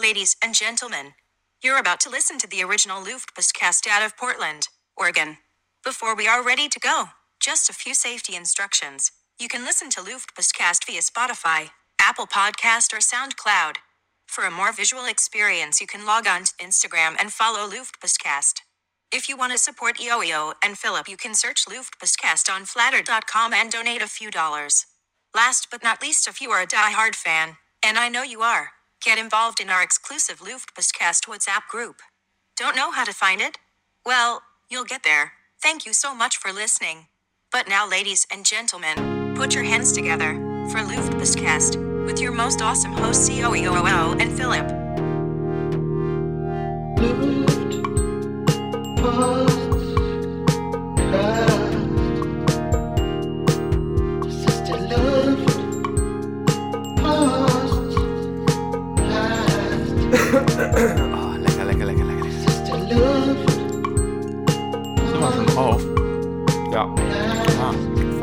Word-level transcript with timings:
Ladies 0.00 0.36
and 0.42 0.54
gentlemen, 0.54 1.14
you're 1.64 1.78
about 1.78 2.00
to 2.00 2.10
listen 2.10 2.38
to 2.38 2.48
the 2.48 2.62
original 2.64 3.02
Luftpostcast 3.02 3.86
out 3.88 4.04
of 4.04 4.16
Portland, 4.16 4.68
Oregon. 4.96 5.38
Before 5.84 6.16
we 6.16 6.28
are 6.28 6.44
ready 6.44 6.68
to 6.68 6.80
go, 6.80 7.06
just 7.40 7.70
a 7.70 7.74
few 7.74 7.94
safety 7.94 8.36
instructions. 8.36 9.12
You 9.40 9.48
can 9.48 9.64
listen 9.64 9.90
to 9.90 10.00
Luftpostcast 10.00 10.84
via 10.86 11.00
Spotify, 11.02 11.70
Apple 12.00 12.26
Podcast, 12.26 12.92
or 12.92 12.98
SoundCloud. 12.98 13.76
For 14.26 14.44
a 14.44 14.50
more 14.50 14.72
visual 14.72 15.06
experience, 15.06 15.80
you 15.80 15.86
can 15.86 16.06
log 16.06 16.26
on 16.26 16.44
to 16.44 16.54
Instagram 16.60 17.16
and 17.20 17.32
follow 17.32 17.68
Luftpostcast. 17.70 18.62
If 19.12 19.28
you 19.28 19.36
want 19.36 19.52
to 19.52 19.58
support 19.58 19.98
EOEO 19.98 20.54
and 20.64 20.78
Philip, 20.78 21.08
you 21.08 21.16
can 21.16 21.34
search 21.34 21.66
Luftpostcast 21.66 22.52
on 22.52 22.66
flatter.com 22.66 23.54
and 23.54 23.70
donate 23.70 24.02
a 24.02 24.08
few 24.08 24.30
dollars. 24.30 24.86
Last 25.34 25.68
but 25.70 25.84
not 25.84 26.02
least, 26.02 26.28
if 26.28 26.40
you 26.40 26.50
are 26.50 26.62
a 26.62 26.66
die-hard 26.66 27.16
fan, 27.16 27.58
and 27.82 27.98
I 27.98 28.08
know 28.08 28.22
you 28.24 28.42
are, 28.42 28.72
get 29.04 29.18
involved 29.18 29.60
in 29.60 29.70
our 29.70 29.82
exclusive 29.82 30.40
Luftpostcast 30.40 31.26
WhatsApp 31.26 31.68
group. 31.70 32.02
Don't 32.56 32.76
know 32.76 32.90
how 32.92 33.04
to 33.04 33.12
find 33.12 33.40
it? 33.40 33.58
Well, 34.06 34.42
you'll 34.70 34.84
get 34.84 35.02
there. 35.04 35.32
Thank 35.62 35.86
you 35.86 35.92
so 35.92 36.14
much 36.14 36.36
for 36.36 36.52
listening. 36.52 37.06
But 37.52 37.68
now, 37.68 37.88
ladies 37.88 38.26
and 38.32 38.44
gentlemen, 38.44 39.34
put 39.36 39.54
your 39.54 39.64
hands 39.64 39.92
together 39.92 40.34
for 40.70 40.78
Luftpostcast 40.80 42.06
with 42.06 42.20
your 42.20 42.32
most 42.32 42.62
awesome 42.62 42.92
hosts, 42.92 43.28
COEOO 43.28 44.20
and 44.20 44.32
Philip. 44.36 44.66
Oh, 49.00 49.47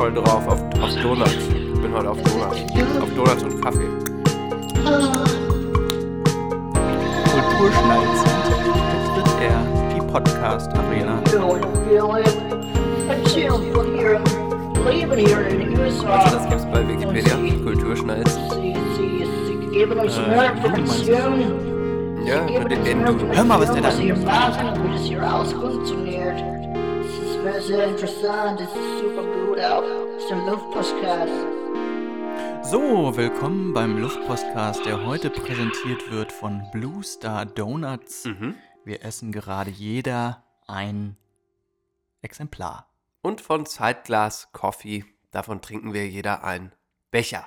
voll 0.06 0.22
drauf 0.22 0.46
auf, 0.46 0.60
auf 0.80 0.94
Donuts. 1.02 1.32
Ich 1.32 1.80
bin 1.80 1.92
heute 1.92 2.10
auf 2.10 2.22
Donuts. 2.22 2.60
Auf 3.00 3.10
Donuts 3.14 3.42
und 3.42 3.60
Kaffee. 3.60 3.88
Kulturschnalzen 7.32 8.30
betritt 9.16 9.40
er 9.42 9.58
die 9.94 10.00
Podcast-Arena. 10.00 11.14
Also 16.08 16.36
das 16.36 16.48
gibt's 16.48 16.66
bei 16.66 16.88
Wikipedia. 16.88 17.34
Kulturschnalzen. 17.64 18.42
Ja, 22.24 22.40
mit 22.42 22.72
Enden. 22.86 23.32
Hör 23.32 23.44
mal, 23.44 23.60
was 23.60 23.72
der 23.72 23.82
da 23.82 23.90
Ist 27.46 27.68
sehr 27.68 27.86
interessant, 27.86 28.60
das 28.60 28.72
sieht 28.72 28.98
super 28.98 29.22
gut 29.22 29.58
aus. 29.60 29.84
Das 30.14 30.22
ist 30.22 30.30
der 30.30 30.36
Luftpostcast. 30.38 31.32
So, 32.70 33.16
willkommen 33.16 33.72
beim 33.72 33.98
Luftpostcast, 33.98 34.84
der 34.84 35.06
heute 35.06 35.30
präsentiert 35.30 36.10
wird 36.10 36.32
von 36.32 36.68
Blue 36.72 37.04
Star 37.04 37.46
Donuts. 37.46 38.24
Mhm. 38.24 38.56
Wir 38.84 39.04
essen 39.04 39.30
gerade 39.30 39.70
jeder 39.70 40.44
ein 40.66 41.16
Exemplar. 42.20 42.90
Und 43.22 43.40
von 43.40 43.64
Zeitglas 43.64 44.50
Coffee. 44.52 45.04
Davon 45.30 45.62
trinken 45.62 45.94
wir 45.94 46.08
jeder 46.08 46.42
ein 46.42 46.72
Becher. 47.12 47.46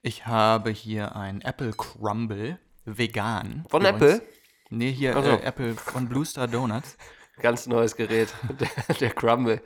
Ich 0.00 0.26
habe 0.26 0.70
hier 0.70 1.16
ein 1.16 1.40
Apple 1.42 1.72
Crumble, 1.72 2.60
vegan. 2.84 3.66
Von. 3.68 3.84
Apple? 3.84 4.22
Nee, 4.70 4.92
hier 4.92 5.16
Ach 5.16 5.24
so. 5.24 5.30
äh, 5.30 5.42
Apple 5.42 5.74
von 5.74 6.08
Blue 6.08 6.24
Star 6.24 6.46
Donuts. 6.46 6.96
Ganz 7.40 7.66
neues 7.66 7.96
Gerät. 7.96 8.28
Der, 8.60 8.94
der 8.94 9.10
Crumble. 9.10 9.60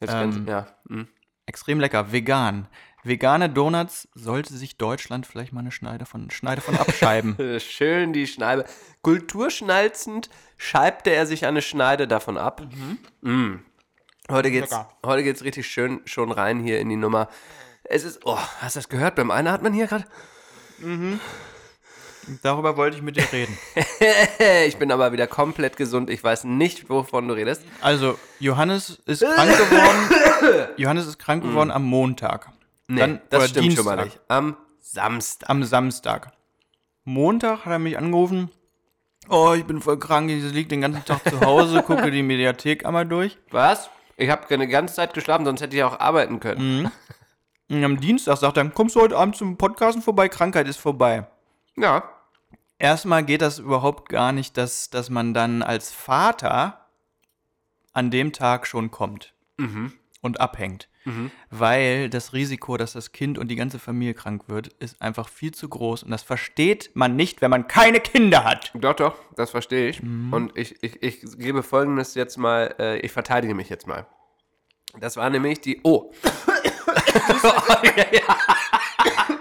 Jetzt 0.00 0.12
ganz, 0.12 0.36
Ähm, 0.36 0.46
ja. 0.46 0.66
mhm. 0.84 1.08
Extrem 1.46 1.80
lecker, 1.80 2.12
vegan. 2.12 2.68
Vegane 3.02 3.50
Donuts 3.50 4.08
sollte 4.14 4.54
sich 4.54 4.78
Deutschland 4.78 5.26
vielleicht 5.26 5.52
mal 5.52 5.60
eine 5.60 5.72
Schneide 5.72 6.06
von, 6.06 6.30
Schneide 6.30 6.62
von 6.62 6.74
abscheiben. 6.76 7.36
Schön 7.60 8.14
die 8.14 8.26
Schneide. 8.26 8.64
Kulturschnalzend 9.02 10.30
scheibte 10.56 11.10
er 11.10 11.26
sich 11.26 11.44
eine 11.44 11.60
Schneide 11.60 12.08
davon 12.08 12.38
ab. 12.38 12.62
Mm. 13.20 13.56
Heute 14.30 14.50
geht's, 14.50 14.70
Lecker. 14.70 14.88
heute 15.04 15.22
geht's 15.22 15.44
richtig 15.44 15.66
schön 15.66 16.00
schon 16.06 16.32
rein 16.32 16.60
hier 16.60 16.80
in 16.80 16.88
die 16.88 16.96
Nummer. 16.96 17.28
Es 17.84 18.04
ist, 18.04 18.20
oh, 18.24 18.38
hast 18.60 18.76
du 18.76 18.78
das 18.78 18.88
gehört? 18.88 19.16
Beim 19.16 19.30
Einatmen 19.30 19.74
hier 19.74 19.86
gerade? 19.86 20.06
Darüber 22.42 22.76
wollte 22.76 22.96
ich 22.96 23.02
mit 23.02 23.16
dir 23.16 23.30
reden. 23.32 23.56
ich 24.66 24.76
bin 24.76 24.90
aber 24.92 25.12
wieder 25.12 25.26
komplett 25.26 25.76
gesund. 25.76 26.10
Ich 26.10 26.22
weiß 26.22 26.44
nicht, 26.44 26.88
wovon 26.88 27.28
du 27.28 27.34
redest. 27.34 27.62
Also, 27.80 28.18
Johannes 28.40 29.00
ist 29.06 29.22
krank 29.34 29.50
geworden. 29.56 30.68
Johannes 30.76 31.06
ist 31.06 31.18
krank 31.18 31.42
geworden 31.42 31.70
am 31.70 31.84
Montag. 31.84 32.50
Nee, 32.88 33.00
Dann- 33.00 33.20
das 33.30 33.50
stimmt 33.50 33.72
schon 33.74 33.84
mal 33.84 33.96
Dienstag. 33.96 34.04
nicht. 34.04 34.20
Am 34.28 34.56
Samstag. 34.80 35.50
Am 35.50 35.64
Samstag. 35.64 36.32
Montag 37.04 37.64
hat 37.64 37.72
er 37.72 37.78
mich 37.78 37.98
angerufen. 37.98 38.50
Oh, 39.28 39.54
ich 39.56 39.64
bin 39.64 39.80
voll 39.80 39.98
krank, 39.98 40.30
ich 40.30 40.42
liege 40.52 40.68
den 40.68 40.82
ganzen 40.82 41.04
Tag 41.04 41.26
zu 41.28 41.40
Hause, 41.40 41.82
gucke 41.86 42.10
die 42.10 42.22
Mediathek 42.22 42.84
einmal 42.84 43.06
durch. 43.06 43.38
Was? 43.50 43.88
Ich 44.16 44.28
habe 44.30 44.48
eine 44.52 44.68
ganze 44.68 44.94
Zeit 44.94 45.14
geschlafen, 45.14 45.44
sonst 45.46 45.62
hätte 45.62 45.76
ich 45.76 45.82
auch 45.82 45.98
arbeiten 45.98 46.40
können. 46.40 46.90
Und 47.70 47.82
am 47.84 47.98
Dienstag 47.98 48.36
sagt 48.36 48.58
er, 48.58 48.68
kommst 48.68 48.94
du 48.96 49.00
heute 49.00 49.16
Abend 49.16 49.34
zum 49.36 49.56
Podcasten 49.56 50.02
vorbei? 50.02 50.28
Krankheit 50.28 50.68
ist 50.68 50.76
vorbei. 50.78 51.26
Ja. 51.76 52.04
Erstmal 52.78 53.24
geht 53.24 53.42
das 53.42 53.58
überhaupt 53.58 54.08
gar 54.08 54.32
nicht, 54.32 54.56
dass, 54.56 54.90
dass 54.90 55.10
man 55.10 55.34
dann 55.34 55.62
als 55.62 55.92
Vater 55.92 56.86
an 57.92 58.10
dem 58.10 58.32
Tag 58.32 58.66
schon 58.66 58.90
kommt 58.90 59.34
und 60.20 60.40
abhängt. 60.40 60.88
Weil 61.50 62.08
das 62.08 62.32
Risiko, 62.32 62.78
dass 62.78 62.94
das 62.94 63.12
Kind 63.12 63.38
und 63.38 63.48
die 63.48 63.56
ganze 63.56 63.78
Familie 63.78 64.14
krank 64.14 64.44
wird, 64.48 64.68
ist 64.78 65.02
einfach 65.02 65.28
viel 65.28 65.52
zu 65.52 65.68
groß. 65.68 66.02
Und 66.02 66.10
das 66.10 66.22
versteht 66.22 66.92
man 66.94 67.14
nicht, 67.14 67.42
wenn 67.42 67.50
man 67.50 67.68
keine 67.68 68.00
Kinder 68.00 68.44
hat. 68.44 68.72
Doch, 68.74 68.94
doch, 68.94 69.14
das 69.36 69.50
verstehe 69.50 69.88
ich. 69.88 70.02
Mhm. 70.02 70.32
Und 70.32 70.56
ich, 70.56 70.82
ich, 70.82 71.02
ich 71.02 71.38
gebe 71.38 71.62
folgendes 71.62 72.14
jetzt 72.14 72.38
mal, 72.38 72.74
äh, 72.78 72.98
ich 73.00 73.12
verteidige 73.12 73.54
mich 73.54 73.68
jetzt 73.68 73.86
mal. 73.86 74.06
Das 74.98 75.16
war 75.16 75.28
nämlich 75.28 75.60
die. 75.60 75.80
Oh. 75.84 76.10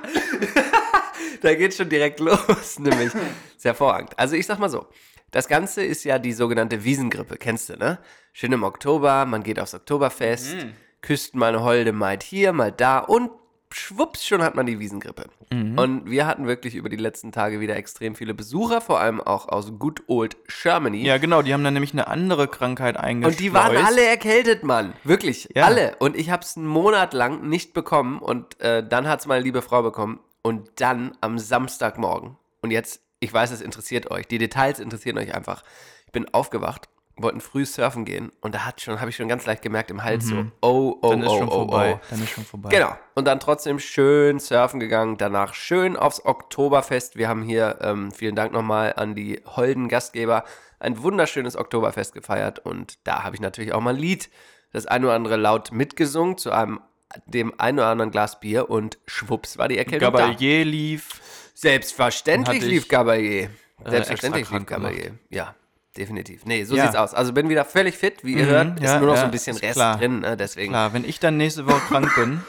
da 1.44 1.54
geht 1.56 1.74
schon 1.74 1.90
direkt 1.90 2.20
los, 2.20 2.78
nämlich. 2.80 3.12
Ist 3.56 3.66
hervorragend. 3.66 4.18
Also 4.18 4.36
ich 4.36 4.46
sag 4.46 4.59
mal 4.59 4.70
so. 4.70 4.86
Das 5.31 5.48
Ganze 5.48 5.84
ist 5.84 6.04
ja 6.04 6.20
die 6.20 6.34
sogenannte 6.34 6.84
Wiesengrippe, 6.84 7.38
kennst 7.38 7.70
du, 7.70 7.74
ne? 7.78 7.98
Schön 8.34 8.52
im 8.52 8.64
Oktober, 8.64 9.26
man 9.26 9.42
geht 9.44 9.59
aufs 9.59 9.74
Oktoberfest, 9.74 10.56
Mhm. 10.56 10.74
küsst 11.02 11.36
mal 11.36 11.48
eine 11.50 11.64
holde 11.64 11.92
Maid 11.92 12.22
hier, 12.24 12.54
mal 12.54 12.72
da 12.72 13.00
und 13.00 13.31
schwupps, 13.72 14.28
schon 14.28 14.44
hat 14.44 14.54
man 14.54 14.68
die 14.68 14.78
Wiesengrippe. 14.78 15.26
Mhm. 15.52 15.78
Und 15.80 16.06
wir 16.12 16.28
hatten 16.28 16.46
wirklich 16.46 16.76
über 16.76 16.90
die 16.90 16.98
letzten 16.98 17.31
Tage 17.31 17.60
wieder 17.60 17.75
extrem 17.75 18.14
viele 18.14 18.36
Besucher, 18.36 18.80
vor 18.81 19.00
allem 19.00 19.20
auch 19.20 19.48
aus 19.50 19.72
Good 19.80 20.04
Old 20.06 20.38
Germany. 20.62 21.04
Ja, 21.04 21.18
genau, 21.18 21.42
die 21.42 21.52
haben 21.54 21.64
dann 21.64 21.74
nämlich 21.74 21.94
eine 21.94 22.08
andere 22.08 22.48
Krankheit 22.48 22.98
eingeschleust. 22.98 23.40
Und 23.40 23.44
die 23.44 23.54
waren 23.54 23.75
alle 23.75 24.06
erkältet, 24.06 24.64
Mann. 24.64 24.94
Wirklich, 25.04 25.50
Ja. 25.56 25.66
alle. 25.66 25.96
Und 25.98 26.16
ich 26.16 26.30
habe 26.30 26.44
es 26.44 26.56
einen 26.58 26.68
Monat 26.68 27.14
lang 27.16 27.50
nicht 27.50 27.74
bekommen 27.74 28.20
und 28.20 28.60
äh, 28.62 28.88
dann 28.88 29.08
hat 29.08 29.22
es 29.22 29.25
meine 29.25 29.44
liebe 29.44 29.64
Frau 29.64 29.81
bekommen 29.81 30.20
und 30.44 30.70
dann 30.76 31.18
am 31.22 31.40
Samstagmorgen. 31.40 32.38
Und 32.62 32.72
jetzt, 32.72 33.02
ich 33.20 33.34
weiß, 33.34 33.52
es 33.52 33.62
interessiert 33.62 34.12
euch. 34.12 34.28
Die 34.28 34.38
Details 34.38 34.80
interessieren 34.80 35.18
euch 35.18 35.34
einfach. 35.34 35.64
Ich 36.06 36.12
bin 36.12 36.31
aufgewacht, 36.34 36.88
wollten 37.16 37.42
früh 37.42 37.66
surfen 37.66 38.06
gehen 38.06 38.31
und 38.42 38.56
da 38.56 38.66
hat 38.66 38.81
schon, 38.81 39.00
habe 39.00 39.09
ich 39.09 39.16
schon 39.16 39.28
ganz 39.28 39.46
leicht 39.46 39.62
gemerkt 39.62 39.92
im 39.92 40.04
Hals 40.04 40.26
so, 40.26 40.46
oh, 40.62 40.98
oh, 41.02 41.08
Mhm. 41.08 41.09
Dann 41.12 41.22
ist 41.22 41.30
oh, 41.30 41.38
schon 41.38 41.50
oh, 41.50 41.52
vorbei. 41.52 42.00
oh. 42.00 42.06
Dann 42.09 42.24
ist 42.24 42.30
schon 42.30 42.46
vorbei. 42.46 42.70
Genau. 42.70 42.96
Und 43.16 43.26
dann 43.26 43.40
trotzdem 43.40 43.80
schön 43.80 44.40
surfen 44.40 44.80
gegangen. 44.80 45.18
Danach 45.18 45.54
schön 45.54 45.96
aufs 45.96 46.26
Oktoberfest. 46.26 47.16
Wir 47.16 47.30
haben 47.30 47.44
hier, 47.44 47.80
ähm, 47.81 48.12
vielen 48.12 48.36
Dank 48.36 48.52
nochmal 48.52 48.94
an 48.95 49.16
die 49.16 49.42
holden 49.45 49.88
Gastgeber, 49.90 50.44
ein 50.80 51.01
wunderschönes 51.01 51.56
Oktoberfest 51.56 52.13
gefeiert. 52.13 52.60
Und 52.60 52.98
da 53.06 53.24
habe 53.24 53.36
ich 53.36 53.42
natürlich 53.42 53.74
auch 53.74 53.81
mal 53.81 53.94
ein 53.94 54.00
Lied, 54.00 54.30
das 54.72 54.88
ein 54.88 55.04
oder 55.06 55.13
andere 55.13 55.38
laut 55.38 55.72
mitgesungen 55.72 56.38
zu 56.38 56.51
einem 56.51 56.81
dem 57.25 57.54
ein 57.60 57.75
oder 57.80 57.88
anderen 57.88 58.12
Glas 58.12 58.39
Bier 58.39 58.69
und 58.69 58.98
schwupps 59.07 59.57
war 59.57 59.68
die 59.68 59.77
Erkältung 59.77 60.12
da. 60.13 60.19
Gabalier 60.19 60.65
lief. 60.65 61.10
Selbstverständlich 61.54 62.63
lief 62.63 62.88
Gabalier. 62.88 63.50
äh, 63.86 63.89
Selbstverständlich 63.89 64.50
lief 64.50 64.65
Gabalier. 64.65 65.12
Ja, 65.30 65.56
definitiv. 65.98 66.45
Nee, 66.45 66.63
so 66.63 66.75
Ja. 66.75 66.83
sieht's 66.86 66.95
aus. 66.95 67.13
Also 67.13 67.33
bin 67.33 67.50
wieder 67.50 67.65
völlig 67.65 67.98
fit, 67.98 68.24
wie 68.24 68.33
ihr 68.33 68.45
hört. 68.45 68.80
Ist 68.80 68.86
ja, 68.86 69.00
nur 69.00 69.07
noch 69.10 69.15
so 69.15 69.21
ja, 69.21 69.25
ein 69.25 69.31
bisschen 69.31 69.57
Rest 69.57 69.74
klar. 69.75 69.98
drin, 69.98 70.19
ne? 70.21 70.36
deswegen. 70.38 70.71
Klar, 70.71 70.94
wenn 70.94 71.06
ich 71.06 71.19
dann 71.19 71.38
nächste 71.38 71.65
Woche 71.68 71.80
krank 71.88 72.13
bin. 72.15 72.42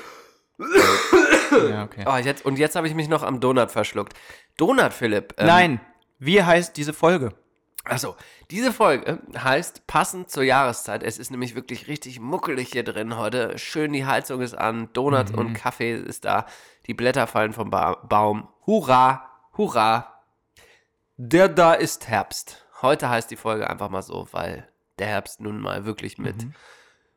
ja, 1.70 1.84
okay. 1.84 2.05
Oh, 2.06 2.17
jetzt, 2.17 2.44
und 2.44 2.58
jetzt 2.58 2.76
habe 2.76 2.87
ich 2.88 2.94
mich 2.94 3.08
noch 3.08 3.22
am 3.22 3.40
Donut 3.40 3.70
verschluckt. 3.70 4.14
Donut, 4.56 4.93
Philipp. 4.93 5.34
ähm, 5.38 5.46
Nein, 5.46 5.81
wie 6.19 6.43
heißt 6.43 6.76
diese 6.76 6.93
Folge? 6.93 7.32
Achso, 7.84 8.16
diese 8.50 8.72
Folge 8.72 9.20
heißt 9.36 9.86
passend 9.86 10.31
zur 10.31 10.42
Jahreszeit. 10.42 11.02
Es 11.02 11.19
ist 11.19 11.31
nämlich 11.31 11.54
wirklich 11.54 11.86
richtig 11.86 12.19
muckelig 12.19 12.70
hier 12.72 12.82
drin 12.82 13.16
heute. 13.19 13.58
Schön, 13.58 13.92
die 13.92 14.06
Heizung 14.06 14.40
ist 14.40 14.54
an, 14.56 14.88
Donut 14.94 15.32
Mhm. 15.32 15.38
und 15.38 15.52
Kaffee 15.54 15.94
ist 15.94 16.25
da, 16.25 16.46
die 16.86 16.94
Blätter 16.94 17.26
fallen 17.26 17.52
vom 17.52 17.70
ba 17.70 17.94
Baum. 18.08 18.48
Hurra, 18.66 19.28
hurra. 19.56 20.22
Der 21.16 21.48
da 21.48 21.75
ist 21.75 22.08
Herbst. 22.08 22.64
Heute 22.81 23.08
heißt 23.10 23.31
die 23.31 23.36
Folge 23.36 23.69
einfach 23.69 23.90
mal 23.90 24.02
so, 24.02 24.28
weil 24.32 24.69
der 24.98 25.08
Herbst 25.08 25.40
nun 25.40 25.60
mal 25.60 25.84
wirklich 25.84 26.16
mit, 26.19 26.42
Mhm. 26.44 26.54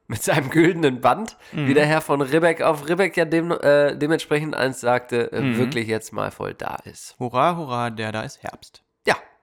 mit 0.07 0.21
seinem 0.21 0.49
güldenen 0.49 0.99
Band, 1.01 1.37
wie 1.53 1.73
der 1.73 1.85
Herr 1.85 2.01
von 2.01 2.21
Ribbeck 2.21 2.61
auf 2.61 2.87
Ribbeck 2.89 3.15
ja 3.15 3.25
dem, 3.25 3.51
äh, 3.51 3.95
dementsprechend 3.95 4.53
eins 4.55 4.81
sagte, 4.81 5.31
äh, 5.31 5.41
Mhm. 5.41 5.57
wirklich 5.57 5.87
jetzt 5.87 6.11
mal 6.11 6.29
voll 6.31 6.53
da 6.53 6.75
ist. 6.83 7.15
Hurra, 7.19 7.55
hurra, 7.55 7.89
der 7.89 8.11
da 8.11 8.21
ist 8.23 8.43
Herbst. 8.43 8.83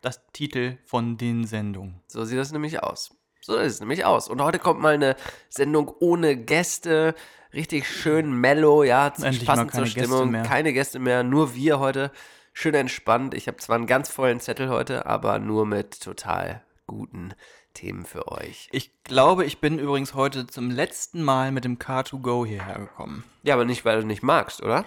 Das 0.05 0.21
Titel 0.35 0.77
von 0.85 1.17
den 1.17 1.47
Sendungen. 1.47 2.03
so 2.09 2.27
sieht 2.27 2.39
das 2.39 2.53
nämlich 2.53 2.83
aus. 2.83 3.17
So 3.41 3.55
sieht 3.57 3.65
es 3.65 3.81
nämlich 3.81 4.05
aus. 4.05 4.29
Und 4.29 4.43
heute 4.43 4.59
kommt 4.59 4.79
mal 4.81 4.93
eine 4.93 5.17
Sendung 5.49 5.89
ohne 5.99 6.37
Gäste, 6.37 7.15
richtig 7.55 7.89
schön 7.89 8.31
mellow, 8.31 8.85
ja, 8.85 9.07
Endlich 9.07 9.47
passend 9.47 9.71
zur 9.71 9.81
keine 9.81 9.85
Gäste 9.95 10.01
Stimmung. 10.01 10.31
mehr. 10.31 10.43
Keine 10.43 10.75
Gäste 10.75 10.99
mehr, 10.99 11.23
nur 11.23 11.55
wir 11.55 11.79
heute. 11.79 12.11
Schön 12.53 12.75
entspannt. 12.75 13.33
Ich 13.33 13.49
habe 13.49 13.57
zwar 13.57 13.77
einen 13.77 13.87
ganz 13.87 14.11
vollen 14.11 14.41
Zettel 14.41 14.69
heute, 14.69 15.07
aber 15.07 15.39
nur 15.39 15.65
mit 15.65 16.03
total 16.03 16.63
guten 16.87 17.33
Themen 17.73 18.05
für 18.05 18.31
euch. 18.31 18.69
Ich 18.73 19.03
glaube, 19.05 19.47
ich 19.47 19.59
bin 19.59 19.79
übrigens 19.79 20.13
heute 20.13 20.47
zum 20.47 20.71
letzten 20.71 21.23
Mal 21.23 21.51
mit 21.51 21.65
dem 21.65 21.79
Car2Go 21.79 22.47
hierher 22.47 22.79
gekommen. 22.79 23.25
Ja, 23.43 23.55
aber 23.55 23.65
nicht, 23.65 23.87
weil 23.87 24.03
du 24.03 24.07
nicht 24.07 24.23
magst, 24.23 24.63
oder? 24.63 24.85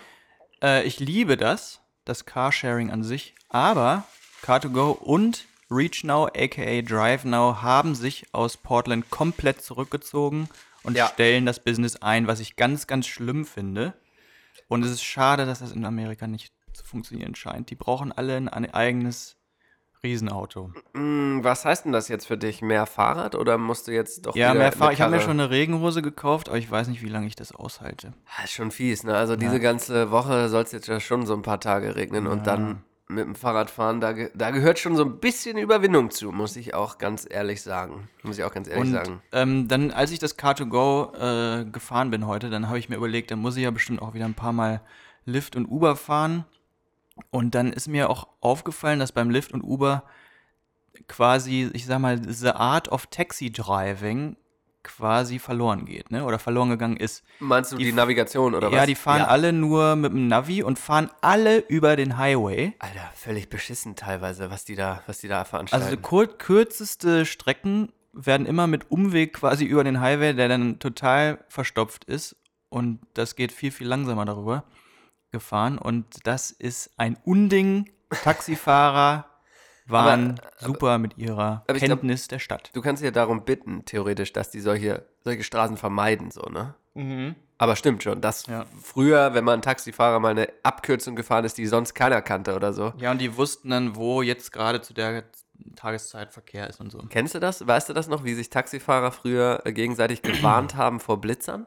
Äh, 0.61 0.83
ich 0.83 0.99
liebe 0.99 1.37
das, 1.37 1.81
das 2.05 2.25
Carsharing 2.25 2.91
an 2.91 3.03
sich, 3.03 3.33
aber 3.49 4.03
Car2Go 4.43 4.91
und 4.91 5.45
ReachNow, 5.69 6.29
aka 6.35 6.81
DriveNow, 6.81 7.61
haben 7.61 7.95
sich 7.95 8.25
aus 8.33 8.55
Portland 8.57 9.09
komplett 9.09 9.61
zurückgezogen 9.61 10.47
und 10.83 10.95
Ja. 10.95 11.07
stellen 11.07 11.45
das 11.45 11.59
Business 11.63 11.97
ein, 11.97 12.27
was 12.27 12.39
ich 12.39 12.55
ganz, 12.55 12.87
ganz 12.87 13.07
schlimm 13.07 13.45
finde. 13.45 13.93
Und 14.69 14.83
es 14.85 14.91
ist 14.91 15.03
schade, 15.03 15.45
dass 15.45 15.59
das 15.59 15.71
in 15.71 15.85
Amerika 15.85 16.27
nicht 16.27 16.53
zu 16.73 16.85
funktionieren 16.85 17.35
scheint. 17.35 17.69
Die 17.69 17.75
brauchen 17.75 18.11
alle 18.11 18.37
ein, 18.37 18.47
ein 18.47 18.73
eigenes 18.73 19.35
Riesenauto. 20.03 20.71
Hm, 20.93 21.43
was 21.43 21.65
heißt 21.65 21.85
denn 21.85 21.91
das 21.91 22.07
jetzt 22.07 22.27
für 22.27 22.37
dich? 22.37 22.61
Mehr 22.61 22.85
Fahrrad 22.85 23.35
oder 23.35 23.57
musst 23.57 23.87
du 23.87 23.91
jetzt 23.91 24.25
doch 24.25 24.35
Ja, 24.35 24.53
mehr 24.53 24.67
eine 24.67 24.71
Fahr 24.71 24.93
Ich 24.93 25.01
habe 25.01 25.11
mir 25.11 25.19
schon 25.21 25.39
eine 25.39 25.49
Regenhose 25.49 26.01
gekauft, 26.01 26.49
aber 26.49 26.57
ich 26.57 26.69
weiß 26.69 26.87
nicht, 26.87 27.01
wie 27.01 27.09
lange 27.09 27.27
ich 27.27 27.35
das 27.35 27.51
aushalte. 27.51 28.13
Ah, 28.37 28.43
ist 28.43 28.53
schon 28.53 28.71
fies, 28.71 29.03
ne? 29.03 29.15
Also 29.15 29.35
diese 29.35 29.59
ganze 29.59 30.11
Woche 30.11 30.47
soll 30.49 30.63
es 30.63 30.71
jetzt 30.71 30.87
ja 30.87 30.99
schon 30.99 31.25
so 31.25 31.33
ein 31.33 31.41
paar 31.41 31.59
Tage 31.59 31.95
regnen 31.95 32.27
und 32.27 32.45
dann 32.47 32.83
mit 33.09 33.25
dem 33.25 33.35
Fahrrad 33.35 33.69
fahren, 33.69 34.01
da, 34.01 34.13
da 34.33 34.51
gehört 34.51 34.79
schon 34.79 34.95
so 34.95 35.05
ein 35.05 35.19
bisschen 35.19 35.57
Überwindung 35.57 36.11
zu, 36.11 36.31
muss 36.31 36.55
ich 36.55 36.73
auch 36.73 36.97
ganz 36.97 37.25
ehrlich 37.29 37.61
sagen. 37.61 38.09
Muss 38.23 38.37
ich 38.37 38.43
auch 38.43 38.53
ganz 38.53 38.67
ehrlich 38.67 38.81
Und 38.81 38.91
sagen. 38.91 39.21
ähm, 39.31 39.67
dann, 39.67 39.91
als 39.91 40.11
ich 40.11 40.19
das 40.19 40.37
Car2Go 40.37 41.13
äh, 41.61 41.65
gefahren 41.65 42.11
bin 42.11 42.27
heute, 42.27 42.49
dann 42.49 42.67
habe 42.67 42.79
ich 42.79 42.89
mir 42.89 42.97
überlegt, 42.97 43.31
dann 43.31 43.39
muss 43.39 43.55
ich 43.55 43.63
ja 43.63 43.71
bestimmt 43.71 44.01
auch 44.01 44.13
wieder 44.13 44.25
ein 44.25 44.33
paar 44.33 44.53
Mal 44.53 44.81
Lyft 45.25 45.55
und 45.55 45.67
Uber 45.67 45.95
fahren. 45.95 46.45
Und 47.31 47.55
dann 47.55 47.73
ist 47.73 47.87
mir 47.87 48.09
auch 48.09 48.27
aufgefallen, 48.41 48.99
dass 48.99 49.11
beim 49.11 49.29
Lyft 49.29 49.53
und 49.53 49.61
Uber 49.63 50.03
quasi, 51.07 51.69
ich 51.73 51.85
sag 51.85 51.99
mal, 51.99 52.21
the 52.31 52.49
art 52.49 52.89
of 52.89 53.07
Taxi 53.07 53.51
Driving 53.51 54.35
quasi 54.87 55.37
verloren 55.39 55.85
geht, 55.85 56.09
ne? 56.11 56.23
Oder 56.25 56.39
verloren 56.39 56.69
gegangen 56.69 56.97
ist. 56.97 57.23
Meinst 57.39 57.71
du 57.71 57.77
die, 57.77 57.83
die- 57.85 57.91
Navigation 57.91 58.55
oder 58.55 58.67
was? 58.71 58.75
Ja, 58.75 58.85
die 58.85 58.95
fahren 58.95 59.21
alle 59.21 59.53
nur 59.53 59.95
mit 59.95 60.11
dem 60.11 60.27
Navi 60.27 60.63
und 60.63 60.79
fahren 60.79 61.11
alle 61.21 61.59
über 61.59 61.95
den 61.95 62.17
Highway. 62.17 62.73
Alter, 62.79 63.11
völlig 63.15 63.49
beschissen 63.49 63.95
teilweise, 63.95 64.49
was 64.49 64.65
die 64.65 64.75
da, 64.75 65.03
was 65.05 65.19
die 65.19 65.27
da 65.27 65.39
Also 65.39 65.49
veranstalten. 65.51 65.89
die 65.91 65.97
kur 66.01 66.27
kürzeste 66.27 67.25
Strecken 67.25 67.91
werden 68.13 68.47
immer 68.47 68.65
mit 68.65 68.89
Umweg 68.89 69.33
quasi 69.33 69.65
über 69.65 69.83
den 69.83 69.99
Highway, 70.01 70.33
der 70.33 70.47
dann 70.47 70.79
total 70.79 71.37
verstopft 71.49 72.05
ist. 72.05 72.35
Und 72.69 72.99
das 73.13 73.35
geht 73.35 73.51
viel, 73.51 73.71
viel 73.71 73.87
langsamer 73.87 74.25
darüber 74.25 74.63
gefahren. 75.31 75.77
Und 75.77 76.05
das 76.25 76.49
ist 76.51 76.89
ein 76.97 77.17
Unding. 77.25 77.89
Taxifahrer 78.23 79.25
waren 79.89 80.39
super 80.57 80.97
mit 80.97 81.17
ihrer 81.17 81.63
aber 81.67 81.77
ich 81.77 81.83
glaub- 81.83 81.99
Kenntnis 81.99 82.27
der 82.27 82.39
Stadt. 82.39 82.69
du 82.73 82.81
kannst 82.81 83.03
ja 83.03 83.11
darum 83.11 83.43
bitten, 83.45 83.85
theoretisch, 83.85 84.33
dass 84.33 84.49
die 84.51 84.59
solche, 84.59 85.05
solche 85.23 85.43
Straßen 85.43 85.77
vermeiden, 85.77 86.31
so, 86.31 86.41
ne? 86.49 86.75
Mhm. 86.93 87.35
Aber 87.59 87.75
stimmt 87.75 88.03
schon, 88.03 88.21
dass 88.21 88.45
Ja. 88.47 88.65
früher, 88.81 89.33
wenn 89.33 89.43
man 89.43 89.59
ein 89.59 89.61
Taxifahrer 89.63 90.19
mal 90.19 90.29
eine 90.29 90.47
Abkürzung 90.63 91.15
gefahren 91.15 91.43
ist, 91.45 91.57
die 91.57 91.65
sonst 91.65 91.93
keiner 91.95 92.21
kannte 92.21 92.55
oder 92.55 92.71
so. 92.73 92.93
Ja, 92.97 93.11
und 93.11 93.19
die 93.19 93.35
wussten 93.37 93.69
dann, 93.71 93.95
wo 93.95 94.21
jetzt 94.21 94.51
gerade 94.51 94.81
zu 94.81 94.93
der 94.93 95.23
Tageszeit 95.75 96.31
Verkehr 96.33 96.67
ist 96.69 96.79
und 96.79 96.91
so. 96.91 96.99
Kennst 97.09 97.33
du 97.33 97.39
das? 97.39 97.65
Weißt 97.65 97.89
du 97.89 97.93
das 97.93 98.07
noch, 98.07 98.23
wie 98.23 98.35
sich 98.35 98.49
Taxifahrer 98.51 99.11
früher 99.11 99.61
äh, 99.65 99.73
gegenseitig 99.73 100.21
gewarnt 100.21 100.75
haben 100.75 100.99
vor 100.99 101.19
Blitzern? 101.19 101.65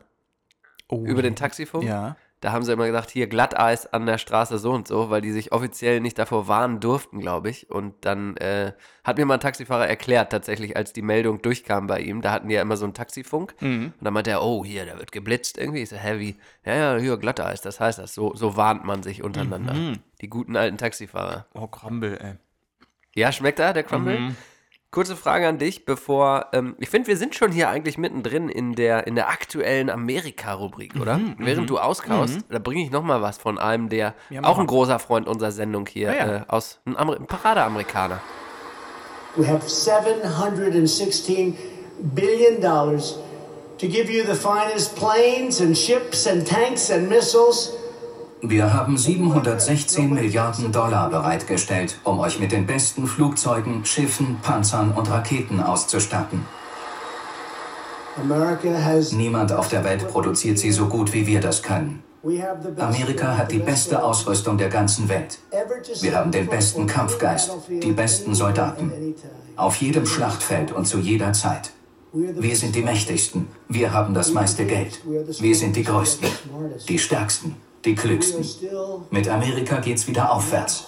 Oh, 0.88 1.04
Über 1.04 1.22
den 1.22 1.34
Taxifunk? 1.36 1.84
Ja. 1.84 2.16
Da 2.40 2.52
haben 2.52 2.64
sie 2.64 2.72
immer 2.72 2.86
gesagt, 2.86 3.10
hier 3.10 3.26
Glatteis 3.26 3.86
an 3.86 4.06
der 4.06 4.16
Straße 4.16 4.58
so 4.58 4.72
und 4.72 4.88
so, 4.88 5.10
weil 5.10 5.20
die 5.20 5.30
sich 5.30 5.52
offiziell 5.52 6.00
nicht 6.00 6.18
davor 6.18 6.48
warnen 6.48 6.80
durften, 6.80 7.20
glaube 7.20 7.50
ich. 7.50 7.70
Und 7.70 7.94
dann 8.06 8.36
äh, 8.38 8.72
hat 9.04 9.18
mir 9.18 9.26
mal 9.26 9.34
ein 9.34 9.40
Taxifahrer 9.40 9.86
erklärt, 9.86 10.32
tatsächlich, 10.32 10.74
als 10.74 10.94
die 10.94 11.02
Meldung 11.02 11.42
durchkam 11.42 11.86
bei 11.86 12.00
ihm, 12.00 12.22
da 12.22 12.32
hatten 12.32 12.48
die 12.48 12.54
ja 12.54 12.62
immer 12.62 12.78
so 12.78 12.84
einen 12.84 12.94
Taxifunk. 12.94 13.54
Und 13.98 14.04
dann 14.04 14.14
meinte 14.14 14.30
er, 14.30 14.42
oh, 14.42 14.64
hier, 14.64 14.86
da 14.86 14.98
wird 14.98 15.12
geblitzt 15.12 15.58
irgendwie. 15.58 15.82
Ich 15.82 15.90
so, 15.90 15.96
wie? 15.96 16.36
Ja, 16.64 16.74
ja, 16.74 16.96
hier 16.96 17.18
Glatteis, 17.18 17.60
das 17.60 17.78
heißt 17.78 17.98
das. 17.98 18.14
So, 18.14 18.34
so 18.34 18.56
warnt 18.56 18.84
man 18.86 19.02
sich 19.02 19.22
untereinander. 19.22 19.74
Die 20.22 20.28
guten 20.30 20.56
alten 20.56 20.78
Taxifahrer. 20.78 21.46
Oh, 21.52 21.66
Krambel, 21.66 22.18
ey. 22.22 22.34
Ja, 23.14 23.32
schmeckt 23.32 23.58
er, 23.58 23.72
der 23.72 23.82
Crumble? 23.82 24.34
Kurze 24.92 25.14
Frage 25.14 25.46
an 25.46 25.58
dich, 25.58 25.84
bevor. 25.84 26.46
Ähm, 26.52 26.74
ich 26.80 26.90
finde, 26.90 27.06
wir 27.06 27.16
sind 27.16 27.36
schon 27.36 27.52
hier 27.52 27.68
eigentlich 27.68 27.96
mittendrin 27.96 28.48
in 28.48 28.74
der, 28.74 29.06
in 29.06 29.14
der 29.14 29.28
aktuellen 29.28 29.88
Amerika-Rubrik, 29.88 30.96
oder? 31.00 31.20
Während 31.38 31.70
du 31.70 31.78
auskaust, 31.78 32.40
da 32.48 32.58
bringe 32.58 32.82
ich 32.82 32.90
nochmal 32.90 33.22
was 33.22 33.38
von 33.38 33.56
einem, 33.58 33.88
der 33.88 34.14
Ja, 34.30 34.42
auch 34.42 34.58
ein 34.58 34.66
großer 34.66 34.98
Freund 34.98 35.28
unserer 35.28 35.52
Sendung 35.52 35.86
hier, 35.86 36.10
Ah, 36.10 36.14
ja. 36.16 36.36
äh, 36.38 36.40
aus 36.48 36.80
ein, 36.86 36.96
Amer 36.96 37.14
ein 37.16 37.26
Paradeamerikaner. 37.26 38.20
We 39.36 39.46
have 39.46 39.64
$716 39.68 41.54
billion 42.14 42.60
to 42.60 43.86
give 43.86 44.10
you 44.10 44.24
the 44.24 44.34
finest 44.34 44.96
planes 44.96 45.60
and 45.60 45.76
ships 45.78 46.26
and 46.26 46.44
tanks 46.44 46.90
and 46.90 47.08
missiles. 47.08 47.74
Wir 48.42 48.72
haben 48.72 48.96
716 48.96 50.14
Milliarden 50.14 50.72
Dollar 50.72 51.10
bereitgestellt, 51.10 51.98
um 52.04 52.20
euch 52.20 52.40
mit 52.40 52.52
den 52.52 52.66
besten 52.66 53.06
Flugzeugen, 53.06 53.84
Schiffen, 53.84 54.38
Panzern 54.42 54.92
und 54.92 55.10
Raketen 55.10 55.60
auszustatten. 55.60 56.46
Niemand 59.12 59.52
auf 59.52 59.68
der 59.68 59.84
Welt 59.84 60.08
produziert 60.08 60.58
sie 60.58 60.72
so 60.72 60.86
gut, 60.86 61.12
wie 61.12 61.26
wir 61.26 61.40
das 61.40 61.62
können. 61.62 62.02
Amerika 62.78 63.36
hat 63.36 63.52
die 63.52 63.58
beste 63.58 64.02
Ausrüstung 64.02 64.58
der 64.58 64.68
ganzen 64.68 65.08
Welt. 65.08 65.38
Wir 66.00 66.16
haben 66.16 66.30
den 66.30 66.46
besten 66.46 66.86
Kampfgeist, 66.86 67.50
die 67.68 67.92
besten 67.92 68.34
Soldaten. 68.34 69.14
Auf 69.56 69.76
jedem 69.76 70.06
Schlachtfeld 70.06 70.72
und 70.72 70.86
zu 70.86 70.98
jeder 70.98 71.32
Zeit. 71.32 71.72
Wir 72.12 72.56
sind 72.56 72.74
die 72.74 72.82
Mächtigsten. 72.82 73.48
Wir 73.68 73.92
haben 73.92 74.14
das 74.14 74.32
meiste 74.32 74.64
Geld. 74.64 75.00
Wir 75.40 75.54
sind 75.54 75.76
die 75.76 75.84
Größten, 75.84 76.28
die 76.88 76.98
Stärksten, 76.98 77.54
die 77.84 77.94
Klügsten. 77.94 78.44
Mit 79.10 79.28
Amerika 79.28 79.80
geht's 79.80 80.06
wieder 80.06 80.32
aufwärts. 80.32 80.86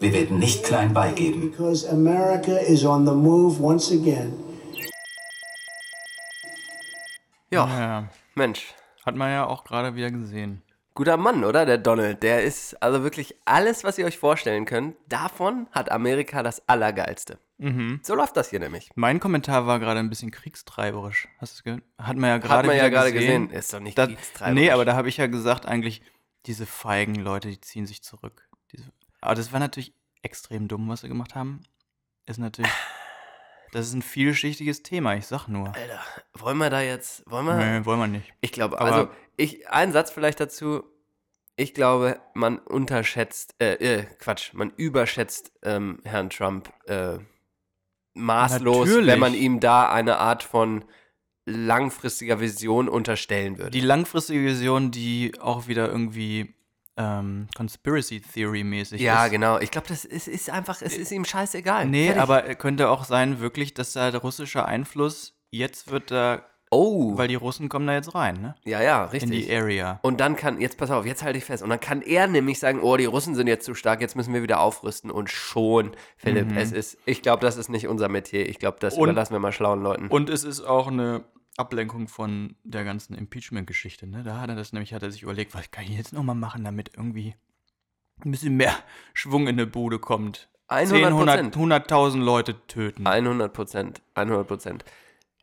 Wir 0.00 0.12
werden 0.12 0.38
nicht 0.38 0.64
klein 0.64 0.92
beigeben. 0.92 1.40
Because 1.50 1.88
America 1.88 2.56
is 2.56 2.84
on 2.84 3.06
the 3.06 3.12
move 3.12 3.62
once 3.62 3.90
again. 3.92 4.32
Ja, 7.50 7.66
Ja, 7.78 8.08
Mensch. 8.34 8.74
hat 9.06 9.14
man 9.16 9.30
ja 9.30 9.46
auch 9.46 9.64
gerade 9.64 9.94
wieder 9.94 10.10
gesehen. 10.10 10.62
Guter 10.94 11.16
Mann, 11.16 11.42
oder? 11.44 11.66
Der 11.66 11.78
Donald. 11.78 12.22
Der 12.22 12.42
ist 12.44 12.80
also 12.80 13.02
wirklich 13.02 13.34
alles, 13.44 13.82
was 13.82 13.98
ihr 13.98 14.06
euch 14.06 14.16
vorstellen 14.18 14.64
könnt. 14.64 14.94
Davon 15.08 15.66
hat 15.72 15.90
Amerika 15.90 16.42
das 16.44 16.68
Allergeilste. 16.68 17.38
Mhm. 17.58 17.98
So 18.02 18.14
läuft 18.14 18.36
das 18.36 18.50
hier 18.50 18.60
nämlich. 18.60 18.90
Mein 18.94 19.18
Kommentar 19.18 19.66
war 19.66 19.80
gerade 19.80 19.98
ein 20.00 20.08
bisschen 20.08 20.30
kriegstreiberisch. 20.30 21.28
Hast 21.40 21.52
du 21.52 21.56
es 21.58 21.64
gehört? 21.64 21.82
Hat 21.98 22.16
man 22.16 22.30
ja 22.30 22.38
gerade 22.38 22.66
man 22.68 22.76
ja 22.76 22.88
gerade 22.88 23.12
gesehen. 23.12 23.48
gesehen. 23.48 23.58
Ist 23.58 23.72
doch 23.74 23.80
nicht 23.80 23.98
Da, 23.98 24.06
kriegstreiberisch. 24.06 24.54
nee, 24.60 24.70
aber 24.70 24.84
da 24.84 24.94
habe 24.94 25.08
ich 25.08 25.16
ja 25.16 25.26
gesagt, 25.26 25.66
eigentlich, 25.66 26.00
diese 26.46 26.66
feigen 26.66 27.14
Leute, 27.16 27.48
die 27.48 27.60
ziehen 27.60 27.86
sich 27.86 28.02
zurück. 28.02 28.48
Diese, 28.72 28.90
aber 29.20 29.34
das 29.34 29.52
war 29.52 29.60
natürlich 29.60 29.94
extrem 30.22 30.68
dumm, 30.68 30.88
was 30.88 31.00
sie 31.00 31.08
gemacht 31.08 31.34
haben. 31.34 31.60
Ist 32.26 32.38
natürlich. 32.38 32.72
Das 33.72 33.88
ist 33.88 33.94
ein 33.94 34.02
vielschichtiges 34.02 34.84
Thema, 34.84 35.16
ich 35.16 35.26
sag 35.26 35.48
nur. 35.48 35.74
Alter, 35.74 35.98
wollen 36.34 36.58
wir 36.58 36.70
da 36.70 36.80
jetzt. 36.80 37.28
Wollen 37.28 37.44
wir. 37.44 37.56
Nee, 37.56 37.84
wollen 37.84 37.98
wir 37.98 38.06
nicht. 38.06 38.32
Ich 38.40 38.52
glaube, 38.52 38.80
also, 38.80 39.10
ich, 39.36 39.68
ein 39.68 39.90
Satz 39.90 40.12
vielleicht 40.12 40.38
dazu. 40.38 40.84
Ich 41.56 41.74
glaube, 41.74 42.20
man 42.34 42.58
unterschätzt, 42.58 43.56
äh, 43.58 43.72
äh, 43.72 44.04
Quatsch, 44.20 44.52
man 44.52 44.70
überschätzt 44.76 45.50
ähm, 45.64 45.98
Herrn 46.04 46.30
Trump 46.30 46.72
äh, 46.86 47.18
maßlos, 48.14 48.86
Natürlich. 48.86 49.06
wenn 49.08 49.18
man 49.18 49.34
ihm 49.34 49.58
da 49.58 49.90
eine 49.90 50.18
Art 50.18 50.44
von 50.44 50.84
langfristiger 51.46 52.40
Vision 52.40 52.88
unterstellen 52.88 53.58
würde. 53.58 53.70
Die 53.70 53.80
langfristige 53.80 54.44
Vision, 54.44 54.90
die 54.90 55.32
auch 55.40 55.66
wieder 55.68 55.88
irgendwie 55.88 56.54
ähm, 56.96 57.48
Conspiracy 57.56 58.20
Theory 58.20 58.64
mäßig 58.64 59.00
ja, 59.00 59.24
ist. 59.24 59.32
genau. 59.32 59.58
Ich 59.58 59.70
glaube, 59.70 59.88
das 59.88 60.04
ist, 60.04 60.28
ist 60.28 60.50
einfach, 60.50 60.80
es 60.80 60.96
ist 60.96 61.10
ihm 61.10 61.24
scheißegal. 61.24 61.86
Nee, 61.86 62.06
Fertig. 62.06 62.22
aber 62.22 62.42
könnte 62.54 62.88
auch 62.88 63.04
sein, 63.04 63.40
wirklich, 63.40 63.74
dass 63.74 63.92
da 63.92 64.10
der 64.10 64.20
russische 64.20 64.64
Einfluss, 64.64 65.36
jetzt 65.50 65.90
wird 65.90 66.10
da 66.10 66.44
Oh, 66.70 67.16
Weil 67.16 67.28
die 67.28 67.34
Russen 67.36 67.68
kommen 67.68 67.86
da 67.86 67.92
jetzt 67.94 68.14
rein, 68.16 68.40
ne? 68.40 68.56
ja, 68.64 68.82
ja, 68.82 69.04
In 69.04 69.10
richtig. 69.10 69.46
die 69.46 69.54
Area. 69.54 70.00
Und 70.02 70.18
dann 70.20 70.34
kann, 70.34 70.60
jetzt 70.60 70.76
pass 70.76 70.90
auf, 70.90 71.06
jetzt 71.06 71.22
halte 71.22 71.38
ich 71.38 71.44
fest. 71.44 71.62
Und 71.62 71.70
dann 71.70 71.78
kann 71.78 72.02
er 72.02 72.26
nämlich 72.26 72.58
sagen, 72.58 72.80
oh, 72.82 72.96
die 72.96 73.04
Russen 73.04 73.34
sind 73.36 73.46
jetzt 73.46 73.64
zu 73.64 73.74
stark, 73.74 74.00
jetzt 74.00 74.16
müssen 74.16 74.34
wir 74.34 74.42
wieder 74.42 74.58
aufrüsten. 74.60 75.10
Und 75.10 75.30
schon, 75.30 75.92
Philipp, 76.16 76.56
es 76.56 76.72
ist, 76.72 76.98
ich 77.06 77.22
glaube, 77.22 77.42
das 77.42 77.56
ist 77.56 77.68
nicht 77.68 77.86
unser 77.86 78.08
Metier. 78.08 78.48
Ich 78.48 78.58
glaube, 78.58 78.78
das 78.80 78.96
Mhm. 78.96 79.02
Und- 79.02 79.08
überlassen 79.10 79.32
wir 79.34 79.38
mal 79.40 79.52
schlauen 79.52 79.82
Leuten. 79.82 80.08
Und 80.08 80.28
es 80.30 80.42
ist 80.42 80.62
auch 80.62 80.88
eine 80.88 81.22
Ablenkung 81.56 82.08
von 82.08 82.56
der 82.64 82.82
ganzen 82.82 83.14
Impeachment-Geschichte, 83.14 84.08
ne? 84.08 84.24
Da 84.24 84.40
hat 84.40 84.48
er 84.50 84.56
das 84.56 84.72
nämlich, 84.72 84.92
hat 84.92 85.04
er 85.04 85.12
sich 85.12 85.22
überlegt, 85.22 85.54
was 85.54 85.70
kann 85.70 85.84
ich 85.84 85.90
jetzt 85.96 86.12
nochmal 86.12 86.34
machen, 86.34 86.64
damit 86.64 86.90
irgendwie 86.96 87.36
ein 88.24 88.32
bisschen 88.32 88.56
mehr 88.56 88.74
Schwung 89.12 89.42
in 89.42 89.50
eine 89.50 89.66
Bude 89.66 90.00
kommt. 90.00 90.48
100 90.66 91.12
100 91.12 91.54
100.000 91.54 92.18
Leute 92.24 92.66
töten. 92.66 93.06
100 93.06 93.52
Prozent, 93.52 94.02
100 94.14 94.48
Prozent. 94.48 94.84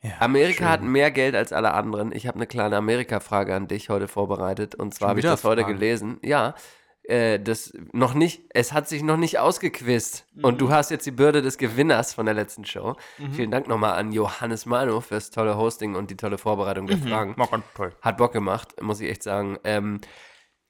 Ja, 0.03 0.11
Amerika 0.19 0.57
schön. 0.65 0.69
hat 0.69 0.81
mehr 0.81 1.11
Geld 1.11 1.35
als 1.35 1.53
alle 1.53 1.73
anderen. 1.73 2.11
Ich 2.11 2.25
habe 2.27 2.37
eine 2.37 2.47
kleine 2.47 2.75
Amerika-Frage 2.77 3.53
an 3.55 3.67
dich 3.67 3.89
heute 3.89 4.07
vorbereitet. 4.07 4.73
Und 4.75 4.93
zwar 4.95 5.09
habe 5.09 5.19
ich 5.19 5.25
das 5.25 5.43
heute 5.43 5.61
Fragen? 5.61 5.73
gelesen. 5.75 6.17
Ja, 6.23 6.55
äh, 7.03 7.39
das 7.39 7.73
noch 7.93 8.13
nicht, 8.15 8.43
es 8.53 8.73
hat 8.73 8.87
sich 8.87 9.03
noch 9.03 9.17
nicht 9.17 9.37
ausgequizt. 9.39 10.25
Und 10.41 10.55
Mhm. 10.55 10.57
du 10.57 10.71
hast 10.71 10.89
jetzt 10.91 11.05
die 11.05 11.11
Bürde 11.11 11.41
des 11.41 11.57
Gewinners 11.57 12.13
von 12.15 12.25
der 12.25 12.33
letzten 12.35 12.65
Show. 12.65 12.95
Vielen 13.31 13.51
Dank 13.51 13.67
nochmal 13.67 13.93
an 13.93 14.11
Johannes 14.11 14.65
Mano 14.65 15.01
fürs 15.01 15.29
tolle 15.29 15.55
Hosting 15.57 15.95
und 15.95 16.09
die 16.09 16.17
tolle 16.17 16.37
Vorbereitung 16.39 16.87
der 16.87 16.97
Fragen. 16.97 17.35
Ganz 17.35 17.63
toll. 17.75 17.91
Hat 18.01 18.17
Bock 18.17 18.33
gemacht, 18.33 18.81
muss 18.81 19.01
ich 19.01 19.09
echt 19.09 19.23
sagen. 19.23 19.57
Ähm, 19.63 19.99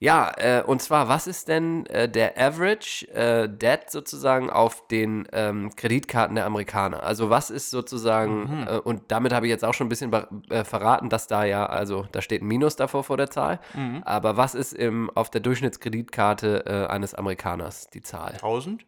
ja, 0.02 0.32
äh, 0.38 0.64
und 0.64 0.82
zwar, 0.82 1.10
was 1.10 1.28
ist 1.28 1.48
denn 1.48 1.86
äh, 1.86 2.10
der 2.10 2.36
Average 2.36 3.08
äh, 3.14 3.48
Debt 3.48 3.92
sozusagen 3.92 4.50
auf 4.50 4.88
den 4.88 5.28
ähm, 5.32 5.76
Kreditkarten 5.76 6.36
der 6.36 6.48
Amerikaner? 6.48 7.04
Also 7.04 7.30
was 7.30 7.52
ist 7.52 7.70
sozusagen, 7.70 8.66
äh, 8.68 8.80
und 8.80 9.04
damit 9.12 9.32
habe 9.32 9.46
ich 9.46 9.52
jetzt 9.52 9.64
auch 9.64 9.76
schon 9.76 9.86
ein 9.86 9.90
bisschen 9.90 10.12
äh, 10.50 10.64
verraten, 10.64 11.10
dass 11.10 11.28
da 11.28 11.44
ja, 11.44 11.68
also 11.68 12.08
da 12.12 12.24
steht 12.24 12.42
ein 12.42 12.48
Minus 12.48 12.76
davor 12.76 13.04
vor 13.04 13.16
der 13.18 13.30
Zahl, 13.30 13.60
aber 14.04 14.38
was 14.38 14.56
ist 14.56 14.74
im, 14.74 15.12
auf 15.12 15.30
der 15.30 15.42
Durchschnittskreditkarte 15.42 16.66
äh, 16.66 16.92
eines 16.92 17.14
Amerikaners 17.14 17.88
die 17.92 18.02
Zahl? 18.02 18.32
1000? 18.34 18.84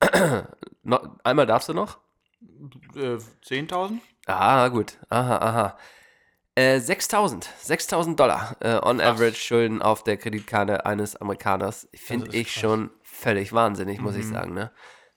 No, 0.84 1.00
einmal 1.24 1.44
darfst 1.44 1.68
du 1.68 1.74
noch? 1.74 1.98
Äh, 2.94 3.18
10.000? 3.44 3.98
Ah, 4.26 4.68
gut. 4.68 4.96
Aha, 5.10 5.36
aha. 5.38 5.78
Äh, 6.58 6.80
6000. 6.80 7.48
6000 7.60 8.18
Dollar 8.18 8.56
äh, 8.60 8.80
on 8.82 9.00
average 9.00 9.36
Schulden 9.36 9.80
auf 9.80 10.02
der 10.02 10.16
Kreditkarte 10.16 10.84
eines 10.86 11.14
Amerikaners. 11.14 11.88
Finde 11.94 12.36
ich 12.36 12.48
krass. 12.52 12.60
schon 12.60 12.90
völlig 13.04 13.52
wahnsinnig, 13.52 14.00
muss 14.00 14.16
ich 14.16 14.26
sagen, 14.26 14.54
ne? 14.54 14.72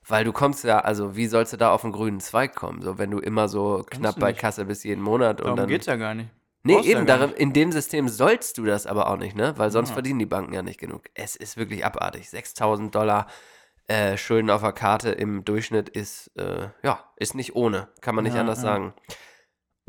Weil 0.07 0.23
du 0.23 0.33
kommst 0.33 0.63
ja, 0.63 0.79
also 0.79 1.15
wie 1.15 1.25
sollst 1.27 1.53
du 1.53 1.57
da 1.57 1.71
auf 1.71 1.83
einen 1.83 1.93
grünen 1.93 2.19
Zweig 2.19 2.53
kommen? 2.55 2.81
So, 2.83 2.97
wenn 2.99 3.09
du 3.09 3.17
immer 3.19 3.47
so 3.47 3.83
knapp 3.89 4.15
du 4.15 4.21
bei. 4.21 4.33
Kasse 4.33 4.65
bist 4.65 4.83
jeden 4.83 5.01
Monat 5.01 5.39
und 5.41 5.45
Darum 5.47 5.57
dann. 5.57 5.67
geht's 5.69 5.87
ja 5.87 5.95
gar 5.95 6.13
nicht. 6.13 6.29
Nee, 6.63 6.75
Brauchst 6.75 6.89
eben, 6.89 7.07
darin, 7.07 7.31
in 7.31 7.53
dem 7.53 7.71
System 7.71 8.07
sollst 8.07 8.59
du 8.59 8.65
das 8.65 8.85
aber 8.85 9.07
auch 9.09 9.17
nicht, 9.17 9.35
ne? 9.35 9.53
Weil 9.57 9.71
sonst 9.71 9.89
Ja. 9.89 9.93
verdienen 9.93 10.19
die 10.19 10.27
Banken 10.27 10.53
ja 10.53 10.61
nicht 10.61 10.79
genug. 10.79 11.05
Es 11.15 11.35
ist 11.35 11.57
wirklich 11.57 11.83
abartig. 11.83 12.29
6000 12.29 12.93
Dollar 12.93 13.25
äh, 13.87 14.15
Schulden 14.15 14.51
auf 14.51 14.61
der 14.61 14.73
Karte 14.73 15.09
im 15.09 15.43
Durchschnitt 15.43 15.89
ist, 15.89 16.29
äh, 16.37 16.67
ja, 16.83 17.03
ist 17.15 17.33
nicht 17.33 17.55
ohne. 17.55 17.87
Kann 18.01 18.13
man 18.13 18.25
nicht 18.25 18.35
Ja, 18.35 18.41
anders 18.41 18.61
sagen. 18.61 18.93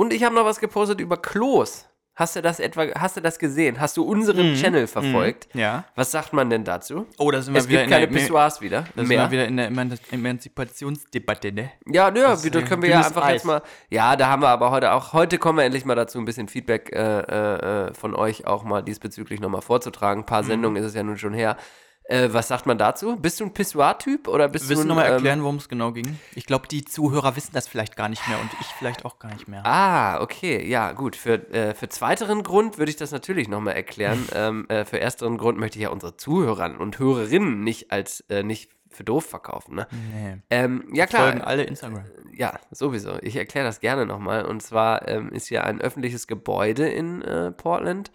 Und 0.02 0.12
ich 0.12 0.25
habe 0.25 0.35
noch 0.35 0.44
was 0.44 0.59
gepostet 0.59 1.00
über 1.00 1.16
Klos. 1.16 1.87
Hast 2.16 2.35
du 2.35 2.42
das 2.42 2.59
etwa, 2.59 2.87
hast 2.99 3.16
du 3.16 3.21
das 3.21 3.38
gesehen? 3.38 3.80
Hast 3.80 3.97
du 3.97 4.02
unseren 4.02 4.50
Mhm, 4.50 4.56
Channel 4.56 4.87
verfolgt? 4.88 5.49
Ja. 5.54 5.85
Was 5.94 6.11
sagt 6.11 6.32
man 6.32 6.50
denn 6.50 6.64
dazu? 6.64 7.06
Oh, 7.18 7.30
da 7.30 7.40
sind 7.40 7.54
Es 7.56 7.68
gibt 7.68 7.88
keine 7.88 8.09
der, 8.09 8.12
Pissoirs 8.18 8.61
wieder. 8.61 8.80
Da 8.97 9.02
sind 9.02 9.09
mehr. 9.09 9.21
wir 9.21 9.30
wieder 9.30 9.47
in 9.47 9.56
der 9.56 9.68
Eman 9.68 9.97
Emanzipationsdebatte, 10.11 11.52
ne? 11.52 11.71
Ja, 11.87 12.09
ja, 12.09 12.11
Das 12.11 12.42
wir, 12.42 12.50
da 12.50 12.62
können 12.62 12.82
wir 12.82 12.90
ja 12.90 12.99
einfach 12.99 13.23
Eis. 13.25 13.35
jetzt 13.35 13.44
mal. 13.44 13.62
Ja, 13.90 14.16
da 14.16 14.26
haben 14.26 14.42
wir 14.42 14.49
aber 14.49 14.73
heute 14.73 14.90
auch. 14.92 15.12
Heute 15.12 15.38
kommen 15.38 15.59
wir 15.59 15.64
endlich 15.64 15.85
mal 15.85 15.94
dazu, 15.94 16.18
ein 16.18 16.25
bisschen 16.25 16.49
Feedback 16.49 16.90
äh, 16.92 17.21
äh, 17.21 17.87
äh, 17.90 17.94
von 17.94 18.14
euch 18.16 18.44
auch 18.47 18.64
mal 18.64 18.82
diesbezüglich 18.82 19.38
nochmal 19.40 19.62
vorzutragen. 19.62 20.21
Ein 20.21 20.25
Mhm. 20.25 20.26
paar 20.26 20.42
Sendungen 20.44 20.82
ist 20.82 20.88
es 20.88 20.94
ja 20.94 21.04
nun 21.04 21.16
schon 21.16 21.32
her. 21.32 21.56
Äh, 22.04 22.28
was 22.32 22.49
sagt 22.49 22.66
man 22.66 22.78
dazu? 22.78 23.16
Bist 23.16 23.38
du 23.40 23.44
ein 23.44 23.54
Pissoir-Typ 23.54 24.26
oder 24.26 24.49
bist 24.49 24.68
Willst 24.68 24.82
du 24.82 24.88
nochmal 24.88 25.06
ähm, 25.06 25.12
erklären, 25.12 25.42
worum 25.42 25.56
es 25.56 25.68
genau 25.68 25.92
ging? 25.92 26.18
Ich 26.35 26.47
glaube, 26.47 26.66
die 26.66 26.85
Zuhörer 26.85 27.37
wissen 27.37 27.52
das 27.52 27.68
vielleicht 27.68 27.97
gar 27.97 28.09
nicht 28.09 28.26
mehr 28.28 28.40
und 28.40 28.50
ich 28.61 28.66
vielleicht 28.78 29.04
auch 29.04 29.18
gar 29.18 29.32
nicht 29.32 29.47
mehr. 29.47 29.64
Ah, 29.64 30.21
okay, 30.21 30.66
ja, 30.66 30.92
gut. 30.92 31.14
Für, 31.14 31.35
äh, 31.52 31.75
für 31.75 31.88
zweiteren 31.88 32.42
Grund 32.42 32.78
würde 32.78 32.90
ich 32.90 32.97
das 32.97 33.12
natürlich 33.12 33.49
nochmal 33.49 33.75
erklären. 33.75 34.26
ähm, 34.35 34.68
äh, 34.68 34.85
für 34.85 34.99
ersteren 35.00 35.38
Grund 35.38 35.59
möchte 35.59 35.78
ich 35.78 35.85
ja 35.85 35.90
unsere 35.90 36.16
Zuhörer 36.16 36.78
und 36.80 36.99
Hörerinnen 36.99 37.62
nicht 37.62 37.92
als 37.92 38.21
äh, 38.28 38.42
nicht 38.42 38.71
für 38.90 39.04
doof 39.04 39.25
verkaufen. 39.25 39.76
Ne? 39.76 39.87
Nee. 40.12 40.37
Ähm, 40.50 40.85
ja, 40.92 41.06
klar. 41.06 41.23
Folgen 41.23 41.40
alle 41.40 41.64
Instagram. 41.64 42.04
Ja, 42.35 42.59
sowieso. 42.71 43.18
Ich 43.23 43.37
erkläre 43.37 43.66
das 43.66 43.80
gerne 43.80 44.06
nochmal. 44.06 44.44
Und 44.44 44.62
zwar 44.62 45.09
ähm, 45.09 45.30
ist 45.30 45.47
hier 45.47 45.64
ein 45.64 45.80
öffentliches 45.80 46.26
Gebäude 46.26 46.88
in 46.88 47.23
äh, 47.23 47.52
Portland 47.52 48.11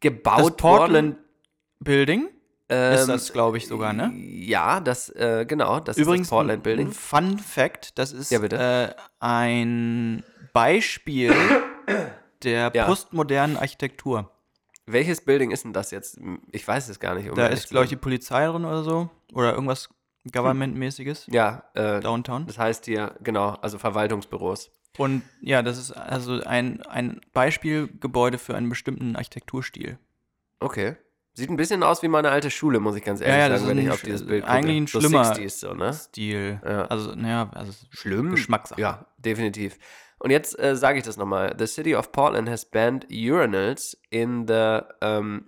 gebaut 0.00 0.38
Das 0.40 0.56
Portland 0.56 1.16
Building 1.80 2.22
worden. 2.22 2.37
Ähm, 2.70 2.94
ist 2.94 3.08
das, 3.08 3.32
glaube 3.32 3.56
ich, 3.56 3.66
sogar, 3.66 3.92
ne? 3.92 4.12
Ja, 4.14 4.80
das, 4.80 5.08
äh, 5.10 5.46
genau, 5.48 5.80
das 5.80 5.96
Übrigens, 5.96 6.26
ist 6.26 6.30
das 6.30 6.36
Portland 6.36 6.60
ein- 6.60 6.62
Building. 6.62 6.86
Ein 6.88 6.92
Fun 6.92 7.38
Fact: 7.38 7.98
Das 7.98 8.12
ist 8.12 8.30
Ja, 8.30 8.42
äh, 8.42 8.94
ein 9.20 10.22
Beispiel 10.52 11.32
der 12.42 12.70
Ja. 12.74 12.86
postmodernen 12.86 13.56
Architektur. 13.56 14.30
Welches 14.86 15.20
Building 15.22 15.50
ist 15.50 15.64
denn 15.64 15.72
das 15.72 15.90
jetzt? 15.90 16.18
Ich 16.50 16.66
weiß 16.66 16.88
es 16.88 16.98
gar 17.00 17.14
nicht. 17.14 17.28
um 17.28 17.34
Da 17.36 17.46
ist, 17.46 17.68
glaube 17.70 17.84
ich, 17.84 17.90
die. 17.90 17.96
Polizei 17.96 18.46
drin 18.46 18.64
oder 18.64 18.82
so. 18.82 19.10
Oder 19.34 19.52
irgendwas 19.52 19.88
Government-mäßiges. 20.32 21.26
Ja, 21.30 21.64
äh, 21.74 22.00
Downtown. 22.00 22.46
das 22.46 22.58
heißt 22.58 22.84
hier, 22.86 23.14
genau, 23.22 23.50
also 23.62 23.78
Verwaltungsbüros. 23.78 24.70
Und 24.96 25.22
ja, 25.40 25.62
das 25.62 25.78
ist 25.78 25.92
also 25.92 26.42
ein, 26.42 26.82
ein 26.82 27.20
Beispielgebäude 27.32 28.36
für 28.38 28.56
einen 28.56 28.68
bestimmten 28.68 29.14
Architekturstil. 29.16 29.98
Okay. 30.60 30.96
Sieht 31.38 31.50
ein 31.50 31.56
bisschen 31.56 31.84
aus 31.84 32.02
wie 32.02 32.08
meine 32.08 32.30
alte 32.30 32.50
Schule, 32.50 32.80
muss 32.80 32.96
ich 32.96 33.04
ganz 33.04 33.20
ehrlich 33.20 33.36
ja, 33.36 33.42
sagen, 33.42 33.52
das 33.52 33.62
ist 33.62 33.68
wenn 33.68 33.78
ich 33.78 33.90
auf 33.90 34.02
dieses 34.02 34.26
Bild 34.26 34.42
gucke. 34.42 34.52
eigentlich 34.52 34.76
ein 34.76 34.88
so 34.88 35.00
schlimmer 35.00 35.22
60s 35.22 35.60
so, 35.60 35.72
ne? 35.72 35.92
Stil. 35.92 36.60
Ja. 36.64 36.86
Also, 36.86 37.14
naja, 37.14 37.48
also 37.54 37.72
Schlimm. 37.90 38.32
Geschmackssache. 38.32 38.80
Ja, 38.80 39.06
definitiv. 39.18 39.78
Und 40.18 40.30
jetzt 40.30 40.58
äh, 40.58 40.74
sage 40.74 40.98
ich 40.98 41.04
das 41.04 41.16
nochmal. 41.16 41.54
The 41.56 41.68
city 41.68 41.94
of 41.94 42.10
Portland 42.10 42.48
has 42.48 42.64
banned 42.64 43.06
urinals 43.08 43.96
in 44.10 44.48
the 44.48 44.80
um, 45.00 45.46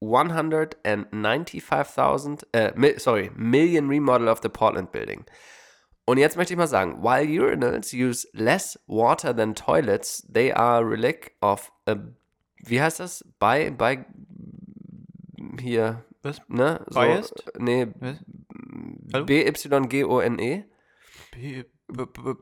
195,000, 0.00 2.46
äh, 2.52 2.72
mi 2.76 2.94
sorry, 2.98 3.32
million 3.34 3.88
remodel 3.88 4.28
of 4.28 4.38
the 4.40 4.48
Portland 4.48 4.92
building. 4.92 5.24
Und 6.06 6.18
jetzt 6.18 6.36
möchte 6.36 6.52
ich 6.52 6.58
mal 6.58 6.68
sagen, 6.68 7.02
while 7.02 7.26
urinals 7.26 7.92
use 7.92 8.28
less 8.34 8.78
water 8.86 9.34
than 9.34 9.56
toilets, 9.56 10.24
they 10.32 10.52
are 10.52 10.88
relic 10.88 11.34
of, 11.40 11.72
a, 11.86 11.96
wie 12.58 12.80
heißt 12.80 13.00
das? 13.00 13.24
By, 13.40 13.70
by, 13.70 14.04
hier, 15.58 16.04
Was? 16.22 16.40
ne? 16.48 16.84
So, 16.88 17.00
Biased? 17.00 17.44
Nee? 17.58 17.86
B-Y-G-O-N-E. 19.24 20.64
B- 21.32 21.64
b- 21.88 22.06
b- 22.06 22.34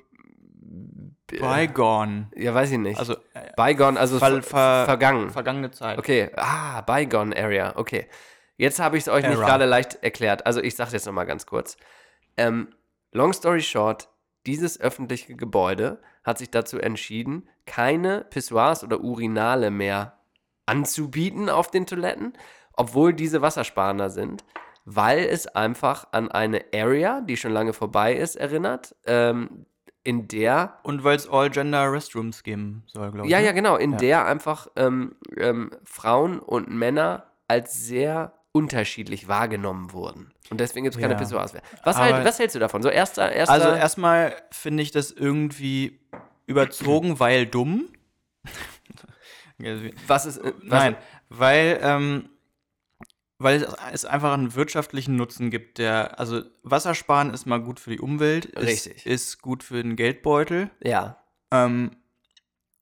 Bygone. 1.26 2.30
Ja, 2.36 2.54
weiß 2.54 2.70
ich 2.72 2.78
nicht. 2.78 2.98
Also 2.98 3.14
äh, 3.34 3.50
Bygone, 3.56 3.98
also 3.98 4.18
Ver- 4.18 4.28
ver 4.28 4.42
ver- 4.42 4.84
vergangen. 4.86 5.30
vergangene 5.30 5.70
Zeit. 5.70 5.98
Okay, 5.98 6.30
ah, 6.36 6.82
Bygone 6.82 7.36
Area, 7.36 7.76
okay. 7.76 8.06
Jetzt 8.56 8.78
habe 8.78 8.96
ich 8.96 9.04
es 9.04 9.08
euch 9.08 9.24
nicht 9.26 9.38
Era. 9.38 9.46
gerade 9.46 9.64
leicht 9.64 10.02
erklärt. 10.02 10.46
Also 10.46 10.60
ich 10.60 10.76
sage 10.76 10.92
jetzt 10.92 11.06
nochmal 11.06 11.26
ganz 11.26 11.46
kurz. 11.46 11.76
Ähm, 12.36 12.68
long 13.12 13.32
story 13.32 13.62
short, 13.62 14.08
dieses 14.46 14.80
öffentliche 14.80 15.34
Gebäude 15.34 16.00
hat 16.22 16.38
sich 16.38 16.50
dazu 16.50 16.78
entschieden, 16.78 17.48
keine 17.66 18.24
Pissoirs 18.24 18.84
oder 18.84 19.00
Urinale 19.00 19.70
mehr 19.70 20.18
anzubieten 20.66 21.48
auf 21.48 21.70
den 21.70 21.86
Toiletten, 21.86 22.34
obwohl 22.74 23.12
diese 23.14 23.42
wassersparender 23.42 24.10
sind, 24.10 24.44
weil 24.84 25.20
es 25.20 25.46
einfach 25.46 26.08
an 26.12 26.30
eine 26.30 26.64
Area, 26.74 27.20
die 27.20 27.36
schon 27.36 27.52
lange 27.52 27.72
vorbei 27.72 28.14
ist, 28.14 28.36
erinnert, 28.36 28.94
ähm, 29.06 29.66
in 30.04 30.26
der 30.26 30.78
Und 30.82 31.04
weil 31.04 31.14
es 31.16 31.28
All-Gender-Restrooms 31.28 32.42
geben 32.42 32.82
soll, 32.88 33.12
glaube 33.12 33.26
ich. 33.26 33.30
ja, 33.32 33.38
ne? 33.38 33.46
ja, 33.46 33.52
genau, 33.52 33.76
in 33.76 33.92
Ja. 33.92 33.98
der 33.98 34.26
einfach 34.26 34.66
ähm, 34.74 35.14
ähm, 35.36 35.70
Frauen 35.84 36.40
und 36.40 36.68
Männer 36.70 37.26
als 37.46 37.86
sehr 37.86 38.32
unterschiedlich 38.50 39.28
wahrgenommen 39.28 39.92
wurden. 39.92 40.32
Und 40.50 40.58
deswegen 40.60 40.84
gibt 40.84 40.96
es 40.96 41.00
keine 41.00 41.14
Ja. 41.14 41.18
Pissoirs 41.20 41.52
mehr. 41.52 41.62
Was, 41.84 41.96
halt, 41.96 42.24
was 42.24 42.38
hältst 42.40 42.56
du 42.56 42.58
davon? 42.60 42.82
So 42.82 42.88
erster, 42.88 43.30
erster. 43.32 43.52
Also 43.54 43.68
erstmal 43.68 44.34
finde 44.50 44.82
ich 44.82 44.90
das 44.90 45.12
irgendwie 45.12 46.00
überzogen, 46.46 47.18
weil 47.20 47.46
dumm. 47.46 47.84
was 50.06 50.26
ist. 50.26 50.38
äh, 50.38 50.52
Was, 50.62 50.82
Nein, 50.82 50.96
weil, 51.28 51.78
ähm, 51.82 52.28
weil 53.42 53.66
es, 53.92 54.04
einfach 54.04 54.32
einen 54.32 54.54
wirtschaftlichen 54.54 55.16
Nutzen 55.16 55.50
gibt, 55.50 55.78
der, 55.78 56.18
also 56.18 56.42
Wassersparen 56.62 57.32
ist 57.32 57.46
mal 57.46 57.60
gut 57.60 57.80
für 57.80 57.90
die 57.90 58.00
Umwelt, 58.00 58.46
ist, 58.46 58.86
Richtig. 58.86 59.06
ist 59.06 59.42
gut 59.42 59.62
für 59.62 59.82
den 59.82 59.96
Geldbeutel. 59.96 60.70
Ja. 60.82 61.22
Ähm, 61.50 61.92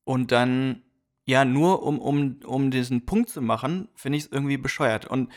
und 0.05 0.33
dann, 0.33 0.83
ja, 1.25 1.45
nur 1.45 1.83
um, 1.83 1.99
um, 1.99 2.41
um 2.45 2.71
diesen 2.71 3.07
Punkt 3.07 3.31
zu 3.31 3.41
machen, 3.41 3.89
finde 3.95 4.19
ich 4.19 4.25
es 4.25 4.33
irgendwie 4.33 4.57
bescheuert. 4.57 5.07
Und 5.07 5.31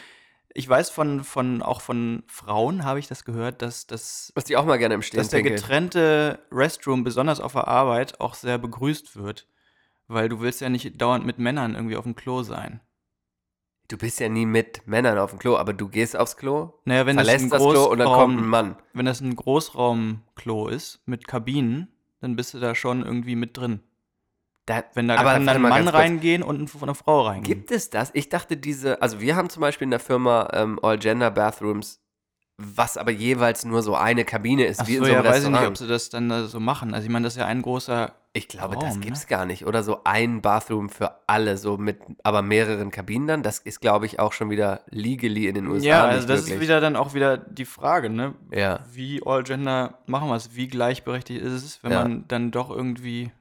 ich 0.54 0.68
weiß 0.70 0.90
von, 0.90 1.24
von 1.24 1.62
auch 1.62 1.82
von 1.82 2.24
Frauen, 2.28 2.86
habe 2.86 3.00
ich 3.00 3.08
das 3.08 3.26
gehört, 3.26 3.62
dass, 3.62 3.88
dass, 3.88 4.32
Was 4.36 4.44
die 4.46 4.56
auch 4.56 4.66
mal 4.66 4.78
gerne 4.78 4.96
im 4.96 5.02
Stehen 5.02 5.20
dass 5.20 5.30
der 5.30 5.38
pinkeln. 5.38 5.56
getrennte 5.56 6.40
Restroom, 6.52 7.04
besonders 7.04 7.40
auf 7.40 7.54
der 7.54 7.68
Arbeit, 7.68 8.20
auch 8.20 8.36
sehr 8.36 8.58
begrüßt 8.58 9.16
wird. 9.16 9.48
Weil 10.08 10.30
du 10.30 10.42
willst 10.42 10.62
ja 10.62 10.70
nicht 10.70 11.02
dauernd 11.02 11.26
mit 11.26 11.40
Männern 11.40 11.76
irgendwie 11.76 11.96
auf 11.96 12.04
dem 12.04 12.16
Klo 12.16 12.44
sein. 12.44 12.82
Du 13.94 14.00
bist 14.00 14.20
ja 14.20 14.28
nie 14.28 14.48
mit 14.48 14.88
Männern 14.88 15.20
auf 15.20 15.30
dem 15.30 15.38
Klo, 15.38 15.56
aber 15.56 15.72
du 15.72 15.88
gehst 15.88 16.18
aufs 16.18 16.36
Klo, 16.36 16.74
Naja, 16.84 17.06
wenn 17.06 17.16
das 17.16 17.28
verlässt 17.28 17.46
ein 17.46 17.50
das 17.52 17.62
Klo 17.62 17.84
und 17.92 18.00
dann 18.00 18.08
Großraum- 18.08 18.16
kommt 18.16 18.40
ein 18.40 18.48
Mann. 18.48 18.76
Wenn 18.94 19.06
das 19.06 19.22
ein 19.22 19.36
Großraumklo 19.36 20.68
ist 20.70 21.02
mit 21.06 21.28
Kabinen, 21.28 21.90
dann 22.20 22.36
bist 22.36 22.56
du 22.56 22.60
da 22.60 22.74
schon 22.74 23.06
irgendwie 23.06 23.36
mit 23.36 23.56
drin. 23.56 23.82
Da, 24.66 24.84
Wenn 24.96 25.10
da 25.10 25.18
aber 25.18 25.34
kann 25.34 25.46
dann 25.46 25.58
ein 25.58 25.62
Mann 25.62 25.88
reingehen 25.88 26.42
und 26.42 26.60
ein- 26.60 26.82
eine 26.82 26.96
Frau 26.96 27.22
reingehen. 27.22 27.44
Gibt 27.60 27.70
es 27.70 27.92
das? 27.92 28.10
Ich 28.16 28.30
dachte, 28.30 28.58
diese, 28.58 29.00
also 29.00 29.22
wir 29.22 29.36
haben 29.36 29.52
zum 29.52 29.62
Beispiel 29.62 29.86
in 29.86 29.92
der 29.92 30.00
Firma 30.00 30.50
ähm, 30.54 30.80
All-Gender 30.82 31.30
Bathrooms, 31.30 32.00
was 32.58 32.98
aber 32.98 33.12
jeweils 33.12 33.64
nur 33.64 33.84
so 33.84 33.94
eine 33.94 34.26
Kabine 34.26 34.66
ist, 34.66 34.80
Ach 34.80 34.88
wie 34.88 34.94
so, 34.96 35.04
in 35.04 35.06
so 35.06 35.14
einem 35.14 35.24
ja, 35.26 35.30
weiß 35.30 35.44
ich 35.44 35.50
nicht, 35.50 35.58
ob 35.60 35.62
Restaurant. 35.70 35.78
sie 35.78 35.88
das 35.88 36.10
dann 36.10 36.30
da 36.30 36.46
so 36.46 36.60
machen. 36.60 36.96
Also 36.96 37.06
ich 37.06 37.12
meine, 37.12 37.26
das 37.26 37.34
ist 37.34 37.40
ja 37.40 37.46
ein 37.46 37.62
großer 37.62 38.12
Ich 38.36 38.48
glaube, 38.48 38.76
Raum, 38.76 38.84
das 38.84 38.96
ne? 38.96 39.02
gibt's 39.02 39.28
gar 39.28 39.46
nicht. 39.46 39.68
Oder 39.68 39.84
so 39.84 40.02
ein 40.06 40.42
Bathroom 40.42 40.90
für 40.90 41.20
alle, 41.28 41.56
so 41.58 41.78
mit 41.78 42.00
aber 42.24 42.42
mehreren 42.42 42.90
Kabinen 42.90 43.28
dann. 43.28 43.44
Das 43.44 43.60
ist, 43.60 43.80
glaube 43.80 44.08
ich, 44.08 44.20
auch 44.20 44.34
schon 44.34 44.50
wieder 44.50 44.82
legally 44.90 45.48
in 45.48 45.54
den 45.54 45.68
USA. 45.68 45.86
Ja, 45.86 46.06
also 46.06 46.28
das 46.28 46.42
möglich. 46.42 46.56
ist 46.56 46.62
wieder 46.62 46.82
dann 46.82 46.96
auch 46.96 47.14
wieder 47.14 47.38
die 47.38 47.66
Frage, 47.66 48.10
ne? 48.10 48.34
Ja. 48.52 48.80
Wie 48.92 49.22
all 49.24 49.44
gender 49.44 50.00
machen 50.08 50.30
wir 50.30 50.36
es? 50.36 50.56
Wie 50.56 50.68
gleichberechtigt 50.68 51.42
ist 51.42 51.52
es, 51.54 51.84
wenn 51.84 51.92
Ja. 51.92 52.02
man 52.02 52.28
dann 52.28 52.50
doch 52.50 52.72
irgendwie 52.72 53.32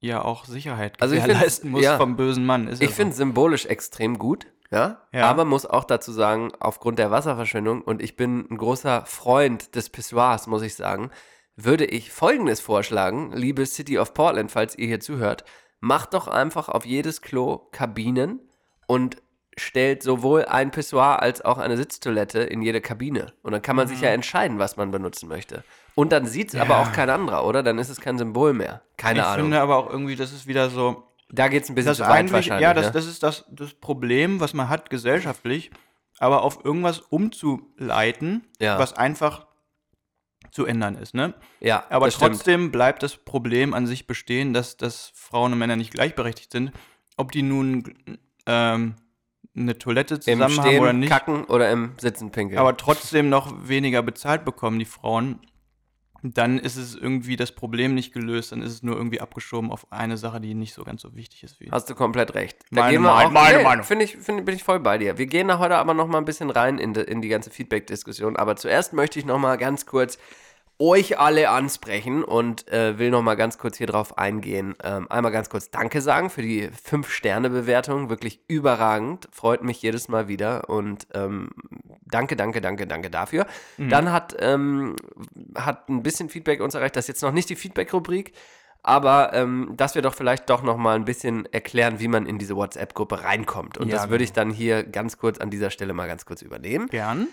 ja 0.00 0.22
auch 0.24 0.46
Sicherheit 0.46 0.94
Also 1.02 1.14
gewährleisten 1.16 1.70
muss 1.70 1.82
ja. 1.84 1.98
vom 1.98 2.16
bösen 2.16 2.46
Mann? 2.46 2.68
Ist 2.68 2.80
Ich 2.82 2.88
ja 2.90 2.94
finde 2.96 3.14
symbolisch 3.16 3.66
extrem 3.66 4.18
gut, 4.18 4.46
ja? 4.70 5.02
Ja. 5.12 5.26
Aber 5.26 5.44
muss 5.44 5.66
auch 5.66 5.84
dazu 5.84 6.10
sagen, 6.10 6.52
aufgrund 6.58 6.98
der 6.98 7.10
Wasserverschwendung, 7.10 7.82
und 7.82 8.00
ich 8.00 8.16
bin 8.16 8.46
ein 8.50 8.56
großer 8.56 9.04
Freund 9.04 9.74
des 9.74 9.90
Pissoirs, 9.90 10.46
muss 10.46 10.62
ich 10.62 10.74
sagen, 10.74 11.10
würde 11.60 11.84
ich 11.84 12.12
folgendes 12.12 12.60
vorschlagen, 12.60 13.32
liebe 13.34 13.66
City 13.66 13.98
of 13.98 14.14
Portland, 14.14 14.50
falls 14.52 14.78
ihr 14.78 14.86
hier 14.86 15.00
zuhört, 15.00 15.44
macht 15.80 16.14
doch 16.14 16.28
einfach 16.28 16.68
auf 16.68 16.86
jedes 16.86 17.20
Klo 17.20 17.58
Kabinen 17.72 18.40
und 18.86 19.16
stellt 19.56 20.04
sowohl 20.04 20.44
ein 20.44 20.70
Pissoir 20.70 21.20
als 21.20 21.44
auch 21.44 21.58
eine 21.58 21.76
Sitztoilette 21.76 22.38
in 22.40 22.62
jede 22.62 22.80
Kabine. 22.80 23.32
Und 23.42 23.50
dann 23.50 23.60
kann 23.60 23.74
man 23.74 23.88
sich 23.88 24.00
ja 24.00 24.10
entscheiden, 24.10 24.60
was 24.60 24.76
man 24.76 24.92
benutzen 24.92 25.28
möchte. 25.28 25.64
Und 25.96 26.12
dann 26.12 26.26
sieht 26.26 26.54
es 26.54 26.60
aber 26.60 26.74
Ja. 26.74 26.82
auch 26.82 26.92
kein 26.92 27.10
anderer, 27.10 27.44
oder? 27.44 27.64
Dann 27.64 27.76
ist 27.78 27.88
es 27.88 28.00
kein 28.00 28.18
Symbol 28.18 28.52
mehr. 28.52 28.82
Keine 28.96 29.18
ich 29.18 29.24
Ahnung. 29.26 29.46
finde 29.46 29.60
aber 29.60 29.76
auch 29.78 29.90
irgendwie, 29.90 30.14
das 30.14 30.30
ist 30.32 30.46
wieder 30.46 30.70
so. 30.70 31.08
da 31.28 31.48
geht 31.48 31.64
es 31.64 31.70
ein 31.70 31.74
bisschen 31.74 31.94
zu 31.96 32.02
weit 32.04 32.30
wahrscheinlich. 32.30 32.62
ja, 32.62 32.72
das, 32.72 32.86
ne? 32.86 32.92
das 32.92 33.06
ist 33.06 33.24
das, 33.24 33.46
das 33.50 33.74
Problem, 33.74 34.38
was 34.38 34.54
man 34.54 34.68
hat 34.68 34.90
gesellschaftlich, 34.90 35.72
aber 36.20 36.42
auf 36.42 36.64
irgendwas 36.64 37.00
umzuleiten, 37.00 38.46
Ja. 38.60 38.78
was 38.78 38.92
einfach 38.96 39.47
zu 40.50 40.66
ändern 40.66 40.96
ist, 40.96 41.14
ne? 41.14 41.34
ja, 41.60 41.84
Aber 41.90 42.06
das 42.06 42.14
stimmt. 42.14 42.32
trotzdem 42.34 42.70
bleibt 42.70 43.02
das 43.02 43.16
Problem 43.16 43.74
an 43.74 43.86
sich 43.86 44.06
bestehen, 44.06 44.52
dass, 44.52 44.76
dass 44.76 45.12
Frauen 45.14 45.52
und 45.52 45.58
Männer 45.58 45.76
nicht 45.76 45.92
gleichberechtigt 45.92 46.52
sind. 46.52 46.72
Ob 47.16 47.32
die 47.32 47.42
nun 47.42 47.94
ähm, 48.46 48.94
eine 49.56 49.78
Toilette 49.78 50.20
zusammen 50.20 50.50
Stehen 50.50 50.64
haben 50.64 50.78
oder 50.80 50.92
nicht, 50.92 51.10
kacken 51.10 51.44
oder 51.44 51.70
im 51.70 51.92
Sitzen 51.98 52.30
pinkeln. 52.30 52.58
aber 52.58 52.76
trotzdem 52.76 53.28
noch 53.28 53.68
weniger 53.68 54.02
bezahlt 54.02 54.44
bekommen, 54.44 54.78
die 54.78 54.84
Frauen, 54.84 55.40
dann 56.22 56.58
ist 56.58 56.76
es 56.76 56.96
irgendwie 56.96 57.36
das 57.36 57.52
Problem 57.52 57.94
nicht 57.94 58.12
gelöst, 58.12 58.50
dann 58.50 58.62
ist 58.62 58.72
es 58.72 58.82
nur 58.82 58.96
irgendwie 58.96 59.20
abgeschoben 59.20 59.70
auf 59.70 59.92
eine 59.92 60.16
Sache, 60.16 60.40
die 60.40 60.54
nicht 60.54 60.74
so 60.74 60.82
ganz 60.82 61.02
so 61.02 61.14
wichtig 61.14 61.44
ist 61.44 61.60
wie. 61.60 61.70
Hast 61.70 61.88
du 61.88 61.94
komplett 61.94 62.34
recht. 62.34 62.58
Da 62.70 62.82
Meine 62.82 62.92
gehen 62.92 63.02
wir 63.02 63.10
Meinung, 63.10 63.36
auch, 63.36 63.42
meine 63.42 63.58
nee, 63.58 63.64
Meinung. 63.64 63.84
Finde 63.84 64.04
ich, 64.04 64.16
find, 64.16 64.44
bin 64.44 64.56
ich 64.56 64.64
voll 64.64 64.80
bei 64.80 64.98
dir. 64.98 65.16
Wir 65.16 65.26
gehen 65.26 65.48
da 65.48 65.58
heute 65.58 65.76
aber 65.76 65.94
noch 65.94 66.08
mal 66.08 66.18
ein 66.18 66.24
bisschen 66.24 66.50
rein 66.50 66.78
in 66.78 66.92
die, 66.92 67.02
in 67.02 67.22
die 67.22 67.28
ganze 67.28 67.50
Feedback-Diskussion. 67.50 68.36
Aber 68.36 68.56
zuerst 68.56 68.92
möchte 68.92 69.18
ich 69.18 69.26
noch 69.26 69.38
mal 69.38 69.56
ganz 69.56 69.86
kurz 69.86 70.18
euch 70.80 71.18
alle 71.18 71.50
ansprechen 71.50 72.22
und 72.22 72.68
äh, 72.68 72.98
will 72.98 73.10
noch 73.10 73.22
mal 73.22 73.34
ganz 73.34 73.58
kurz 73.58 73.76
hier 73.78 73.88
drauf 73.88 74.16
eingehen. 74.16 74.76
Ähm, 74.82 75.10
einmal 75.10 75.32
ganz 75.32 75.50
kurz 75.50 75.70
Danke 75.70 76.00
sagen 76.00 76.30
für 76.30 76.42
die 76.42 76.68
5-Sterne-Bewertung. 76.68 78.10
Wirklich 78.10 78.40
überragend. 78.46 79.28
Freut 79.32 79.64
mich 79.64 79.82
jedes 79.82 80.08
Mal 80.08 80.28
wieder. 80.28 80.68
Und 80.68 81.08
ähm, 81.14 81.50
danke, 82.06 82.36
danke, 82.36 82.60
danke, 82.60 82.86
danke 82.86 83.10
dafür. 83.10 83.46
Dann 83.76 84.12
hat, 84.12 84.36
ähm, 84.38 84.94
hat 85.56 85.88
ein 85.88 86.02
bisschen 86.02 86.28
Feedback 86.28 86.60
uns 86.60 86.74
erreicht. 86.74 86.94
Das 86.94 87.04
ist 87.04 87.08
jetzt 87.08 87.22
noch 87.22 87.32
nicht 87.32 87.50
die 87.50 87.56
Feedback-Rubrik. 87.56 88.32
Aber 88.84 89.32
ähm, 89.34 89.72
dass 89.76 89.96
wir 89.96 90.02
doch 90.02 90.14
vielleicht 90.14 90.48
doch 90.48 90.62
noch 90.62 90.76
mal 90.76 90.94
ein 90.94 91.04
bisschen 91.04 91.52
erklären, 91.52 91.98
wie 91.98 92.06
man 92.08 92.24
in 92.26 92.38
diese 92.38 92.54
WhatsApp-Gruppe 92.54 93.24
reinkommt. 93.24 93.76
Und 93.76 93.88
Ja, 93.88 93.96
das 93.96 94.08
würde 94.10 94.22
ich 94.22 94.32
dann 94.32 94.50
hier 94.50 94.84
ganz 94.84 95.18
kurz 95.18 95.38
an 95.38 95.50
dieser 95.50 95.70
Stelle 95.70 95.92
mal 95.92 96.06
ganz 96.06 96.24
kurz 96.24 96.42
übernehmen. 96.42 96.86
Gern. 96.86 97.26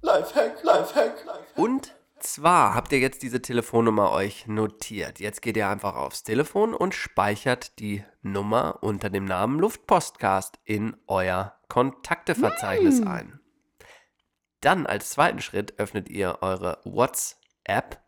Lifehack, 0.00 0.62
Lifehack, 0.62 1.26
Lifehack. 1.26 1.58
Und 1.58 1.94
zwar 2.18 2.74
habt 2.74 2.92
ihr 2.92 2.98
jetzt 2.98 3.22
diese 3.22 3.42
Telefonnummer 3.42 4.10
euch 4.12 4.46
notiert. 4.46 5.20
Jetzt 5.20 5.42
geht 5.42 5.58
ihr 5.58 5.68
einfach 5.68 5.96
aufs 5.96 6.22
Telefon 6.22 6.72
und 6.72 6.94
speichert 6.94 7.78
die 7.78 8.02
Nummer 8.22 8.78
unter 8.80 9.10
dem 9.10 9.26
Namen 9.26 9.58
Luftpostcast 9.58 10.58
in 10.64 10.96
euer 11.06 11.58
Kontakteverzeichnis 11.68 13.06
ein. 13.06 13.38
Dann 14.62 14.86
als 14.86 15.10
zweiten 15.10 15.42
Schritt 15.42 15.78
öffnet 15.78 16.08
ihr 16.08 16.38
eure 16.40 16.78
WhatsApp. 16.84 18.00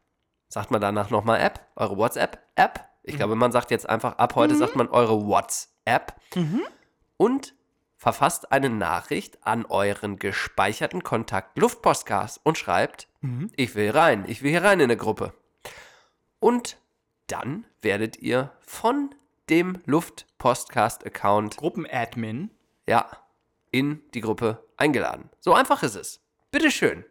Sagt 0.48 0.70
man 0.70 0.80
danach 0.80 1.10
nochmal 1.10 1.38
App? 1.42 1.60
Eure 1.76 1.98
WhatsApp-App? 1.98 2.91
Ich 3.02 3.16
glaube, 3.16 3.34
man 3.34 3.52
sagt 3.52 3.70
jetzt 3.70 3.88
einfach, 3.88 4.18
ab 4.18 4.34
heute 4.36 4.56
sagt 4.56 4.76
man 4.76 4.88
eure 4.88 5.26
WhatsApp. 5.26 6.14
Und 7.16 7.54
verfasst 7.96 8.50
eine 8.50 8.68
Nachricht 8.68 9.46
an 9.46 9.64
euren 9.66 10.18
gespeicherten 10.18 11.02
Kontakt 11.04 11.56
Luftpostcast 11.58 12.40
und 12.42 12.58
schreibt, 12.58 13.08
ich 13.56 13.74
will 13.74 13.90
rein, 13.90 14.24
ich 14.26 14.42
will 14.42 14.50
hier 14.50 14.64
rein 14.64 14.80
in 14.80 14.84
eine 14.84 14.96
Gruppe. 14.96 15.32
Und 16.40 16.78
dann 17.28 17.64
werdet 17.80 18.18
ihr 18.18 18.50
von 18.60 19.14
dem 19.48 19.80
Luftpostcast-Account 19.86 21.56
Gruppenadmin. 21.56 22.50
ja, 22.86 23.08
in 23.70 24.02
die 24.14 24.20
Gruppe 24.20 24.64
eingeladen. 24.76 25.30
So 25.40 25.54
einfach 25.54 25.82
ist 25.82 25.94
es. 25.94 26.20
Bitteschön. 26.50 27.04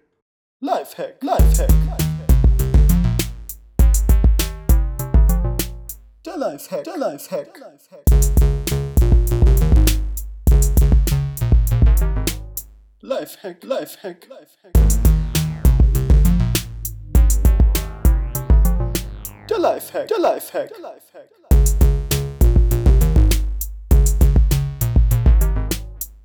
Lifehack, 0.60 1.24
Lifehack. 1.24 2.11
Der 6.42 6.54
Lifehack, 6.54 6.84
der 6.86 6.98
Lifehack. 6.98 7.60
Lifehack, 13.02 13.64
Lifehack, 13.64 14.28
Lifehack. 14.28 14.74
Der 19.48 19.60
Lifehack, 19.60 20.08
der 20.08 20.20
Lifehack, 20.20 20.70
der 20.70 20.80
Lifehack. 20.80 21.30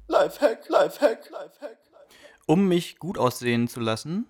Lifehack, 0.09 0.69
Lifehack, 0.71 1.31
Lifehack. 1.31 1.79
Um 2.47 2.69
mich 2.69 2.99
gut 2.99 3.19
aussehen 3.19 3.69
zu 3.69 3.81
lassen, 3.81 4.27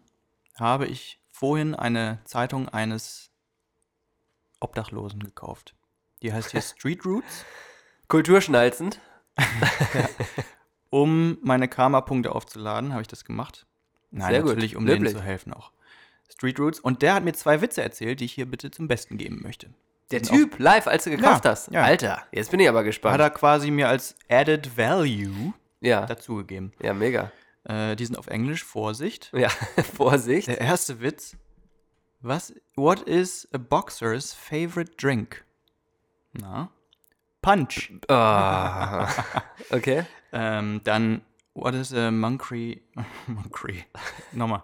habe 0.56 0.88
ich 0.88 1.20
vorhin 1.28 1.76
eine 1.76 2.18
Zeitung 2.24 2.68
eines 2.68 3.25
Obdachlosen 4.60 5.20
gekauft. 5.20 5.74
Die 6.22 6.32
heißt 6.32 6.50
hier 6.52 6.60
Street 6.62 7.04
Roots. 7.04 7.44
Kulturschnalzend. 8.08 9.00
Um 10.90 11.38
meine 11.42 11.68
Karma-Punkte 11.68 12.32
aufzuladen, 12.32 12.92
habe 12.92 13.02
ich 13.02 13.08
das 13.08 13.24
gemacht. 13.24 13.66
Nein, 14.10 14.30
Sehr 14.30 14.40
gut, 14.42 14.50
natürlich, 14.50 14.76
um 14.76 14.86
löblich. 14.86 15.10
denen 15.12 15.20
zu 15.20 15.22
helfen 15.22 15.52
auch. 15.52 15.72
Street 16.32 16.58
Roots. 16.60 16.78
Und 16.80 17.02
der 17.02 17.14
hat 17.14 17.24
mir 17.24 17.32
zwei 17.32 17.60
Witze 17.60 17.82
erzählt, 17.82 18.20
die 18.20 18.24
ich 18.24 18.32
hier 18.32 18.46
bitte 18.46 18.70
zum 18.70 18.88
Besten 18.88 19.18
geben 19.18 19.40
möchte. 19.42 19.68
Der 20.12 20.24
sind 20.24 20.34
Typ, 20.36 20.58
live, 20.60 20.86
als 20.86 21.04
du 21.04 21.10
gekauft 21.10 21.44
Ja, 21.44 21.50
hast. 21.50 21.70
ja. 21.72 21.82
Alter, 21.82 22.22
jetzt 22.30 22.52
bin 22.52 22.60
ich 22.60 22.68
aber 22.68 22.84
gespannt. 22.84 23.14
Hat 23.14 23.20
er 23.20 23.30
quasi 23.30 23.70
mir 23.72 23.88
als 23.88 24.14
Added 24.30 24.76
Value 24.78 25.52
ja. 25.80 26.06
dazugegeben. 26.06 26.72
ja, 26.80 26.94
mega. 26.94 27.32
Äh, 27.64 27.96
die 27.96 28.06
sind 28.06 28.16
auf 28.16 28.28
Englisch, 28.28 28.62
Vorsicht. 28.64 29.32
Ja, 29.34 29.48
Vorsicht. 29.96 30.46
Der 30.46 30.60
erste 30.60 31.00
Witz. 31.00 31.36
Was, 32.22 32.52
what 32.74 33.06
is 33.06 33.46
a 33.52 33.58
boxer's 33.58 34.32
favorite 34.32 34.96
drink? 34.96 35.44
Na? 36.34 36.68
Punch. 37.42 37.92
Ah. 38.08 39.44
okay. 39.72 40.04
Ähm, 40.32 40.80
dann, 40.84 41.22
what 41.54 41.74
is 41.74 41.92
a 41.92 42.10
monkey, 42.10 42.82
monkey, 43.26 43.84
nochmal. 44.32 44.62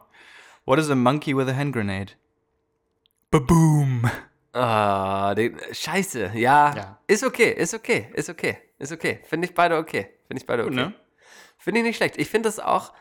What 0.65 0.79
is 0.79 0.91
a 0.91 0.97
monkey 0.97 1.35
with 1.35 1.49
a 1.49 1.55
hand 1.55 1.73
grenade? 1.73 2.13
Baboom. 3.31 4.11
Ah, 4.55 5.35
den, 5.35 5.59
scheiße. 5.73 6.33
Ja, 6.35 6.75
Ja. 6.75 6.99
Ist 7.07 7.25
okay, 7.25 7.51
ist 7.53 7.75
okay, 7.75 8.11
ist 8.15 8.29
okay, 8.29 8.59
ist 8.79 8.93
okay. 8.93 9.21
Finde 9.25 9.49
ich 9.49 9.55
beide 9.55 9.77
okay. 9.77 10.11
Finde 10.27 10.41
ich 10.41 10.47
beide 10.47 10.65
okay. 10.65 10.71
Gut, 10.71 10.77
ne? 10.77 10.95
Finde 11.57 11.81
ich 11.81 11.87
nicht 11.87 11.97
schlecht. 11.97 12.19
Ich 12.19 12.29
finde 12.29 12.49
es 12.49 12.59
auch, 12.59 12.93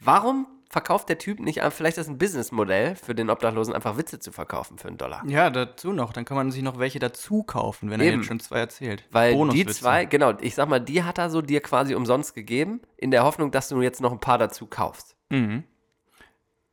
warum 0.00 0.46
verkauft 0.72 1.10
der 1.10 1.18
Typ 1.18 1.38
nicht, 1.38 1.60
vielleicht 1.60 1.98
ist 1.98 2.06
das 2.06 2.08
ein 2.08 2.16
Businessmodell 2.16 2.96
für 2.96 3.14
den 3.14 3.28
Obdachlosen, 3.28 3.74
einfach 3.74 3.98
Witze 3.98 4.18
zu 4.18 4.32
verkaufen 4.32 4.78
für 4.78 4.88
einen 4.88 4.96
Dollar. 4.96 5.22
Ja, 5.28 5.50
dazu 5.50 5.92
noch. 5.92 6.14
Dann 6.14 6.24
kann 6.24 6.34
man 6.34 6.50
sich 6.50 6.62
noch 6.62 6.78
welche 6.78 6.98
dazu 6.98 7.42
kaufen, 7.42 7.90
wenn 7.90 8.00
er 8.00 8.06
Eben. 8.06 8.20
jetzt 8.20 8.26
schon 8.28 8.40
zwei 8.40 8.60
erzählt. 8.60 9.04
Weil 9.10 9.36
die 9.50 9.66
zwei, 9.66 10.06
genau, 10.06 10.32
ich 10.40 10.54
sag 10.54 10.70
mal, 10.70 10.80
die 10.80 11.02
hat 11.04 11.18
er 11.18 11.28
so 11.28 11.42
dir 11.42 11.60
quasi 11.60 11.94
umsonst 11.94 12.34
gegeben, 12.34 12.80
in 12.96 13.10
der 13.10 13.22
Hoffnung, 13.22 13.50
dass 13.50 13.68
du 13.68 13.82
jetzt 13.82 14.00
noch 14.00 14.12
ein 14.12 14.20
paar 14.20 14.38
dazu 14.38 14.66
kaufst. 14.66 15.14
Mhm. 15.28 15.64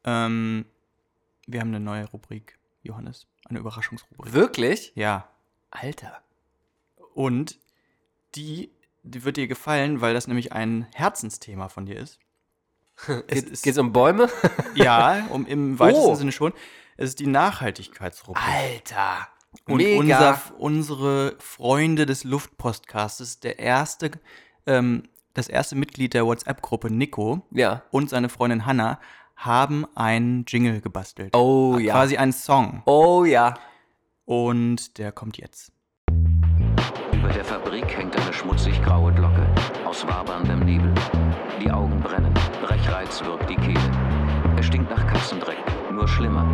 Ähm, 0.06 0.66
wir 1.46 1.60
haben 1.60 1.68
eine 1.68 1.82
neue 1.82 2.06
Rubrik, 2.06 2.58
Johannes. 2.84 3.28
Eine 3.50 3.60
Überraschungsrubrik. 3.60 4.32
Wirklich? 4.32 4.94
Ja. 4.96 5.28
Alter. 5.72 6.22
Und 7.14 7.60
die, 8.36 8.72
die 9.04 9.26
wird 9.26 9.36
dir 9.36 9.50
gefallen, 9.50 10.00
weil 10.00 10.14
das 10.14 10.28
nämlich 10.28 10.54
ein 10.54 10.88
Herzensthema 10.94 11.68
von 11.68 11.86
dir 11.86 12.00
ist. 12.00 12.20
Es 13.08 13.26
Geht 13.28 13.48
ist- 13.50 13.68
es 13.68 13.78
um 13.78 13.92
Bäume? 13.94 14.30
Ja, 14.76 15.26
um, 15.30 15.46
im 15.46 15.80
weitesten 15.80 16.06
Oh. 16.12 16.16
Sinne 16.16 16.32
schon. 16.32 16.54
Es 16.98 17.10
ist 17.10 17.20
die 17.20 17.28
Nachhaltigkeitsrubrik. 17.28 18.44
Alter. 18.46 19.28
Und 19.66 19.78
Mega. 19.78 20.00
unser, 20.00 20.42
unsere 20.60 21.36
Freunde 21.40 22.06
des 22.06 22.24
Luftpostcastes, 22.24 23.40
der 23.40 23.58
erste, 23.60 24.12
ähm, 24.68 25.04
das 25.34 25.48
erste 25.48 25.76
Mitglied 25.76 26.14
der 26.14 26.26
WhatsApp-Gruppe, 26.26 26.92
Nico, 26.94 27.42
ja. 27.52 27.82
und 27.92 28.10
seine 28.10 28.30
Freundin 28.30 28.66
Hanna, 28.66 29.00
haben 29.36 29.86
einen 29.96 30.44
Jingle 30.48 30.82
gebastelt. 30.82 31.36
Oh 31.36 31.78
ja. 31.80 31.94
Quasi 31.94 32.18
einen 32.18 32.34
Song. 32.34 32.84
Oh 32.86 33.24
ja. 33.24 33.54
Und 34.26 34.98
der 34.98 35.12
kommt 35.14 35.38
jetzt. 35.38 35.72
Über 37.14 37.30
der 37.30 37.46
Fabrik 37.46 37.86
hängt 37.98 38.16
eine 38.18 38.34
schmutzig 38.34 38.82
graue 38.84 39.14
Glocke 39.14 39.48
aus 39.86 40.06
waberndem 40.08 40.60
Nebel. 40.60 40.94
Die 41.64 41.72
Augen 41.72 42.00
brennen, 42.02 42.34
Brechreiz 43.10 43.26
wirkt 43.26 43.50
die 43.50 43.56
Kehle. 43.56 43.92
Es 44.58 44.66
stinkt 44.68 44.90
nach 44.90 45.06
Katzendreck, 45.08 45.58
nur 45.92 46.08
schlimmer. 46.08 46.46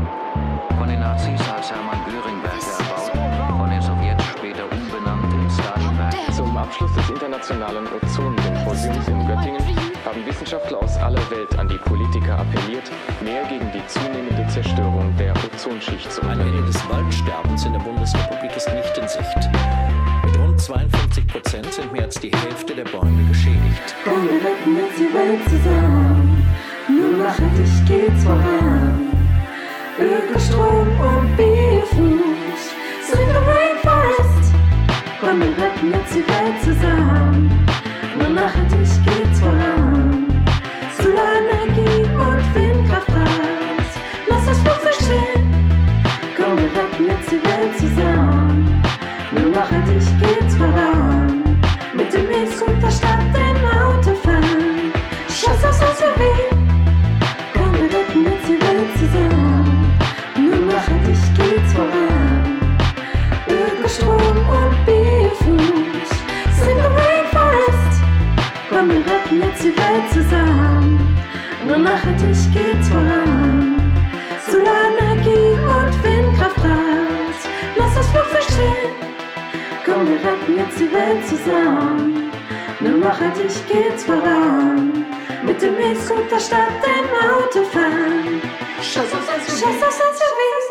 Von 0.78 0.88
den 0.88 1.00
Nazis 1.00 1.39
als 1.50 1.72
Hermann 1.72 2.00
Göringwerke 2.06 2.65
erbaut, 2.80 3.58
von 3.58 3.70
den 3.70 3.82
Sowjets 3.82 4.24
später 4.26 4.63
umbenannt 4.72 5.34
in 5.34 5.50
Stalinwerk. 5.50 6.15
Zum 6.34 6.56
Abschluss 6.58 6.94
des 6.94 7.10
Internationalen 7.10 7.86
Ozonsymposiums 8.02 9.08
in 9.08 9.28
Göttingen 9.28 9.62
haben 10.06 10.26
Wissenschaftler 10.26 10.82
aus 10.82 10.98
aller 10.98 11.30
Welt 11.32 11.58
an 11.58 11.68
die 11.68 11.78
Politiker 11.78 12.39
appelliert, 12.39 12.89
mehr 13.22 13.44
gegen 13.46 13.70
die 13.72 13.86
zunehmende 13.88 14.48
Zerstörung 14.48 15.13
der 15.18 15.34
Ozonschicht 15.34 16.12
zu 16.12 16.22
Ein 16.22 16.32
unternehmen. 16.39 16.58
Ende 16.60 16.72
des 16.72 16.89
Waldsterbens 16.89 17.65
in 17.65 17.74
der 17.74 17.80
Bundesrepublik 17.80 18.56
ist 18.56 18.70
nicht 18.74 18.98
in 18.98 19.08
Sicht. 19.08 19.50
Mit 20.26 20.38
rund 20.38 20.60
52 20.60 21.28
Prozent 21.28 21.74
sind 21.74 21.91
mehr 21.91 22.04
als 22.04 22.20
die 22.20 22.32
Hälfte 22.32 22.76
der 22.76 22.86
Bäume 22.86 23.24
geschädigt. 23.28 23.96
Komm, 24.04 24.24
wir 24.24 24.36
retten 24.36 24.78
jetzt 24.78 26.35
Nur 27.15 27.23
nachhaltig 27.23 27.86
geht's 27.88 28.23
voran. 28.25 29.10
Ökostrom 29.97 30.88
und 30.99 31.38
Biofuß 31.38 32.63
sind 33.08 33.30
the 33.30 33.41
Rainforest. 33.47 34.54
Komm, 35.21 35.39
wir 35.39 35.47
retten 35.47 35.93
jetzt 35.93 36.13
die 36.13 36.28
Welt 36.28 36.62
zusammen. 36.62 37.67
Nur 38.19 38.30
nachhaltig 38.30 39.05
jetzt 69.96 70.16
die 70.16 70.20
Welt 70.20 70.30
zusammen. 70.30 71.18
Nur 71.66 71.78
nachhaltig 71.78 72.54
geht's 72.54 72.90
voran. 72.90 73.94
Solarenergie 74.48 75.54
und 75.76 76.04
Windkraftpreis. 76.04 77.40
Lass 77.76 77.96
das 77.96 78.08
Flugzeug 78.08 78.44
stehen. 78.44 78.92
Komm, 79.86 80.08
wir 80.08 80.16
retten 80.16 80.58
jetzt 80.58 80.80
die 80.80 80.92
Welt 80.92 81.28
zusammen. 81.28 82.32
Nur 82.80 82.98
nachhaltig 82.98 83.52
geht's 83.68 84.04
voran. 84.04 85.06
Mit 85.44 85.62
dem 85.62 85.78
E-Scooter 85.78 86.40
statt 86.40 86.70
dem 86.84 87.30
Autofahren. 87.30 88.42
Scheiß 88.82 89.14
aufs 89.14 89.60
SUV. 89.60 89.68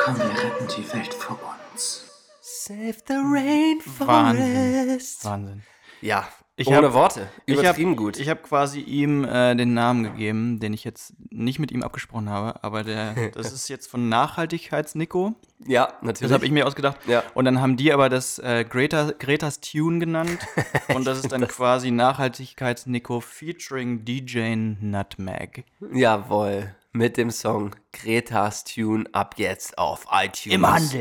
Komm, 0.05 0.19
wir 0.19 0.25
retten 0.25 0.69
die 0.77 0.93
Welt 0.93 1.15
für 1.15 1.37
uns. 1.73 2.05
Save 2.41 2.97
the 3.07 3.15
rainforest. 3.15 4.09
Wahnsinn. 4.09 5.25
Wahnsinn. 5.25 5.63
Ja, 6.01 6.29
Ich 6.57 6.69
ohne 6.69 6.87
hab- 6.87 6.93
Worte. 6.95 7.29
Ich 7.47 7.55
Übertrieben 7.59 7.90
hab, 7.93 7.97
gut. 7.97 8.19
Ich 8.21 8.29
habe 8.29 8.40
quasi 8.40 8.79
ihm 8.81 9.25
äh, 9.25 9.57
den 9.57 9.75
Namen 9.75 10.05
gegeben, 10.05 10.61
den 10.61 10.73
ich 10.73 10.85
jetzt 10.85 11.12
nicht 11.31 11.59
mit 11.59 11.73
ihm 11.73 11.83
abgesprochen 11.83 12.29
habe, 12.31 12.62
aber 12.62 12.85
der, 12.85 13.31
das 13.35 13.53
ist 13.53 13.69
jetzt 13.69 13.88
von 13.90 14.09
Nachhaltigkeits-Nico. 14.09 15.35
ja, 15.67 15.88
natürlich. 16.01 16.21
Das 16.21 16.33
habe 16.33 16.47
ich 16.47 16.53
mir 16.53 16.64
ausgedacht. 16.67 16.97
Ja. 17.09 17.25
Und 17.35 17.45
dann 17.47 17.61
haben 17.61 17.77
die 17.77 17.93
aber 17.93 18.09
das 18.09 18.38
äh, 18.38 18.64
Greta, 18.69 19.12
Greta's 19.19 19.61
Tune 19.61 19.99
genannt. 19.99 20.38
Und 20.95 21.07
das 21.07 21.19
ist 21.19 21.33
dann 21.33 21.47
quasi 21.49 21.90
Nachhaltigkeits-Nico 21.90 23.21
featuring 23.21 24.05
DJ 24.05 24.55
Nutmeg. 24.81 25.64
Jawohl. 25.93 26.75
Mit 26.93 27.17
dem 27.17 27.33
Song 27.33 27.75
Greta's 27.93 28.62
Tune 28.62 29.05
ab 29.12 29.35
jetzt 29.38 29.77
auf 29.79 30.07
iTunes. 30.12 30.95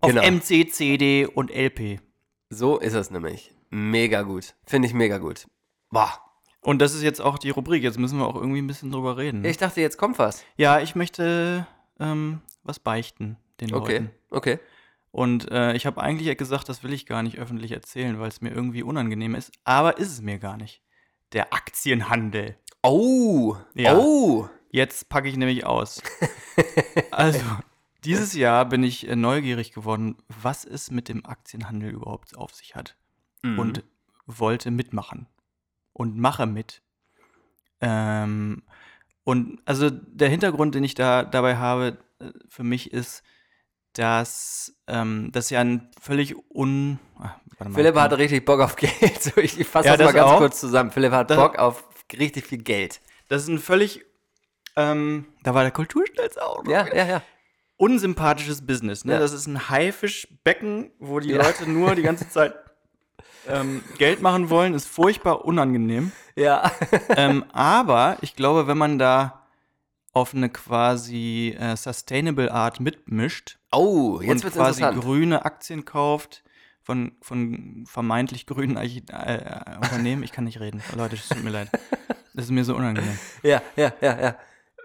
Auf 0.00 0.10
Genau. 0.10 0.22
MC, 0.28 0.72
CD 0.72 1.26
und 1.26 1.50
LP. 1.54 2.00
So 2.48 2.78
ist 2.78 2.94
es 2.94 3.10
nämlich. 3.12 3.52
Mega 3.70 4.22
gut. 4.22 4.54
Finde 4.66 4.88
ich 4.88 4.94
mega 4.94 5.18
gut. 5.18 5.46
Boah. 5.90 6.12
Und 6.60 6.80
das 6.80 6.94
ist 6.94 7.02
jetzt 7.02 7.20
auch 7.20 7.38
die 7.38 7.50
Rubrik. 7.50 7.82
Jetzt 7.82 7.98
müssen 7.98 8.18
wir 8.18 8.26
auch 8.26 8.36
irgendwie 8.36 8.60
ein 8.60 8.66
bisschen 8.66 8.92
drüber 8.92 9.16
reden. 9.16 9.44
Ich 9.44 9.56
dachte, 9.56 9.80
jetzt 9.80 9.96
kommt 9.96 10.18
was. 10.18 10.44
Ja, 10.56 10.80
ich 10.80 10.94
möchte 10.94 11.66
ähm, 11.98 12.40
was 12.62 12.78
beichten 12.78 13.36
den 13.60 13.72
Okay, 13.72 13.92
Leuten. 13.92 14.10
okay. 14.30 14.58
Und 15.12 15.50
äh, 15.50 15.74
ich 15.74 15.86
habe 15.86 16.00
eigentlich 16.00 16.36
gesagt, 16.36 16.68
das 16.68 16.82
will 16.84 16.92
ich 16.92 17.06
gar 17.06 17.22
nicht 17.22 17.38
öffentlich 17.38 17.72
erzählen, 17.72 18.20
weil 18.20 18.28
es 18.28 18.40
mir 18.40 18.50
irgendwie 18.50 18.82
unangenehm 18.82 19.34
ist. 19.34 19.50
Aber 19.64 19.98
ist 19.98 20.12
es 20.12 20.20
mir 20.20 20.38
gar 20.38 20.56
nicht. 20.56 20.82
Der 21.32 21.52
Aktienhandel. 21.52 22.56
Oh. 22.82 23.56
Ja. 23.74 23.96
Oh. 23.96 24.48
Jetzt 24.70 25.08
packe 25.08 25.28
ich 25.28 25.36
nämlich 25.36 25.66
aus. 25.66 26.00
also, 27.10 27.40
dieses 28.04 28.34
Jahr 28.34 28.66
bin 28.66 28.84
ich 28.84 29.08
äh, 29.08 29.16
neugierig 29.16 29.72
geworden, 29.72 30.16
was 30.28 30.64
es 30.64 30.90
mit 30.90 31.08
dem 31.08 31.26
Aktienhandel 31.26 31.90
überhaupt 31.90 32.36
auf 32.36 32.54
sich 32.54 32.76
hat. 32.76 32.96
Mhm. 33.42 33.58
Und 33.58 33.84
wollte 34.26 34.70
mitmachen. 34.70 35.26
Und 35.92 36.16
mache 36.18 36.46
mit. 36.46 36.82
Ähm, 37.80 38.62
und 39.24 39.60
also 39.64 39.90
der 39.90 40.28
Hintergrund, 40.28 40.74
den 40.74 40.84
ich 40.84 40.94
da 40.94 41.24
dabei 41.24 41.56
habe, 41.56 41.98
äh, 42.20 42.30
für 42.48 42.62
mich 42.64 42.92
ist, 42.92 43.22
dass 43.94 44.74
ähm, 44.86 45.30
das 45.32 45.50
ja 45.50 45.60
ein 45.60 45.90
völlig 46.00 46.34
un. 46.54 46.98
Ah, 47.18 47.36
warte 47.58 47.70
mal, 47.72 47.74
Philipp 47.74 47.96
hatte 47.96 48.18
richtig 48.18 48.44
Bock 48.44 48.60
auf 48.60 48.76
Geld. 48.76 49.22
So, 49.22 49.36
ich 49.40 49.52
fasse 49.66 49.88
Ja, 49.88 49.96
das, 49.96 50.06
mal 50.06 50.12
das 50.12 50.14
ganz 50.14 50.30
auch. 50.30 50.38
kurz 50.38 50.60
zusammen. 50.60 50.90
Philipp 50.90 51.12
hat 51.12 51.30
Das- 51.30 51.38
Bock 51.38 51.58
auf 51.58 51.88
richtig 52.12 52.46
viel 52.46 52.58
Geld. 52.62 53.00
Das 53.28 53.42
ist 53.42 53.48
ein 53.48 53.58
völlig. 53.58 54.04
Ähm, 54.76 55.26
da 55.42 55.54
war 55.54 55.62
der 55.62 55.72
Kulturstelz 55.72 56.36
auch. 56.36 56.64
Ja, 56.66 56.86
ja, 56.94 57.04
ja. 57.06 57.22
unsympathisches 57.76 58.64
Business. 58.64 59.04
Ne? 59.04 59.14
Ja. 59.14 59.18
Das 59.18 59.32
ist 59.32 59.46
ein 59.48 59.68
Haifischbecken, 59.68 60.92
wo 61.00 61.18
die 61.18 61.30
Ja. 61.30 61.42
Leute 61.42 61.68
nur 61.68 61.94
die 61.96 62.02
ganze 62.02 62.28
Zeit 62.28 62.54
ähm, 63.48 63.82
Geld 63.98 64.22
machen 64.22 64.50
wollen. 64.50 64.74
Ist 64.74 64.88
furchtbar 64.88 65.44
unangenehm. 65.44 66.12
Ja. 66.36 66.70
ähm, 67.16 67.44
aber 67.52 68.16
ich 68.20 68.36
glaube, 68.36 68.66
wenn 68.66 68.78
man 68.78 68.98
da 68.98 69.46
auf 70.12 70.34
eine 70.34 70.48
quasi 70.48 71.56
äh, 71.58 71.76
sustainable 71.76 72.52
Art 72.52 72.80
mitmischt, 72.80 73.58
Oh, 73.72 74.20
jetzt 74.20 74.44
und 74.44 74.52
quasi 74.52 74.82
grüne 74.82 75.44
Aktien 75.44 75.84
kauft 75.84 76.42
von, 76.82 77.12
von 77.20 77.84
vermeintlich 77.86 78.46
grünen 78.46 78.76
Archi 78.76 79.04
äh, 79.12 79.34
äh, 79.36 79.76
Unternehmen. 79.76 80.22
Ich 80.24 80.32
kann 80.32 80.44
nicht 80.44 80.58
reden. 80.58 80.82
Leute, 80.96 81.14
es 81.14 81.28
tut 81.28 81.44
mir 81.44 81.50
leid. 81.50 81.68
Das 82.32 82.44
ist 82.44 82.52
mir 82.52 82.64
so 82.64 82.76
unangenehm. 82.76 83.18
Ja, 83.42 83.60
ja, 83.74 83.92
ja, 84.00 84.20
ja. 84.20 84.36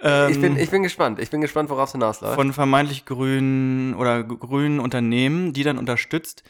Ähm, 0.02 0.32
ich, 0.32 0.42
bin, 0.42 0.58
ich 0.58 0.72
bin 0.72 0.82
gespannt. 0.82 1.20
Ich 1.20 1.30
bin 1.30 1.42
gespannt, 1.42 1.70
worauf 1.70 1.90
es 1.90 1.92
hinausläuft. 1.92 2.36
von 2.36 2.52
vermeintlich 2.54 3.06
grünen 3.06 3.94
oder 3.94 4.24
grünen 4.24 4.80
Unternehmen, 4.80 5.54
die 5.54 5.62
dann 5.64 5.78
unterstützt, 5.78 6.44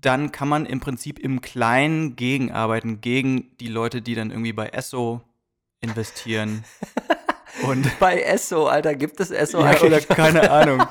dann 0.00 0.32
kann 0.32 0.48
man 0.48 0.66
im 0.66 0.80
Prinzip 0.80 1.18
im 1.18 1.40
Kleinen 1.40 2.16
gegenarbeiten, 2.16 3.00
gegen 3.00 3.56
die 3.58 3.68
Leute, 3.68 4.02
die 4.02 4.14
dann 4.14 4.30
irgendwie 4.30 4.52
bei 4.52 4.68
Esso 4.68 5.22
investieren. 5.80 6.64
Und 7.62 7.98
Bei 7.98 8.20
Esso, 8.20 8.66
Alter, 8.66 8.94
gibt 8.94 9.18
es 9.20 9.30
Esso 9.30 9.60
ja, 9.60 9.80
oder 9.80 10.00
keine 10.00 10.50
Ahnung. 10.50 10.82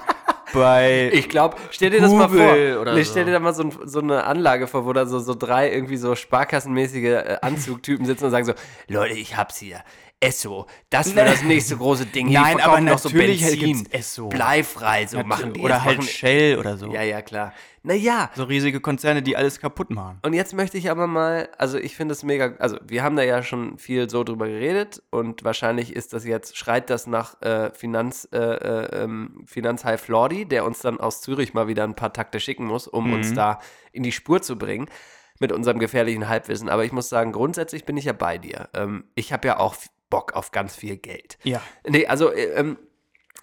Bei 0.54 1.12
Ich 1.14 1.30
glaube, 1.30 1.58
stell 1.70 1.90
dir 1.90 2.02
das 2.02 2.12
mal 2.12 2.30
vor. 2.30 2.38
Google 2.38 2.78
oder 2.78 2.96
so. 2.96 3.04
Stell 3.04 3.26
dir 3.26 3.34
da 3.34 3.40
mal 3.40 3.54
so, 3.54 3.70
so 3.84 4.00
eine 4.00 4.24
Anlage 4.24 4.68
vor, 4.68 4.86
wo 4.86 4.94
da 4.94 5.06
so, 5.06 5.20
so 5.20 5.36
drei 5.36 5.72
irgendwie 5.72 5.98
so 5.98 6.16
sparkassenmäßige 6.16 7.04
äh, 7.04 7.38
Anzugtypen 7.42 8.06
sitzen 8.06 8.26
und 8.26 8.32
sagen 8.32 8.46
so, 8.46 8.54
Leute, 8.88 9.14
ich 9.16 9.38
hab's 9.38 9.58
hier. 9.58 9.84
Esso, 10.28 10.66
das 10.90 11.16
wird 11.16 11.28
das 11.28 11.44
nächste 11.44 11.78
große 11.78 12.06
Ding. 12.08 12.28
Hier, 12.28 12.42
Nein, 12.42 12.60
aber 12.62 12.82
noch 12.82 12.98
so 13.00 13.10
natürlich 13.10 13.42
Benzin, 13.42 13.60
gibt's 13.84 13.92
Esso. 13.92 14.30
bleifrei, 14.30 15.06
so 15.08 15.18
Natu- 15.20 15.24
machen 15.26 15.54
die. 15.54 15.62
oder 15.62 15.84
halt 15.84 15.98
machen, 16.00 16.08
Shell 16.10 16.58
oder 16.60 16.78
so. 16.78 16.92
Ja, 16.92 17.02
ja, 17.04 17.22
klar. 17.22 17.54
Naja, 17.84 18.32
So 18.36 18.46
riesige 18.46 18.82
Konzerne, 18.82 19.22
die 19.22 19.38
alles 19.38 19.60
kaputt 19.60 19.92
machen. 19.92 20.18
und 20.24 20.34
jetzt 20.34 20.54
möchte 20.56 20.76
ich 20.78 20.90
aber 20.90 21.06
mal, 21.06 21.50
also 21.60 21.78
ich 21.78 21.96
finde 21.96 22.14
es 22.14 22.24
mega, 22.24 22.56
also 22.58 22.78
wir 22.84 23.04
haben 23.04 23.16
da 23.16 23.22
ja 23.22 23.44
schon 23.44 23.78
viel 23.78 24.10
so 24.10 24.24
drüber 24.24 24.48
geredet 24.48 25.04
und 25.12 25.44
wahrscheinlich 25.44 25.96
ist 25.96 26.14
das 26.14 26.26
jetzt, 26.26 26.58
schreit 26.58 26.90
das 26.90 27.06
nach 27.06 27.40
äh, 27.44 27.72
Finanz, 27.74 28.28
äh, 28.34 28.38
äh, 28.40 29.04
ähm, 29.04 29.44
Finanzhai 29.46 29.98
Flordi, 30.00 30.46
der 30.48 30.66
uns 30.66 30.80
dann 30.80 31.00
aus 31.00 31.22
Zürich 31.22 31.54
mal 31.54 31.68
wieder 31.68 31.84
ein 31.84 31.96
paar 31.96 32.12
Takte 32.12 32.40
schicken 32.40 32.66
muss, 32.66 32.88
um 32.88 33.14
uns 33.14 33.30
Mhm. 33.32 33.36
da 33.36 33.60
in 33.92 34.02
die 34.02 34.12
Spur 34.12 34.42
zu 34.42 34.58
bringen 34.58 34.88
mit 35.40 35.52
unserem 35.52 35.78
gefährlichen 35.78 36.28
Halbwissen. 36.28 36.70
Aber 36.70 36.86
ich 36.86 36.92
muss 36.92 37.10
sagen, 37.10 37.34
grundsätzlich 37.34 37.86
bin 37.86 37.98
ich 37.98 38.06
ja 38.06 38.14
bei 38.14 38.38
dir. 38.40 38.68
Ähm, 38.74 39.04
ich 39.16 39.32
habe 39.32 39.48
ja 39.48 39.60
auch 39.60 39.76
Bock 40.10 40.34
auf 40.34 40.52
ganz 40.52 40.76
viel 40.76 40.98
Geld. 40.98 41.38
Ja. 41.44 41.62
Nee, 41.88 42.08
also 42.08 42.32
äh, 42.32 42.54
ähm, 42.56 42.78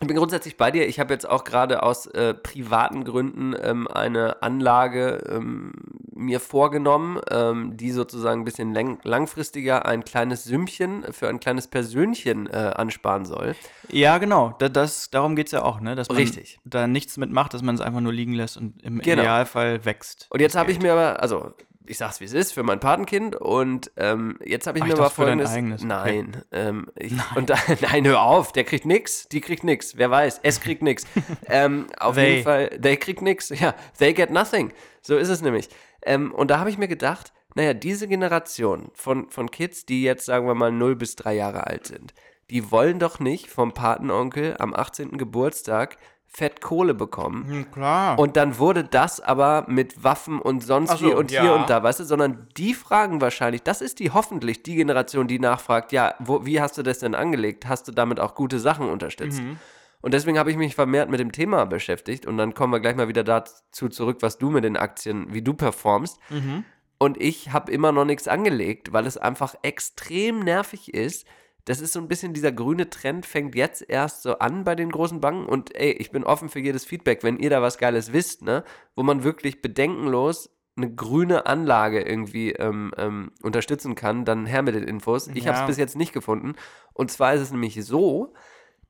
ich 0.00 0.08
bin 0.08 0.16
grundsätzlich 0.16 0.56
bei 0.56 0.72
dir. 0.72 0.88
Ich 0.88 0.98
habe 0.98 1.14
jetzt 1.14 1.28
auch 1.28 1.44
gerade 1.44 1.84
aus 1.84 2.06
äh, 2.06 2.34
privaten 2.34 3.04
Gründen 3.04 3.54
ähm, 3.62 3.86
eine 3.86 4.42
Anlage 4.42 5.22
ähm, 5.30 5.72
mir 6.12 6.40
vorgenommen, 6.40 7.20
ähm, 7.30 7.76
die 7.76 7.92
sozusagen 7.92 8.40
ein 8.40 8.44
bisschen 8.44 8.74
läng 8.74 8.98
langfristiger 9.04 9.86
ein 9.86 10.04
kleines 10.04 10.42
Sümmchen 10.42 11.04
für 11.12 11.28
ein 11.28 11.38
kleines 11.38 11.68
Persönchen 11.68 12.48
äh, 12.48 12.72
ansparen 12.74 13.24
soll. 13.26 13.54
Ja, 13.90 14.18
genau. 14.18 14.56
Da, 14.58 14.68
das, 14.68 15.10
darum 15.10 15.36
geht 15.36 15.46
es 15.46 15.52
ja 15.52 15.62
auch, 15.62 15.80
ne? 15.80 15.94
Dass 15.94 16.08
man 16.08 16.16
Richtig. 16.18 16.58
da 16.64 16.88
nichts 16.88 17.16
mitmacht, 17.16 17.54
dass 17.54 17.62
man 17.62 17.76
es 17.76 17.80
einfach 17.80 18.00
nur 18.00 18.12
liegen 18.12 18.32
lässt 18.32 18.56
und 18.56 18.82
im 18.82 18.98
Genau. 18.98 19.22
Idealfall 19.22 19.84
wächst. 19.84 20.26
Und 20.30 20.40
jetzt 20.40 20.56
habe 20.56 20.72
ich 20.72 20.80
mir 20.80 20.92
aber, 20.94 21.22
also 21.22 21.52
ich 21.86 21.98
sag's 21.98 22.20
wie 22.20 22.24
es 22.24 22.32
ist, 22.32 22.52
für 22.52 22.62
mein 22.62 22.80
Patenkind 22.80 23.36
und 23.36 23.90
ähm, 23.96 24.38
jetzt 24.44 24.66
habe 24.66 24.78
ich 24.78 24.84
Ach, 24.84 24.88
mir 24.88 24.92
ich 24.92 24.98
für 24.98 25.02
dein 25.02 25.10
folgendes. 25.10 25.50
eigenes, 25.50 25.82
okay. 25.82 25.88
Nein, 25.88 26.42
ähm, 26.52 26.90
ich, 26.96 27.12
Und 27.34 27.50
da, 27.50 27.56
nein, 27.80 28.06
hör 28.06 28.22
auf, 28.22 28.52
der 28.52 28.64
kriegt 28.64 28.84
nix, 28.84 29.28
die 29.28 29.40
kriegt 29.40 29.64
nix, 29.64 29.96
wer 29.96 30.10
weiß, 30.10 30.40
es 30.42 30.60
kriegt 30.60 30.82
nix. 30.82 31.04
ähm, 31.46 31.86
auf 31.98 32.14
They. 32.14 32.30
jeden 32.30 32.44
Fall, 32.44 32.68
they 32.80 32.96
kriegt 32.96 33.22
nix, 33.22 33.48
ja, 33.50 33.74
they 33.98 34.12
get 34.14 34.30
nothing. 34.30 34.72
So 35.00 35.16
ist 35.16 35.28
es 35.28 35.42
nämlich. 35.42 35.68
Ähm, 36.04 36.32
und 36.32 36.50
da 36.50 36.58
habe 36.58 36.70
ich 36.70 36.78
mir 36.78 36.88
gedacht, 36.88 37.32
naja, 37.54 37.74
diese 37.74 38.08
Generation 38.08 38.90
von, 38.94 39.28
von 39.30 39.50
Kids, 39.50 39.84
die 39.84 40.02
jetzt, 40.02 40.24
sagen 40.24 40.46
wir 40.46 40.54
mal, 40.54 40.72
0 40.72 40.96
bis 40.96 41.16
3 41.16 41.34
Jahre 41.34 41.66
alt 41.66 41.86
sind, 41.86 42.14
die 42.50 42.70
wollen 42.70 42.98
doch 42.98 43.18
nicht 43.18 43.48
vom 43.48 43.72
Patenonkel 43.72 44.56
am 44.58 44.74
18. 44.74 45.16
Geburtstag 45.18 45.96
fett 46.34 46.62
Kohle 46.62 46.94
bekommen. 46.94 47.46
Hm, 47.46 47.70
klar. 47.70 48.18
Und 48.18 48.36
dann 48.36 48.58
wurde 48.58 48.84
das 48.84 49.20
aber 49.20 49.66
mit 49.68 50.02
Waffen 50.02 50.40
und 50.40 50.64
sonst 50.64 50.98
so, 50.98 51.06
wie 51.06 51.12
und 51.12 51.30
hier 51.30 51.44
ja. 51.44 51.54
und 51.54 51.68
da, 51.68 51.82
weißt 51.82 52.00
du, 52.00 52.04
sondern 52.04 52.48
die 52.56 52.72
fragen 52.72 53.20
wahrscheinlich, 53.20 53.62
das 53.62 53.82
ist 53.82 53.98
die 53.98 54.10
hoffentlich 54.10 54.62
die 54.62 54.76
Generation, 54.76 55.28
die 55.28 55.38
nachfragt, 55.38 55.92
ja, 55.92 56.14
wo, 56.20 56.46
wie 56.46 56.60
hast 56.60 56.78
du 56.78 56.82
das 56.82 57.00
denn 57.00 57.14
angelegt? 57.14 57.68
Hast 57.68 57.86
du 57.86 57.92
damit 57.92 58.18
auch 58.18 58.34
gute 58.34 58.58
Sachen 58.58 58.88
unterstützt? 58.88 59.42
Mhm. 59.42 59.58
Und 60.00 60.14
deswegen 60.14 60.38
habe 60.38 60.50
ich 60.50 60.56
mich 60.56 60.74
vermehrt 60.74 61.10
mit 61.10 61.20
dem 61.20 61.32
Thema 61.32 61.64
beschäftigt 61.66 62.26
und 62.26 62.36
dann 62.36 62.54
kommen 62.54 62.72
wir 62.72 62.80
gleich 62.80 62.96
mal 62.96 63.08
wieder 63.08 63.24
dazu 63.24 63.88
zurück, 63.88 64.18
was 64.20 64.38
du 64.38 64.50
mit 64.50 64.64
den 64.64 64.76
Aktien, 64.76 65.32
wie 65.32 65.42
du 65.42 65.54
performst. 65.54 66.18
Mhm. 66.30 66.64
Und 66.98 67.20
ich 67.20 67.52
habe 67.52 67.70
immer 67.70 67.92
noch 67.92 68.04
nichts 68.04 68.26
angelegt, 68.26 68.92
weil 68.92 69.06
es 69.06 69.16
einfach 69.16 69.54
extrem 69.62 70.40
nervig 70.40 70.94
ist. 70.94 71.26
Das 71.64 71.80
ist 71.80 71.92
so 71.92 72.00
ein 72.00 72.08
bisschen 72.08 72.32
dieser 72.34 72.52
grüne 72.52 72.90
Trend, 72.90 73.24
fängt 73.26 73.54
jetzt 73.54 73.88
erst 73.88 74.22
so 74.22 74.38
an 74.38 74.64
bei 74.64 74.74
den 74.74 74.90
großen 74.90 75.20
Banken. 75.20 75.46
Und 75.46 75.74
ey, 75.76 75.92
ich 75.92 76.10
bin 76.10 76.24
offen 76.24 76.48
für 76.48 76.60
jedes 76.60 76.84
Feedback, 76.84 77.22
wenn 77.22 77.38
ihr 77.38 77.50
da 77.50 77.62
was 77.62 77.78
Geiles 77.78 78.12
wisst, 78.12 78.42
ne, 78.42 78.64
wo 78.96 79.02
man 79.02 79.22
wirklich 79.24 79.62
bedenkenlos 79.62 80.50
eine 80.76 80.92
grüne 80.92 81.46
Anlage 81.46 82.00
irgendwie 82.00 82.52
ähm, 82.52 82.92
ähm, 82.96 83.32
unterstützen 83.42 83.94
kann, 83.94 84.24
dann 84.24 84.46
her 84.46 84.62
mit 84.62 84.74
den 84.74 84.84
Infos. 84.84 85.28
Ich 85.28 85.46
habe 85.46 85.54
es 85.56 85.60
Ja. 85.60 85.66
bis 85.66 85.76
jetzt 85.76 85.96
nicht 85.96 86.12
gefunden. 86.14 86.54
Und 86.94 87.10
zwar 87.10 87.34
ist 87.34 87.42
es 87.42 87.52
nämlich 87.52 87.84
so, 87.84 88.32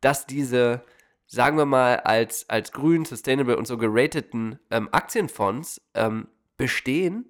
dass 0.00 0.26
diese, 0.26 0.82
sagen 1.26 1.56
wir 1.56 1.66
mal, 1.66 1.96
als, 1.98 2.48
als 2.48 2.70
grün, 2.72 3.04
sustainable 3.04 3.56
und 3.56 3.66
so 3.66 3.78
gerateten 3.78 4.60
ähm, 4.70 4.88
Aktienfonds 4.92 5.80
ähm, 5.94 6.28
bestehen 6.56 7.28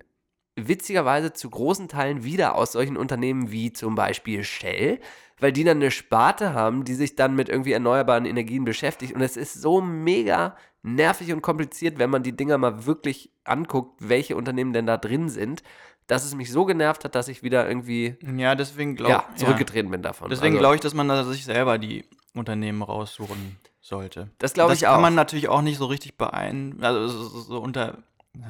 witzigerweise 0.54 1.32
zu 1.32 1.48
großen 1.48 1.88
Teilen 1.88 2.24
wieder 2.24 2.54
aus 2.56 2.72
solchen 2.72 2.98
Unternehmen 2.98 3.50
wie 3.50 3.72
zum 3.72 3.94
Beispiel 3.94 4.44
Shell, 4.44 5.00
weil 5.42 5.52
die 5.52 5.64
dann 5.64 5.78
eine 5.78 5.90
Sparte 5.90 6.54
haben, 6.54 6.84
die 6.84 6.94
sich 6.94 7.16
dann 7.16 7.34
mit 7.34 7.48
irgendwie 7.48 7.72
erneuerbaren 7.72 8.24
Energien 8.26 8.64
beschäftigt. 8.64 9.12
Und 9.14 9.20
es 9.22 9.36
ist 9.36 9.54
so 9.60 9.80
mega 9.80 10.56
nervig 10.82 11.32
und 11.32 11.42
kompliziert, 11.42 11.98
wenn 11.98 12.10
man 12.10 12.22
die 12.22 12.36
Dinger 12.36 12.58
mal 12.58 12.86
wirklich 12.86 13.30
anguckt, 13.44 13.96
welche 13.98 14.36
Unternehmen 14.36 14.72
denn 14.72 14.86
da 14.86 14.96
drin 14.96 15.28
sind, 15.28 15.62
dass 16.06 16.24
es 16.24 16.34
mich 16.34 16.50
so 16.52 16.64
genervt 16.64 17.04
hat, 17.04 17.14
dass 17.14 17.26
ich 17.28 17.42
wieder 17.42 17.66
irgendwie 17.68 18.16
Ja, 18.36 18.54
deswegen 18.54 18.94
glaube 18.96 19.12
ja, 19.12 19.24
zurückgetreten 19.36 19.90
bin 19.90 20.02
davon. 20.02 20.30
Deswegen 20.30 20.54
Also- 20.54 20.60
glaube 20.60 20.74
ich, 20.76 20.80
dass 20.80 20.94
man 20.94 21.08
da 21.08 21.24
sich 21.24 21.44
selber 21.44 21.78
die 21.78 22.04
Unternehmen 22.34 22.82
raussuchen 22.82 23.56
sollte. 23.80 24.30
Das 24.38 24.54
glaube 24.54 24.74
ich 24.74 24.80
Das 24.80 24.88
kann 24.88 24.98
auch. 24.98 25.02
man 25.02 25.14
natürlich 25.14 25.48
auch 25.48 25.62
nicht 25.62 25.78
so 25.78 25.86
richtig 25.86 26.16
beein... 26.16 26.78
Also 26.80 27.08
so, 27.08 27.58
unter... 27.60 27.98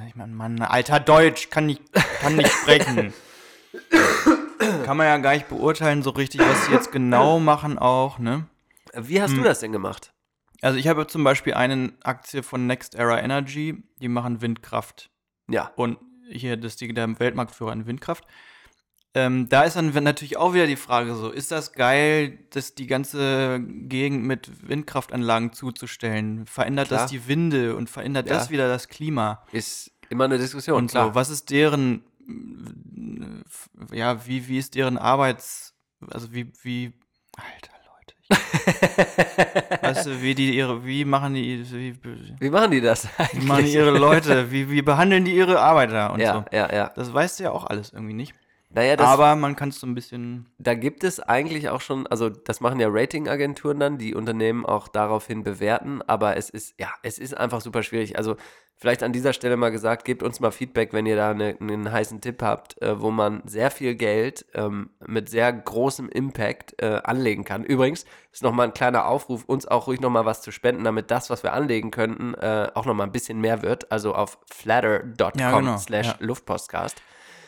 Ich 0.08 0.14
meine, 0.14 0.32
Mann, 0.32 0.60
alter 0.60 1.00
Deutsch, 1.00 1.48
kann 1.50 1.66
nicht, 1.66 1.82
kann 2.20 2.36
nicht 2.36 2.50
sprechen. 2.52 3.12
kann 4.84 4.96
man 4.96 5.06
ja 5.06 5.16
gar 5.18 5.34
nicht 5.34 5.48
beurteilen 5.48 6.02
so 6.02 6.10
richtig, 6.10 6.40
was 6.40 6.66
sie 6.66 6.72
jetzt 6.72 6.92
genau 6.92 7.38
machen 7.40 7.78
auch, 7.78 8.18
ne? 8.18 8.46
Wie 8.94 9.20
hast 9.22 9.32
du 9.32 9.38
Hm. 9.38 9.44
das 9.44 9.60
denn 9.60 9.72
gemacht? 9.72 10.12
Also 10.60 10.78
ich 10.78 10.86
habe 10.86 11.06
zum 11.06 11.24
Beispiel 11.24 11.54
eine 11.54 11.92
Aktie 12.04 12.42
von 12.42 12.66
Next 12.66 12.94
Era 12.94 13.20
Energy, 13.20 13.82
die 14.00 14.08
machen 14.08 14.40
Windkraft. 14.42 15.10
Ja. 15.48 15.72
Und 15.76 15.98
hier, 16.30 16.56
das 16.56 16.72
ist 16.72 16.80
die, 16.80 16.92
der 16.94 17.18
Weltmarktführer 17.18 17.72
in 17.72 17.86
Windkraft. 17.86 18.24
Ähm, 19.14 19.48
da 19.50 19.64
ist 19.64 19.76
dann 19.76 19.92
natürlich 19.92 20.38
auch 20.38 20.54
wieder 20.54 20.66
die 20.66 20.76
Frage 20.76 21.14
so, 21.14 21.30
ist 21.30 21.50
das 21.50 21.72
geil, 21.72 22.38
dass 22.50 22.74
die 22.74 22.86
ganze 22.86 23.60
Gegend 23.60 24.24
mit 24.24 24.66
Windkraftanlagen 24.66 25.52
zuzustellen? 25.52 26.46
Verändert 26.46 26.88
Klar. 26.88 27.00
das 27.02 27.10
die 27.10 27.26
Winde 27.28 27.76
und 27.76 27.90
verändert 27.90 28.28
Ja. 28.28 28.34
das 28.36 28.48
wieder 28.48 28.68
das 28.68 28.88
Klima? 28.88 29.44
Ist 29.52 29.90
immer 30.08 30.24
eine 30.24 30.38
Diskussion. 30.38 30.78
Und 30.78 30.90
klar. 30.92 31.08
so, 31.08 31.14
was 31.14 31.28
ist 31.28 31.50
deren, 31.50 32.04
ja, 33.92 34.26
wie, 34.26 34.46
wie 34.48 34.58
ist 34.58 34.74
deren 34.74 34.98
Arbeits, 34.98 35.74
also 36.10 36.32
wie, 36.32 36.52
wie, 36.62 36.92
alter 37.36 37.72
Leute. 37.86 38.14
Ich, 38.20 38.28
weißt 39.82 40.06
du, 40.06 40.22
wie 40.22 40.34
die 40.34 40.56
ihre, 40.56 40.84
wie 40.84 41.04
machen 41.04 41.34
die, 41.34 41.64
wie, 41.72 41.94
Wie 42.40 42.50
machen 42.50 42.70
die 42.70 42.80
das 42.80 43.06
wie 43.06 43.22
eigentlich? 43.22 43.44
machen 43.44 43.64
die 43.64 43.72
ihre 43.74 43.98
Leute, 43.98 44.50
wie, 44.50 44.70
wie 44.70 44.82
behandeln 44.82 45.24
die 45.24 45.34
ihre 45.36 45.60
Arbeiter 45.60 46.12
und 46.12 46.20
Ja, 46.20 46.44
so. 46.50 46.56
ja, 46.56 46.72
ja. 46.72 46.92
Das 46.94 47.12
weißt 47.12 47.40
du 47.40 47.44
ja 47.44 47.50
auch 47.52 47.64
alles 47.66 47.92
irgendwie 47.92 48.14
nicht. 48.14 48.34
Naja, 48.74 48.96
das, 48.96 49.06
Aber 49.06 49.36
man 49.36 49.54
kann 49.54 49.68
es 49.68 49.80
so 49.80 49.86
ein 49.86 49.94
bisschen. 49.94 50.46
da 50.58 50.74
gibt 50.74 51.04
es 51.04 51.20
eigentlich 51.20 51.68
auch 51.68 51.80
schon, 51.80 52.06
also 52.06 52.30
das 52.30 52.60
machen 52.60 52.80
ja 52.80 52.88
Ratingagenturen 52.90 53.78
dann, 53.78 53.98
die 53.98 54.14
Unternehmen 54.14 54.64
auch 54.64 54.88
daraufhin 54.88 55.42
bewerten, 55.42 56.00
aber 56.06 56.36
es 56.36 56.48
ist, 56.48 56.74
ja, 56.80 56.88
es 57.02 57.18
ist 57.18 57.36
einfach 57.36 57.60
super 57.60 57.82
schwierig. 57.82 58.16
Also 58.16 58.36
vielleicht 58.76 59.02
an 59.02 59.12
dieser 59.12 59.34
Stelle 59.34 59.58
mal 59.58 59.70
gesagt, 59.70 60.06
gebt 60.06 60.22
uns 60.22 60.40
mal 60.40 60.50
Feedback, 60.50 60.94
wenn 60.94 61.04
ihr 61.04 61.16
da 61.16 61.30
eine, 61.30 61.56
einen 61.60 61.92
heißen 61.92 62.22
Tipp 62.22 62.42
habt, 62.42 62.80
äh, 62.80 63.00
wo 63.00 63.10
man 63.10 63.42
sehr 63.44 63.70
viel 63.70 63.94
Geld 63.94 64.46
ähm, 64.54 64.90
mit 65.06 65.28
sehr 65.28 65.52
großem 65.52 66.08
Impact 66.08 66.80
äh, 66.82 67.00
anlegen 67.04 67.44
kann. 67.44 67.64
Übrigens 67.64 68.06
ist 68.32 68.42
nochmal 68.42 68.68
ein 68.68 68.74
kleiner 68.74 69.06
Aufruf, 69.06 69.44
uns 69.44 69.68
auch 69.68 69.86
ruhig 69.86 70.00
nochmal 70.00 70.24
was 70.24 70.40
zu 70.40 70.50
spenden, 70.50 70.84
damit 70.84 71.10
das, 71.10 71.28
was 71.28 71.42
wir 71.42 71.52
anlegen 71.52 71.90
könnten, 71.90 72.32
äh, 72.34 72.70
auch 72.74 72.86
nochmal 72.86 73.06
ein 73.06 73.12
bisschen 73.12 73.38
mehr 73.40 73.62
wird. 73.62 73.92
Also 73.92 74.14
auf 74.14 74.38
flatter.com 74.50 75.38
Ja, 75.38 75.58
genau, 75.58 75.76
slash 75.76 76.06
ja. 76.06 76.16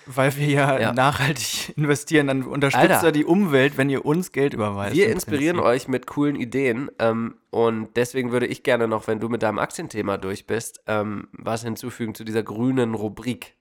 Weil 0.06 0.36
wir 0.36 0.46
ja, 0.48 0.78
Ja. 0.78 0.92
nachhaltig 0.92 1.72
investieren, 1.76 2.26
dann 2.26 2.42
unterstützt 2.42 2.90
Alter. 2.90 3.06
ihr 3.06 3.12
die 3.12 3.24
Umwelt, 3.24 3.76
wenn 3.76 3.88
ihr 3.90 4.04
uns 4.04 4.32
Geld 4.32 4.52
überweist. 4.54 4.94
Wir 4.94 5.08
inspirieren 5.08 5.58
euch 5.58 5.88
mit 5.88 6.06
coolen 6.06 6.36
Ideen 6.36 6.90
ähm, 6.98 7.36
und 7.50 7.96
deswegen 7.96 8.30
würde 8.32 8.46
ich 8.46 8.62
gerne 8.62 8.86
noch, 8.88 9.06
wenn 9.06 9.20
du 9.20 9.28
mit 9.28 9.42
deinem 9.42 9.58
Aktienthema 9.58 10.16
durch 10.18 10.46
bist, 10.46 10.80
ähm, 10.86 11.28
was 11.32 11.62
hinzufügen 11.62 12.14
zu 12.14 12.24
dieser 12.24 12.42
grünen 12.42 12.94
Rubrik. 12.94 13.56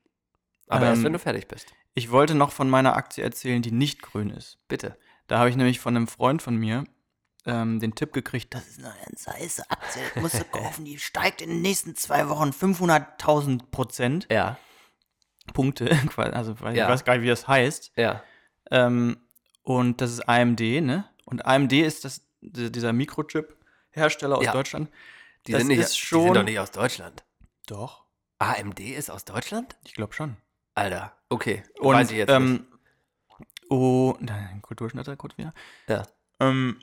Aber 0.68 0.86
erst 0.88 1.00
Ähm, 1.00 1.06
wenn 1.06 1.14
du 1.14 1.20
fertig 1.20 1.48
bist. 1.48 1.68
Ich 1.94 2.12
wollte 2.12 2.36
noch 2.36 2.52
von 2.52 2.70
meiner 2.70 2.96
Aktie 2.96 3.24
erzählen, 3.24 3.62
die 3.62 3.72
nicht 3.72 4.02
grün 4.02 4.30
ist. 4.32 4.58
Bitte. 4.68 4.98
Da 5.28 5.38
habe 5.40 5.50
ich 5.50 5.56
nämlich 5.56 5.80
von 5.80 5.96
einem 5.96 6.08
Freund 6.08 6.42
von 6.42 6.56
mir 6.58 6.84
ähm, 7.46 7.80
den 7.80 7.94
Tipp 7.96 8.14
gekriegt, 8.14 8.54
das 8.54 8.68
ist 8.68 8.80
eine 8.80 8.94
heiße 9.38 9.70
Aktie, 9.70 10.02
musst 10.22 10.40
du 10.40 10.44
kaufen, 10.46 10.86
die 10.86 10.98
steigt 10.98 11.42
in 11.42 11.50
den 11.50 11.62
nächsten 11.62 11.96
zwei 11.96 12.30
Wochen 12.30 12.50
500.000 12.50 13.70
Prozent. 13.72 14.28
Ja. 14.32 14.58
Punkte, 15.54 15.90
also 16.18 16.54
weiß- 16.54 16.74
Ja. 16.74 16.86
ich 16.86 16.92
weiß 16.92 17.04
gar 17.06 17.14
nicht, 17.16 17.24
wie 17.24 17.28
das 17.30 17.48
heißt. 17.48 17.92
Ja. 17.96 18.24
Ähm, 18.72 19.18
und 19.64 20.02
das 20.02 20.12
ist 20.12 20.28
AMD, 20.30 20.60
ne? 20.82 21.06
Und 21.26 21.46
AMD 21.46 21.74
ist 21.74 22.06
das, 22.06 22.22
di- 22.42 22.72
dieser 22.72 22.94
Mikrochip-Hersteller 22.94 24.38
aus 24.38 24.46
Ja. 24.46 24.52
Deutschland. 24.52 24.90
Die, 25.48 25.52
das 25.52 25.62
sind 25.62 25.68
nicht, 25.70 25.80
ist 25.80 25.94
die 25.96 26.00
schon. 26.00 26.24
sind 26.26 26.34
doch 26.36 26.44
nicht 26.44 26.60
aus 26.60 26.72
Deutschland. 26.72 27.24
Doch, 27.68 28.06
AMD 28.40 28.80
ist 28.80 29.10
aus 29.10 29.26
Deutschland? 29.26 29.76
ich 29.86 29.94
glaube 29.94 30.14
schon. 30.14 30.38
Alter, 30.76 31.16
okay. 31.30 31.64
Und, 31.80 31.96
Weiß 31.96 32.12
ich 32.12 32.18
jetzt 32.18 32.30
nicht. 32.30 32.38
ähm, 32.38 32.68
Oh, 33.70 34.16
nein, 34.20 34.62
Kulturschnitter 34.62 35.16
kurz 35.16 35.38
wieder. 35.38 35.54
Ja. 35.88 36.04
Ähm, 36.40 36.80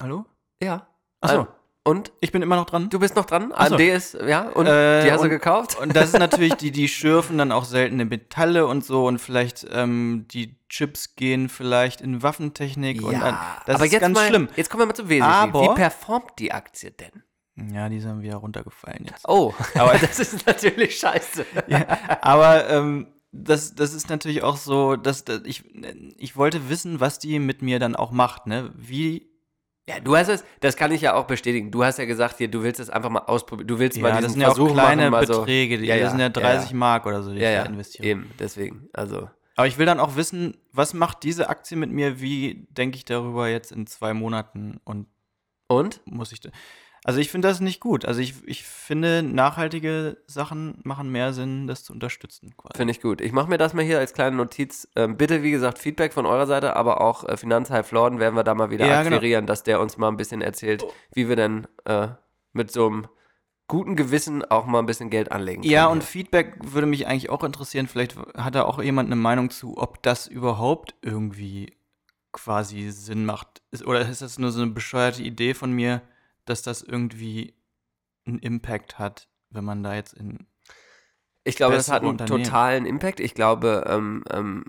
hallo? 0.00 0.26
Ja. 0.62 0.86
Achso. 1.20 1.40
Ähm, 1.42 1.46
und? 1.84 2.12
Ich 2.20 2.32
bin 2.32 2.42
immer 2.42 2.56
noch 2.56 2.66
dran. 2.66 2.88
Du 2.90 2.98
bist 2.98 3.14
noch 3.14 3.24
dran? 3.26 3.52
Ach 3.54 3.68
so. 3.68 3.74
AMD 3.74 3.80
ist, 3.88 4.14
ja, 4.14 4.48
und 4.48 4.66
Äh, 4.66 5.04
die 5.04 5.12
hast 5.12 5.20
du 5.20 5.24
und- 5.24 5.30
gekauft? 5.30 5.78
Und 5.78 5.94
das 5.94 6.06
ist 6.14 6.18
natürlich, 6.18 6.54
die, 6.54 6.70
die 6.70 6.88
schürfen 6.88 7.38
dann 7.38 7.52
auch 7.52 7.64
seltene 7.64 8.04
Metalle 8.04 8.66
und 8.66 8.84
so 8.84 9.06
und 9.06 9.18
vielleicht 9.18 9.66
ähm, 9.70 10.26
die 10.30 10.56
Chips 10.68 11.14
gehen 11.14 11.48
vielleicht 11.48 12.00
in 12.00 12.22
Waffentechnik 12.22 13.02
und 13.02 13.12
dann, 13.20 13.38
das 13.66 13.76
aber 13.76 13.86
ist 13.86 13.92
jetzt 13.92 14.00
ganz 14.00 14.14
mal, 14.16 14.28
schlimm. 14.28 14.48
Jetzt 14.56 14.70
kommen 14.70 14.82
wir 14.82 14.86
mal 14.86 14.94
zum 14.94 15.08
Wesentlichen. 15.08 15.38
Aber- 15.38 15.62
Wie 15.62 15.74
performt 15.74 16.32
die 16.38 16.52
Aktie 16.52 16.90
denn? 16.90 17.22
Ja, 17.72 17.88
die 17.88 18.00
sind 18.00 18.20
wieder 18.22 18.36
runtergefallen 18.36 19.04
jetzt. 19.08 19.28
Oh, 19.28 19.54
Aber- 19.74 19.90
aber 19.92 19.98
das 20.00 20.18
ist 20.18 20.46
natürlich 20.46 20.98
scheiße. 20.98 21.46
ja, 21.68 21.86
aber 22.20 22.68
ähm, 22.68 23.06
das, 23.30 23.74
das 23.74 23.92
ist 23.94 24.08
natürlich 24.10 24.42
auch 24.42 24.56
so, 24.56 24.96
dass, 24.96 25.24
dass 25.24 25.42
ich, 25.44 25.64
ich 26.18 26.36
wollte 26.36 26.68
wissen, 26.68 27.00
was 27.00 27.18
die 27.18 27.38
mit 27.40 27.62
mir 27.62 27.78
dann 27.78 27.94
auch 27.96 28.10
macht, 28.10 28.46
ne? 28.46 28.72
Wie. 28.76 29.28
Ja, 29.88 30.00
du 30.00 30.16
hast 30.16 30.28
es, 30.28 30.44
das 30.60 30.76
kann 30.76 30.92
ich 30.92 31.02
ja 31.02 31.14
auch 31.14 31.26
bestätigen. 31.26 31.70
Du 31.70 31.84
hast 31.84 31.98
ja 31.98 32.06
gesagt, 32.06 32.38
hier, 32.38 32.48
du 32.48 32.62
willst 32.62 32.80
es 32.80 32.88
einfach 32.88 33.10
mal 33.10 33.20
ausprobieren. 33.20 33.66
Du 33.68 33.78
willst 33.78 34.00
mal 34.00 34.08
Ja, 34.08 34.14
diesen 34.20 34.40
das 34.40 34.54
sind 34.54 34.58
ja 34.58 34.64
auch 34.64 34.72
kleine 34.72 35.10
machen, 35.10 35.10
mal. 35.10 35.26
Beträge, 35.26 35.78
die, 35.78 35.84
Ja, 35.86 35.94
das 35.96 36.04
ja, 36.04 36.10
sind 36.10 36.18
ja 36.20 36.26
ja, 36.26 36.30
30 36.30 36.70
ja. 36.70 36.76
Mark 36.76 37.04
oder 37.06 37.22
so, 37.22 37.30
die 37.32 37.36
ich 37.38 37.42
da 37.42 37.64
investiere. 37.64 38.08
eben, 38.08 38.30
deswegen. 38.38 38.88
Also, 38.94 39.28
Aber 39.56 39.66
ich 39.66 39.76
will 39.76 39.84
dann 39.84 40.00
auch 40.00 40.16
wissen, 40.16 40.56
was 40.72 40.94
macht 40.94 41.22
diese 41.22 41.50
Aktie 41.50 41.76
mit 41.76 41.90
mir? 41.90 42.20
Wie 42.20 42.66
denke 42.70 42.96
ich 42.96 43.04
darüber 43.04 43.48
jetzt 43.48 43.72
in 43.72 43.86
zwei 43.86 44.14
Monaten? 44.14 44.80
Und 44.84 45.06
und? 45.68 46.00
muss 46.06 46.32
ich. 46.32 46.40
Also 47.06 47.20
ich 47.20 47.30
finde 47.30 47.48
das 47.48 47.60
nicht 47.60 47.80
gut. 47.80 48.06
Also 48.06 48.20
ich, 48.20 48.34
ich 48.46 48.64
finde, 48.64 49.22
nachhaltige 49.22 50.16
Sachen 50.26 50.78
machen 50.84 51.12
mehr 51.12 51.34
Sinn, 51.34 51.66
das 51.66 51.84
zu 51.84 51.92
unterstützen. 51.92 52.54
Finde 52.74 52.92
ich 52.92 53.02
gut. 53.02 53.20
Ich 53.20 53.30
mache 53.32 53.50
mir 53.50 53.58
das 53.58 53.74
mal 53.74 53.84
hier 53.84 53.98
als 53.98 54.14
kleine 54.14 54.36
Notiz. 54.36 54.88
Ähm, 54.96 55.18
bitte, 55.18 55.42
wie 55.42 55.50
gesagt, 55.50 55.78
Feedback 55.78 56.14
von 56.14 56.24
eurer 56.24 56.46
Seite, 56.46 56.76
aber 56.76 57.02
auch 57.02 57.28
äh, 57.28 57.36
Finanzhive 57.36 57.94
Lorden 57.94 58.20
werden 58.20 58.34
wir 58.34 58.42
da 58.42 58.54
mal 58.54 58.70
wieder 58.70 58.86
Ja, 58.86 59.02
genau. 59.02 59.16
akquirieren, 59.16 59.46
dass 59.46 59.62
der 59.62 59.80
uns 59.80 59.98
mal 59.98 60.08
ein 60.08 60.16
bisschen 60.16 60.40
erzählt, 60.40 60.82
wie 61.12 61.28
wir 61.28 61.36
denn 61.36 61.66
äh, 61.84 62.08
mit 62.54 62.70
so 62.72 62.86
einem 62.86 63.06
guten 63.68 63.96
Gewissen 63.96 64.42
auch 64.42 64.64
mal 64.64 64.78
ein 64.78 64.86
bisschen 64.86 65.10
Geld 65.10 65.30
anlegen 65.30 65.60
können. 65.60 65.72
Ja, 65.72 65.86
und. 65.86 66.02
Feedback 66.02 66.54
würde 66.62 66.86
mich 66.86 67.06
eigentlich 67.06 67.28
auch 67.28 67.44
interessieren. 67.44 67.86
Vielleicht 67.86 68.16
hat 68.34 68.54
da 68.54 68.62
auch 68.62 68.82
jemand 68.82 69.08
eine 69.08 69.16
Meinung 69.16 69.50
zu, 69.50 69.76
ob 69.76 70.02
das 70.02 70.26
überhaupt 70.26 70.94
irgendwie 71.02 71.76
quasi 72.32 72.90
Sinn 72.90 73.26
macht. 73.26 73.60
Oder 73.84 74.08
ist 74.08 74.22
das 74.22 74.38
nur 74.38 74.52
so 74.52 74.62
eine 74.62 74.70
bescheuerte 74.70 75.22
Idee 75.22 75.52
von 75.52 75.70
mir, 75.70 76.00
dass 76.44 76.62
das 76.62 76.82
irgendwie 76.82 77.54
einen 78.26 78.38
Impact 78.38 78.98
hat, 78.98 79.28
wenn 79.50 79.64
man 79.64 79.82
da 79.82 79.94
jetzt 79.94 80.14
in. 80.14 80.46
Ich 81.44 81.56
glaube, 81.56 81.76
das 81.76 81.90
hat 81.90 82.02
einen 82.02 82.16
totalen 82.16 82.86
Impact. 82.86 83.20
Ich 83.20 83.34
glaube, 83.34 83.84
ähm, 83.86 84.24
ähm, 84.30 84.64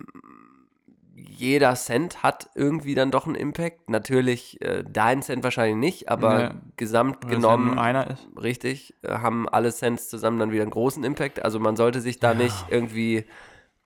jeder 1.16 1.76
Cent 1.76 2.24
hat 2.24 2.50
irgendwie 2.56 2.96
dann 2.96 3.12
doch 3.12 3.26
einen 3.26 3.36
Impact. 3.36 3.90
Natürlich 3.90 4.62
äh, 4.62 4.84
dein 4.88 5.22
Cent 5.22 5.44
wahrscheinlich 5.44 5.78
nicht, 5.78 6.10
aber 6.10 6.42
Ja. 6.42 6.56
gesamt 6.76 7.28
genommen, 7.30 7.68
nur 7.68 7.82
einer 7.82 8.10
ist. 8.10 8.28
richtig, 8.38 8.94
äh, 9.04 9.20
haben 9.20 9.48
alle 9.48 9.72
Cents 9.72 10.10
zusammen 10.10 10.40
dann 10.40 10.52
wieder 10.52 10.64
einen 10.64 10.72
großen 10.72 11.04
Impact. 11.04 11.44
Also 11.44 11.60
man 11.60 11.76
sollte 11.78 12.02
sich 12.02 12.20
da 12.20 12.34
nicht 12.34 12.66
irgendwie, 12.70 13.26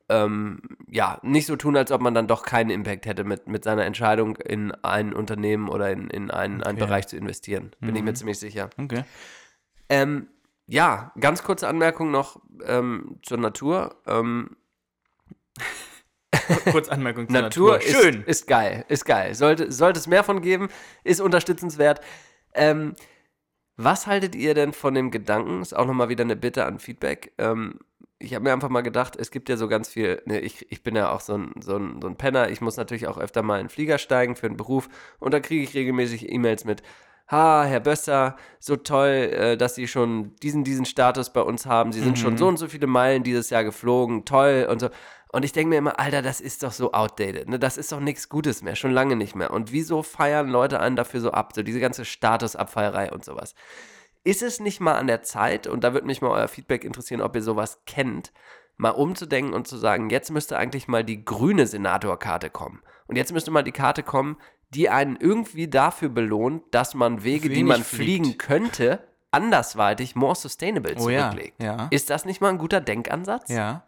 ähm, 0.10 0.62
ja, 0.90 1.20
nicht 1.22 1.46
so 1.46 1.56
tun, 1.56 1.78
als 1.78 1.92
ob 1.92 2.02
man 2.02 2.14
dann 2.14 2.28
doch 2.28 2.44
keinen 2.44 2.70
Impact 2.72 3.06
hätte 3.06 3.24
mit, 3.24 3.48
mit 3.48 3.64
seiner 3.64 3.86
Entscheidung, 3.86 4.36
in 4.38 4.72
ein 4.84 5.14
Unternehmen 5.14 5.70
oder 5.70 5.92
in, 5.92 6.10
in 6.10 6.32
einen, 6.32 6.64
einen 6.64 6.78
Okay. 6.78 6.86
Bereich 6.86 7.08
zu 7.08 7.16
investieren. 7.18 7.72
Bin 7.80 7.96
ich 7.96 8.02
mir 8.04 8.12
Mhm. 8.12 8.16
ziemlich 8.16 8.40
sicher. 8.40 8.70
Okay. 8.78 9.04
Ähm, 9.90 10.28
ja, 10.68 11.12
ganz 11.20 11.44
kurze 11.44 11.68
Anmerkung 11.68 12.12
noch 12.12 12.42
ähm, 12.66 13.20
zur 13.24 13.38
Natur. 13.38 13.96
Ähm, 14.06 14.56
Kurz 16.72 16.90
Anmerkung 16.90 17.28
zur 17.28 17.42
Natur, 17.42 17.74
Natur. 17.74 17.88
Ist, 17.88 18.02
Schön. 18.04 18.24
ist 18.24 18.48
geil, 18.48 18.86
ist 18.88 19.06
geil. 19.06 19.34
Sollte, 19.36 19.72
sollte 19.72 20.00
es 20.00 20.08
mehr 20.08 20.24
von 20.24 20.42
geben, 20.42 20.70
ist 21.04 21.22
unterstützenswert. 21.22 22.02
Ähm, 22.54 22.94
was 23.78 24.08
haltet 24.08 24.36
ihr 24.36 24.54
denn 24.54 24.74
von 24.74 24.94
dem 24.94 25.10
Gedanken? 25.12 25.62
Ist 25.62 25.76
auch 25.76 25.86
nochmal 25.86 26.10
wieder 26.10 26.24
eine 26.24 26.36
Bitte 26.36 26.66
an 26.66 26.80
Feedback. 26.80 27.34
Ähm, 27.38 27.80
ich 28.20 28.34
habe 28.36 28.44
mir 28.44 28.54
einfach 28.54 28.70
mal 28.70 28.82
gedacht, 28.82 29.16
es 29.16 29.32
gibt 29.32 29.50
ja 29.50 29.58
so 29.58 29.68
ganz 29.68 29.90
viel, 29.90 30.22
ne, 30.26 30.40
ich, 30.40 30.70
ich 30.72 30.84
bin 30.84 30.96
ja 30.96 31.12
auch 31.12 31.22
so 31.22 31.38
ein, 31.38 31.54
so, 31.62 31.78
ein, 31.78 32.02
so 32.02 32.08
ein 32.08 32.18
Penner, 32.18 32.50
ich 32.50 32.62
muss 32.62 32.78
natürlich 32.78 33.08
auch 33.08 33.18
öfter 33.18 33.44
mal 33.44 33.60
in 33.60 33.66
den 33.66 33.70
Flieger 33.70 33.98
steigen 33.98 34.36
für 34.36 34.48
einen 34.48 34.58
Beruf 34.58 34.90
und 35.20 35.34
da 35.34 35.40
kriege 35.40 35.64
ich 35.64 35.74
regelmäßig 35.74 36.32
E-Mails 36.32 36.66
mit, 36.66 36.84
ha, 37.32 37.64
Herr 37.64 37.80
Bösser, 37.80 38.36
so 38.60 38.76
toll, 38.76 39.08
äh, 39.08 39.58
dass 39.58 39.76
Sie 39.76 39.88
schon 39.88 40.36
diesen, 40.42 40.64
diesen 40.64 40.86
Status 40.86 41.32
bei 41.32 41.42
uns 41.42 41.66
haben, 41.66 41.92
Sie 41.92 42.02
sind 42.02 42.20
schon 42.20 42.34
Mhm. 42.34 42.38
so 42.38 42.48
und 42.48 42.58
so 42.58 42.68
viele 42.68 42.88
Meilen 42.88 43.24
dieses 43.24 43.50
Jahr 43.52 43.64
geflogen, 43.64 44.26
toll 44.26 44.68
und 44.70 44.80
so. 44.80 44.90
Und 45.32 45.46
ich 45.46 45.52
denke 45.52 45.70
mir 45.70 45.78
immer, 45.78 46.00
Alter, 46.00 46.24
das 46.24 46.42
ist 46.42 46.64
doch 46.64 46.72
so 46.72 46.92
outdated, 46.92 47.48
ne? 47.48 47.60
das 47.60 47.78
ist 47.78 47.92
doch 47.92 48.00
nichts 48.00 48.30
Gutes 48.30 48.64
mehr, 48.64 48.76
schon 48.76 48.92
lange 48.92 49.16
nicht 49.16 49.36
mehr. 49.36 49.52
Und 49.52 49.72
wieso 49.72 50.02
feiern 50.02 50.50
Leute 50.50 50.80
einen 50.80 50.96
dafür 50.96 51.22
so 51.22 51.32
ab, 51.32 51.54
so 51.56 51.62
diese 51.62 51.80
ganze 51.80 52.04
Statusabfeierei 52.04 53.12
und 53.12 53.24
sowas? 53.24 53.54
Ist 54.24 54.42
es 54.44 54.60
nicht 54.60 54.80
mal 54.82 54.96
an 54.96 55.08
der 55.08 55.22
Zeit, 55.24 55.66
und 55.68 55.84
da 55.84 55.94
würde 55.94 56.08
mich 56.08 56.22
mal 56.22 56.30
euer 56.32 56.48
Feedback 56.48 56.84
interessieren, 56.84 57.22
ob 57.22 57.36
ihr 57.36 57.42
sowas 57.42 57.82
kennt, 57.86 58.32
mal 58.78 58.92
umzudenken 58.92 59.54
und 59.54 59.68
zu 59.68 59.78
sagen, 59.78 60.10
jetzt 60.10 60.32
müsste 60.32 60.58
eigentlich 60.58 60.88
mal 60.88 61.04
die 61.04 61.24
grüne 61.24 61.68
Senatorkarte 61.68 62.50
kommen. 62.50 62.82
Und 63.08 63.16
jetzt 63.16 63.34
müsste 63.34 63.52
mal 63.52 63.64
die 63.64 63.72
Karte 63.72 64.04
kommen, 64.04 64.38
die 64.70 64.90
einen 64.90 65.16
irgendwie 65.16 65.68
dafür 65.68 66.10
belohnt, 66.10 66.64
dass 66.72 66.94
man 66.94 67.24
Wege, 67.24 67.50
die 67.50 67.56
Wenig 67.56 67.68
man 67.68 67.84
fliegt. 67.84 68.04
fliegen 68.26 68.38
könnte, 68.38 69.08
andersweitig 69.32 70.16
more 70.16 70.36
sustainable 70.36 70.96
Oh 71.00 71.10
ja, 71.10 71.30
zurücklegt. 71.32 71.62
ja. 71.62 71.88
Ist 71.92 72.10
das 72.10 72.26
nicht 72.26 72.40
mal 72.42 72.50
ein 72.50 72.58
guter 72.58 72.82
Denkansatz? 72.82 73.50
Ja. 73.50 73.88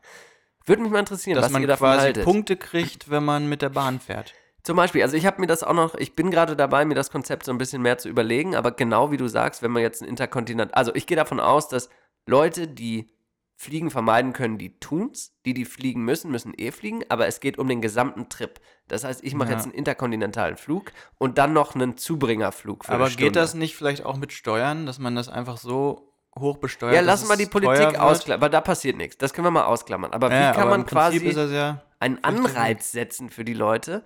Würde 0.66 0.82
mich 0.84 0.92
mal 0.92 1.00
interessieren, 1.00 1.36
Dass 1.36 1.46
was 1.46 1.52
man 1.52 1.62
ihr 1.62 1.68
davon 1.68 1.88
quasi 1.90 2.02
haltet. 2.06 2.24
Punkte 2.24 2.56
kriegt, 2.58 3.10
wenn 3.10 3.24
man 3.26 3.48
mit 3.48 3.62
der 3.62 3.70
Bahn 3.70 4.00
fährt. 4.00 4.34
Zum 4.64 4.78
Beispiel, 4.78 5.02
also 5.02 5.18
ich 5.18 5.26
habe 5.26 5.42
mir 5.42 5.48
das 5.48 5.64
auch 5.64 5.74
noch, 5.74 5.96
ich 5.96 6.16
bin 6.16 6.30
gerade 6.32 6.56
dabei, 6.56 6.86
mir 6.86 6.96
das 6.96 7.12
Konzept 7.12 7.46
so 7.46 7.52
ein 7.52 7.58
bisschen 7.58 7.82
mehr 7.82 7.98
zu 7.98 8.10
überlegen, 8.10 8.56
aber 8.56 8.72
genau 8.72 9.12
wie 9.12 9.18
du 9.18 9.28
sagst, 9.28 9.64
wenn 9.64 9.72
man 9.72 9.82
jetzt 9.82 10.02
ein 10.02 10.08
Interkontinent, 10.08 10.76
also 10.76 10.94
ich 10.94 11.08
gehe 11.08 11.18
davon 11.18 11.40
aus, 11.40 11.68
dass 11.68 11.90
Leute, 12.28 12.68
die 12.68 13.08
Fliegen 13.56 13.92
vermeiden 13.92 14.34
können, 14.34 14.58
die 14.58 14.80
tun's, 14.80 15.36
die, 15.46 15.54
die 15.54 15.66
fliegen 15.66 16.04
müssen, 16.04 16.32
müssen 16.32 16.54
eh 16.58 16.72
fliegen, 16.72 17.04
aber 17.10 17.28
es 17.28 17.40
geht 17.40 17.60
um 17.60 17.68
den 17.68 17.80
gesamten 17.80 18.28
Trip. 18.28 18.60
Das 18.88 19.04
heißt, 19.04 19.24
ich 19.24 19.36
mache 19.36 19.50
Ja. 19.50 19.56
jetzt 19.56 19.66
einen 19.66 19.76
interkontinentalen 19.76 20.58
Flug 20.58 20.92
und 21.20 21.38
dann 21.38 21.54
noch 21.54 21.76
einen 21.76 21.96
Zubringerflug 21.96 22.86
für 22.86 22.92
Aber 22.92 23.10
geht 23.12 23.36
das 23.36 23.54
nicht 23.54 23.76
vielleicht 23.76 24.04
auch 24.04 24.18
mit 24.18 24.34
Steuern, 24.34 24.88
dass 24.88 24.98
man 24.98 25.16
das 25.16 25.30
einfach 25.30 25.58
so 25.58 26.12
hoch 26.38 26.58
besteuert? 26.58 26.96
Ja, 26.96 27.02
lassen 27.02 27.28
wir 27.30 27.38
die 27.38 27.46
Politik 27.46 28.00
ausklammern, 28.00 28.42
aber 28.42 28.50
da 28.50 28.62
passiert 28.62 28.98
nichts. 28.98 29.18
Das 29.20 29.32
können 29.32 29.46
wir 29.46 29.52
mal 29.52 29.66
ausklammern. 29.66 30.12
Aber 30.12 30.32
Ja, 30.32 30.50
wie 30.52 30.56
kann 30.58 30.70
man 30.70 30.86
quasi 30.88 31.20
ja 31.30 31.84
einen 32.00 32.24
Anreiz 32.24 32.92
setzen 32.92 33.30
für 33.30 33.46
die 33.46 33.54
Leute, 33.54 34.04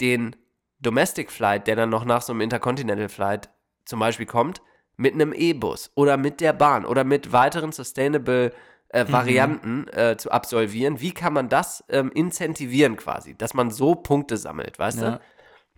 den 0.00 0.36
Domestic 0.80 1.30
Flight, 1.30 1.66
der 1.66 1.76
dann 1.76 1.90
noch 1.90 2.04
nach 2.04 2.22
so 2.22 2.32
einem 2.32 2.40
Intercontinental 2.42 3.08
Flight 3.08 3.48
zum 3.84 4.00
Beispiel 4.00 4.26
kommt, 4.26 4.60
mit 4.96 5.14
einem 5.14 5.32
E-Bus 5.32 5.90
oder 5.94 6.16
mit 6.16 6.40
der 6.40 6.52
Bahn 6.52 6.84
oder 6.84 7.04
mit 7.04 7.32
weiteren 7.32 7.72
Sustainable 7.72 8.52
äh, 8.88 9.04
Mhm. 9.04 9.12
Varianten 9.12 9.88
äh, 9.88 10.16
zu 10.16 10.30
absolvieren. 10.30 11.00
Wie 11.00 11.12
kann 11.12 11.32
man 11.32 11.48
das 11.48 11.82
ähm, 11.88 12.12
incentivieren 12.12 12.96
quasi, 12.96 13.34
dass 13.36 13.52
man 13.54 13.70
so 13.70 13.94
Punkte 13.96 14.36
sammelt, 14.36 14.78
weißt 14.78 15.00
Ja. 15.00 15.10
du? 15.12 15.20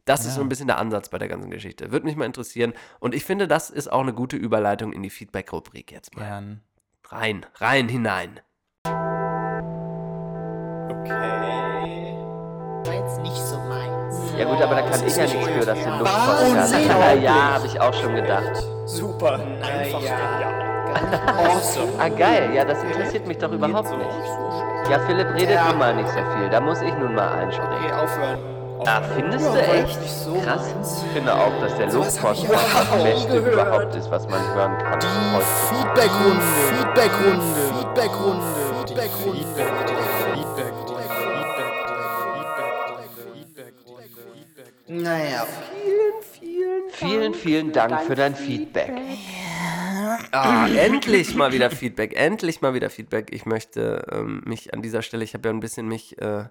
Das 0.04 0.20
ist 0.20 0.26
Ja. 0.28 0.32
so 0.34 0.40
ein 0.42 0.48
bisschen 0.48 0.66
der 0.68 0.78
Ansatz 0.78 1.08
bei 1.08 1.18
der 1.18 1.28
ganzen 1.28 1.50
Geschichte. 1.50 1.90
Würde 1.92 2.06
mich 2.06 2.14
mal 2.14 2.26
interessieren. 2.26 2.74
Und 3.00 3.14
ich 3.14 3.24
finde, 3.24 3.48
das 3.48 3.70
ist 3.70 3.90
auch 3.90 4.02
eine 4.02 4.12
gute 4.12 4.36
Überleitung 4.36 4.92
in 4.92 5.02
die 5.02 5.10
Feedback-Rubrik 5.10 5.90
jetzt 5.90 6.14
mal. 6.14 6.22
Gern. 6.24 6.60
Rein, 7.08 7.46
rein 7.56 7.88
hinein. 7.88 8.40
War 12.84 12.94
jetzt 12.94 13.20
nicht 13.22 13.36
so. 13.36 13.56
Ja 14.38 14.44
gut, 14.44 14.62
aber 14.62 14.74
da 14.74 14.82
kann 14.82 15.06
ich 15.06 15.16
ja 15.16 15.22
nichts 15.24 15.48
für, 15.48 15.64
dass 15.66 15.78
den 15.82 15.98
Luftpostcast. 15.98 16.74
Unglaublich. 16.74 16.88
Ja, 16.88 17.12
ja, 17.14 17.54
habe 17.54 17.66
ich 17.66 17.80
auch 17.80 17.94
schon 17.94 18.14
gedacht. 18.14 18.50
Super. 18.84 19.40
Einfach 19.62 20.00
Awesome. 21.36 21.88
Ah, 21.98 22.08
geil. 22.08 22.50
Ja, 22.54 22.64
das 22.64 22.82
interessiert 22.82 23.26
mich 23.26 23.38
doch 23.38 23.50
überhaupt 23.52 23.90
nicht. 23.90 24.90
Ja, 24.90 24.98
Philipp 25.06 25.26
redet 25.34 25.58
nun 25.68 25.78
mal 25.78 25.94
nicht 25.94 26.08
so 26.08 26.14
viel. 26.36 26.48
Da 26.50 26.60
muss 26.60 26.80
ich 26.80 26.94
nun 26.94 27.14
mal 27.14 27.28
einspringen. 27.38 27.72
Okay, 27.84 27.92
aufhören. 27.92 28.38
Ah, 28.86 29.00
findest 29.16 29.44
Ja, 29.46 29.52
du 29.52 29.58
echt? 29.58 30.00
nicht 30.00 30.12
so 30.14 30.34
Krass. 30.44 30.66
Ich 31.06 31.12
finde 31.12 31.34
auch, 31.34 31.50
dass 31.60 31.74
der 31.76 31.86
Luftpostcast 31.92 32.64
das 32.92 33.02
Beste 33.02 33.42
gehört. 33.42 33.52
überhaupt 33.54 33.94
ist, 33.96 34.10
was 34.10 34.28
man 34.28 34.40
hören 34.54 34.78
kann. 34.78 34.92
heutzutage. 35.34 35.44
Feedbackrunde, 35.68 36.42
Feedbackrunde, 36.68 37.42
Feedbackrunde, 37.72 38.44
Feedbackrunde. 38.86 39.44
Naja, 44.88 45.42
okay. 45.42 45.86
Vielen, 46.90 47.34
vielen 47.34 47.72
Dank 47.72 48.02
für 48.02 48.14
dein 48.14 48.34
Feedback. 48.34 48.92
Ah, 50.32 50.68
endlich 50.68 51.34
mal 51.34 51.52
wieder 51.52 51.70
Feedback, 51.72 52.16
endlich 52.16 52.60
mal 52.60 52.74
wieder 52.74 52.88
Feedback. 52.90 53.28
Ich 53.32 53.46
möchte 53.46 54.06
ähm, 54.12 54.42
mich 54.44 54.72
an 54.72 54.82
dieser 54.82 55.02
Stelle, 55.02 55.24
ich 55.24 55.34
habe 55.34 55.48
ja 55.48 55.54
ein 55.54 55.60
bisschen 55.60 55.88
mich 55.88 56.20
äh, 56.22 56.44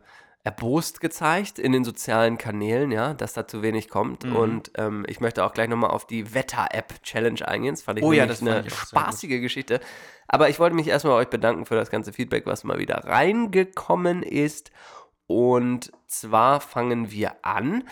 erbost 0.43 1.01
gezeigt 1.01 1.57
in 1.57 1.71
den 1.71 1.83
sozialen 1.83 2.37
Kanälen, 2.37 2.91
ja, 2.91 3.13
dass 3.13 3.33
da 3.33 3.47
zu 3.47 3.63
wenig 3.63 3.89
kommt. 3.89 4.25
Mhm. 4.25 4.35
Und 4.35 4.71
ähm, 4.77 5.05
ich 5.07 5.19
möchte 5.19 5.43
auch 5.43 5.53
gleich 5.53 5.69
nochmal 5.69 5.89
auf 5.89 6.05
die 6.05 6.33
Wetter-App-Challenge 6.33 7.47
eingehen. 7.47 7.73
Das 7.73 7.81
fand 7.81 7.99
ich 7.99 8.05
Oh 8.05 8.11
ja, 8.11 8.25
das 8.25 8.41
eine 8.41 8.69
spaßige 8.69 9.41
Geschichte. 9.41 9.79
Aber 10.27 10.49
ich 10.49 10.59
wollte 10.59 10.75
mich 10.75 10.87
erstmal 10.87 11.15
bei 11.15 11.21
euch 11.21 11.29
bedanken 11.29 11.65
für 11.65 11.75
das 11.75 11.89
ganze 11.89 12.13
Feedback, 12.13 12.45
was 12.45 12.63
mal 12.63 12.77
wieder 12.77 13.05
reingekommen 13.05 14.21
ist. 14.21 14.71
Und 15.27 15.91
zwar 16.07 16.61
fangen 16.61 17.11
wir 17.11 17.33
an. 17.41 17.83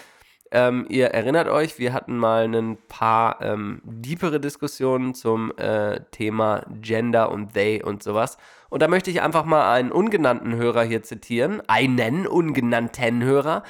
Ähm, 0.55 0.85
ihr 0.87 1.07
erinnert 1.07 1.47
euch, 1.47 1.79
wir 1.79 1.93
hatten 1.93 2.15
mal 2.15 2.43
ein 2.43 2.77
paar 2.87 3.41
ähm, 3.41 3.81
deepere 3.83 4.39
Diskussionen 4.39 5.15
zum 5.15 5.51
äh, 5.57 6.01
Thema 6.11 6.63
Gender 6.79 7.31
und 7.31 7.55
They 7.55 7.81
und 7.81 8.03
sowas. 8.03 8.37
Und 8.69 8.83
da 8.83 8.87
möchte 8.87 9.09
ich 9.09 9.23
einfach 9.23 9.45
mal 9.45 9.73
einen 9.73 9.91
ungenannten 9.91 10.55
Hörer 10.55 10.83
hier 10.83 11.01
zitieren. 11.01 11.63
Einen 11.67 12.27
ungenannten 12.27 13.23
Hörer. 13.23 13.63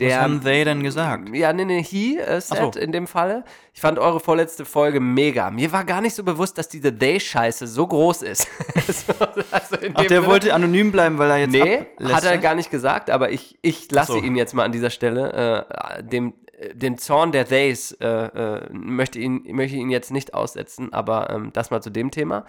Der, 0.00 0.16
Was 0.16 0.22
haben 0.24 0.40
they 0.42 0.64
denn 0.64 0.82
gesagt? 0.82 1.28
Ja, 1.34 1.52
nee, 1.52 1.64
nee, 1.64 1.82
he 1.82 2.18
äh, 2.18 2.40
said 2.40 2.74
so. 2.74 2.80
in 2.80 2.90
dem 2.92 3.06
Falle. 3.06 3.44
Ich 3.74 3.80
fand 3.80 3.98
eure 3.98 4.18
vorletzte 4.20 4.64
Folge 4.64 4.98
mega. 5.00 5.50
Mir 5.50 5.70
war 5.72 5.84
gar 5.84 6.00
nicht 6.00 6.14
so 6.14 6.24
bewusst, 6.24 6.58
dass 6.58 6.68
diese 6.68 6.96
They-Scheiße 6.96 7.66
so 7.66 7.86
groß 7.86 8.22
ist. 8.22 8.48
So, 8.90 9.12
also 9.52 9.76
in 9.76 9.92
Ach, 9.94 10.00
der 10.02 10.08
Sinne- 10.20 10.26
wollte 10.26 10.52
anonym 10.54 10.90
bleiben, 10.90 11.18
weil 11.18 11.30
er 11.30 11.38
jetzt 11.38 11.50
Nee, 11.52 11.78
ablässt, 11.96 12.14
hat 12.14 12.24
er 12.24 12.34
ja? 12.34 12.40
gar 12.40 12.54
nicht 12.56 12.70
gesagt, 12.70 13.08
aber 13.10 13.30
ich, 13.30 13.56
ich 13.62 13.90
lasse 13.92 14.12
so. 14.12 14.18
ihn 14.18 14.34
jetzt 14.34 14.52
mal 14.54 14.64
an 14.64 14.72
dieser 14.72 14.90
Stelle. 14.90 15.66
Äh, 15.98 16.02
dem, 16.02 16.34
äh, 16.58 16.74
dem 16.74 16.98
Zorn 16.98 17.30
der 17.30 17.46
Theys 17.46 17.92
äh, 18.00 18.06
äh, 18.08 18.68
möchte, 18.72 19.18
ihn, 19.20 19.44
möchte 19.54 19.76
ihn 19.76 19.90
jetzt 19.90 20.10
nicht 20.10 20.34
aussetzen, 20.34 20.92
aber 20.92 21.30
ähm, 21.30 21.50
das 21.52 21.70
mal 21.70 21.80
zu 21.82 21.90
dem 21.90 22.10
Thema. 22.10 22.44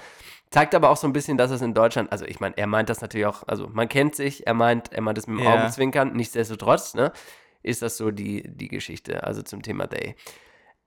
Zeigt 0.50 0.74
aber 0.76 0.90
auch 0.90 0.98
so 0.98 1.08
ein 1.08 1.14
bisschen, 1.14 1.38
dass 1.38 1.52
es 1.52 1.62
in 1.62 1.74
Deutschland, 1.74 2.12
also 2.12 2.26
ich 2.26 2.40
meine, 2.40 2.58
er 2.58 2.68
meint 2.68 2.90
das 2.90 3.00
natürlich 3.02 3.28
auch, 3.28 3.44
also 3.48 3.70
man 3.72 3.88
kennt 3.88 4.16
sich, 4.16 4.46
er 4.48 4.54
meint, 4.54 4.92
er 4.92 5.02
meint 5.02 5.18
es 5.18 5.28
mit 5.28 5.40
dem 5.40 5.46
Ja. 5.46 5.54
Augenzwinkern, 5.54 6.12
nichtsdestotrotz, 6.14 6.94
ne, 6.96 7.12
ist 7.64 7.82
das 7.82 7.98
so 7.98 8.12
die, 8.12 8.44
die 8.48 8.68
Geschichte, 8.68 9.24
also 9.24 9.42
zum 9.42 9.62
Thema 9.62 9.88
They. 9.88 10.16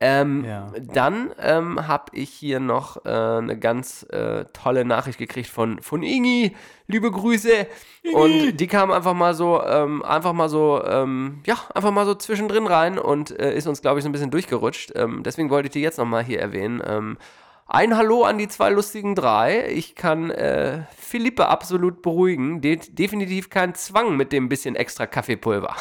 Ähm, 0.00 0.44
Ja. 0.44 0.72
Dann 0.92 1.30
ähm, 1.40 1.86
habe 1.86 2.16
ich 2.16 2.30
hier 2.30 2.60
noch 2.60 3.04
äh, 3.06 3.08
eine 3.08 3.58
ganz 3.58 4.02
äh, 4.10 4.44
tolle 4.52 4.84
Nachricht 4.84 5.18
gekriegt 5.18 5.48
von, 5.48 5.80
von 5.80 6.02
Ingi. 6.02 6.54
Liebe 6.88 7.10
Grüße. 7.10 7.66
Und 8.12 8.56
die 8.58 8.66
kam 8.66 8.90
einfach 8.90 9.14
mal 9.14 9.34
so, 9.34 9.62
ähm, 9.64 10.02
einfach 10.02 10.32
mal 10.32 10.48
so, 10.48 10.82
ähm, 10.84 11.40
ja, 11.46 11.56
einfach 11.74 11.92
mal 11.92 12.04
so 12.04 12.14
zwischendrin 12.14 12.66
rein 12.66 12.98
und 12.98 13.38
äh, 13.38 13.56
ist 13.56 13.66
uns, 13.66 13.80
glaube 13.80 13.98
ich, 13.98 14.02
so 14.02 14.08
ein 14.08 14.12
bisschen 14.12 14.30
durchgerutscht. 14.30 14.92
Ähm, 14.94 15.22
deswegen 15.22 15.48
wollte 15.48 15.68
ich 15.68 15.72
die 15.72 15.80
jetzt 15.80 15.98
nochmal 15.98 16.24
hier 16.24 16.40
erwähnen. 16.40 16.82
Ähm, 16.84 17.16
ein 17.66 17.96
Hallo 17.96 18.24
an 18.24 18.36
die 18.36 18.48
zwei 18.48 18.68
lustigen 18.68 19.14
drei. 19.14 19.70
Ich 19.70 19.94
kann 19.94 20.30
äh, 20.30 20.82
Philippe 20.98 21.48
absolut 21.48 22.02
beruhigen. 22.02 22.60
De 22.60 22.76
definitiv 22.76 23.48
kein 23.48 23.74
Zwang 23.74 24.18
mit 24.18 24.32
dem 24.32 24.50
bisschen 24.50 24.76
extra 24.76 25.06
Kaffeepulver. 25.06 25.74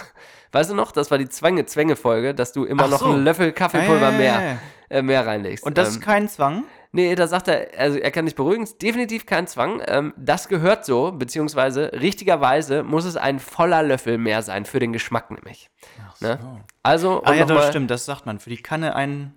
Weißt 0.54 0.70
du 0.70 0.76
noch, 0.76 0.92
das 0.94 1.12
war 1.12 1.18
die 1.18 1.28
Zwänge-Zwänge-Folge, 1.28 2.34
dass 2.34 2.54
du 2.54 2.64
immer 2.64 2.84
Ach 2.86 2.90
noch 2.90 3.00
so. 3.00 3.06
einen 3.08 3.24
Löffel 3.24 3.52
Kaffeepulver 3.52 4.12
ja, 4.12 4.18
mehr, 4.18 4.58
äh, 4.90 5.02
mehr 5.02 5.26
reinlegst. 5.26 5.66
Und 5.66 5.78
das 5.78 5.90
Ähm, 5.90 5.94
ist 5.96 6.02
kein 6.02 6.30
Zwang? 6.30 6.64
Nee, 6.96 7.16
da 7.16 7.26
sagt 7.26 7.48
er, 7.48 7.70
also 7.76 7.98
er 7.98 8.12
kann 8.12 8.26
dich 8.26 8.36
beruhigen, 8.36 8.62
ist 8.64 8.80
definitiv 8.80 9.26
kein 9.26 9.48
Zwang. 9.48 9.82
Ähm, 9.88 10.14
das 10.16 10.48
gehört 10.48 10.86
so, 10.86 11.12
beziehungsweise 11.12 11.92
richtigerweise 11.94 12.84
muss 12.84 13.04
es 13.06 13.18
ein 13.18 13.40
voller 13.40 13.82
Löffel 13.82 14.20
mehr 14.20 14.44
sein, 14.44 14.64
für 14.66 14.78
den 14.80 14.94
Geschmack 14.94 15.32
nämlich. 15.32 15.72
Ne? 16.20 16.38
Also, 16.84 17.24
Ah 17.26 17.34
ja, 17.34 17.46
das 17.46 17.70
stimmt, 17.70 17.90
das 17.90 18.06
sagt 18.06 18.28
man. 18.28 18.40
Für 18.40 18.52
die 18.52 18.62
Kanne 18.62 18.96
ein, 18.96 19.34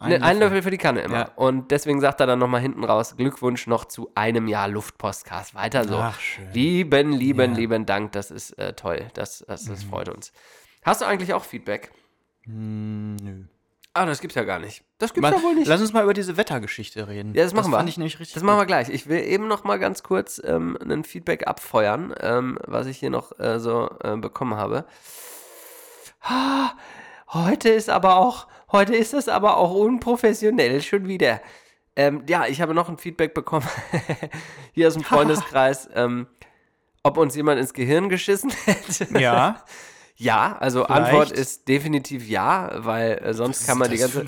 Ne, 0.00 0.22
ein 0.22 0.38
Löffel 0.38 0.62
für 0.62 0.70
die 0.70 0.78
Kanne 0.78 1.00
immer. 1.00 1.16
Ja. 1.18 1.30
Und 1.36 1.70
deswegen 1.70 2.00
sagt 2.00 2.20
er 2.20 2.26
dann 2.26 2.38
nochmal 2.38 2.60
hinten 2.60 2.84
raus, 2.84 3.16
Glückwunsch 3.16 3.66
noch 3.66 3.84
zu 3.84 4.10
einem 4.14 4.46
Jahr 4.46 4.68
Luftpostcast. 4.68 5.54
Weiter 5.54 5.84
so. 5.86 5.96
Ach, 5.96 6.20
schön. 6.20 6.52
Lieben, 6.52 7.12
lieben, 7.12 7.40
Ja. 7.40 7.46
Mhm. 7.48 7.54
lieben 7.56 7.86
Dank. 7.86 8.12
Das 8.12 8.30
ist 8.30 8.52
äh, 8.58 8.74
toll. 8.74 9.10
Das, 9.14 9.44
das, 9.48 9.64
das 9.64 9.82
freut 9.84 10.08
uns. 10.08 10.32
Hast 10.82 11.00
du 11.00 11.06
eigentlich 11.06 11.34
auch 11.34 11.44
Feedback? 11.44 11.90
Hm, 12.44 13.16
nö. 13.16 13.44
Ah, 13.94 14.06
das 14.06 14.20
gibt's 14.20 14.36
ja 14.36 14.44
gar 14.44 14.60
nicht. 14.60 14.84
Das 14.98 15.12
gibt's 15.12 15.28
ja 15.28 15.42
wohl 15.42 15.54
nicht. 15.56 15.66
Lass 15.66 15.80
uns 15.80 15.92
mal 15.92 16.04
über 16.04 16.14
diese 16.14 16.36
Wettergeschichte 16.36 17.08
reden. 17.08 17.34
Ja, 17.34 17.42
das 17.42 17.52
machen 17.52 17.72
wir. 17.72 17.78
fand 17.78 17.88
ich 17.88 17.96
nämlich 17.96 18.20
richtig 18.20 18.34
Das 18.34 18.44
machen 18.44 18.58
wir 18.58 18.66
gleich. 18.66 18.90
Ich 18.90 19.08
will 19.08 19.18
eben 19.18 19.48
noch 19.48 19.64
mal 19.64 19.78
ganz 19.78 20.04
kurz 20.04 20.40
ähm, 20.44 20.78
ein 20.88 21.02
Feedback 21.02 21.48
abfeuern, 21.48 22.14
ähm, 22.20 22.58
was 22.64 22.86
ich 22.86 22.98
hier 22.98 23.10
noch 23.10 23.36
äh, 23.40 23.58
so 23.58 23.90
äh, 24.04 24.16
bekommen 24.16 24.54
habe. 24.54 24.84
Ah, 26.22 26.70
heute 27.32 27.68
ist 27.70 27.90
aber 27.90 28.16
auch, 28.16 28.46
heute 28.72 28.94
ist 28.94 29.14
es 29.14 29.28
aber 29.28 29.56
auch 29.56 29.72
unprofessionell 29.74 30.82
schon 30.82 31.06
wieder. 31.08 31.40
Ähm, 31.96 32.22
ja, 32.28 32.46
ich 32.46 32.60
habe 32.60 32.74
noch 32.74 32.88
ein 32.88 32.98
Feedback 32.98 33.34
bekommen 33.34 33.66
hier 34.72 34.88
aus 34.88 34.94
dem 34.94 35.02
Freundeskreis, 35.04 35.88
ähm, 35.94 36.26
ob 37.02 37.16
uns 37.16 37.34
jemand 37.34 37.60
ins 37.60 37.72
Gehirn 37.74 38.08
geschissen 38.08 38.50
hätte. 38.64 39.18
Ja. 39.18 39.64
Ja, 40.20 40.56
also 40.58 40.84
Vielleicht. 40.84 41.00
Antwort 41.04 41.30
ist 41.30 41.68
definitiv 41.68 42.26
ja, 42.28 42.72
weil 42.78 43.18
äh, 43.22 43.32
sonst 43.34 43.68
kann 43.68 43.78
man 43.78 43.88
die 43.88 43.98
ganze. 43.98 44.26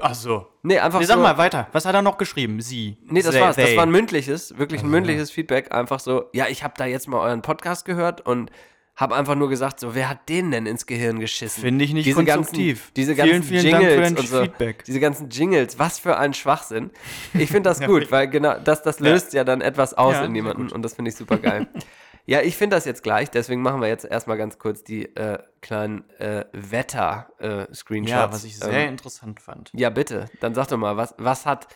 Achso. 0.00 0.46
Nee, 0.62 0.78
einfach 0.78 1.00
Nee, 1.00 1.06
sag 1.06 1.16
so- 1.16 1.20
mal 1.24 1.36
weiter. 1.36 1.66
Was 1.72 1.84
hat 1.84 1.96
er 1.96 2.02
noch 2.02 2.16
geschrieben? 2.16 2.60
Sie. 2.60 2.96
Nee, 3.06 3.22
das 3.22 3.32
They- 3.34 3.40
war's. 3.40 3.56
Das 3.56 3.64
they. 3.70 3.76
war 3.76 3.82
ein 3.84 3.90
mündliches, 3.90 4.56
wirklich 4.56 4.82
ein 4.82 4.84
Also. 4.84 4.94
mündliches 4.94 5.32
Feedback. 5.32 5.72
Einfach 5.74 5.98
so, 5.98 6.26
ja, 6.32 6.46
ich 6.46 6.62
habe 6.62 6.74
da 6.76 6.84
jetzt 6.84 7.08
mal 7.08 7.18
euren 7.18 7.42
Podcast 7.42 7.84
gehört 7.84 8.20
und 8.20 8.52
habe 8.94 9.14
einfach 9.16 9.34
nur 9.34 9.48
gesagt, 9.48 9.80
so, 9.80 9.94
wer 9.94 10.08
hat 10.08 10.28
den 10.28 10.50
denn 10.50 10.66
ins 10.66 10.84
Gehirn 10.86 11.18
geschissen? 11.18 11.62
Finde 11.62 11.84
ich 11.84 11.94
nicht 11.94 12.04
diese 12.06 12.16
konstruktiv. 12.24 12.78
Ganzen, 12.78 12.94
diese 12.94 13.14
Vielen, 13.14 13.26
ganzen 13.26 13.48
vielen 13.48 13.62
für 13.62 13.68
Jingles 13.68 14.20
und 14.20 14.28
so, 14.28 14.42
Feedback. 14.42 14.84
Diese 14.84 15.00
ganzen 15.00 15.28
Jingles, 15.30 15.78
was 15.78 15.98
für 15.98 16.18
ein 16.18 16.34
Schwachsinn. 16.34 16.90
Ich 17.34 17.50
finde 17.50 17.70
das 17.70 17.80
Ja, 17.80 17.86
gut, 17.86 18.10
weil 18.12 18.28
genau 18.28 18.58
das, 18.58 18.82
das 18.82 18.98
Ja. 18.98 19.06
löst 19.06 19.32
ja. 19.32 19.44
dann 19.44 19.62
etwas 19.62 19.94
aus 19.94 20.14
Ja, 20.14 20.24
in 20.24 20.34
jemanden 20.34 20.70
und 20.70 20.82
das 20.82 20.94
finde 20.94 21.10
ich 21.10 21.16
super 21.16 21.38
geil. 21.38 21.66
ja, 22.26 22.42
ich 22.42 22.56
finde 22.56 22.76
das 22.76 22.84
jetzt 22.84 23.02
gleich, 23.02 23.30
deswegen 23.30 23.62
machen 23.62 23.80
wir 23.80 23.88
jetzt 23.88 24.04
erstmal 24.04 24.36
ganz 24.36 24.58
kurz 24.58 24.84
die 24.84 25.04
äh, 25.16 25.38
kleinen 25.62 26.08
äh, 26.18 26.44
Wetter-Screenshots. 26.52 28.10
Ja, 28.10 28.30
was 28.32 28.44
ich 28.44 28.58
sehr 28.58 28.88
interessant 28.88 29.40
fand. 29.40 29.70
Ja, 29.74 29.88
bitte. 29.90 30.28
Dann 30.40 30.54
sag 30.54 30.68
doch 30.68 30.76
mal, 30.76 30.96
was, 30.98 31.14
was 31.18 31.46
hat, 31.46 31.66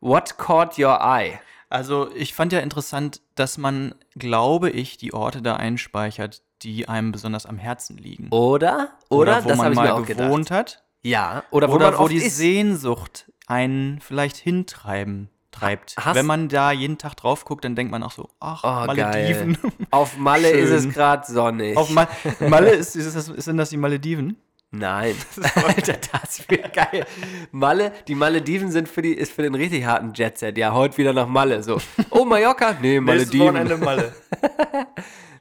what 0.00 0.36
caught 0.38 0.78
your 0.78 0.98
eye? 1.00 1.38
Also, 1.68 2.10
ich 2.14 2.32
fand 2.34 2.52
ja 2.52 2.60
interessant, 2.60 3.22
dass 3.34 3.58
man, 3.58 3.94
glaube 4.14 4.70
ich, 4.70 4.98
die 4.98 5.12
Orte 5.12 5.42
da 5.42 5.56
einspeichert, 5.56 6.42
die 6.66 6.88
einem 6.88 7.12
besonders 7.12 7.46
am 7.46 7.58
Herzen 7.58 7.96
liegen. 7.96 8.28
Oder? 8.30 8.90
Oder, 9.08 9.44
wo 9.44 9.48
das 9.48 9.58
man 9.58 9.74
mal 9.74 10.02
gewohnt 10.02 10.48
gedacht. 10.48 10.50
hat. 10.50 10.82
Ja, 11.02 11.44
oder 11.50 11.68
wo 11.70 11.74
Oder 11.76 11.92
man 11.92 12.00
wo 12.00 12.08
die 12.08 12.16
ist. 12.16 12.36
Sehnsucht 12.36 13.30
einen 13.46 14.00
vielleicht 14.00 14.36
hintreiben 14.36 15.30
treibt. 15.52 15.94
Hast- 15.98 16.16
Wenn 16.16 16.26
man 16.26 16.48
da 16.48 16.72
jeden 16.72 16.98
Tag 16.98 17.14
drauf 17.16 17.44
guckt, 17.44 17.64
dann 17.64 17.76
denkt 17.76 17.92
man 17.92 18.02
auch 18.02 18.10
so, 18.10 18.28
ach, 18.40 18.62
Oh, 18.64 18.86
Malediven. 18.86 19.52
geil. 19.62 19.72
Auf 19.92 20.18
Malle 20.18 20.50
ist 20.50 20.70
es 20.70 20.92
gerade 20.92 21.24
sonnig. 21.32 21.76
Auf 21.76 21.90
Ma 21.90 22.08
Malle 22.40 22.70
ist, 22.70 22.96
ist 22.96 23.14
das, 23.14 23.26
sind 23.26 23.56
das 23.56 23.70
die 23.70 23.76
Malediven? 23.76 24.36
Nein. 24.72 25.14
Alter, 25.54 25.94
das 26.12 26.40
wäre 26.50 26.68
geil. 26.70 27.06
Malle, 27.52 27.92
die 28.08 28.16
Malediven 28.16 28.72
sind 28.72 28.88
für 28.88 29.00
die, 29.00 29.14
ist 29.14 29.30
für 29.32 29.42
den 29.42 29.54
richtig 29.54 29.86
harten 29.86 30.12
Jetset. 30.12 30.58
Ja, 30.58 30.74
heute 30.74 30.98
wieder 30.98 31.12
nach 31.12 31.28
Malle. 31.28 31.62
So. 31.62 31.78
Oh, 32.10 32.24
Mallorca? 32.24 32.72
Nee, 32.82 33.00
Nächstes 33.00 33.04
Malediven. 33.32 33.46
Wochenende 33.46 33.76
Malle. 33.78 34.12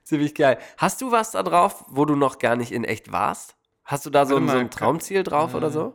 Ziemlich 0.06 0.36
geil. 0.36 0.60
Hast 0.78 1.02
du 1.02 1.12
was 1.12 1.32
da 1.32 1.44
drauf, 1.44 1.84
wo 1.90 2.06
du 2.06 2.16
noch 2.16 2.38
gar 2.40 2.56
nicht 2.56 2.72
in 2.72 2.84
echt 2.84 3.12
warst? 3.12 3.56
Hast 3.84 4.06
du 4.06 4.10
da 4.12 4.26
so, 4.26 4.36
ein- 4.38 4.48
so 4.48 4.54
mal, 4.54 4.60
ein 4.60 4.70
Traumziel 4.72 5.24
drauf 5.24 5.54
oder 5.56 5.70
so? 5.72 5.94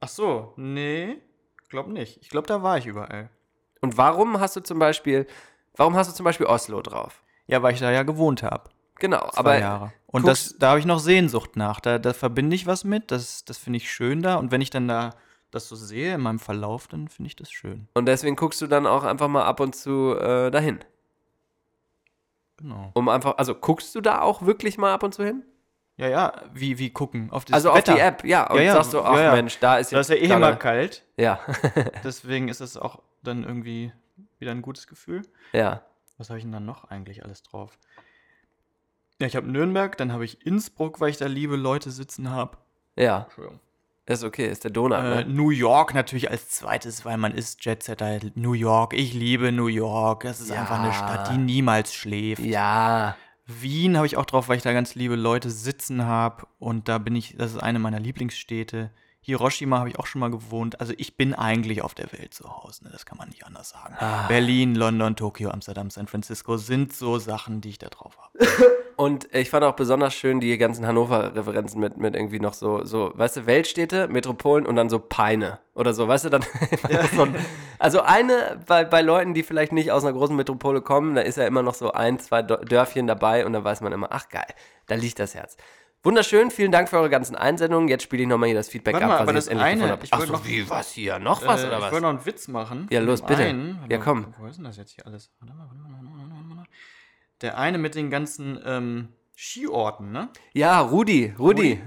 Ach 0.00 0.08
so, 0.08 0.52
nee, 0.56 1.16
glaub 1.70 1.88
nicht. 1.88 2.18
Ich 2.22 2.28
glaube, 2.28 2.46
da 2.46 2.62
war 2.62 2.78
ich 2.78 2.86
überall. 2.86 3.30
Und 3.80 3.96
warum 3.96 4.38
hast 4.38 4.54
du 4.56 4.60
zum 4.60 4.78
Beispiel, 4.78 5.26
warum 5.76 5.96
hast 5.96 6.10
du 6.10 6.14
zum 6.14 6.24
Beispiel 6.24 6.46
Oslo 6.46 6.82
drauf? 6.82 7.22
Ja, 7.46 7.62
weil 7.62 7.72
ich 7.72 7.80
da 7.80 7.90
ja 7.90 8.02
gewohnt 8.02 8.42
habe. 8.42 8.70
Genau, 9.00 9.30
Zwei 9.30 9.38
aber 9.40 9.58
Jahre. 9.58 9.92
Und 10.06 10.26
das, 10.26 10.56
da 10.58 10.70
habe 10.70 10.80
ich 10.80 10.86
noch 10.86 10.98
Sehnsucht 10.98 11.56
nach. 11.56 11.80
Da, 11.80 11.98
da 11.98 12.12
verbinde 12.12 12.54
ich 12.54 12.66
was 12.66 12.84
mit. 12.84 13.10
Das, 13.10 13.44
das 13.44 13.56
finde 13.58 13.78
ich 13.78 13.90
schön 13.90 14.22
da. 14.22 14.36
Und 14.36 14.50
wenn 14.50 14.60
ich 14.60 14.70
dann 14.70 14.88
da 14.88 15.14
das 15.50 15.68
so 15.68 15.76
sehe 15.76 16.14
in 16.14 16.20
meinem 16.20 16.38
Verlauf, 16.38 16.88
dann 16.88 17.08
finde 17.08 17.28
ich 17.28 17.36
das 17.36 17.50
schön. 17.50 17.88
Und 17.94 18.06
deswegen 18.06 18.36
guckst 18.36 18.60
du 18.60 18.66
dann 18.66 18.86
auch 18.86 19.04
einfach 19.04 19.28
mal 19.28 19.44
ab 19.44 19.60
und 19.60 19.74
zu 19.74 20.14
äh, 20.18 20.50
dahin. 20.50 20.80
Genau. 22.58 22.90
Um 22.94 23.08
einfach, 23.08 23.38
also 23.38 23.54
guckst 23.54 23.94
du 23.94 24.00
da 24.00 24.20
auch 24.20 24.42
wirklich 24.42 24.78
mal 24.78 24.92
ab 24.92 25.02
und 25.02 25.14
zu 25.14 25.24
hin? 25.24 25.44
Ja, 25.96 26.08
ja, 26.08 26.32
wie, 26.52 26.78
wie 26.78 26.90
gucken? 26.90 27.30
Auf 27.30 27.44
Also 27.50 27.70
auf 27.70 27.78
Wetter. 27.78 27.94
die 27.94 28.00
App, 28.00 28.24
ja. 28.24 28.48
Und 28.50 28.64
sagst 28.64 28.92
du, 28.92 29.00
ach 29.00 29.16
ja, 29.16 29.22
ja. 29.22 29.32
Mensch, 29.32 29.58
da 29.58 29.78
ist 29.78 29.92
Da 29.92 29.96
jetzt 29.96 30.10
ist 30.10 30.16
ja 30.16 30.22
eh 30.22 30.32
immer 30.32 30.54
kalt. 30.56 31.04
Ja. 31.16 31.40
Deswegen 32.04 32.48
ist 32.48 32.60
es 32.60 32.76
auch 32.76 33.02
dann 33.22 33.42
irgendwie 33.42 33.92
wieder 34.38 34.52
ein 34.52 34.62
gutes 34.62 34.86
Gefühl. 34.86 35.22
Ja. 35.52 35.82
Was 36.16 36.30
habe 36.30 36.38
ich 36.38 36.44
denn 36.44 36.52
dann 36.52 36.64
noch 36.66 36.84
eigentlich 36.84 37.24
alles 37.24 37.42
drauf? 37.42 37.78
Ja, 39.20 39.26
ich 39.26 39.34
habe 39.34 39.50
Nürnberg, 39.50 39.96
dann 39.96 40.12
habe 40.12 40.24
ich 40.24 40.46
Innsbruck, 40.46 41.00
weil 41.00 41.10
ich 41.10 41.16
da 41.16 41.26
liebe 41.26 41.56
Leute 41.56 41.90
sitzen 41.90 42.30
habe. 42.30 42.58
Ja. 42.96 43.22
Entschuldigung. 43.22 43.60
Ist 44.08 44.24
okay, 44.24 44.46
ist 44.48 44.64
der 44.64 44.70
Donut, 44.70 44.98
Äh, 44.98 45.02
ne? 45.02 45.26
New 45.28 45.50
York 45.50 45.92
natürlich 45.94 46.30
als 46.30 46.48
zweites, 46.48 47.04
weil 47.04 47.18
man 47.18 47.32
ist 47.32 47.64
Jetsetter. 47.64 48.20
New 48.34 48.54
York, 48.54 48.94
ich 48.94 49.12
liebe 49.12 49.52
New 49.52 49.66
York. 49.66 50.22
Das 50.22 50.40
ist 50.40 50.48
Ja. 50.50 50.60
einfach 50.60 50.80
eine 50.82 50.92
Stadt, 50.94 51.30
die 51.30 51.36
niemals 51.38 51.92
schläft. 51.92 52.42
Ja. 52.42 53.16
Wien 53.46 53.96
habe 53.96 54.06
ich 54.06 54.16
auch 54.16 54.24
drauf, 54.26 54.48
weil 54.48 54.56
ich 54.56 54.62
da 54.62 54.72
ganz 54.72 54.94
liebe 54.94 55.14
Leute 55.16 55.50
sitzen 55.50 56.04
habe. 56.04 56.46
Und 56.58 56.88
da 56.88 56.98
bin 56.98 57.16
ich, 57.16 57.36
das 57.36 57.52
ist 57.52 57.58
eine 57.62 57.78
meiner 57.78 58.00
Lieblingsstädte. 58.00 58.90
Hiroshima 59.20 59.78
habe 59.78 59.88
ich 59.88 59.98
auch 59.98 60.06
schon 60.06 60.20
mal 60.20 60.30
gewohnt. 60.30 60.80
Also 60.80 60.94
ich 60.96 61.16
bin 61.16 61.34
eigentlich 61.34 61.82
auf 61.82 61.94
der 61.94 62.12
Welt 62.12 62.32
zu 62.32 62.48
Hause, 62.48 62.84
ne? 62.84 62.90
das 62.90 63.04
kann 63.04 63.18
man 63.18 63.28
nicht 63.28 63.44
anders 63.44 63.70
sagen. 63.70 63.94
Ah. 63.98 64.26
Berlin, 64.26 64.74
London, 64.74 65.16
Tokio, 65.16 65.50
Amsterdam, 65.50 65.90
San 65.90 66.06
Francisco 66.06 66.56
sind 66.56 66.92
so 66.92 67.18
Sachen, 67.18 67.60
die 67.60 67.70
ich 67.70 67.78
da 67.78 67.88
drauf 67.88 68.16
habe. 68.18 68.38
Und 68.98 69.32
ich 69.32 69.50
fand 69.50 69.64
auch 69.64 69.76
besonders 69.76 70.12
schön 70.12 70.40
die 70.40 70.58
ganzen 70.58 70.84
Hannover-Referenzen 70.84 71.80
mit, 71.80 71.98
mit 71.98 72.16
irgendwie 72.16 72.40
noch 72.40 72.52
so, 72.52 72.84
so, 72.84 73.12
weißt 73.14 73.36
du, 73.36 73.46
Weltstädte, 73.46 74.08
Metropolen 74.08 74.66
und 74.66 74.74
dann 74.74 74.90
so 74.90 74.98
Peine 74.98 75.60
oder 75.76 75.94
so, 75.94 76.08
weißt 76.08 76.24
du, 76.24 76.30
dann 76.30 76.42
so 77.16 77.28
also 77.78 78.00
eine, 78.00 78.58
bei, 78.66 78.84
bei 78.84 79.00
Leuten, 79.00 79.34
die 79.34 79.44
vielleicht 79.44 79.70
nicht 79.70 79.92
aus 79.92 80.04
einer 80.04 80.14
großen 80.14 80.34
Metropole 80.34 80.80
kommen, 80.80 81.14
da 81.14 81.20
ist 81.20 81.36
ja 81.36 81.46
immer 81.46 81.62
noch 81.62 81.74
so 81.74 81.92
ein, 81.92 82.18
zwei 82.18 82.42
Dörfchen 82.42 83.06
dabei 83.06 83.46
und 83.46 83.52
da 83.52 83.62
weiß 83.62 83.82
man 83.82 83.92
immer, 83.92 84.08
ach 84.10 84.30
geil, 84.30 84.48
da 84.88 84.96
liegt 84.96 85.20
das 85.20 85.36
Herz. 85.36 85.56
Wunderschön, 86.04 86.50
vielen 86.52 86.70
Dank 86.70 86.88
für 86.88 86.96
eure 86.98 87.10
ganzen 87.10 87.34
Einsendungen. 87.34 87.88
Jetzt 87.88 88.04
spiele 88.04 88.22
ich 88.22 88.28
nochmal 88.28 88.48
hier 88.48 88.56
das 88.56 88.68
Feedback 88.68 88.94
Warte 88.94 89.06
ab, 89.06 89.10
mal, 89.10 89.14
was 89.16 89.20
aber 89.22 89.30
ich 89.32 89.36
das 89.36 89.44
jetzt 89.46 89.52
endlich 89.52 89.66
eine, 89.66 89.74
gefunden 89.74 89.92
habe. 89.92 90.04
ich 90.04 90.12
Ach 90.12 90.18
wollte 90.18 90.32
so, 90.32 90.38
noch- 90.38 90.46
wie, 90.46 90.70
was 90.70 90.92
hier, 90.92 91.18
noch 91.18 91.44
was 91.46 91.62
Äh, 91.62 91.66
oder 91.66 91.76
ich 91.78 91.82
was? 91.82 91.90
wollte 91.92 92.02
noch 92.02 92.10
einen 92.10 92.26
Witz 92.26 92.48
machen. 92.48 92.86
Ja, 92.90 93.00
von 93.00 93.08
los, 93.08 93.20
dem 93.20 93.26
bitte. 93.26 93.42
einen. 93.42 93.78
Ja, 93.90 93.98
komm. 93.98 94.34
Wo 94.38 94.46
ist 94.46 94.56
denn 94.56 94.64
das 94.64 94.76
jetzt 94.76 94.92
hier 94.92 95.04
alles? 95.06 95.30
Warte 95.40 95.54
mal, 95.54 95.64
warte 95.68 95.74
mal, 95.82 95.90
warte 95.90 96.44
mal, 96.44 96.56
warte. 96.58 96.70
Der 97.40 97.58
eine 97.58 97.78
mit 97.78 97.94
den 97.96 98.10
ganzen 98.10 98.60
ähm, 98.64 99.08
Skiorten, 99.36 100.12
ne? 100.12 100.28
Ja, 100.52 100.80
Rudi, 100.80 101.34
Rudi. 101.38 101.80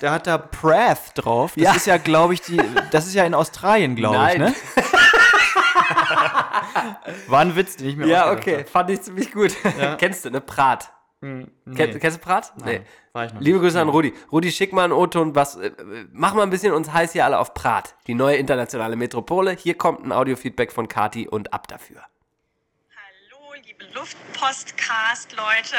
Der 0.00 0.10
hat 0.10 0.26
da 0.26 0.36
Prath 0.38 1.12
drauf. 1.14 1.52
Das 1.54 1.62
Ja. 1.64 1.72
ist 1.74 1.86
ja, 1.86 1.96
glaube 1.98 2.34
ich, 2.34 2.40
die. 2.42 2.60
Das 2.90 3.06
ist 3.06 3.14
ja 3.14 3.24
in 3.24 3.34
Australien, 3.34 3.94
glaube 3.94 4.16
ich, 4.16 4.38
Nein. 4.38 4.40
ne? 4.40 4.54
War 7.28 7.40
ein 7.40 7.56
Witz, 7.56 7.76
den 7.76 7.88
ich 7.88 7.96
mir 7.96 8.06
Ja, 8.06 8.24
ausgedacht 8.24 8.60
okay, 8.60 8.64
fand 8.70 8.90
ich 8.90 9.00
ziemlich 9.02 9.32
gut. 9.32 9.54
Kennst 9.98 10.24
du, 10.24 10.30
ne? 10.30 10.40
Prat. 10.40 10.90
Hm, 11.24 11.50
nee. 11.64 11.74
Kenn, 11.74 11.98
kennst 11.98 12.18
du 12.18 12.20
Prat? 12.22 12.52
Nein, 12.58 12.84
war 13.14 13.24
ich 13.24 13.32
noch 13.32 13.40
Liebe 13.40 13.56
nicht. 13.58 13.64
Grüße 13.64 13.80
an 13.80 13.86
Nee. 13.86 13.92
Rudi. 13.94 14.14
Rudi, 14.30 14.52
schick 14.52 14.74
mal 14.74 14.84
einen 14.84 14.92
O-Ton, 14.92 15.34
was, 15.34 15.56
äh, 15.56 15.70
mach 16.12 16.34
mal 16.34 16.42
ein 16.42 16.50
bisschen 16.50 16.74
uns 16.74 16.92
heiß 16.92 17.12
hier 17.12 17.24
alle 17.24 17.38
auf 17.38 17.54
Prat. 17.54 17.94
Die 18.06 18.12
neue 18.12 18.36
internationale 18.36 18.94
Metropole. 18.94 19.52
Hier 19.52 19.72
kommt 19.78 20.04
ein 20.04 20.12
Audiofeedback 20.12 20.70
von 20.70 20.86
Kati 20.86 21.26
und 21.26 21.54
ab 21.54 21.66
dafür. 21.66 22.02
Hallo, 22.94 23.54
liebe 23.64 23.86
Luftpostcast-Leute, 23.94 25.76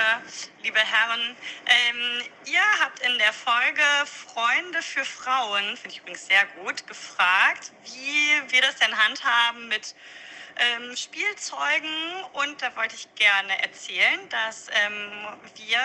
liebe 0.63 0.79
Herren. 0.79 1.35
Ähm, 1.67 2.23
ihr 2.45 2.83
habt 2.83 3.01
in 3.01 3.15
der 3.19 3.31
Folge 3.31 3.83
Freunde 4.05 4.81
für 4.81 5.05
Frauen, 5.05 5.77
finde 5.77 5.89
ich 5.89 5.99
übrigens 5.99 6.25
sehr 6.25 6.41
gut, 6.63 6.87
gefragt, 6.87 7.71
wie 7.83 8.51
wir 8.51 8.61
das 8.61 8.77
denn 8.77 8.97
handhaben 8.97 9.67
mit 9.67 9.93
ähm, 10.57 10.95
Spielzeugen. 10.95 11.89
Und 12.33 12.61
da 12.61 12.75
wollte 12.75 12.95
ich 12.95 13.07
gerne 13.15 13.61
erzählen, 13.61 14.19
dass 14.29 14.67
ähm, 14.69 15.11
wir 15.55 15.79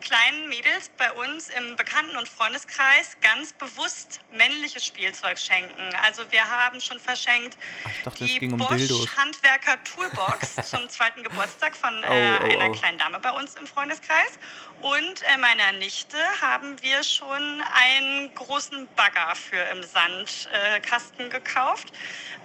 kleinen 0.00 0.48
Mädels 0.48 0.90
bei 0.96 1.10
uns 1.12 1.48
im 1.50 1.76
Bekannten- 1.76 2.16
und 2.16 2.28
Freundeskreis 2.28 3.16
ganz 3.20 3.52
bewusst 3.52 4.20
männliches 4.32 4.84
Spielzeug 4.84 5.38
schenken. 5.38 5.90
Also 6.04 6.22
wir 6.30 6.48
haben 6.48 6.80
schon 6.80 7.00
verschenkt 7.00 7.56
Ich 7.96 8.02
dachte, 8.04 8.24
die 8.24 8.48
um 8.48 8.58
Bosch 8.58 8.76
Dildos. 8.76 9.16
Handwerker 9.16 9.82
Toolbox 9.84 10.56
zum 10.70 10.88
zweiten 10.88 11.22
Geburtstag 11.22 11.76
von 11.76 12.02
äh, 12.04 12.06
Oh, 12.08 12.44
oh, 12.44 12.44
einer 12.44 12.70
oh. 12.70 12.72
kleinen 12.72 12.98
Dame 12.98 13.18
bei 13.20 13.30
uns 13.32 13.54
im 13.56 13.66
Freundeskreis. 13.66 14.38
Und 14.80 15.22
äh, 15.22 15.36
meiner 15.38 15.72
Nichte 15.72 16.16
haben 16.40 16.80
wir 16.82 17.02
schon 17.02 17.62
einen 17.74 18.32
großen 18.34 18.88
Bagger 18.94 19.34
für 19.34 19.56
im 19.56 19.82
Sandkasten 19.82 21.26
äh, 21.26 21.28
gekauft, 21.28 21.92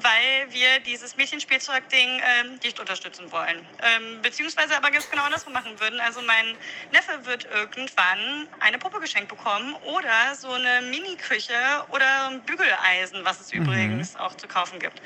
weil 0.02 0.52
wir 0.52 0.80
dieses 0.80 1.16
Mädchenspielzeug-Ding 1.48 2.22
ähm, 2.24 2.60
nicht 2.64 2.80
unterstützen 2.80 3.32
wollen. 3.32 3.66
Ähm, 3.82 4.22
beziehungsweise 4.22 4.76
aber 4.76 4.92
ganz 4.92 5.10
genau 5.10 5.24
andersrum 5.24 5.54
machen 5.54 5.80
würden. 5.80 6.00
Also 6.00 6.22
mein 6.22 6.56
Neffe 6.92 7.26
wird 7.26 7.46
irgendwann 7.46 8.48
eine 8.60 8.78
Puppe 8.78 9.00
geschenkt 9.00 9.30
bekommen 9.30 9.76
oder 9.84 10.36
so 10.36 10.52
eine 10.52 10.82
Mini-Küche 10.88 11.54
oder 11.90 12.30
ein 12.30 12.42
Bügeleisen, 12.42 13.24
was 13.24 13.40
es 13.40 13.52
Mhm. 13.54 13.64
übrigens 13.64 14.16
auch 14.16 14.36
zu 14.36 14.48
kaufen 14.48 14.80
gibt. 14.80 15.02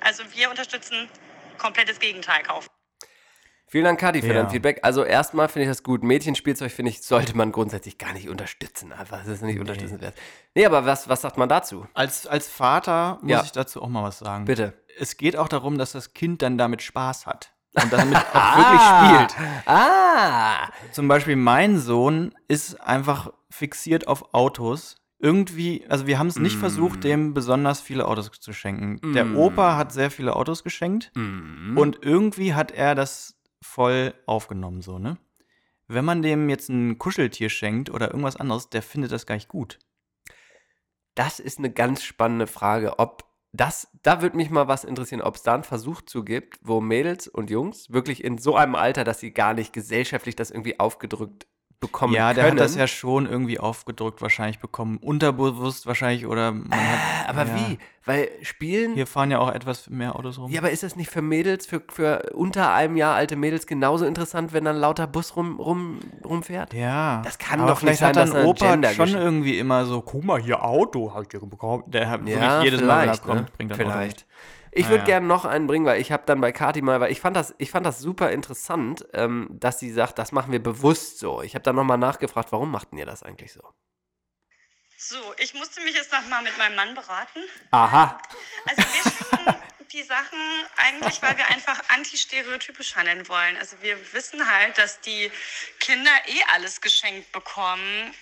Also 0.00 0.22
wir 0.34 0.50
unterstützen 0.50 1.08
komplettes 1.58 1.98
Gegenteil 1.98 2.42
kaufen. 2.42 2.70
Vielen 3.72 3.84
Dank, 3.86 3.98
Kati, 4.00 4.20
für 4.20 4.26
Ja. 4.28 4.34
dein 4.34 4.50
Feedback. 4.50 4.80
Also 4.82 5.02
erstmal 5.02 5.48
finde 5.48 5.64
ich 5.64 5.70
das 5.70 5.82
gut. 5.82 6.02
Mädchenspielzeug, 6.02 6.70
finde 6.70 6.90
ich, 6.90 7.00
sollte 7.00 7.34
man 7.34 7.52
grundsätzlich 7.52 7.96
gar 7.96 8.12
nicht 8.12 8.28
unterstützen. 8.28 8.92
Einfach, 8.92 9.20
das 9.20 9.28
ist 9.28 9.42
nicht 9.42 9.58
unterstützenswert. 9.58 10.14
Nee, 10.54 10.66
aber 10.66 10.84
was, 10.84 11.08
was 11.08 11.22
sagt 11.22 11.38
man 11.38 11.48
dazu? 11.48 11.86
Als, 11.94 12.26
als 12.26 12.48
Vater 12.48 13.18
muss 13.22 13.30
Ja. 13.30 13.42
ich 13.42 13.52
dazu 13.52 13.80
auch 13.82 13.88
mal 13.88 14.02
was 14.02 14.18
sagen. 14.18 14.44
Bitte. 14.44 14.74
Es 15.00 15.16
geht 15.16 15.38
auch 15.38 15.48
darum, 15.48 15.78
dass 15.78 15.92
das 15.92 16.12
Kind 16.12 16.42
dann 16.42 16.58
damit 16.58 16.82
Spaß 16.82 17.24
hat. 17.24 17.52
Und 17.82 17.90
damit 17.90 18.14
auch 18.34 18.56
wirklich 18.58 19.30
spielt. 19.30 19.48
Ah! 19.66 20.68
Zum 20.90 21.08
Beispiel 21.08 21.36
mein 21.36 21.78
Sohn 21.78 22.34
ist 22.48 22.78
einfach 22.78 23.32
fixiert 23.48 24.06
auf 24.06 24.34
Autos. 24.34 24.96
Irgendwie, 25.18 25.86
also 25.88 26.06
wir 26.06 26.18
haben 26.18 26.26
es 26.26 26.36
nicht 26.38 26.56
Mm. 26.58 26.60
versucht, 26.60 27.04
dem 27.04 27.32
besonders 27.32 27.80
viele 27.80 28.06
Autos 28.06 28.30
zu 28.38 28.52
schenken. 28.52 29.14
Der 29.14 29.24
Mm. 29.24 29.36
Opa 29.36 29.76
hat 29.76 29.92
sehr 29.92 30.10
viele 30.10 30.36
Autos 30.36 30.62
geschenkt 30.62 31.10
Mhm. 31.14 31.78
und 31.78 32.00
irgendwie 32.02 32.52
hat 32.54 32.70
er 32.72 32.94
das 32.94 33.36
voll 33.62 34.14
aufgenommen, 34.26 34.82
so, 34.82 34.98
ne? 34.98 35.18
Wenn 35.88 36.04
man 36.04 36.22
dem 36.22 36.48
jetzt 36.48 36.68
ein 36.68 36.98
Kuscheltier 36.98 37.50
schenkt 37.50 37.90
oder 37.90 38.08
irgendwas 38.08 38.36
anderes, 38.36 38.70
der 38.70 38.82
findet 38.82 39.12
das 39.12 39.26
gar 39.26 39.34
nicht 39.34 39.48
gut. 39.48 39.78
Das 41.14 41.38
ist 41.38 41.58
eine 41.58 41.70
ganz 41.70 42.02
spannende 42.02 42.46
Frage, 42.46 42.98
ob 42.98 43.24
das, 43.52 43.88
da 44.02 44.22
würde 44.22 44.36
mich 44.36 44.48
mal 44.48 44.68
was 44.68 44.84
interessieren, 44.84 45.20
ob 45.20 45.34
es 45.36 45.42
da 45.42 45.54
einen 45.54 45.64
Versuch 45.64 46.00
zu 46.02 46.24
gibt, 46.24 46.58
wo 46.62 46.80
Mädels 46.80 47.28
und 47.28 47.50
Jungs 47.50 47.90
wirklich 47.92 48.24
in 48.24 48.38
so 48.38 48.56
einem 48.56 48.74
Alter, 48.74 49.04
dass 49.04 49.20
sie 49.20 49.32
gar 49.32 49.52
nicht 49.52 49.74
gesellschaftlich 49.74 50.36
das 50.36 50.50
irgendwie 50.50 50.80
aufgedrückt 50.80 51.46
bekommen 51.82 52.14
ja, 52.14 52.32
der 52.32 52.44
können. 52.44 52.58
hat 52.58 52.64
das 52.64 52.76
ja 52.76 52.86
schon 52.86 53.28
irgendwie 53.28 53.58
aufgedrückt 53.58 54.22
wahrscheinlich 54.22 54.58
bekommen, 54.58 54.96
unterbewusst 54.96 55.86
wahrscheinlich 55.86 56.26
oder 56.26 56.52
man 56.52 56.70
hat, 56.70 57.28
aber 57.28 57.46
ja. 57.46 57.54
wie? 57.56 57.78
Weil 58.04 58.30
Spielen. 58.42 58.94
Hier 58.94 59.06
fahren 59.06 59.30
ja 59.30 59.38
auch 59.38 59.52
etwas 59.52 59.88
mehr 59.88 60.16
Autos 60.16 60.38
rum. 60.38 60.50
Ja, 60.50 60.60
aber 60.60 60.70
ist 60.70 60.82
das 60.82 60.96
nicht 60.96 61.10
für 61.10 61.22
Mädels, 61.22 61.66
für, 61.66 61.82
für 61.88 62.32
unter 62.34 62.72
einem 62.72 62.96
Jahr 62.96 63.14
alte 63.14 63.36
Mädels 63.36 63.66
genauso 63.66 64.06
interessant, 64.06 64.52
wenn 64.52 64.64
dann 64.64 64.76
lauter 64.76 65.06
Bus 65.06 65.36
rum, 65.36 65.60
rum, 65.60 66.00
rumfährt? 66.24 66.74
Ja. 66.74 67.22
Das 67.24 67.38
kann 67.38 67.60
aber 67.60 67.70
doch 67.70 67.82
nicht 67.82 67.98
vielleicht 67.98 68.14
sein, 68.14 68.28
hat 68.28 68.34
dann 68.34 68.46
Opa 68.46 68.92
schon 68.92 69.10
irgendwie 69.10 69.58
immer 69.58 69.84
so, 69.84 70.00
guck 70.00 70.24
mal 70.24 70.40
hier 70.40 70.64
Auto, 70.64 71.12
hab 71.14 71.22
ich 71.22 71.28
dir 71.28 71.38
bekommen. 71.40 71.84
Der 71.86 72.08
hat 72.08 72.26
Ja, 72.26 72.40
wirklich 72.40 72.72
jedes 72.72 72.82
Mal, 72.86 73.06
kommt, 73.18 73.40
ne? 73.42 73.46
bringt 73.56 73.72
Auto 73.72 73.82
Vielleicht. 73.82 74.16
mit. 74.18 74.26
Ich 74.74 74.86
würde 74.86 75.02
Naja. 75.02 75.04
gerne 75.04 75.26
noch 75.26 75.44
einen 75.44 75.66
bringen, 75.66 75.84
weil 75.84 76.00
ich 76.00 76.10
habe 76.12 76.22
dann 76.24 76.40
bei 76.40 76.50
Kati 76.50 76.80
mal, 76.80 76.98
weil 76.98 77.12
ich 77.12 77.20
fand 77.20 77.36
das, 77.36 77.54
ich 77.58 77.70
fand 77.70 77.84
das 77.84 77.98
super 77.98 78.30
interessant, 78.30 79.04
ähm, 79.12 79.48
dass 79.50 79.78
sie 79.78 79.92
sagt, 79.92 80.18
das 80.18 80.32
machen 80.32 80.50
wir 80.50 80.62
bewusst 80.62 81.18
so. 81.18 81.42
Ich 81.42 81.54
habe 81.54 81.62
dann 81.62 81.76
nochmal 81.76 81.98
nachgefragt, 81.98 82.52
warum 82.52 82.70
machten 82.70 82.96
ihr 82.96 83.04
das 83.04 83.22
eigentlich 83.22 83.52
so? 83.52 83.60
So, 84.96 85.16
ich 85.38 85.52
musste 85.54 85.82
mich 85.82 85.94
jetzt 85.94 86.10
noch 86.12 86.26
mal 86.28 86.42
mit 86.42 86.56
meinem 86.56 86.76
Mann 86.76 86.94
beraten. 86.94 87.40
Aha. 87.70 88.18
Also 88.66 88.82
wir 88.82 89.12
schenken 89.12 89.62
die 89.92 90.02
Sachen 90.04 90.38
eigentlich, 90.76 91.20
weil 91.20 91.36
wir 91.36 91.46
einfach 91.48 91.78
antistereotypisch 91.88 92.96
handeln 92.96 93.28
wollen. 93.28 93.58
Also 93.58 93.76
wir 93.82 93.98
wissen 94.14 94.50
halt, 94.50 94.78
dass 94.78 95.00
die 95.00 95.30
Kinder 95.80 96.10
eh 96.28 96.40
alles 96.54 96.80
geschenkt 96.80 97.30
bekommen. 97.32 98.14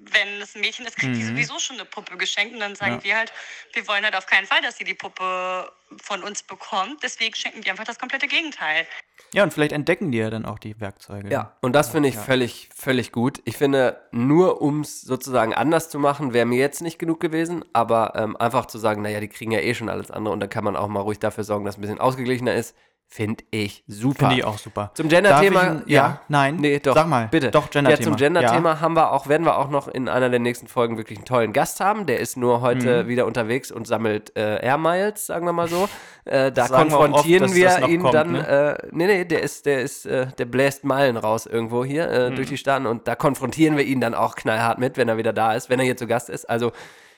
Wenn 0.00 0.40
es 0.40 0.54
ein 0.54 0.60
Mädchen 0.60 0.86
ist, 0.86 0.96
kriegt 0.96 1.16
die 1.16 1.22
Mhm. 1.22 1.28
sowieso 1.34 1.58
schon 1.58 1.76
eine 1.76 1.84
Puppe 1.84 2.16
geschenkt. 2.16 2.54
Und 2.54 2.60
dann 2.60 2.76
sagen 2.76 2.94
Ja. 2.98 3.04
wir 3.04 3.16
halt, 3.16 3.32
wir 3.72 3.86
wollen 3.88 4.04
halt 4.04 4.14
auf 4.14 4.26
keinen 4.26 4.46
Fall, 4.46 4.62
dass 4.62 4.76
sie 4.76 4.84
die 4.84 4.94
Puppe 4.94 5.72
von 6.02 6.22
uns 6.22 6.42
bekommt. 6.44 7.02
Deswegen 7.02 7.34
schenken 7.34 7.64
wir 7.64 7.72
einfach 7.72 7.84
das 7.84 7.98
komplette 7.98 8.28
Gegenteil. 8.28 8.86
Ja, 9.32 9.42
und 9.42 9.52
vielleicht 9.52 9.72
entdecken 9.72 10.12
die 10.12 10.18
ja 10.18 10.30
dann 10.30 10.46
auch 10.46 10.58
die 10.60 10.78
Werkzeuge. 10.80 11.28
Ja, 11.30 11.56
und 11.60 11.72
das 11.74 11.90
finde 11.90 12.08
ich 12.08 12.14
Ja. 12.14 12.22
völlig, 12.22 12.68
völlig 12.74 13.10
gut. 13.10 13.40
Ich 13.44 13.56
finde, 13.56 14.00
nur 14.12 14.62
um 14.62 14.82
es 14.82 15.00
sozusagen 15.02 15.52
anders 15.52 15.90
zu 15.90 15.98
machen, 15.98 16.32
wäre 16.32 16.46
mir 16.46 16.58
jetzt 16.58 16.80
nicht 16.80 16.98
genug 16.98 17.18
gewesen, 17.20 17.64
aber 17.72 18.12
ähm, 18.14 18.36
einfach 18.36 18.66
zu 18.66 18.78
sagen, 18.78 19.02
naja, 19.02 19.18
die 19.20 19.28
kriegen 19.28 19.50
ja 19.50 19.60
eh 19.60 19.74
schon 19.74 19.88
alles 19.88 20.10
andere 20.12 20.32
und 20.32 20.40
dann 20.40 20.48
kann 20.48 20.62
man 20.64 20.76
auch 20.76 20.88
mal 20.88 21.00
ruhig 21.00 21.18
dafür 21.18 21.42
sorgen, 21.44 21.64
dass 21.64 21.74
es 21.74 21.78
ein 21.78 21.82
bisschen 21.82 22.00
ausgeglichener 22.00 22.54
ist, 22.54 22.76
finde 23.10 23.42
ich 23.50 23.84
super. 23.86 24.18
Finde 24.18 24.34
ich 24.36 24.44
auch 24.44 24.58
super. 24.58 24.90
Zum 24.94 25.08
Gender-Thema, 25.08 25.62
ich 25.62 25.68
ein- 25.68 25.82
ja, 25.86 26.20
nein? 26.28 26.56
Nee, 26.56 26.78
doch. 26.78 26.94
Sag 26.94 27.08
mal. 27.08 27.26
Bitte. 27.30 27.50
Doch, 27.50 27.70
Gender-Thema. 27.70 27.98
Ja, 27.98 28.04
zum 28.04 28.16
Gender-Thema 28.16 28.70
Ja. 28.74 28.80
haben 28.82 28.94
wir 28.94 29.12
auch, 29.12 29.28
werden 29.28 29.46
wir 29.46 29.56
auch 29.56 29.70
noch 29.70 29.88
in 29.88 30.08
einer 30.10 30.28
der 30.28 30.40
nächsten 30.40 30.68
Folgen 30.68 30.98
wirklich 30.98 31.16
einen 31.18 31.24
tollen 31.24 31.54
Gast 31.54 31.80
haben. 31.80 32.04
Der 32.04 32.20
ist 32.20 32.36
nur 32.36 32.60
heute 32.60 33.04
Mhm. 33.04 33.08
wieder 33.08 33.24
unterwegs 33.24 33.72
und 33.72 33.86
sammelt 33.86 34.36
äh, 34.36 34.62
Air 34.62 34.76
Miles, 34.76 35.24
sagen 35.26 35.46
wir 35.46 35.52
mal 35.54 35.68
so. 35.68 35.88
Äh, 36.26 36.52
da 36.52 36.66
Sagen 36.66 36.90
wir 36.90 36.98
oft, 36.98 37.06
konfrontieren 37.12 37.54
wir 37.54 37.64
das 37.64 37.80
noch 37.80 37.88
ihn 37.88 38.02
kommt, 38.02 38.12
dann. 38.12 38.32
ne? 38.32 38.78
Äh, 38.82 38.88
nee, 38.92 39.06
nee, 39.06 39.24
der 39.24 39.42
ist, 39.42 39.64
der 39.64 39.80
ist, 39.80 40.04
äh, 40.04 40.26
der 40.36 40.44
bläst 40.44 40.84
Meilen 40.84 41.16
raus 41.16 41.46
irgendwo 41.46 41.86
hier 41.86 42.06
äh, 42.10 42.28
Mhm. 42.28 42.36
durch 42.36 42.48
die 42.48 42.58
Staaten 42.58 42.84
und 42.84 43.08
da 43.08 43.14
konfrontieren 43.16 43.78
wir 43.78 43.84
ihn 43.84 44.02
dann 44.02 44.14
auch 44.14 44.34
knallhart 44.34 44.78
mit, 44.78 44.98
wenn 44.98 45.08
er 45.08 45.16
wieder 45.16 45.32
da 45.32 45.54
ist, 45.54 45.70
wenn 45.70 45.78
er 45.78 45.86
hier 45.86 45.96
zu 45.96 46.06
Gast 46.06 46.28
ist. 46.28 46.44
Also 46.50 46.72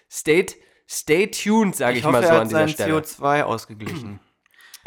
stay, 0.08 0.46
stay 0.88 1.26
tuned, 1.26 1.74
sage 1.74 1.98
ich, 1.98 2.04
hoffe, 2.04 2.12
mal 2.12 2.22
so 2.22 2.28
er 2.28 2.34
hat 2.36 2.40
an 2.42 2.48
dieser 2.50 2.68
Stelle. 2.68 2.98
CO2 3.00 3.42
ausgeglichen. 3.42 4.20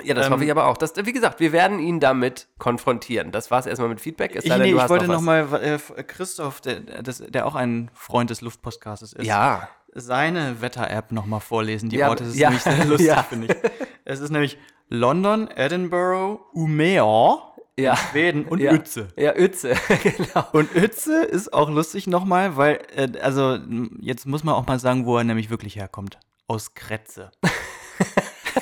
Ja, 0.02 0.14
das 0.16 0.28
Ähm, 0.28 0.34
hoffe 0.34 0.46
ich 0.46 0.52
aber 0.52 0.66
auch. 0.68 0.78
Das, 0.78 0.94
wie 0.96 1.14
gesagt, 1.14 1.40
wir 1.40 1.52
werden 1.52 1.80
ihn 1.80 2.00
damit 2.00 2.48
konfrontieren. 2.58 3.32
Das 3.32 3.52
war 3.52 3.60
es 3.60 3.66
erstmal 3.68 3.90
mit 3.90 4.02
Feedback. 4.02 4.36
Es 4.36 4.44
Ich, 4.46 4.56
nee, 4.58 4.72
ich 4.74 4.90
wollte 4.90 5.06
noch 5.08 5.16
noch 5.16 5.22
mal 5.22 5.48
äh, 5.62 6.04
Christoph, 6.04 6.62
der, 6.62 6.80
der 6.80 7.46
auch 7.46 7.56
ein 7.56 7.92
Freund 7.94 8.30
des 8.32 8.42
Luftpostcasts 8.42 9.14
ist, 9.14 9.24
Ja. 9.26 9.70
seine 9.94 10.62
Wetter-App 10.62 11.12
noch 11.12 11.26
mal 11.28 11.40
vorlesen. 11.40 11.90
Die 11.90 11.98
Ja, 11.98 12.08
Worte, 12.10 12.24
das 12.24 12.34
ist 12.34 12.40
ja, 12.40 12.50
nämlich 12.50 12.64
sehr 12.64 12.86
lustig, 12.86 13.08
ja. 13.08 13.24
finde 13.24 13.48
ich. 13.54 13.72
Es 14.06 14.20
ist 14.20 14.32
nämlich 14.32 14.58
London, 14.90 15.48
Edinburgh, 15.48 16.40
Umeå, 16.54 17.40
Ja. 17.78 17.96
Schweden 17.96 18.46
und 18.46 18.60
ja. 18.60 18.72
Uetze. 18.72 19.10
Ja, 19.16 19.34
Uetze, 19.36 19.76
genau. 20.04 20.48
Und 20.54 20.76
Uetze 20.76 21.24
ist 21.24 21.54
auch 21.54 21.70
lustig 21.70 22.08
nochmal, 22.08 22.58
weil, 22.58 22.80
äh, 22.96 23.10
also 23.22 23.60
jetzt 24.00 24.26
muss 24.26 24.44
man 24.44 24.56
auch 24.56 24.66
mal 24.66 24.80
sagen, 24.80 25.06
wo 25.06 25.18
er 25.18 25.24
nämlich 25.24 25.50
wirklich 25.52 25.76
herkommt. 25.76 26.18
Aus 26.48 26.74
Kretze. 26.74 27.30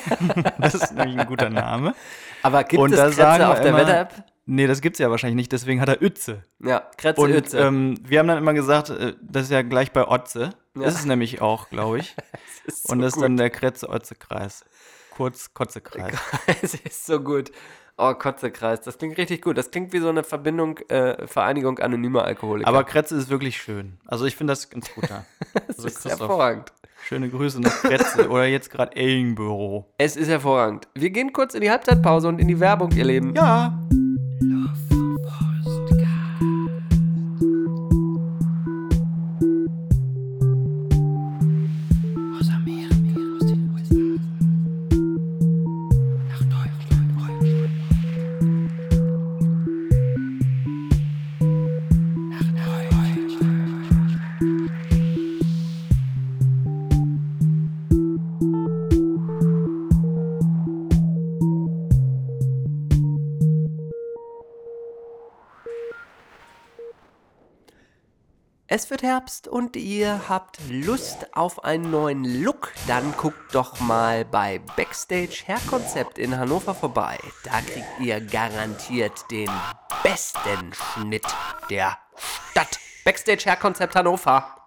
das 0.58 0.74
ist 0.74 0.92
nämlich 0.94 1.18
ein 1.18 1.26
guter 1.26 1.50
Name. 1.50 1.94
Aber 2.42 2.64
gibt 2.64 2.80
Und 2.82 2.92
es 2.92 2.96
da 2.98 3.04
Kretze 3.04 3.16
sagen 3.16 3.44
auf 3.44 3.60
der 3.60 3.74
Wetter-App? 3.76 4.24
Nee, 4.44 4.66
das 4.66 4.80
gibt's 4.80 4.98
ja 4.98 5.10
wahrscheinlich 5.10 5.36
nicht, 5.36 5.52
deswegen 5.52 5.80
hat 5.80 5.88
er 5.88 6.02
Uetze. 6.02 6.42
Ja, 6.58 6.80
Kretze, 6.96 7.20
Und 7.20 7.30
Uetze. 7.30 7.58
ähm, 7.60 7.94
wir 8.02 8.18
haben 8.18 8.26
dann 8.28 8.38
immer 8.38 8.54
gesagt, 8.54 8.90
äh, 8.90 9.14
das 9.22 9.44
ist 9.44 9.50
ja 9.50 9.62
gleich 9.62 9.92
bei 9.92 10.06
Otze. 10.06 10.40
Ja. 10.40 10.50
Das 10.74 10.94
ist 10.94 11.04
nämlich 11.06 11.42
auch, 11.42 11.68
glaube 11.68 11.98
ich. 11.98 12.16
Und 12.84 12.98
so 12.98 13.02
das 13.04 13.14
ist 13.14 13.22
dann 13.22 13.36
der 13.36 13.50
Kretze-Otze-Kreis. 13.50 14.64
Kurz 15.10 15.52
Kotzekreis. 15.52 16.14
Es 16.62 16.74
ist 16.84 17.04
so 17.04 17.20
gut. 17.20 17.52
Oh, 17.98 18.14
Kotzekreis, 18.14 18.80
das 18.80 18.98
klingt 18.98 19.16
richtig 19.18 19.42
gut. 19.42 19.58
Das 19.58 19.70
klingt 19.70 19.92
wie 19.92 19.98
so 19.98 20.08
eine 20.08 20.24
Verbindung, 20.24 20.78
äh, 20.88 21.26
Vereinigung 21.26 21.78
anonymer 21.78 22.24
Alkoholiker. 22.24 22.68
Aber 22.68 22.84
Kretze 22.84 23.16
ist 23.16 23.28
wirklich 23.28 23.60
schön. 23.60 23.98
Also 24.06 24.24
ich 24.24 24.34
finde 24.34 24.52
das 24.52 24.70
ganz 24.70 24.92
gut 24.94 25.04
da. 25.10 25.24
das 25.54 25.76
Also 25.76 25.88
ist 25.88 26.00
Christoph, 26.02 26.20
hervorragend. 26.20 26.72
Schöne 27.04 27.28
Grüße 27.28 27.60
nach 27.60 27.82
Kretze 27.82 28.28
oder 28.28 28.46
jetzt 28.46 28.70
gerade 28.70 28.96
Ellenbüro. 28.96 29.92
Es 29.98 30.16
ist 30.16 30.28
hervorragend. 30.28 30.88
Wir 30.94 31.10
gehen 31.10 31.32
kurz 31.32 31.54
in 31.54 31.60
die 31.60 31.70
Halbzeitpause 31.70 32.28
und 32.28 32.38
in 32.40 32.48
die 32.48 32.60
Werbung, 32.60 32.92
ihr 32.92 33.04
Lieben. 33.04 33.34
Ja. 33.34 33.78
Es 68.74 68.88
wird 68.88 69.02
Herbst 69.02 69.48
und 69.48 69.76
ihr 69.76 70.30
habt 70.30 70.56
Lust 70.70 71.36
auf 71.36 71.62
einen 71.62 71.90
neuen 71.90 72.24
Look, 72.42 72.72
dann 72.86 73.12
guckt 73.18 73.54
doch 73.54 73.80
mal 73.80 74.24
bei 74.24 74.60
Backstage 74.78 75.44
Hairkonzept 75.46 76.18
in 76.18 76.38
Hannover 76.38 76.74
vorbei. 76.74 77.18
Da 77.44 77.60
kriegt 77.60 78.00
ihr 78.00 78.22
garantiert 78.22 79.30
den 79.30 79.50
besten 80.02 80.72
Schnitt 80.72 81.26
der 81.68 81.98
Stadt. 82.50 82.78
Backstage 83.04 83.44
Hairkonzept 83.44 83.94
Hannover. 83.94 84.61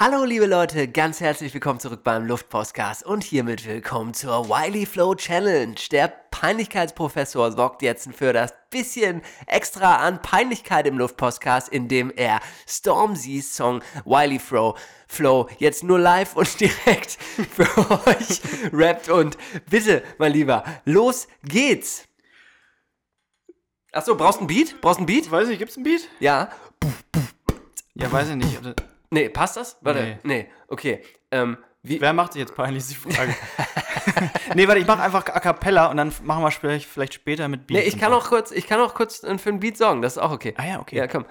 Hallo 0.00 0.22
liebe 0.22 0.46
Leute, 0.46 0.86
ganz 0.86 1.20
herzlich 1.20 1.52
willkommen 1.52 1.80
zurück 1.80 2.04
beim 2.04 2.24
Luftpostcast 2.24 3.04
und 3.04 3.24
hiermit 3.24 3.66
willkommen 3.66 4.14
zur 4.14 4.48
Wiley 4.48 4.86
Flow 4.86 5.16
Challenge. 5.16 5.74
Der 5.90 6.06
Peinlichkeitsprofessor 6.30 7.50
sorgt 7.50 7.82
jetzt 7.82 8.08
für 8.14 8.32
das 8.32 8.54
bisschen 8.70 9.22
extra 9.48 9.96
an 9.96 10.22
Peinlichkeit 10.22 10.86
im 10.86 10.98
Luftpostcast, 10.98 11.68
indem 11.70 12.12
er 12.14 12.38
Stormzy's 12.68 13.56
Song 13.56 13.82
Wiley 14.04 14.38
Flow 14.38 14.76
Flow 15.08 15.48
jetzt 15.58 15.82
nur 15.82 15.98
live 15.98 16.36
und 16.36 16.60
direkt 16.60 17.18
für 17.20 17.66
euch 18.06 18.40
rappt 18.72 19.08
und 19.08 19.36
bitte, 19.68 20.04
mein 20.18 20.30
Lieber, 20.30 20.62
los 20.84 21.26
geht's. 21.42 22.04
Achso, 23.90 24.14
brauchst 24.14 24.38
du 24.38 24.44
ein 24.44 24.46
Beat? 24.46 24.80
Brauchst 24.80 25.00
du 25.00 25.02
ein 25.02 25.06
Beat? 25.06 25.28
Weiß 25.28 25.48
ich, 25.48 25.58
gibt's 25.58 25.76
ein 25.76 25.82
Beat? 25.82 26.08
Ja. 26.20 26.50
Ja, 27.96 28.12
weiß 28.12 28.28
ich 28.28 28.36
nicht. 28.36 28.60
Nee, 29.10 29.28
passt 29.28 29.56
das? 29.56 29.78
Warte. 29.80 30.18
Nee. 30.24 30.42
Nee, 30.42 30.46
okay. 30.68 31.02
Ähm, 31.30 31.58
wie, 31.82 32.00
Wer 32.00 32.12
macht 32.12 32.34
jetzt 32.34 32.54
peinlich, 32.54 32.78
ist 32.82 32.90
die 32.90 32.94
Frage. 33.12 33.34
nee, 34.54 34.66
warte, 34.66 34.80
ich 34.80 34.86
mache 34.86 35.02
einfach 35.02 35.24
A 35.26 35.40
Cappella 35.40 35.86
und 35.86 35.96
dann 35.96 36.12
machen 36.24 36.42
wir 36.42 36.50
vielleicht, 36.50 36.86
vielleicht 36.88 37.14
später 37.14 37.48
mit 37.48 37.66
Beat. 37.66 37.78
Nee, 37.78 37.84
ich 37.84 37.98
kann 37.98 38.12
auch 38.12 38.26
kurz, 38.28 38.50
ich 38.50 38.66
kann 38.66 38.80
auch 38.80 38.94
kurz 38.94 39.22
äh, 39.22 39.38
für 39.38 39.50
einen 39.50 39.60
Beat 39.60 39.76
sorgen, 39.78 40.02
das 40.02 40.16
ist 40.16 40.18
auch 40.22 40.32
okay. 40.32 40.54
Ah 40.56 40.66
ja, 40.66 40.80
okay. 40.80 40.96
Ja, 40.96 41.06
komm. 41.06 41.24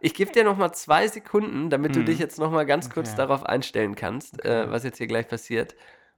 Ich 0.00 0.14
gebe 0.14 0.30
dir 0.32 0.44
noch 0.44 0.56
mal 0.56 0.72
zwei 0.72 1.08
Sekunden, 1.08 1.70
damit 1.70 1.96
du 1.96 2.00
Mhm. 2.00 2.06
dich 2.06 2.18
jetzt 2.18 2.38
noch 2.38 2.50
mal 2.50 2.64
ganz 2.64 2.88
kurz 2.88 3.08
Okay. 3.10 3.16
darauf 3.18 3.44
einstellen 3.44 3.94
kannst, 3.96 4.44
äh, 4.44 4.70
was 4.70 4.84
jetzt 4.84 4.98
hier 4.98 5.06
gleich 5.08 5.28
passiert. 5.28 5.74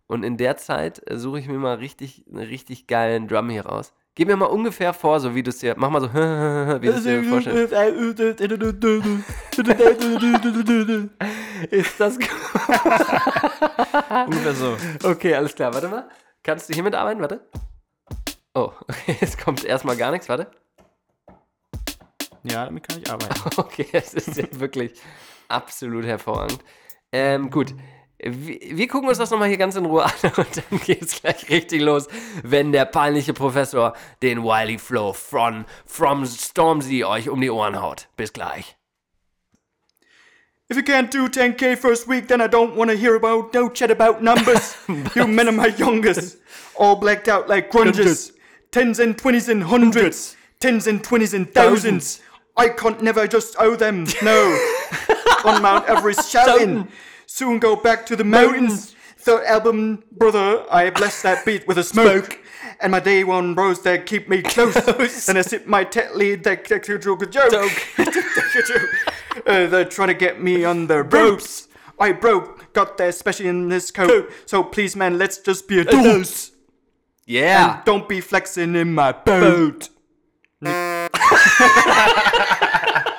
Und 0.06 0.22
in 0.22 0.36
der 0.36 0.56
Zeit 0.56 1.02
äh, 1.10 1.16
suche 1.18 1.40
ich 1.40 1.48
mir 1.48 1.58
mal 1.58 1.76
richtig, 1.76 2.24
einen 2.28 2.44
richtig 2.46 2.86
geilen 2.86 3.26
Drum 3.26 3.48
hier 3.50 3.66
raus. 3.66 3.92
Gib 4.16 4.28
mir 4.28 4.36
mal 4.36 4.46
ungefähr 4.46 4.94
vor, 4.94 5.20
so 5.20 5.34
wie 5.34 5.42
du 5.42 5.50
es 5.50 5.58
dir, 5.58 5.74
mach 5.76 5.90
mal 5.90 6.00
so, 6.00 6.08
wie 6.14 6.86
du 6.86 6.92
es 6.94 7.02
dir 7.02 7.22
vorstellst. 7.22 7.70
Ist 11.70 12.00
das 12.00 12.16
Ungefähr 14.24 14.54
so. 14.54 14.74
Okay, 15.04 15.34
alles 15.34 15.54
klar. 15.54 15.74
Warte 15.74 15.88
mal. 15.88 16.08
Kannst 16.42 16.70
du 16.70 16.72
hiermit 16.72 16.94
arbeiten? 16.94 17.20
Warte. 17.20 17.46
Oh, 18.54 18.72
okay. 18.88 19.18
Es 19.20 19.36
kommt 19.36 19.62
erstmal 19.64 19.98
gar 19.98 20.10
nichts. 20.10 20.30
Warte. 20.30 20.50
Ja, 22.42 22.64
damit 22.64 22.88
kann 22.88 23.02
ich 23.02 23.10
arbeiten. 23.10 23.34
Okay, 23.58 23.86
es 23.92 24.14
ist 24.14 24.34
ja 24.38 24.46
wirklich 24.52 24.98
absolut 25.48 26.06
hervorragend. 26.06 26.64
Ähm, 27.12 27.50
gut. 27.50 27.74
Wir, 28.18 28.88
gucken 28.88 29.08
uns 29.08 29.18
das 29.18 29.30
nochmal 29.30 29.48
hier 29.48 29.58
ganz 29.58 29.76
in 29.76 29.84
Ruhe 29.84 30.04
an 30.22 30.32
und 30.36 30.56
dann 30.56 30.80
geht's 30.80 31.20
gleich 31.20 31.50
richtig 31.50 31.82
los, 31.82 32.08
wenn 32.42 32.72
der 32.72 32.86
peinliche 32.86 33.34
Professor 33.34 33.94
den 34.22 34.42
Wiley 34.42 34.78
Flow 34.78 35.12
from, 35.12 35.66
from 35.84 36.24
Stormzy 36.24 37.04
euch 37.04 37.28
um 37.28 37.40
die 37.40 37.50
Ohren 37.50 37.80
haut. 37.80 38.08
Bis 38.16 38.32
gleich. 38.32 38.76
If 40.68 40.76
you 40.76 40.82
can't 40.82 41.12
do 41.12 41.28
10k 41.28 41.76
first 41.76 42.08
week, 42.08 42.26
then 42.26 42.40
I 42.40 42.48
don't 42.48 42.74
want 42.74 42.90
to 42.90 42.96
hear 42.96 43.14
about 43.14 43.54
no 43.54 43.68
chat 43.68 43.90
about 43.90 44.20
numbers. 44.20 44.74
you 45.14 45.26
men 45.28 45.46
are 45.46 45.52
my 45.52 45.68
youngest. 45.68 46.38
All 46.74 46.96
blacked 46.96 47.28
out 47.28 47.48
like 47.48 47.70
grunges. 47.70 48.32
Tens 48.72 48.98
and 48.98 49.16
twenties 49.16 49.48
and 49.48 49.62
hundreds. 49.62 50.36
Tens 50.58 50.88
and 50.88 51.04
twenties 51.04 51.34
and 51.34 51.48
thousands. 51.54 52.20
I 52.56 52.70
can't 52.70 53.00
never 53.00 53.28
just 53.28 53.54
owe 53.60 53.76
them, 53.76 54.06
no. 54.22 54.58
On 55.44 55.62
Mount 55.62 55.86
Everest 55.86 56.28
shouting. 56.28 56.88
Soon 57.36 57.58
go 57.58 57.76
back 57.76 58.06
to 58.06 58.16
the 58.16 58.24
mountains. 58.24 58.96
Third 59.18 59.44
album, 59.44 60.02
brother, 60.10 60.64
I 60.70 60.88
bless 60.88 61.20
that 61.20 61.44
beat 61.44 61.68
with 61.68 61.76
a 61.76 61.84
smoke. 61.84 62.38
And 62.80 62.92
my 62.92 62.98
day 62.98 63.24
one 63.24 63.54
bros 63.54 63.82
that 63.82 64.06
keep 64.06 64.26
me 64.26 64.40
close. 64.40 64.74
and 65.28 65.36
I 65.36 65.42
sip 65.42 65.66
my 65.66 65.84
tet 65.84 66.16
lead 66.16 66.44
that 66.44 66.64
that 66.64 66.84
could 66.84 67.02
joke 67.02 67.20
a 67.20 67.26
joke. 67.36 67.72
uh, 69.46 69.66
they're 69.66 69.84
trying 69.84 70.08
to 70.08 70.14
get 70.14 70.42
me 70.42 70.64
on 70.64 70.86
their 70.86 71.02
ropes. 71.02 71.68
I 72.00 72.12
broke, 72.12 72.72
got 72.72 72.96
there, 72.96 73.10
especially 73.10 73.48
in 73.48 73.68
this 73.68 73.90
coat. 73.90 74.32
So 74.46 74.62
please, 74.62 74.96
man, 74.96 75.18
let's 75.18 75.36
just 75.36 75.68
be 75.68 75.80
adults. 75.80 76.52
Yeah. 77.26 77.74
And 77.74 77.84
don't 77.84 78.08
be 78.08 78.22
flexing 78.22 78.74
in 78.74 78.94
my 78.94 79.12
boat. 79.12 79.90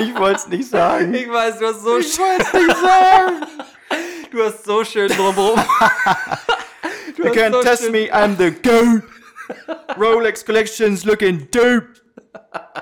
ich 0.00 0.14
wollte 0.18 0.36
es 0.36 0.48
nicht 0.48 0.68
sagen. 0.68 1.14
Ich 1.14 1.30
weiß, 1.30 1.58
du 1.58 1.66
hast 1.66 1.82
so 1.82 1.98
Ich 1.98 2.18
wollte 2.18 2.42
es 2.42 2.52
nicht 2.52 2.76
sagen. 2.76 3.46
Du 4.30 4.42
hast 4.42 4.64
so 4.64 4.82
schön 4.82 5.08
drumherum. 5.08 5.60
You 7.16 7.30
can't 7.30 7.62
test 7.62 7.88
me, 7.92 8.10
I'm 8.10 8.36
the 8.36 8.50
GOAT. 8.50 9.04
Rolex 9.96 10.44
collections 10.44 11.04
looking 11.04 11.46
dope. 11.52 11.86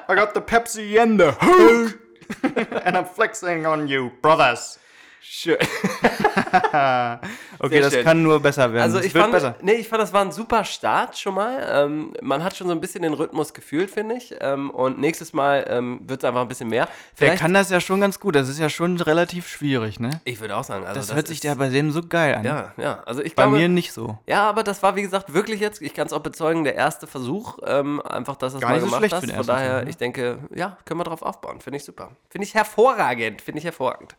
I 0.09 0.15
got 0.15 0.33
the 0.33 0.41
Pepsi 0.41 0.99
and 0.99 1.21
the 1.21 1.33
Hook. 1.39 1.99
and 2.87 2.97
I'm 2.97 3.05
flexing 3.05 3.67
on 3.67 3.87
you, 3.87 4.13
brothers. 4.23 4.79
Schön. 5.25 5.57
okay, 6.53 7.19
Sehr 7.69 7.81
das 7.81 7.93
schön. 7.95 8.05
kann 8.05 8.23
nur 8.25 8.41
besser 8.41 8.73
werden. 8.73 8.83
Also 8.83 8.99
ich 8.99 9.13
fand, 9.13 9.31
besser. 9.31 9.55
nee, 9.63 9.75
ich 9.75 9.87
fand, 9.87 10.03
das 10.03 10.13
war 10.13 10.21
ein 10.21 10.33
super 10.33 10.65
Start 10.65 11.17
schon 11.17 11.35
mal. 11.35 11.65
Ähm, 11.71 12.13
man 12.21 12.43
hat 12.43 12.57
schon 12.57 12.67
so 12.67 12.73
ein 12.73 12.81
bisschen 12.81 13.03
den 13.03 13.15
Rhythmus 13.15 13.55
gefühlt, 13.55 13.89
finde 13.89 14.17
ich. 14.17 14.35
Ähm, 14.41 14.71
und 14.71 14.99
nächstes 14.99 15.33
Mal 15.33 15.65
ähm, 15.69 16.01
wird 16.07 16.25
es 16.25 16.29
einfach 16.29 16.41
ein 16.41 16.49
bisschen 16.49 16.69
mehr. 16.69 16.87
Der 16.87 16.93
Vielleicht, 17.15 17.41
kann 17.41 17.55
das 17.55 17.71
ja 17.71 17.81
schon 17.81 18.01
ganz 18.01 18.19
gut. 18.19 18.35
Das 18.35 18.49
ist 18.49 18.59
ja 18.59 18.69
schon 18.69 19.01
relativ 19.01 19.47
schwierig, 19.47 20.01
ne? 20.01 20.21
ich 20.25 20.41
würde 20.41 20.57
auch 20.57 20.65
sagen, 20.65 20.85
also 20.85 20.99
das, 20.99 21.15
hört 21.15 21.29
sich 21.29 21.39
der 21.39 21.55
bei 21.55 21.69
dem 21.69 21.93
so 21.93 22.03
geil 22.03 22.35
an. 22.35 22.45
Ja, 22.45 22.73
ja. 22.77 23.03
Also 23.07 23.23
ich 23.23 23.37
Bei 23.37 23.45
glaube, 23.45 23.59
mir 23.59 23.69
nicht 23.69 23.93
so. 23.93 24.19
Ja, 24.27 24.49
aber 24.49 24.65
das 24.65 24.83
war 24.83 24.97
wie 24.97 25.03
gesagt 25.03 25.33
wirklich 25.33 25.61
jetzt, 25.61 25.81
ich 25.83 25.95
kann 25.95 26.09
es 26.09 26.13
auch 26.13 26.21
bezeugen, 26.21 26.65
der 26.65 26.75
erste 26.75 27.07
Versuch, 27.07 27.59
ähm, 27.65 28.03
einfach, 28.03 28.35
dass 28.35 28.55
es 28.55 28.61
Gar 28.61 28.71
mal 28.71 28.81
so 28.81 28.87
gemacht 28.87 29.13
hast. 29.13 29.31
Von 29.31 29.47
daher, 29.47 29.71
Versuch, 29.71 29.85
ne? 29.85 29.91
ich 29.91 29.97
denke, 29.97 30.39
ja, 30.53 30.79
können 30.85 30.99
wir 30.99 31.05
drauf 31.05 31.23
aufbauen. 31.23 31.61
Finde 31.61 31.77
ich 31.77 31.85
super. 31.85 32.11
Finde 32.29 32.47
ich 32.47 32.55
hervorragend. 32.55 33.41
Finde 33.41 33.61
ich 33.61 33.65
hervorragend. 33.65 34.17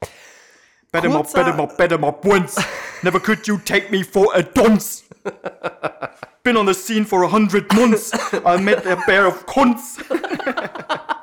Better 0.94 1.10
more, 1.10 1.24
better 1.24 1.54
more, 1.54 1.68
better 1.68 1.98
more 1.98 2.18
once. 2.24 2.58
Never 3.04 3.20
could 3.20 3.48
you 3.48 3.58
take 3.58 3.92
me 3.92 4.04
for 4.04 4.28
a 4.34 4.44
dunce. 4.44 5.04
Been 6.44 6.56
on 6.56 6.66
the 6.66 6.74
scene 6.74 7.04
for 7.04 7.24
a 7.24 7.28
hundred 7.28 7.74
months. 7.74 8.12
I 8.46 8.58
met 8.58 8.86
a 8.86 8.96
pair 8.96 9.26
of 9.26 9.46
cunts. 9.46 10.00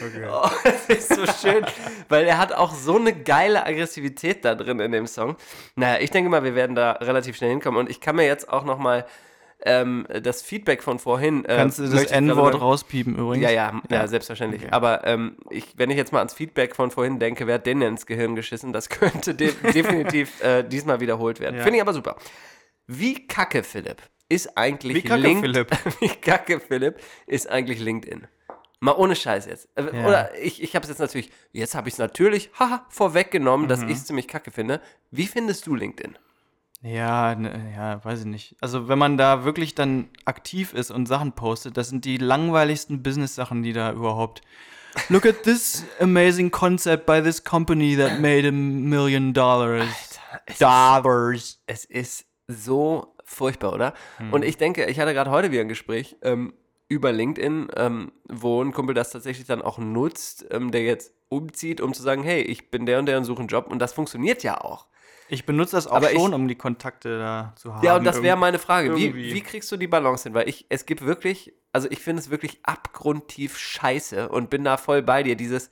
schön. 0.00 0.24
Oh, 0.30 0.48
das 0.64 0.88
ist 0.88 1.08
so 1.14 1.26
schön, 1.26 1.64
weil 2.08 2.24
er 2.24 2.38
hat 2.38 2.52
auch 2.52 2.74
so 2.74 2.96
eine 2.96 3.12
geile 3.12 3.64
Aggressivität 3.64 4.44
da 4.44 4.54
drin 4.54 4.80
in 4.80 4.92
dem 4.92 5.06
Song. 5.06 5.36
Naja, 5.76 6.00
ich 6.00 6.10
denke 6.10 6.30
mal, 6.30 6.44
wir 6.44 6.54
werden 6.54 6.76
da 6.76 6.92
relativ 6.92 7.36
schnell 7.36 7.50
hinkommen 7.50 7.80
und 7.80 7.90
ich 7.90 8.00
kann 8.00 8.16
mir 8.16 8.26
jetzt 8.26 8.48
auch 8.48 8.64
noch 8.64 8.78
mal 8.78 9.06
ähm, 9.64 10.06
das 10.22 10.42
Feedback 10.42 10.82
von 10.82 10.98
vorhin. 10.98 11.44
Äh, 11.44 11.56
Kannst 11.56 11.78
du 11.78 11.86
das 11.88 12.04
N-Wort 12.06 12.60
rauspiepen 12.60 13.16
übrigens? 13.16 13.44
Ja, 13.44 13.50
ja, 13.50 13.82
ja, 13.90 13.96
Ja. 14.00 14.06
selbstverständlich. 14.06 14.62
Okay. 14.62 14.72
Aber 14.72 15.06
ähm, 15.06 15.36
ich, 15.50 15.66
wenn 15.76 15.90
ich 15.90 15.96
jetzt 15.96 16.12
mal 16.12 16.18
ans 16.20 16.34
Feedback 16.34 16.74
von 16.76 16.90
vorhin 16.90 17.18
denke, 17.18 17.46
wer 17.46 17.56
hat 17.56 17.66
den 17.66 17.80
denn 17.80 17.90
ins 17.90 18.06
Gehirn 18.06 18.34
geschissen? 18.36 18.72
Das 18.72 18.88
könnte 18.90 19.34
de 19.34 19.52
definitiv 19.72 20.42
äh, 20.42 20.62
diesmal 20.62 21.00
wiederholt 21.00 21.40
werden. 21.40 21.56
Ja. 21.56 21.62
Finde 21.62 21.76
ich 21.76 21.82
aber 21.82 21.92
super. 21.92 22.16
Wie 22.86 23.26
kacke, 23.26 23.62
Philipp, 23.62 24.02
ist 24.28 24.56
eigentlich 24.56 24.96
Wie 24.96 25.02
kacke, 25.02 25.20
Link- 25.22 25.40
Philipp? 25.40 25.70
Wie 26.00 26.08
kacke, 26.08 26.60
Philipp, 26.60 26.98
ist 27.26 27.48
eigentlich 27.48 27.80
LinkedIn? 27.80 28.26
Mal 28.82 28.92
ohne 28.92 29.14
Scheiß 29.14 29.46
jetzt. 29.46 29.68
Äh, 29.76 29.84
Ja. 29.94 30.06
Oder 30.06 30.38
ich, 30.42 30.62
ich 30.62 30.74
habe 30.74 30.84
es 30.84 30.88
jetzt 30.88 31.00
natürlich, 31.00 31.30
jetzt 31.52 31.74
habe 31.74 31.88
ich 31.88 31.94
es 31.94 31.98
natürlich, 31.98 32.50
haha, 32.58 32.86
vorweggenommen, 32.88 33.68
dass 33.68 33.80
Mhm. 33.82 33.88
ich 33.90 33.96
es 33.98 34.06
ziemlich 34.06 34.26
kacke 34.26 34.50
finde. 34.50 34.80
Wie 35.10 35.26
findest 35.26 35.66
du 35.66 35.74
LinkedIn? 35.74 36.16
Ja, 36.82 37.34
ne, 37.34 37.72
ja, 37.76 38.02
weiß 38.04 38.20
ich 38.20 38.26
nicht. 38.26 38.56
Also 38.60 38.88
wenn 38.88 38.98
man 38.98 39.18
da 39.18 39.44
wirklich 39.44 39.74
dann 39.74 40.08
aktiv 40.24 40.72
ist 40.72 40.90
und 40.90 41.06
Sachen 41.06 41.32
postet, 41.32 41.76
das 41.76 41.90
sind 41.90 42.04
die 42.04 42.16
langweiligsten 42.16 43.02
Business-Sachen, 43.02 43.62
die 43.62 43.72
da 43.72 43.92
überhaupt. 43.92 44.40
Look 45.08 45.26
at 45.26 45.42
this 45.42 45.84
amazing 46.00 46.50
concept 46.50 47.06
by 47.06 47.22
this 47.22 47.44
company 47.44 47.96
that 47.96 48.20
made 48.20 48.48
a 48.48 48.52
million 48.52 49.32
dollars. 49.32 50.18
Dollars. 50.58 51.62
Es 51.66 51.84
ist 51.84 52.26
so 52.48 53.14
furchtbar, 53.24 53.72
oder? 53.72 53.94
Hm. 54.16 54.32
Und 54.32 54.44
ich 54.44 54.56
denke, 54.56 54.86
ich 54.86 54.98
hatte 54.98 55.12
gerade 55.12 55.30
heute 55.30 55.52
wieder 55.52 55.60
ein 55.60 55.68
Gespräch 55.68 56.16
ähm, 56.22 56.54
über 56.88 57.12
LinkedIn, 57.12 57.68
ähm, 57.76 58.12
wo 58.28 58.62
ein 58.62 58.72
Kumpel 58.72 58.94
das 58.94 59.10
tatsächlich 59.10 59.46
dann 59.46 59.62
auch 59.62 59.78
nutzt, 59.78 60.46
ähm, 60.50 60.70
der 60.72 60.82
jetzt 60.82 61.12
umzieht, 61.28 61.80
um 61.80 61.94
zu 61.94 62.02
sagen, 62.02 62.24
hey, 62.24 62.40
ich 62.42 62.70
bin 62.70 62.86
der 62.86 62.98
und 62.98 63.06
der 63.06 63.18
und 63.18 63.24
suche 63.24 63.40
einen 63.40 63.48
Job. 63.48 63.68
Und 63.68 63.78
das 63.80 63.92
funktioniert 63.92 64.42
ja 64.42 64.60
auch. 64.60 64.88
Ich 65.30 65.46
benutze 65.46 65.76
das 65.76 65.86
auch 65.86 65.96
Aber 65.96 66.08
schon, 66.10 66.30
ich- 66.30 66.34
um 66.34 66.48
die 66.48 66.54
Kontakte 66.56 67.18
da 67.18 67.52
zu 67.56 67.74
haben. 67.74 67.84
Ja, 67.84 67.96
und 67.96 68.04
das 68.04 68.22
wäre 68.22 68.36
meine 68.36 68.58
Frage. 68.58 68.96
Wie, 68.96 69.14
wie 69.14 69.40
kriegst 69.40 69.70
du 69.72 69.76
die 69.76 69.86
Balance 69.86 70.24
hin? 70.24 70.34
Weil 70.34 70.48
ich, 70.48 70.66
es 70.68 70.86
gibt 70.86 71.04
wirklich, 71.04 71.54
also 71.72 71.88
ich 71.90 72.00
finde 72.00 72.20
es 72.20 72.30
wirklich 72.30 72.58
abgrundtief 72.64 73.56
scheiße 73.58 74.28
und 74.28 74.50
bin 74.50 74.64
da 74.64 74.76
voll 74.76 75.02
bei 75.02 75.22
dir. 75.22 75.36
Dieses, 75.36 75.70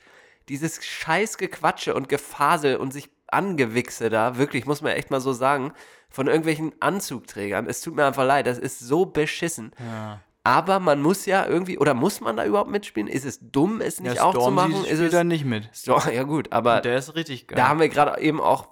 dieses 0.48 0.84
scheiß 0.84 1.38
Gequatsche 1.38 1.94
und 1.94 2.08
Gefasel 2.08 2.76
und 2.76 2.92
sich 2.92 3.10
Angewichse 3.26 4.08
da, 4.08 4.38
wirklich, 4.38 4.64
muss 4.64 4.80
man 4.80 4.92
echt 4.92 5.10
mal 5.10 5.20
so 5.20 5.32
sagen, 5.32 5.72
von 6.08 6.26
irgendwelchen 6.28 6.72
Anzugträgern. 6.80 7.66
Es 7.66 7.80
tut 7.82 7.94
mir 7.94 8.06
einfach 8.06 8.24
leid, 8.24 8.46
das 8.46 8.58
ist 8.58 8.78
so 8.78 9.04
beschissen. 9.06 9.72
Ja. 9.78 10.20
Aber 10.44 10.80
man 10.80 11.02
muss 11.02 11.26
ja 11.26 11.44
irgendwie, 11.46 11.76
oder 11.76 11.92
muss 11.92 12.22
man 12.22 12.38
da 12.38 12.44
überhaupt 12.46 12.70
mitspielen? 12.70 13.06
Ist 13.06 13.26
es 13.26 13.38
dumm, 13.42 13.82
es 13.82 14.00
nicht 14.00 14.16
Ja, 14.16 14.24
auch 14.24 14.32
zu 14.32 14.40
Stormzy 14.40 14.54
machen? 14.72 14.84
Ist 14.86 14.98
es 15.00 15.10
da 15.12 15.24
nicht 15.24 15.44
mit. 15.44 15.68
Storm, 15.74 16.02
ja 16.14 16.22
gut, 16.22 16.52
aber 16.52 16.76
Und 16.76 16.86
der 16.86 16.96
ist 16.96 17.14
richtig 17.14 17.48
geil. 17.48 17.56
da 17.56 17.68
haben 17.68 17.80
wir 17.80 17.90
gerade 17.90 18.18
eben 18.22 18.40
auch 18.40 18.66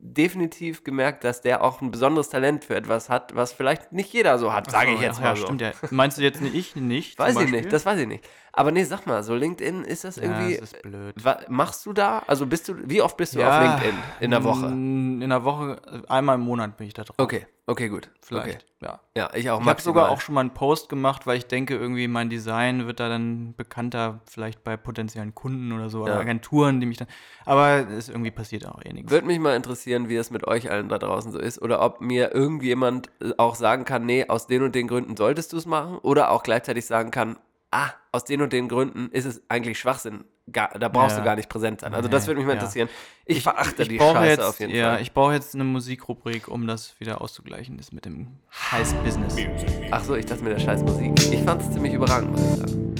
definitiv 0.00 0.84
gemerkt, 0.84 1.24
dass 1.24 1.40
der 1.40 1.62
auch 1.62 1.80
ein 1.80 1.90
besonderes 1.90 2.28
Talent 2.28 2.64
für 2.64 2.76
etwas 2.76 3.08
hat, 3.08 3.34
was 3.34 3.52
vielleicht 3.52 3.92
nicht 3.92 4.12
jeder 4.12 4.38
so 4.38 4.52
hat, 4.52 4.70
sage 4.70 4.92
ich 4.92 5.00
jetzt 5.00 5.18
ja, 5.18 5.24
mal 5.24 5.30
ja, 5.30 5.36
so. 5.36 5.46
Stimmt 5.46 5.60
ja. 5.60 5.72
Meinst 5.90 6.18
du 6.18 6.22
jetzt 6.22 6.40
nicht 6.40 6.54
ich 6.54 6.76
nicht? 6.76 7.18
Weiß 7.18 7.38
ich 7.40 7.50
nicht, 7.50 7.72
das 7.72 7.84
weiß 7.84 8.00
ich 8.00 8.06
nicht. 8.06 8.24
Aber 8.58 8.72
nee, 8.72 8.82
sag 8.82 9.06
mal, 9.06 9.22
so 9.22 9.36
LinkedIn, 9.36 9.84
ist 9.84 10.02
das 10.02 10.16
Ja, 10.16 10.24
irgendwie. 10.24 10.56
das 10.56 10.72
ist 10.72 10.82
blöd. 10.82 11.14
machst 11.48 11.86
du 11.86 11.92
da? 11.92 12.24
Also 12.26 12.44
bist 12.44 12.68
du, 12.68 12.74
wie 12.90 13.00
oft 13.00 13.16
bist 13.16 13.36
du 13.36 13.40
Ja, 13.40 13.50
auf 13.50 13.62
LinkedIn 13.62 14.02
in 14.18 14.32
der 14.32 14.42
Woche? 14.42 14.66
mm, 14.66 15.22
In 15.22 15.30
der 15.30 15.44
Woche, 15.44 15.80
einmal 16.08 16.34
im 16.34 16.40
Monat 16.40 16.76
bin 16.76 16.88
ich 16.88 16.94
da 16.94 17.04
drauf. 17.04 17.14
Okay, 17.18 17.46
okay, 17.66 17.88
gut. 17.88 18.10
Vielleicht, 18.20 18.56
Okay. 18.56 18.58
ja. 18.82 19.00
Ja, 19.16 19.30
ich 19.34 19.48
auch 19.48 19.60
Ich 19.60 19.66
habe 19.68 19.80
sogar 19.80 20.08
auch 20.08 20.20
schon 20.20 20.34
mal 20.34 20.40
einen 20.40 20.54
Post 20.54 20.88
gemacht, 20.88 21.24
weil 21.24 21.38
ich 21.38 21.46
denke, 21.46 21.76
irgendwie 21.76 22.08
mein 22.08 22.30
Design 22.30 22.88
wird 22.88 22.98
da 22.98 23.08
dann 23.08 23.54
bekannter, 23.56 24.22
vielleicht 24.28 24.64
bei 24.64 24.76
potenziellen 24.76 25.36
Kunden 25.36 25.70
oder 25.70 25.88
so, 25.88 26.02
oder 26.02 26.14
Ja. 26.14 26.18
Agenturen, 26.18 26.80
die 26.80 26.86
mich 26.86 26.98
dann. 26.98 27.06
Aber 27.44 27.88
es 27.88 28.08
irgendwie 28.08 28.32
passiert 28.32 28.66
auch 28.66 28.84
eh 28.84 28.92
nichts. 28.92 29.12
Würde 29.12 29.28
mich 29.28 29.38
mal 29.38 29.54
interessieren, 29.54 30.08
wie 30.08 30.16
es 30.16 30.32
mit 30.32 30.48
euch 30.48 30.68
allen 30.68 30.88
da 30.88 30.98
draußen 30.98 31.30
so 31.30 31.38
ist. 31.38 31.62
Oder 31.62 31.80
ob 31.80 32.00
mir 32.00 32.34
irgendjemand 32.34 33.08
äh, 33.20 33.30
auch 33.38 33.54
sagen 33.54 33.84
kann, 33.84 34.04
nee, 34.04 34.26
aus 34.28 34.48
den 34.48 34.64
und 34.64 34.74
den 34.74 34.88
Gründen 34.88 35.16
solltest 35.16 35.52
du 35.52 35.58
es 35.58 35.66
machen. 35.66 35.98
Oder 35.98 36.32
auch 36.32 36.42
gleichzeitig 36.42 36.84
sagen 36.86 37.12
kann, 37.12 37.36
ah, 37.70 37.90
aus 38.12 38.24
den 38.24 38.42
und 38.42 38.52
den 38.52 38.68
Gründen 38.68 39.10
ist 39.10 39.24
es 39.24 39.42
eigentlich 39.48 39.78
Schwachsinn. 39.78 40.24
Gar, 40.50 40.78
da 40.78 40.88
brauchst 40.88 41.16
Ja. 41.16 41.20
du 41.20 41.24
gar 41.26 41.36
nicht 41.36 41.50
präsent 41.50 41.82
sein. 41.82 41.92
Also 41.92 42.08
Nee, 42.08 42.12
das 42.12 42.26
würde 42.26 42.38
mich 42.38 42.46
mal 42.46 42.54
ja. 42.54 42.58
interessieren. 42.60 42.88
Ich, 43.26 43.42
verachte 43.42 43.84
die 43.86 43.98
brauche 43.98 44.14
Scheiße 44.16 44.30
jetzt, 44.30 44.40
auf 44.40 44.60
jeden 44.60 44.74
ja, 44.74 44.92
Fall. 44.94 45.02
ich 45.02 45.12
brauche 45.12 45.34
jetzt 45.34 45.54
eine 45.54 45.64
Musikrubrik, 45.64 46.48
um 46.48 46.66
das 46.66 46.98
wieder 46.98 47.20
auszugleichen, 47.20 47.76
das 47.76 47.92
mit 47.92 48.06
dem 48.06 48.28
scheiß 48.48 48.94
Business. 49.04 49.36
Ach 49.90 50.02
so, 50.02 50.14
ich 50.16 50.24
dachte 50.24 50.42
mit 50.44 50.54
der 50.54 50.60
scheiß 50.60 50.82
Musik. 50.82 51.12
Ich 51.32 51.42
fand 51.42 51.60
es 51.60 51.70
ziemlich 51.70 51.92
überragend, 51.92 52.30
muss 52.30 52.40
ich 52.40 52.56
sagen. 52.56 52.94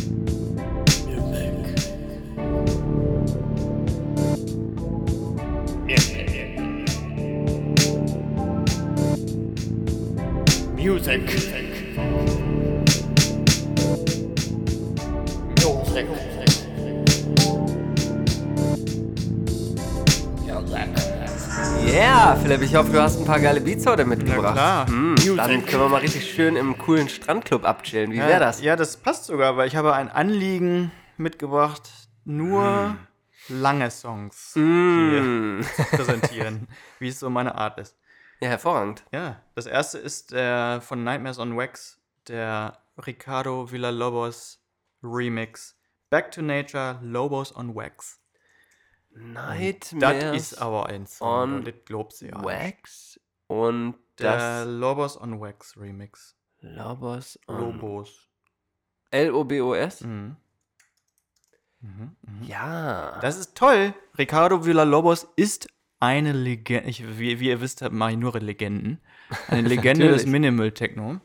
Music. 10.77 11.25
Music. 11.27 11.68
Yeah, 21.87 22.37
Philipp, 22.37 22.63
ich 22.63 22.75
hoffe, 22.75 22.93
du 22.93 23.01
hast 23.01 23.19
ein 23.19 23.25
paar 23.25 23.41
geile 23.41 23.61
Beats 23.61 23.87
heute 23.87 24.05
mitgebracht. 24.05 24.55
klar. 24.55 24.87
Hm, 24.89 25.17
dann 25.37 25.65
können 25.65 25.83
wir 25.83 25.89
mal 25.89 25.99
richtig 26.01 26.31
schön 26.31 26.57
im 26.57 26.77
coolen 26.79 27.09
Strandclub 27.09 27.65
abchillen. 27.65 28.13
Wie 28.13 28.19
wäre 28.19 28.41
das? 28.41 28.61
Ja, 28.61 28.77
das 28.77 28.97
passt 28.99 29.25
sogar, 29.25 29.57
weil 29.57 29.69
ich 29.69 29.77
habe 29.77 29.95
ein 29.95 30.09
Anliegen 30.11 30.91
mitgebracht, 31.17 31.91
nur 32.25 32.97
lange 33.49 33.91
Songs 33.91 34.53
Mm. 34.55 35.61
hier 35.63 35.67
zu 35.77 35.97
präsentieren, 35.97 36.69
wie 36.99 37.09
es 37.09 37.19
so 37.19 37.31
meine 37.31 37.55
Art 37.55 37.79
ist. 37.79 37.97
Ja, 38.41 38.49
hervorragend. 38.51 39.05
Ja, 39.13 39.41
das 39.55 39.67
erste 39.67 39.99
ist 39.99 40.33
der 40.33 40.81
von 40.83 41.03
Nightmares 41.03 41.39
on 41.39 41.57
Wax, 41.57 41.99
der 42.29 42.79
Ricardo 43.05 43.73
Villalobos 43.73 44.61
Remix. 45.03 45.75
Back 46.11 46.31
to 46.33 46.43
Nature, 46.43 46.99
Lobos 47.03 47.55
on 47.55 47.75
Wax. 47.75 48.21
Nightmares 49.11 50.21
Das 50.23 50.37
ist 50.37 50.63
aber 50.63 50.87
ein 50.87 51.07
Song, 51.07 51.29
on 51.29 51.65
das 51.65 51.75
glaubst 51.85 52.21
du 52.23 52.27
ja. 52.27 52.43
Wax 52.43 53.21
und 53.47 53.95
Der 54.19 54.37
das 54.37 54.67
Lobos 54.69 55.21
on 55.21 55.41
Wax 55.41 55.77
Remix. 55.77 56.37
Lobos 56.61 57.39
on 57.47 57.59
Lobos. 57.59 58.29
L-O-B-O-S? 59.11 60.03
Mhm. 60.03 60.37
Mhm, 61.81 62.17
mhm. 62.23 62.43
Ja. 62.47 63.19
Das 63.21 63.39
ist 63.39 63.57
toll. 63.57 63.95
Ricardo 64.17 64.65
Villalobos 64.65 65.27
ist 65.37 65.69
eine 66.01 66.33
Legende. 66.33 66.89
Ich, 66.89 67.19
wie, 67.19 67.41
wie 67.41 67.49
ihr 67.49 67.61
wisst, 67.61 67.89
mache 67.91 68.13
ich 68.13 68.17
nur 68.17 68.39
Legenden. 68.39 69.01
Eine 69.49 69.69
Legende 69.69 70.09
des. 70.09 70.27
Minimal 70.27 70.73
Techno. 70.73 71.21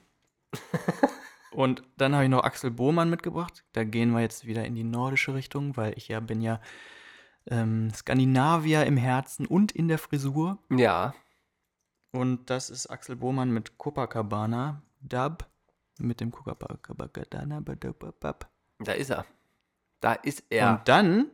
Und 1.54 1.84
dann 1.97 2.14
habe 2.14 2.24
ich 2.24 2.30
noch 2.30 2.43
Axel 2.43 2.72
Bohmann 2.72 3.10
mitgebracht. 3.10 3.64
Da 3.74 3.84
gehen 3.84 4.12
wir 4.12 4.22
jetzt 4.22 4.45
wieder 4.45 4.66
in 4.66 4.76
die 4.76 4.84
nordische 4.84 5.34
Richtung, 5.34 5.78
weil 5.78 5.93
ich 5.97 6.08
ja 6.08 6.20
bin 6.20 6.41
ja 6.41 6.60
ähm, 7.47 7.91
Skandinavier 7.93 8.86
im 8.86 8.97
Herzen 8.97 9.45
und 9.45 9.72
in 9.72 9.88
der 9.88 9.97
Frisur. 9.97 10.58
Ja. 10.70 11.14
Und 12.12 12.49
das 12.49 12.70
ist 12.70 12.88
Axel 12.88 13.16
Bohmann 13.16 13.51
mit 13.51 13.78
Copacabana 13.78 14.82
Dub. 15.01 15.45
Mit 15.99 16.22
dem 16.22 16.32
Copacabana 16.32 17.62
Dub. 17.62 18.47
Da 18.80 18.91
ist 18.93 19.10
er. 19.10 19.26
Da 19.99 20.14
ist 20.14 20.43
er. 20.49 20.72
Und 20.72 20.88
dann 20.88 21.32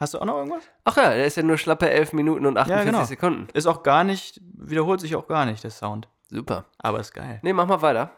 hast 0.00 0.14
du 0.14 0.18
auch 0.18 0.24
noch 0.24 0.36
irgendwas? 0.36 0.64
Ach 0.84 0.96
ja, 0.96 1.10
der 1.10 1.26
ist 1.26 1.36
ja 1.36 1.42
nur 1.42 1.58
schlappe 1.58 1.90
11 1.90 2.12
Minuten 2.12 2.46
und 2.46 2.56
48 2.56 2.76
Ja, 2.76 2.90
genau. 2.90 3.04
Sekunden. 3.04 3.48
Ist 3.54 3.66
auch 3.66 3.82
gar 3.82 4.04
nicht, 4.04 4.40
wiederholt 4.54 5.00
sich 5.00 5.14
auch 5.16 5.28
gar 5.28 5.46
nicht, 5.46 5.62
der 5.62 5.70
Sound. 5.70 6.08
Super. 6.30 6.66
Aber 6.78 7.00
ist 7.00 7.12
geil. 7.12 7.40
Nee, 7.42 7.52
mach 7.52 7.66
mal 7.66 7.80
weiter. 7.82 8.10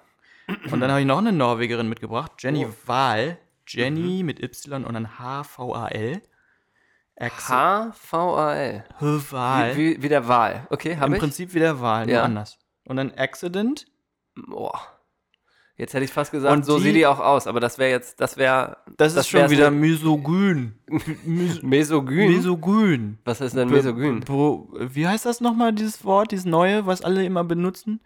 Und 0.70 0.80
dann 0.80 0.90
habe 0.90 1.00
ich 1.00 1.06
noch 1.06 1.18
eine 1.18 1.32
Norwegerin 1.32 1.88
mitgebracht, 1.88 2.32
Jenny 2.38 2.66
Oh. 2.66 2.74
Wahl. 2.86 3.28
Mhm. 3.32 3.36
Jenny 3.66 4.22
mit 4.24 4.42
Y 4.42 4.84
und 4.84 4.94
dann 4.94 5.18
H-V-A-L. 5.18 6.22
H-V-A-L. 7.20 8.84
Wahl. 9.30 9.76
Wie, 9.76 9.96
wie, 9.96 10.02
wie 10.02 10.08
der 10.08 10.26
Wahl. 10.28 10.66
Okay, 10.70 10.96
hab 10.96 11.08
Im 11.08 11.14
ich? 11.14 11.20
Prinzip 11.20 11.54
wie 11.54 11.58
der 11.58 11.80
Wahl, 11.80 12.06
nur 12.06 12.14
Ja. 12.14 12.22
anders. 12.24 12.58
Und 12.84 12.96
dann 12.96 13.12
Accident. 13.12 13.86
Boah. 14.34 14.80
Jetzt 15.76 15.94
hätte 15.94 16.04
ich 16.04 16.12
fast 16.12 16.30
gesagt, 16.30 16.54
Und 16.54 16.64
so 16.66 16.76
die- 16.76 16.84
sieht 16.84 16.94
die 16.96 17.06
auch 17.06 17.20
aus, 17.20 17.46
aber 17.46 17.58
das 17.60 17.78
wäre 17.78 17.90
jetzt, 17.90 18.20
das 18.20 18.36
wäre. 18.36 18.76
Das, 18.98 19.14
ist 19.14 19.28
schon 19.28 19.48
wieder 19.48 19.70
misogyn. 19.70 20.74
Mesogyn? 21.62 22.32
Misogyn. 22.32 23.18
Was 23.24 23.40
ist 23.40 23.56
denn 23.56 23.70
Mesogyn? 23.70 24.22
Wie 24.28 25.06
heißt 25.08 25.24
das 25.24 25.40
nochmal, 25.40 25.72
dieses 25.72 26.04
Wort, 26.04 26.32
dieses 26.32 26.44
neue, 26.44 26.84
was 26.86 27.00
alle 27.02 27.24
immer 27.24 27.44
benutzen? 27.44 28.00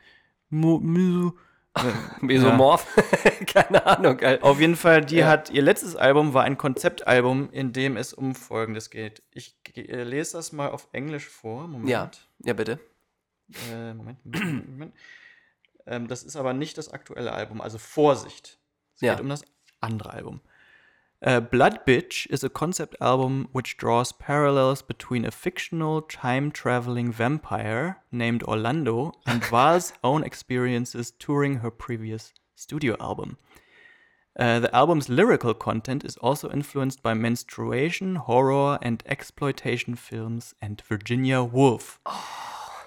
Mo, 0.51 0.79
miso, 0.79 1.35
Mesomorph? 2.21 2.87
Keine 3.47 3.85
Ahnung, 3.87 4.21
Alter. 4.21 4.45
Auf 4.45 4.61
jeden 4.61 4.77
Fall, 4.77 5.05
die 5.05 5.17
Ja. 5.17 5.29
hat, 5.29 5.51
ihr 5.51 5.63
letztes 5.63 5.97
Album 5.97 6.33
war 6.35 6.45
ein 6.45 6.57
Konzeptalbum, 6.57 7.51
in 7.51 7.73
dem 7.73 7.97
es 7.97 8.13
um 8.13 8.35
Folgendes 8.35 8.91
geht. 8.91 9.23
Ich 9.33 9.57
äh, 9.77 10.03
lese 10.05 10.37
das 10.37 10.53
mal 10.53 10.71
auf 10.71 10.89
Englisch 10.93 11.29
vor. 11.29 11.67
Moment. 11.67 11.89
Ja, 11.91 12.11
ja, 12.45 12.53
bitte. 12.53 12.79
Äh, 13.71 13.93
Moment, 13.95 14.25
Moment, 14.25 14.69
Moment. 14.71 14.95
Ähm, 15.87 16.09
das 16.09 16.23
ist 16.23 16.37
aber 16.37 16.53
nicht 16.55 16.79
das 16.79 16.89
aktuelle 16.91 17.33
Album, 17.33 17.61
also 17.61 17.79
Vorsicht. 17.79 18.59
Es 18.95 19.01
Ja. 19.03 19.15
geht 19.15 19.21
um 19.23 19.29
das 19.29 19.45
andere 19.81 20.11
Album. 20.11 20.41
Uh, 21.27 21.41
Blood 21.41 21.87
Bitch 21.87 22.27
is 22.29 22.45
a 22.45 22.51
concept 22.51 22.95
album 23.01 23.49
which 23.53 23.79
draws 23.79 24.13
parallels 24.13 24.83
between 24.83 25.25
a 25.25 25.31
fictional 25.31 26.03
time 26.03 26.51
traveling 26.51 27.11
vampire 27.11 27.97
named 28.13 28.43
Orlando 28.43 29.13
and 29.27 29.43
Val's 29.51 29.95
own 30.05 30.23
experiences 30.23 31.13
touring 31.19 31.61
her 31.61 31.71
previous 31.71 32.35
studio 32.55 32.95
album. 33.01 33.39
Uh, 34.39 34.61
the 34.61 34.77
album's 34.77 35.09
lyrical 35.09 35.55
content 35.55 36.05
is 36.05 36.19
also 36.19 36.51
influenced 36.51 37.03
by 37.03 37.15
menstruation, 37.15 38.17
horror, 38.17 38.79
and 38.83 39.03
exploitation 39.07 39.95
films 39.95 40.55
and 40.61 40.83
Virginia 40.83 41.43
Woolf. 41.43 42.01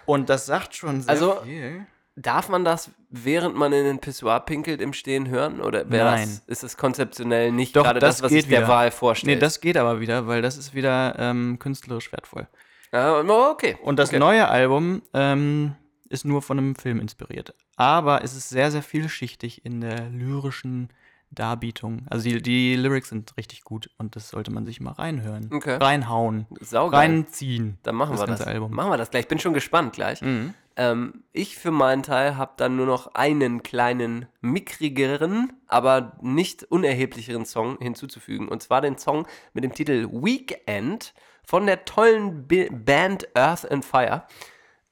Und 0.06 0.30
das 0.30 0.46
sagt 0.46 0.76
schon 0.76 1.02
sehr 1.02 1.10
Also, 1.16 1.42
viel. 1.44 1.88
Darf 2.20 2.50
man 2.50 2.66
das, 2.66 2.90
während 3.12 3.56
man 3.56 3.72
in 3.74 3.86
den 3.86 4.00
Pissoir 4.00 4.40
pinkelt, 4.40 4.82
im 4.82 4.92
Stehen 4.92 5.30
hören? 5.30 5.62
Oder 5.62 5.86
Nein. 5.86 6.28
das, 6.28 6.40
ist 6.48 6.64
es 6.64 6.76
konzeptionell 6.76 7.52
nicht 7.52 7.76
Doch, 7.76 7.84
gerade 7.84 8.00
das, 8.00 8.16
das, 8.16 8.24
was 8.24 8.32
geht 8.32 8.42
sich 8.42 8.50
der 8.50 8.62
wieder. 8.62 8.70
Wahl 8.70 8.90
vorstellt? 8.90 9.36
Nee, 9.36 9.40
das 9.40 9.62
geht 9.62 9.78
aber 9.78 10.00
wieder, 10.00 10.26
weil 10.26 10.42
das 10.42 10.58
ist 10.58 10.74
wieder 10.74 11.16
ähm, 11.20 11.60
künstlerisch 11.60 12.12
wertvoll. 12.12 12.48
Ja, 12.92 13.22
oh, 13.22 13.52
okay. 13.52 13.78
Und 13.84 14.00
das 14.00 14.10
okay. 14.10 14.18
neue 14.18 14.48
Album 14.48 15.04
ähm, 15.14 15.76
ist 16.10 16.26
nur 16.26 16.42
von 16.42 16.58
einem 16.58 16.76
Film 16.76 17.00
inspiriert. 17.00 17.54
Aber 17.76 18.24
es 18.24 18.36
ist 18.36 18.50
sehr, 18.50 18.72
sehr 18.72 18.82
vielschichtig 18.82 19.64
in 19.64 19.82
der 19.82 20.10
lyrischen 20.10 20.90
Darbietung. 21.30 22.08
Also 22.10 22.28
die, 22.28 22.42
die 22.42 22.76
Lyrics 22.76 23.10
sind 23.10 23.38
richtig 23.38 23.64
gut 23.64 23.92
und 24.00 24.16
das 24.16 24.30
sollte 24.30 24.50
man 24.50 24.66
sich 24.66 24.82
mal 24.82 24.94
reinhören. 24.94 25.52
Okay. 25.54 25.76
Reinhauen. 25.76 26.48
Saugeil. 26.62 27.00
Reinziehen. 27.00 27.78
Dann 27.84 27.96
machen 27.96 28.18
wir 28.18 28.26
das. 28.26 28.42
Album. 28.42 28.74
Machen 28.74 28.92
wir 28.92 28.98
das 28.98 29.12
gleich. 29.12 29.24
Ich 29.24 29.28
bin 29.28 29.38
schon 29.38 29.54
gespannt 29.54 29.94
gleich. 29.94 30.22
Mhm. 30.22 30.56
Ähm, 30.80 31.24
ich 31.34 31.58
für 31.58 31.72
meinen 31.72 32.04
Teil 32.04 32.38
habe 32.38 32.54
dann 32.58 32.76
nur 32.76 32.86
noch 32.86 33.16
einen 33.16 33.64
kleinen, 33.64 34.28
mickrigeren, 34.42 35.54
aber 35.68 36.18
nicht 36.22 36.64
unerheblicheren 36.66 37.46
Song 37.46 37.78
hinzuzufügen. 37.80 38.48
Und 38.48 38.62
zwar 38.62 38.82
den 38.82 38.98
Song 38.98 39.26
mit 39.54 39.64
dem 39.64 39.74
Titel 39.74 40.08
Weekend 40.12 41.16
von 41.44 41.66
der 41.66 41.84
tollen 41.86 42.48
Bi 42.48 42.70
Band 42.72 43.28
Earth 43.36 43.70
and 43.72 43.84
Fire. 43.84 44.24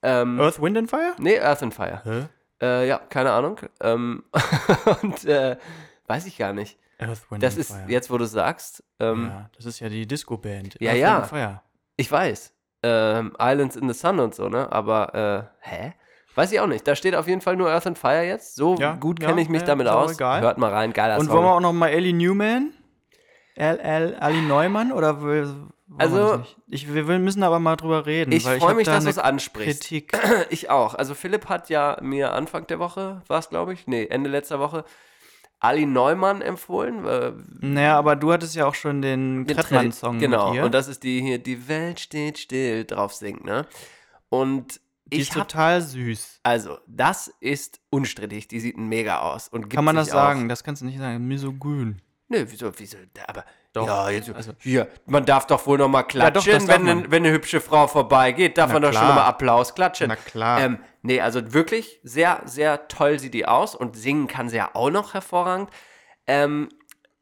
Ähm, 0.01 0.39
Earth, 0.39 0.59
Wind 0.61 0.77
and 0.77 0.89
Fire? 0.89 1.13
Nee, 1.19 1.39
Earth 1.39 1.61
and 1.61 1.73
Fire. 1.73 2.01
Hä? 2.03 2.25
Äh, 2.61 2.88
ja, 2.88 2.97
keine 2.97 3.31
Ahnung. 3.31 3.59
Ähm, 3.81 4.23
und 5.03 5.23
äh, 5.25 5.57
weiß 6.07 6.25
ich 6.25 6.38
gar 6.38 6.53
nicht. 6.53 6.79
Earth, 6.97 7.29
Wind 7.29 7.43
Das 7.43 7.53
and 7.55 7.61
ist 7.61 7.71
Fire. 7.71 7.86
jetzt, 7.89 8.09
wo 8.09 8.17
du 8.17 8.25
sagst. 8.25 8.83
Ähm, 8.99 9.27
ja, 9.27 9.49
das 9.55 9.65
ist 9.65 9.79
ja 9.81 9.89
die 9.89 10.07
Disco-Band. 10.07 10.77
ja, 10.79 10.91
Earth, 10.91 10.97
ja. 10.99 11.13
Wind 11.13 11.21
and 11.21 11.29
Fire. 11.29 11.61
Ich 11.97 12.11
weiß. 12.11 12.53
Ähm, 12.88 13.33
Islands 13.39 13.75
in 13.75 13.88
the 13.91 13.97
Sun 13.97 14.19
und 14.19 14.36
so, 14.36 14.47
ne? 14.49 14.71
Aber, 14.71 15.49
äh, 15.63 15.67
hä? 15.69 15.93
Weiß 16.36 16.51
ich 16.51 16.59
auch 16.59 16.67
nicht. 16.67 16.86
Da 16.88 16.95
steht 16.95 17.15
auf 17.15 17.27
jeden 17.27 17.41
Fall 17.41 17.55
nur 17.55 17.69
Earth 17.71 17.88
and 17.88 17.97
Fire 17.97 18.21
jetzt. 18.23 18.55
So 18.55 18.75
Ja, 18.75 18.93
gut 18.95 19.21
ja, 19.21 19.29
kenne 19.29 19.41
ich 19.41 19.49
mich 19.49 19.61
ja, 19.61 19.67
damit 19.67 19.88
aus. 19.88 20.13
egal. 20.13 20.41
Hört 20.41 20.57
mal 20.57 20.71
rein, 20.71 20.91
geiler 20.93 21.17
Und 21.17 21.27
Song. 21.27 21.36
wollen 21.38 21.45
wir 21.45 21.53
auch 21.53 21.59
noch 21.61 21.73
mal 21.73 21.88
Ellie 21.88 22.13
Newman? 22.13 22.73
L. 23.55 23.79
L. 23.79 24.15
Ali 24.19 24.41
Neumann? 24.41 24.91
Oder 24.91 25.17
Also, 25.97 26.43
ich, 26.67 26.93
wir 26.93 27.03
müssen 27.19 27.41
aber 27.41 27.59
mal 27.59 27.77
drüber 27.77 28.05
reden. 28.05 28.33
ich 28.33 28.43
freue 28.43 28.73
mich, 28.75 28.86
da 28.86 28.95
dass 28.95 29.05
du 29.05 29.09
es 29.11 29.17
ansprichst. 29.17 29.81
Kritik. 29.83 30.11
ich 30.49 30.69
auch. 30.69 30.93
Also 30.93 31.13
Philipp 31.15 31.47
hat 31.47 31.69
ja 31.69 31.97
mir 32.01 32.33
Anfang 32.33 32.67
der 32.67 32.79
Woche, 32.79 33.21
war 33.27 33.39
es 33.39 33.49
glaube 33.49 33.71
ich, 33.73 33.88
nee, 33.88 34.05
Ende 34.05 34.29
letzter 34.29 34.59
Woche, 34.59 34.83
Ali 35.60 35.86
Neumann 35.86 36.41
empfohlen. 36.41 37.06
Äh, 37.06 37.32
Naja, 37.62 37.97
aber 37.97 38.16
du 38.16 38.32
hattest 38.32 38.56
ja 38.56 38.66
auch 38.68 38.76
schon 38.76 39.01
den 39.01 39.45
Den 39.45 39.56
Trettmann-Song 39.58 40.20
Genau, 40.20 40.51
und 40.64 40.74
das 40.74 40.88
ist 40.88 41.03
die 41.03 41.22
hier, 41.22 41.39
die 41.39 41.68
Welt 41.68 41.99
steht 41.99 42.38
still, 42.38 42.86
drauf 42.86 43.14
singt, 43.14 43.43
ne? 43.45 43.66
Und 44.30 44.80
die 45.06 45.18
ich 45.18 45.30
ist 45.30 45.36
hab, 45.36 45.47
total 45.47 45.82
süß. 45.82 46.39
also, 46.43 46.78
das 46.88 47.32
ist 47.39 47.80
unstrittig, 47.89 48.47
die 48.47 48.60
sieht 48.60 48.78
mega 48.78 49.20
aus. 49.22 49.47
Und 49.47 49.70
Kann 49.70 49.86
man 49.86 49.95
das 49.95 50.06
sich 50.06 50.14
auch- 50.16 50.20
sagen? 50.20 50.49
Das 50.49 50.64
kannst 50.64 50.82
du 50.82 50.86
nicht 50.88 50.97
sagen. 50.97 51.28
Misogyn. 51.28 52.01
Nö, 52.28 52.43
wieso, 52.49 52.72
wieso, 52.78 52.97
aber, 53.28 53.45
Doch. 53.74 53.86
ja, 53.86 54.10
jetzt, 54.10 54.34
Also- 54.34 54.53
hier, 54.58 54.88
man 55.06 55.26
darf 55.26 55.45
doch 55.45 55.66
wohl 55.68 55.78
noch 55.78 55.88
mal 55.88 55.99
Ja, 56.12 56.32
doch, 56.32 56.43
klatschen, 56.43 56.53
das 56.53 56.66
darf 56.66 56.80
wenn, 56.84 57.12
wenn 57.12 57.24
eine 57.24 57.32
hübsche 57.34 57.62
Frau 57.62 57.86
vorbeigeht, 57.88 58.58
darf 58.58 58.70
Na 58.70 58.74
man 58.74 58.82
doch 58.82 58.93
schon 58.93 59.08
noch 59.08 59.14
mal 59.16 59.26
Applaus 59.26 59.76
klatschen. 59.76 60.08
Na 60.08 60.16
klar. 60.16 60.60
Ähm, 60.60 60.80
nee, 61.06 61.22
also 61.22 61.53
wirklich 61.53 61.99
sehr, 62.03 62.41
sehr 62.45 62.88
toll 62.88 63.20
sieht 63.20 63.34
die 63.34 63.47
aus 63.47 63.76
und 63.76 63.95
singen 63.95 64.28
kann 64.28 64.49
sie 64.49 64.58
ja 64.58 64.72
auch 64.74 64.89
noch 64.89 65.14
hervorragend. 65.14 65.70
Ähm, 66.28 66.70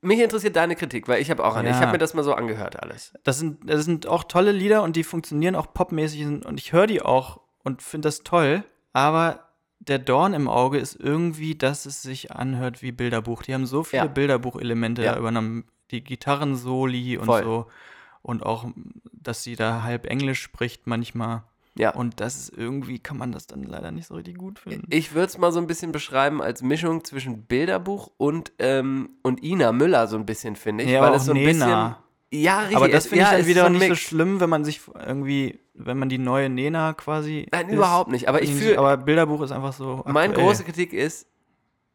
mich 0.01 0.19
interessiert 0.19 0.55
deine 0.55 0.75
Kritik, 0.75 1.07
weil 1.07 1.21
ich 1.21 1.29
habe 1.31 1.45
auch 1.45 1.55
eine. 1.55 1.69
Ich 1.69 1.75
Ja. 1.75 1.81
habe 1.81 1.93
mir 1.93 1.97
das 1.97 2.13
mal 2.13 2.23
so 2.23 2.33
angehört 2.33 2.81
alles. 2.81 3.13
Das 3.23 3.37
sind, 3.39 3.69
das 3.69 3.85
sind 3.85 4.05
auch 4.07 4.23
tolle 4.25 4.51
Lieder 4.51 4.83
und 4.83 4.95
die 4.95 5.03
funktionieren 5.03 5.55
auch 5.55 5.73
popmäßig 5.73 6.25
und 6.25 6.59
ich 6.59 6.73
höre 6.73 6.87
die 6.87 7.01
auch 7.01 7.39
und 7.63 7.81
finde 7.81 8.07
das 8.07 8.23
toll. 8.23 8.63
Aber 8.91 9.47
der 9.79 9.99
Dorn 9.99 10.33
im 10.33 10.47
Auge 10.49 10.77
ist 10.77 10.95
irgendwie, 10.99 11.55
dass 11.55 11.85
es 11.85 12.01
sich 12.01 12.31
anhört 12.31 12.81
wie 12.81 12.91
Bilderbuch. 12.91 13.43
Die 13.43 13.53
haben 13.53 13.65
so 13.65 13.83
viele 13.83 14.03
Ja. 14.03 14.07
Bilderbuchelemente 14.07 15.03
Ja. 15.03 15.13
da 15.13 15.19
übernommen. 15.19 15.65
Die 15.91 16.03
Gitarrensoli 16.03 17.17
und 17.17 17.25
Voll. 17.25 17.43
so. 17.43 17.67
Und 18.21 18.45
auch, 18.45 18.65
dass 19.11 19.43
sie 19.43 19.55
da 19.55 19.83
halb 19.83 20.05
Englisch 20.05 20.41
spricht 20.41 20.87
manchmal. 20.87 21.43
Ja. 21.77 21.93
Und 21.95 22.19
das 22.19 22.35
ist 22.37 22.53
irgendwie, 22.55 22.99
kann 22.99 23.17
man 23.17 23.31
das 23.31 23.47
dann 23.47 23.63
leider 23.63 23.91
nicht 23.91 24.07
so 24.07 24.13
richtig 24.15 24.37
gut 24.37 24.59
finden. 24.59 24.85
Ich 24.91 25.13
würde 25.13 25.27
es 25.27 25.37
mal 25.37 25.51
so 25.51 25.59
ein 25.59 25.65
bisschen 25.67 25.91
beschreiben 25.91 26.41
als 26.41 26.61
Mischung 26.61 27.03
zwischen 27.03 27.43
Bilderbuch 27.43 28.11
und, 28.17 28.51
ähm, 28.59 29.09
und 29.23 29.43
Ina 29.43 29.71
Müller 29.71 30.07
so 30.07 30.17
ein 30.17 30.25
bisschen, 30.25 30.55
finde 30.55 30.83
ich. 30.83 30.91
Ja, 30.91 31.01
weil 31.01 31.15
es 31.15 31.25
so 31.25 31.31
ein 31.31 31.37
Nena. 31.37 31.49
bisschen. 31.49 31.95
Ja, 32.43 32.59
richtig. 32.61 32.77
Aber 32.77 32.87
das 32.89 33.07
finde 33.07 33.23
ja, 33.25 33.31
ich 33.31 33.37
dann 33.39 33.47
wieder 33.47 33.65
ein 33.65 33.73
nicht 33.73 33.87
so 33.87 33.95
schlimm, 33.95 34.39
wenn 34.39 34.49
man 34.49 34.65
sich 34.65 34.81
irgendwie, 35.05 35.59
wenn 35.73 35.97
man 35.97 36.09
die 36.09 36.17
neue 36.17 36.49
Nena 36.49 36.93
quasi. 36.93 37.47
Nein, 37.51 37.67
ist. 37.69 37.75
überhaupt 37.75 38.09
nicht. 38.11 38.27
Aber 38.27 38.41
ich 38.41 38.49
Finde 38.49 38.65
fühl- 38.65 38.77
Aber 38.77 38.97
Bilderbuch 38.97 39.41
ist 39.41 39.51
einfach 39.51 39.73
so. 39.73 40.03
Meine 40.07 40.29
aktuell. 40.29 40.47
große 40.47 40.63
Kritik 40.63 40.93
ist, 40.93 41.27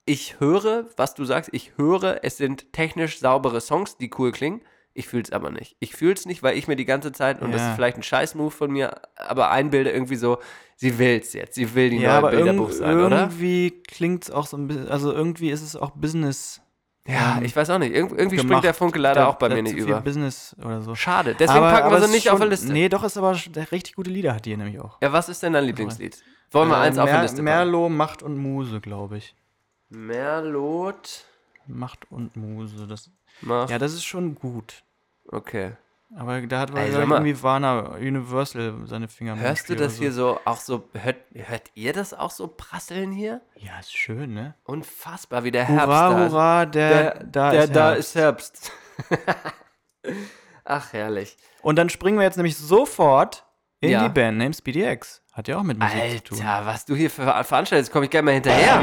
ich 0.05 0.41
höre, 0.41 0.87
was 0.97 1.14
du 1.14 1.24
sagst, 1.24 1.51
ich 1.53 1.72
höre, 1.76 2.20
es 2.24 2.37
sind 2.37 2.72
technisch 2.72 3.18
saubere 3.18 3.61
Songs, 3.61 3.97
die 3.97 4.11
cool 4.18 4.33
klingen. 4.33 4.61
Ich 4.99 5.07
fühle 5.09 5.22
es 5.22 5.32
aber 5.32 5.51
nicht. 5.51 5.76
Ich 5.78 5.94
fühle 5.94 6.14
es 6.14 6.26
nicht, 6.26 6.42
weil 6.42 6.57
ich 6.59 6.66
mir 6.66 6.74
die 6.76 6.84
ganze 6.84 7.12
Zeit, 7.12 7.40
und 7.40 7.53
das 7.53 7.61
Ja. 7.61 7.70
ist 7.70 7.74
vielleicht 7.76 7.96
ein 7.99 8.03
Scheiß-Move 8.03 8.51
von 8.51 8.70
mir, 8.72 9.01
aber 9.16 9.51
einbilde 9.51 9.90
irgendwie 9.90 10.16
so, 10.16 10.38
sie 10.76 10.99
will 10.99 11.20
es 11.22 11.32
jetzt. 11.34 11.55
Sie 11.55 11.74
will 11.74 11.90
die 11.90 11.99
Ja, 11.99 12.09
neue 12.11 12.18
aber 12.18 12.30
Bilderbuch 12.30 12.72
sein, 12.72 12.99
oder? 13.01 13.20
irgendwie 13.20 13.70
klingt 13.86 14.24
es 14.24 14.30
auch 14.30 14.46
so 14.46 14.57
ein 14.57 14.66
bisschen, 14.66 14.88
also 14.88 15.12
irgendwie 15.12 15.51
ist 15.51 15.62
es 15.62 15.76
auch 15.76 15.90
Business. 15.92 16.61
Ja, 17.07 17.36
ähm, 17.38 17.44
ich 17.44 17.55
weiß 17.57 17.70
auch 17.70 17.78
nicht. 17.78 17.94
Irg 17.94 18.11
irgendwie 18.11 18.36
springt 18.38 18.49
gemacht. 18.51 18.64
der 18.64 18.74
Funke 18.74 18.99
leider 18.99 19.20
Da- 19.20 19.26
auch 19.28 19.36
bei 19.36 19.49
mir 19.49 19.62
nicht 19.62 19.76
über. 19.76 20.01
Business 20.01 20.55
oder 20.62 20.82
so. 20.82 20.94
Schade. 20.94 21.34
Deswegen 21.38 21.61
packen 21.61 21.90
wir 21.90 21.99
es 21.99 22.05
sie 22.07 22.11
nicht 22.11 22.26
ist 22.26 22.32
auf 22.32 22.38
der 22.38 22.44
schon- 22.46 22.51
Liste. 22.51 22.72
Nee, 22.72 22.88
doch, 22.88 23.03
ist 23.05 23.16
aber 23.16 23.34
richtig 23.72 23.94
gute 23.94 24.11
Lieder 24.11 24.34
hat 24.34 24.44
die 24.44 24.57
nämlich 24.57 24.78
auch. 24.80 24.99
Ja, 25.01 25.12
was 25.12 25.28
ist 25.30 25.42
denn 25.42 25.53
dein 25.55 25.64
Lieblingslied? 25.64 26.22
Wollen 26.51 26.68
wir 26.68 26.76
Äh, 26.76 26.80
eins 26.80 26.99
auf 26.99 27.09
der 27.09 27.22
Liste 27.22 27.36
packen? 27.36 27.44
Merlot, 27.44 27.90
Macht 27.92 28.22
und 28.24 28.36
Muse, 28.36 28.80
glaube 28.80 29.16
ich. 29.18 29.34
Merlot. 29.90 31.24
Macht 31.66 32.11
und 32.11 32.34
Muse. 32.36 32.86
Das, 32.86 33.11
Macht- 33.40 33.70
Ja, 33.70 33.78
das 33.78 33.92
ist 33.92 34.05
schon 34.05 34.34
gut. 34.34 34.82
Okay. 35.31 35.72
Aber 36.16 36.41
da 36.41 36.61
hat 36.61 36.72
mal. 36.72 36.87
irgendwie 37.18 37.43
Warner 37.43 37.97
Universal 37.99 38.74
seine 38.87 39.09
Finger 39.09 39.37
Hörst 39.39 39.68
du 39.68 39.76
das 39.76 39.93
oder 39.95 39.99
hier 40.05 40.12
so? 40.12 40.33
so 40.35 40.41
auch 40.47 40.57
so, 40.57 40.89
hört, 40.95 41.16
hört 41.35 41.70
ihr 41.74 41.93
das 41.93 42.14
auch 42.14 42.31
so 42.31 42.49
prasseln 42.49 43.12
hier? 43.12 43.43
Ja, 43.57 43.79
ist 43.79 43.95
schön, 43.95 44.33
ne? 44.33 44.55
Unfassbar, 44.64 45.45
wie 45.45 45.51
der 45.51 45.68
Hurra, 45.68 45.76
Herbst 45.79 45.91
da 45.91 46.24
ist. 46.26 46.33
hurra, 46.33 46.66
der- 46.66 47.24
da 47.24 47.51
der, 47.51 47.64
ist 47.64 47.76
da 47.76 47.89
Herbst. 47.91 47.99
ist 48.01 48.14
Herbst. 48.14 48.72
Ach, 50.64 50.93
herrlich. 50.95 51.37
Und 51.61 51.76
dann 51.76 51.91
springen 51.91 52.16
wir 52.18 52.24
jetzt 52.24 52.37
nämlich 52.37 52.57
sofort 52.57 53.45
in 53.81 53.91
Ja. 53.91 54.03
die 54.03 54.09
Band 54.12 54.39
Names 54.39 54.62
BDX. 54.62 55.22
Hat 55.35 55.47
ja 55.47 55.59
auch 55.59 55.62
mit 55.62 55.79
Musik 55.79 56.24
zu 56.26 56.35
tun. 56.37 56.41
Alter, 56.47 56.66
was 56.66 56.85
du 56.87 56.97
hier 56.97 57.11
für 57.11 57.22
veranstaltest, 57.45 57.93
komme 57.93 58.07
ich 58.07 58.11
gerne 58.11 58.24
mal 58.24 58.33
hinterher. 58.33 58.83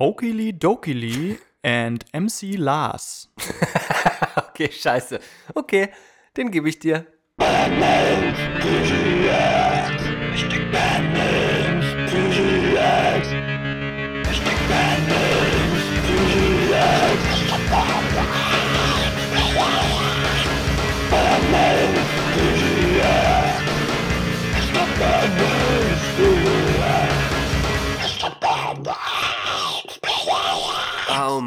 Okili 0.00 0.52
Dokili 0.52 1.38
and 1.62 2.04
MC 2.12 2.56
Lars. 2.56 3.28
Okay, 4.58 4.72
scheiße. 4.72 5.20
Okay, 5.54 5.90
den 6.36 6.50
gebe 6.50 6.68
ich 6.68 6.80
dir. 6.80 7.06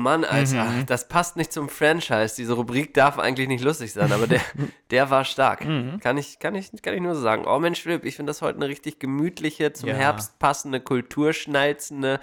Mann, 0.01 0.23
Alter. 0.25 0.65
Mhm. 0.65 0.85
Das 0.85 1.07
passt 1.07 1.37
nicht 1.37 1.53
zum 1.53 1.69
Franchise. 1.69 2.35
Diese 2.37 2.53
Rubrik 2.53 2.93
darf 2.93 3.19
eigentlich 3.19 3.47
nicht 3.47 3.63
lustig 3.63 3.93
sein, 3.93 4.11
aber 4.11 4.27
der, 4.27 4.41
der 4.91 5.09
war 5.09 5.23
stark. 5.25 5.65
Mhm. 5.65 5.99
Kann, 5.99 6.17
ich, 6.17 6.39
kann, 6.39 6.55
ich, 6.55 6.71
kann 6.81 6.93
ich 6.93 7.01
nur 7.01 7.15
so 7.15 7.21
sagen. 7.21 7.45
Oh 7.47 7.59
Mensch, 7.59 7.81
Philipp, 7.81 8.05
ich 8.05 8.15
finde 8.15 8.29
das 8.29 8.41
heute 8.41 8.57
eine 8.57 8.67
richtig 8.67 8.99
gemütliche, 8.99 9.73
zum 9.73 9.89
Ja. 9.89 9.95
Herbst 9.95 10.39
passende, 10.39 10.79
kulturschnalzende, 10.79 12.19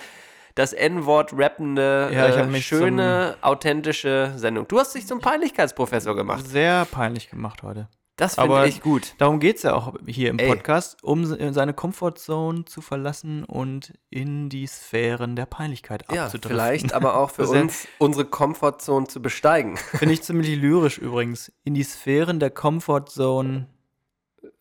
das 0.54 0.72
N-Wort 0.72 1.32
rappende, 1.36 2.10
Ja, 2.12 2.26
äh, 2.26 2.60
schöne, 2.60 3.36
authentische 3.42 4.32
Sendung. 4.36 4.66
Du 4.66 4.78
hast 4.78 4.94
dich 4.94 5.06
zum 5.06 5.20
Peinlichkeitsprofessor 5.20 6.16
gemacht. 6.16 6.46
Sehr 6.46 6.84
peinlich 6.84 7.30
gemacht 7.30 7.62
heute. 7.62 7.88
Das 8.18 8.34
finde 8.34 8.66
ich 8.68 8.80
gut. 8.82 9.14
Darum 9.18 9.40
geht 9.40 9.56
es 9.56 9.62
ja 9.62 9.74
auch 9.74 9.94
hier 10.06 10.28
im 10.30 10.38
Ey. 10.38 10.48
Podcast, 10.48 11.02
um 11.02 11.24
se- 11.24 11.52
seine 11.54 11.72
Comfortzone 11.72 12.64
zu 12.66 12.82
verlassen 12.82 13.44
und 13.44 13.94
in 14.10 14.48
die 14.50 14.66
Sphären 14.66 15.36
der 15.36 15.46
Peinlichkeit 15.46 16.04
Ja, 16.12 16.24
abzudriften. 16.24 16.50
vielleicht 16.50 16.92
aber 16.92 17.16
auch 17.16 17.30
für 17.30 17.42
uns, 17.48 17.88
unsere 17.98 18.24
Comfortzone 18.26 19.06
zu 19.06 19.22
besteigen. 19.22 19.76
Finde 19.94 20.12
ich 20.14 20.22
ziemlich 20.22 20.54
lyrisch 20.56 20.98
übrigens. 20.98 21.50
In 21.64 21.74
die 21.74 21.84
Sphären 21.84 22.40
der 22.40 22.50
Comfortzone. 22.50 23.68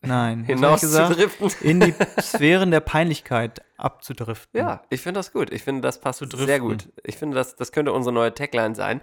Nein. 0.02 0.44
Hinaus 0.44 0.80
zu 0.80 0.88
driften. 1.14 1.50
In 1.60 1.80
die 1.80 1.94
Sphären 2.20 2.70
der 2.70 2.80
Peinlichkeit 2.80 3.62
abzudriften. 3.76 4.58
Ja, 4.60 4.82
ich 4.90 5.00
finde 5.00 5.18
das 5.18 5.32
gut. 5.32 5.52
Ich 5.52 5.62
finde, 5.64 5.80
das 5.82 6.00
passt 6.00 6.20
driften. 6.20 6.46
sehr 6.46 6.60
gut. 6.60 6.88
Ich 7.04 7.16
finde, 7.16 7.34
das, 7.36 7.56
das 7.56 7.72
könnte 7.72 7.92
unsere 7.92 8.12
neue 8.14 8.32
Tagline 8.32 8.74
sein. 8.76 9.00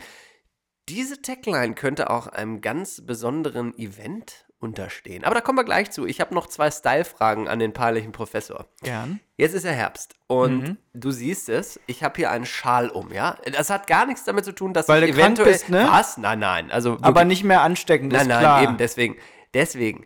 Diese 0.87 1.21
Tagline 1.21 1.73
könnte 1.73 2.09
auch 2.09 2.27
einem 2.27 2.61
ganz 2.61 3.05
besonderen 3.05 3.77
Event 3.77 4.44
unterstehen. 4.59 5.23
Aber 5.23 5.35
da 5.35 5.41
kommen 5.41 5.57
wir 5.59 5.63
gleich 5.65 5.91
zu. 5.91 6.05
Ich 6.05 6.21
habe 6.21 6.33
noch 6.33 6.47
zwei 6.47 6.71
Style-Fragen 6.71 7.47
an 7.47 7.59
den 7.59 7.73
peinlichen 7.73 8.11
Professor. 8.11 8.65
Gern. 8.81 9.19
Jetzt 9.37 9.53
ist 9.53 9.65
ja 9.65 9.71
Herbst 9.71 10.15
und 10.27 10.61
Mhm. 10.63 10.77
du 10.93 11.11
siehst 11.11 11.49
es, 11.49 11.79
ich 11.87 12.03
habe 12.03 12.15
hier 12.15 12.31
einen 12.31 12.45
Schal 12.45 12.89
um, 12.89 13.11
ja? 13.11 13.37
Das 13.51 13.69
hat 13.69 13.85
gar 13.87 14.05
nichts 14.05 14.23
damit 14.23 14.45
zu 14.45 14.53
tun, 14.53 14.73
dass 14.73 14.87
Weil 14.87 15.01
du 15.01 15.07
eventuell... 15.09 15.51
bist, 15.51 15.69
ne? 15.69 15.87
Was? 15.89 16.17
Nein, 16.17 16.39
nein. 16.39 16.71
Also 16.71 16.93
Aber 17.01 17.07
wirklich- 17.21 17.25
nicht 17.27 17.43
mehr 17.43 17.61
ansteckend, 17.61 18.13
Nein, 18.13 18.21
ist 18.23 18.27
nein, 18.29 18.39
klar. 18.39 18.63
eben 18.63 18.77
deswegen. 18.77 19.17
Deswegen. 19.53 20.05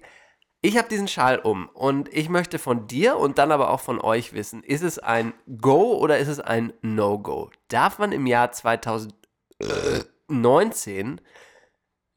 Ich 0.61 0.77
habe 0.77 0.89
diesen 0.89 1.07
Schal 1.07 1.39
um 1.39 1.69
und 1.69 2.13
ich 2.13 2.27
möchte 2.27 2.59
von 2.59 2.85
dir 2.85 3.15
und 3.15 3.37
dann 3.37 3.53
aber 3.53 3.69
auch 3.69 3.79
von 3.79 4.01
euch 4.01 4.33
wissen, 4.33 4.61
ist 4.61 4.81
es 4.83 4.99
ein 4.99 5.31
Go 5.61 5.93
oder 5.97 6.17
ist 6.17 6.27
es 6.27 6.41
ein 6.41 6.73
No-Go? 6.81 7.49
Darf 7.69 7.97
man 7.97 8.11
im 8.11 8.27
Jahr 8.27 8.51
2019 8.51 11.21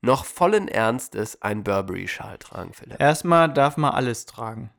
noch 0.03 0.25
vollen 0.25 0.69
Ernstes 0.69 1.41
einen 1.41 1.65
Burberry-Schal 1.65 2.39
tragen, 2.39 2.73
Philipp? 2.75 3.01
Erstmal 3.01 3.53
darf 3.53 3.77
man 3.77 3.93
alles 3.93 4.27
tragen. 4.27 4.71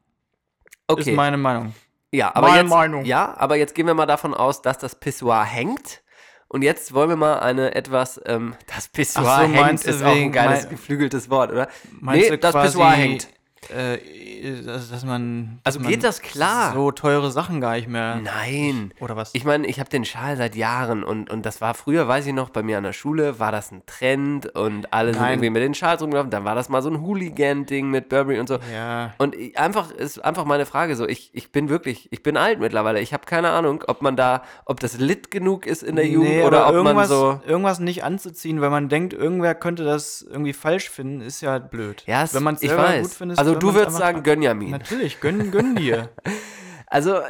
Okay. 0.88 1.12
Ist 1.12 1.16
meine 1.16 1.38
Meinung. 1.38 1.74
Ja, 2.12 2.36
aber 2.36 2.50
Meine 2.50 2.62
jetzt, 2.62 2.70
Meinung. 2.70 3.06
Ja, 3.06 3.34
aber 3.38 3.56
jetzt 3.56 3.74
gehen 3.74 3.88
wir 3.88 3.94
mal 3.96 4.06
davon 4.06 4.34
aus, 4.36 4.62
dass 4.62 4.78
das 4.78 4.96
Pissoir 5.00 5.44
hängt. 5.46 6.04
Und 6.48 6.62
jetzt 6.62 6.94
wollen 6.94 7.10
wir 7.10 7.16
mal 7.16 7.40
eine 7.40 7.74
etwas, 7.74 8.22
ähm, 8.28 8.56
das 8.68 8.88
Pissoir 8.90 9.48
so, 9.48 9.54
hängt, 9.54 9.84
ist 9.84 10.04
auch 10.04 10.12
ein 10.16 10.32
geiles 10.32 10.64
mein- 10.64 10.70
geflügeltes 10.70 11.30
Wort, 11.32 11.52
oder? 11.52 11.68
Nee, 12.02 12.38
das 12.38 12.54
Pissoir 12.54 12.92
hängt. 12.92 13.28
Äh, 13.70 13.98
dass, 14.66 14.90
dass 14.92 15.06
man. 15.06 15.60
Also 15.64 15.80
dass 15.80 15.88
geht 15.88 15.98
man 16.02 16.06
das 16.10 16.22
klar? 16.22 16.74
So 16.74 16.92
teure 16.92 17.32
Sachen 17.32 17.62
gar 17.62 17.76
nicht 17.76 17.88
mehr. 17.88 18.20
Nein. 18.24 18.92
Oder 19.00 19.16
was? 19.16 19.32
Ich 19.34 19.46
meine, 19.46 19.66
ich 19.68 19.80
habe 19.80 19.90
den 19.90 20.04
Schal 20.06 20.36
seit 20.38 20.56
Jahren 20.56 21.04
und, 21.04 21.30
und 21.30 21.46
das 21.46 21.62
war 21.62 21.74
früher, 21.74 22.08
weiß 22.08 22.26
ich 22.28 22.34
noch, 22.34 22.50
bei 22.50 22.62
mir 22.64 22.78
an 22.78 22.84
der 22.84 22.94
Schule 22.94 23.40
war 23.40 23.52
das 23.52 23.72
ein 23.72 23.82
Trend 23.86 24.48
und 24.56 24.92
alle 24.94 25.14
sind 25.14 25.22
Nein. 25.22 25.34
irgendwie 25.34 25.50
mit 25.50 25.62
den 25.62 25.74
Schals 25.74 26.02
rumgelaufen. 26.02 26.30
Dann 26.32 26.44
war 26.46 26.56
das 26.56 26.70
mal 26.70 26.82
so 26.82 26.90
ein 26.90 27.02
Hooligan-Ding 27.02 27.90
mit 27.90 28.10
Burberry 28.10 28.40
und 28.40 28.48
so. 28.48 28.60
Ja. 28.74 29.14
Und 29.18 29.36
ich, 29.36 29.58
einfach 29.58 29.92
ist 29.92 30.24
einfach 30.24 30.46
meine 30.46 30.66
Frage 30.66 30.96
so, 30.96 31.08
ich, 31.08 31.30
ich 31.34 31.52
bin 31.52 31.70
wirklich, 31.70 32.08
ich 32.12 32.22
bin 32.24 32.36
alt 32.38 32.60
mittlerweile. 32.60 33.00
Ich 33.00 33.14
habe 33.14 33.26
keine 33.26 33.50
Ahnung, 33.52 33.84
ob 33.88 34.02
man 34.02 34.16
da, 34.16 34.44
ob 34.66 34.80
das 34.80 34.98
lit 34.98 35.32
genug 35.32 35.66
ist 35.66 35.84
in 35.84 35.96
der 35.96 36.08
Jugend 36.08 36.30
Nee, 36.30 36.44
oder 36.44 36.68
ob 36.68 36.74
man 36.76 36.86
irgendwas, 36.88 37.10
so. 37.10 37.40
irgendwas 37.46 37.80
nicht 37.80 38.04
anzuziehen, 38.04 38.62
weil 38.62 38.70
man 38.70 38.90
denkt, 38.90 39.14
irgendwer 39.14 39.56
könnte 39.56 39.84
das 39.84 40.22
irgendwie 40.22 40.54
falsch 40.54 40.90
finden, 40.90 41.22
ist 41.22 41.42
ja 41.42 41.60
blöd. 41.60 42.04
Ja, 42.08 42.24
es- 42.24 42.34
Wenn 42.34 42.44
man 42.44 42.56
es 42.56 42.62
ich 42.62 42.70
selber 42.70 42.84
weiß. 42.84 43.02
gut 43.04 43.12
findet. 43.14 43.40
Also 43.40 43.53
soll 43.54 43.60
du 43.60 43.74
würdest 43.74 43.98
sagen, 43.98 44.18
tragen. 44.18 44.24
Gönjamin. 44.24 44.72
Natürlich, 44.72 45.20
gönn, 45.20 45.52
gönn 45.52 45.76
dir. 45.76 46.10
Also, 46.86 47.22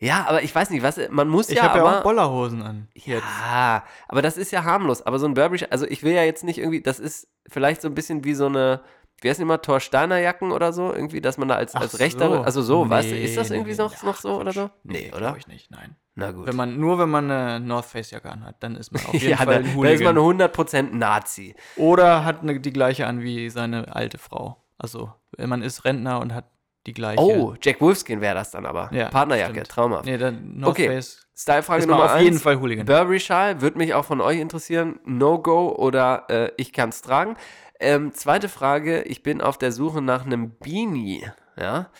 ja, 0.00 0.26
aber 0.28 0.44
ich 0.44 0.54
weiß 0.54 0.70
nicht, 0.70 0.84
was, 0.84 1.00
man 1.10 1.28
muss 1.28 1.48
Ich 1.48 1.56
ja 1.56 1.64
habe 1.64 1.78
ja 1.78 1.98
auch 1.98 2.02
Bollerhosen 2.04 2.62
an. 2.62 2.88
Ja, 2.94 3.82
aber 4.06 4.22
das 4.22 4.36
ist 4.36 4.52
ja 4.52 4.62
harmlos. 4.62 5.02
Aber 5.02 5.18
so 5.18 5.26
ein 5.26 5.34
Burberry, 5.34 5.66
also 5.70 5.86
ich 5.86 6.04
will 6.04 6.12
ja 6.12 6.22
jetzt 6.22 6.44
nicht 6.44 6.58
irgendwie, 6.58 6.80
das 6.80 7.00
ist 7.00 7.26
vielleicht 7.48 7.82
so 7.82 7.88
ein 7.88 7.94
bisschen 7.94 8.22
wie 8.22 8.34
so 8.34 8.46
eine, 8.46 8.80
wie 9.20 9.28
heißt 9.28 9.40
immer, 9.40 9.60
Thorsteiner 9.60 10.18
Jacken 10.20 10.52
oder 10.52 10.72
so, 10.72 10.92
irgendwie, 10.94 11.20
dass 11.20 11.36
man 11.36 11.48
da 11.48 11.56
als, 11.56 11.74
Ach 11.74 11.80
als 11.80 11.98
Rechter, 11.98 12.28
so. 12.28 12.40
also 12.42 12.62
so, 12.62 12.88
weißt 12.88 13.10
du, 13.10 13.14
Nee, 13.14 13.24
ist 13.24 13.36
das 13.36 13.50
nee, 13.50 13.56
irgendwie 13.56 13.72
nee, 13.72 13.78
noch, 13.78 14.00
noch 14.04 14.16
so 14.18 14.38
oder 14.38 14.52
so? 14.52 14.70
Nee, 14.84 15.08
oder? 15.10 15.18
Glaube 15.18 15.38
ich 15.38 15.48
nicht, 15.48 15.72
nein. 15.72 15.96
Na 16.14 16.30
gut. 16.30 16.46
Wenn 16.46 16.54
man, 16.54 16.78
nur 16.78 17.00
wenn 17.00 17.08
man 17.10 17.28
eine 17.28 17.58
North 17.58 17.86
Face 17.86 18.12
Jacke 18.12 18.30
anhat, 18.30 18.56
dann 18.60 18.76
ist 18.76 18.92
man 18.92 19.02
auf 19.06 19.14
jeden 19.14 19.30
ja, 19.30 19.36
Fall 19.38 19.48
ein 19.48 19.62
da 19.64 19.68
ist 19.70 19.74
Hooligan. 19.74 20.14
man 20.14 20.38
100% 20.40 20.94
Nazi. 20.94 21.56
Oder 21.74 22.24
hat 22.24 22.42
eine, 22.42 22.60
die 22.60 22.72
gleiche 22.72 23.08
an 23.08 23.20
wie 23.20 23.50
seine 23.50 23.96
alte 23.96 24.18
Frau. 24.18 24.62
Also, 24.78 25.12
man 25.36 25.62
ist 25.62 25.84
Rentner 25.84 26.20
und 26.20 26.32
hat 26.32 26.46
die 26.86 26.94
gleiche. 26.94 27.20
Oh, 27.20 27.54
Jack 27.60 27.80
Wolfskin 27.80 28.20
wäre 28.20 28.34
das 28.34 28.50
dann 28.50 28.64
aber. 28.64 28.90
Ja, 28.92 29.08
Partnerjacke, 29.08 29.52
stimmt. 29.52 29.68
traumhaft. 29.68 30.06
Nee, 30.06 30.16
dann 30.16 30.56
North 30.56 30.72
okay, 30.72 30.88
Face 30.88 31.26
Style-Frage 31.36 31.86
Nummer 31.86 32.04
auf 32.06 32.10
eins. 32.12 32.24
jeden 32.24 32.38
Fall 32.38 32.58
Hooligan. 32.60 32.86
Burberry-Schal 32.86 33.60
würde 33.60 33.78
mich 33.78 33.94
auch 33.94 34.04
von 34.04 34.20
euch 34.20 34.40
interessieren. 34.40 34.98
No-Go 35.04 35.68
oder 35.76 36.24
äh, 36.28 36.50
ich 36.56 36.72
kann 36.72 36.88
es 36.88 37.00
tragen. 37.02 37.36
Ähm, 37.78 38.12
zweite 38.12 38.48
Frage, 38.48 39.02
ich 39.02 39.22
bin 39.22 39.40
auf 39.40 39.56
der 39.56 39.70
Suche 39.70 40.02
nach 40.02 40.26
einem 40.26 40.56
Beanie. 40.58 41.30
Ja. 41.56 41.90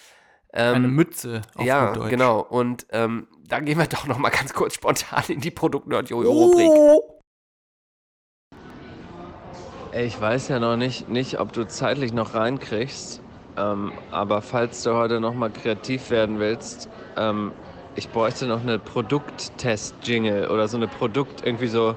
Ähm, 0.53 0.74
Eine 0.74 0.89
Mütze 0.89 1.43
auf 1.55 1.64
ja, 1.64 1.93
Deutsch. 1.93 2.11
genau. 2.11 2.41
Und 2.41 2.87
ähm, 2.91 3.29
da 3.47 3.61
gehen 3.61 3.79
wir 3.79 3.87
doch 3.89 4.07
noch 4.07 4.18
mal 4.18 4.31
ganz 4.31 4.53
kurz 4.55 4.74
spontan 4.74 5.22
in 5.29 5.41
die 5.41 5.51
Produkt-Nerd-Jojo-Rubrik. 5.51 6.70
Ey, 6.70 7.01
Ich 9.93 10.20
weiß 10.20 10.49
ja 10.49 10.61
noch 10.61 10.76
nicht, 10.76 11.09
nicht 11.09 11.41
ob 11.41 11.53
du 11.53 11.66
zeitlich 11.66 12.12
noch 12.12 12.34
reinkriegst, 12.34 13.22
ähm, 13.57 13.93
aber 14.11 14.43
falls 14.43 14.82
du 14.82 14.95
heute 14.95 15.18
noch 15.18 15.34
mal 15.34 15.51
kreativ 15.51 16.11
werden 16.11 16.39
willst, 16.39 16.91
ähm, 17.16 17.53
ich 17.97 18.11
bräuchte 18.11 18.47
noch 18.47 18.61
eine 18.61 18.78
Produkttest-Jingle 18.78 20.49
oder 20.49 20.68
so 20.68 20.76
eine 20.76 20.89
Produkt, 20.89 21.45
irgendwie 21.45 21.68
so 21.68 21.97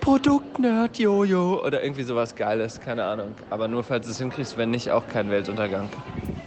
Produkt-Nerd-Jojo 0.00 1.64
oder 1.66 1.82
irgendwie 1.82 2.04
sowas 2.04 2.34
Geiles, 2.34 2.80
keine 2.80 3.04
Ahnung. 3.04 3.34
Aber 3.50 3.66
nur 3.66 3.82
falls 3.82 4.06
du 4.06 4.12
es 4.12 4.18
hinkriegst, 4.18 4.56
wenn 4.56 4.70
nicht, 4.70 4.90
auch 4.92 5.06
kein 5.08 5.28
Weltuntergang. 5.28 5.88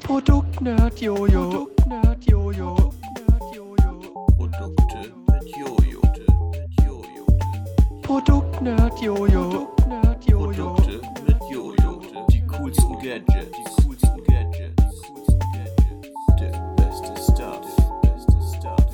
Produkt-Nerd-Jojo. 0.03 1.49
Produkt-Nerd-Jojo. 1.49 2.93
Produkte 4.37 5.13
mit 5.27 5.55
Jojo. 5.57 6.01
Produkt-Nerd-Jojo. 8.01 9.78
Produkte 12.69 13.07
mit 13.07 13.27
Jojo. 13.27 13.49
Die 13.51 13.63
coolsten 13.83 14.23
Gadgets. 14.23 14.83
Die 14.85 15.07
coolsten 15.07 15.39
Gadgets. 15.39 16.09
Der 16.39 16.51
beste 16.75 17.13
Stuff. 17.31 17.65
Beste 18.01 18.37
Stuff. 18.57 18.87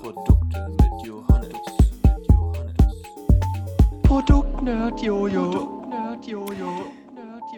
Produkte 0.00 0.68
mit 0.68 1.06
Johannes. 1.06 1.56
Produkt-Nerd-Jojo. 4.04 5.76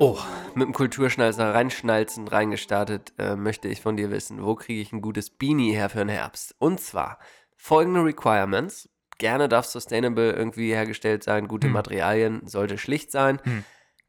Oh, 0.01 0.19
mit 0.55 0.67
dem 0.67 0.73
Kulturschnalzer 0.73 1.55
reinschnalzen, 1.55 2.27
reingestartet, 2.27 3.13
äh, 3.19 3.37
möchte 3.37 3.69
ich 3.69 3.83
von 3.83 3.97
dir 3.99 4.11
wissen, 4.11 4.43
wo 4.43 4.55
kriege 4.55 4.81
ich 4.81 4.93
ein 4.93 5.03
gutes 5.03 5.29
Beanie 5.29 5.75
her 5.75 5.91
für 5.91 5.99
den 5.99 6.09
Herbst? 6.09 6.55
Und 6.59 6.81
zwar 6.81 7.19
folgende 7.57 8.03
Requirements. 8.03 8.89
Gerne 9.19 9.49
darf 9.49 9.67
sustainable 9.67 10.33
irgendwie 10.33 10.73
hergestellt 10.73 11.23
sein, 11.23 11.47
gute 11.49 11.67
Hm. 11.67 11.75
Materialien, 11.75 12.47
sollte 12.47 12.79
schlicht 12.79 13.13
sein. 13.13 13.41
Hm. 13.45 13.65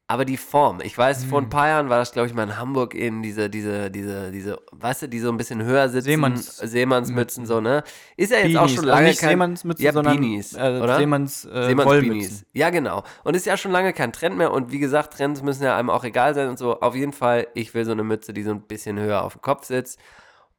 Aber 0.06 0.26
die 0.26 0.36
Form, 0.36 0.82
ich 0.84 0.98
weiß, 0.98 1.24
vor 1.24 1.40
ein 1.40 1.46
Hm. 1.46 1.50
paar 1.50 1.68
Jahren 1.70 1.90
war 1.90 1.98
das, 1.98 2.12
glaube 2.12 2.28
ich, 2.28 2.34
mal 2.34 2.44
in 2.44 2.58
Hamburg 2.58 2.94
in 2.94 3.24
diese, 3.24 3.50
diese, 3.50 3.90
diese, 3.90 4.32
diese, 4.32 4.60
weißt 4.74 5.04
du, 5.04 5.08
die 5.08 5.20
so 5.20 5.30
ein 5.30 5.38
bisschen 5.38 5.64
höher 5.64 5.88
sitzen. 5.88 6.10
Seemanns- 6.10 6.68
Seemannsmützen, 6.68 7.46
so, 7.46 7.62
ne? 7.62 7.84
Ist 8.18 8.34
ja 8.34 8.40
jetzt 8.40 8.58
auch 8.58 8.64
Beanies, 8.64 8.76
schon 8.76 8.84
also 8.84 8.96
lange 8.96 9.08
nicht 9.08 9.20
kein... 9.22 9.30
Seemannsmützen, 9.30 9.86
ja, 9.86 9.94
sondern, 9.94 10.18
Beanies, 10.20 10.54
äh, 10.56 10.80
oder? 10.84 10.98
Seemanns, 10.98 11.46
äh, 11.46 11.68
Seemanns. 11.68 12.46
Ja, 12.52 12.70
genau. 12.70 13.04
Und 13.24 13.36
ist 13.36 13.46
ja 13.46 13.56
schon 13.56 13.72
lange 13.72 13.94
kein 13.94 14.12
Trend 14.12 14.38
mehr. 14.38 14.52
Und 14.52 14.72
wie 14.74 14.80
gesagt, 14.80 15.14
Trends 15.18 15.42
müssen 15.42 15.64
ja 15.64 15.78
einem 15.78 15.90
auch 15.90 16.04
egal 16.04 16.36
sein 16.36 16.50
und 16.50 16.60
so. 16.60 16.82
Auf 16.82 16.96
jeden 16.96 17.14
Fall, 17.14 17.48
ich 17.54 17.74
will 17.74 17.86
so 17.86 17.94
eine 17.94 18.04
Mütze, 18.04 18.34
die 18.34 18.44
so 18.44 18.52
ein 18.52 18.62
bisschen 18.62 19.00
höher 19.00 19.24
auf 19.24 19.34
dem 19.34 19.42
Kopf 19.42 19.64
sitzt. 19.66 20.00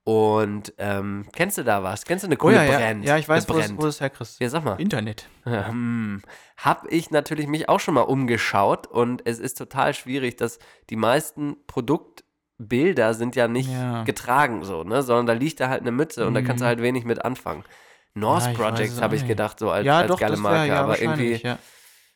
Und 0.07 0.74
ähm, 0.76 1.26
kennst 1.32 1.57
du 1.57 1.64
da 1.64 1.82
was? 1.82 2.05
Kennst 2.05 2.24
du 2.24 2.28
eine 2.28 2.34
Oh 2.34 2.38
coole 2.38 2.57
ja, 2.57 2.64
ja. 2.64 2.78
Brand? 2.78 3.05
Ja, 3.07 3.16
ich 3.16 3.26
weiß, 3.28 3.48
wo 3.48 3.57
es- 3.59 3.74
wo 3.76 3.86
es 3.86 4.00
herkriegst. 4.02 4.38
Ja, 4.38 4.50
sag 4.50 4.62
mal. 4.64 4.78
Internet. 4.80 5.26
Hm. 5.44 6.20
Hab 6.59 6.90
ich 6.92 7.11
natürlich 7.11 7.46
mich 7.46 7.68
auch 7.70 7.80
schon 7.80 7.94
mal 7.94 8.02
umgeschaut 8.02 8.86
und 8.86 9.26
es 9.26 9.38
ist 9.38 9.57
total 9.57 9.94
schwierig, 9.94 10.36
dass 10.36 10.59
die 10.90 10.96
meisten 10.96 11.57
Produktbilder 11.66 13.14
sind 13.14 13.34
ja 13.36 13.48
nicht 13.48 13.70
Ja. 13.70 14.05
getragen 14.05 14.62
so, 14.64 14.84
ne, 14.84 15.02
sondern 15.02 15.26
da 15.26 15.32
liegt 15.32 15.61
da 15.61 15.68
halt 15.68 15.80
eine 15.80 15.90
Mütze 15.90 16.26
und 16.26 16.34
da 16.34 16.42
kannst 16.42 16.61
du 16.61 16.64
Mhm. 16.64 16.68
halt 16.68 16.82
wenig 16.82 17.05
mit 17.05 17.24
anfangen. 17.24 17.64
North 18.14 18.46
Ja, 18.46 18.52
Projects 18.52 19.00
habe 19.00 19.16
ich 19.16 19.26
gedacht, 19.26 19.59
so 19.59 19.70
als, 19.70 19.84
Ja, 19.86 19.98
als 20.00 20.09
doch, 20.09 20.20
geile 20.20 20.34
wär- 20.34 20.40
Marke, 20.40 20.68
ja, 20.68 20.80
aber 20.82 21.00
irgendwie, 21.00 21.34
ja. 21.42 21.59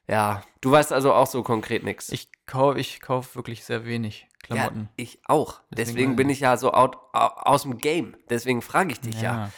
ja, 0.06 0.42
du 0.60 0.70
weißt 0.70 0.92
also 0.92 1.12
auch 1.12 1.26
so 1.26 1.42
konkret 1.42 1.82
nichts. 1.82 2.10
Ich 2.10 2.30
kaufe 2.46 2.78
ich 2.78 3.00
kauf 3.00 3.34
wirklich 3.34 3.64
sehr 3.64 3.84
wenig 3.84 4.27
Klamotten. 4.42 4.82
Ja, 4.82 4.88
ich 4.96 5.20
auch. 5.26 5.60
Deswegen 5.70 5.96
Deswegen 5.96 6.16
bin 6.16 6.30
ich. 6.30 6.40
ja 6.40 6.56
so 6.56 6.72
out, 6.72 6.96
au- 7.12 7.18
aus 7.42 7.62
dem 7.62 7.78
Game. 7.78 8.16
Deswegen 8.30 8.62
frage 8.62 8.92
ich 8.92 9.00
dich 9.00 9.20
ja. 9.20 9.22
Ja. 9.46 9.50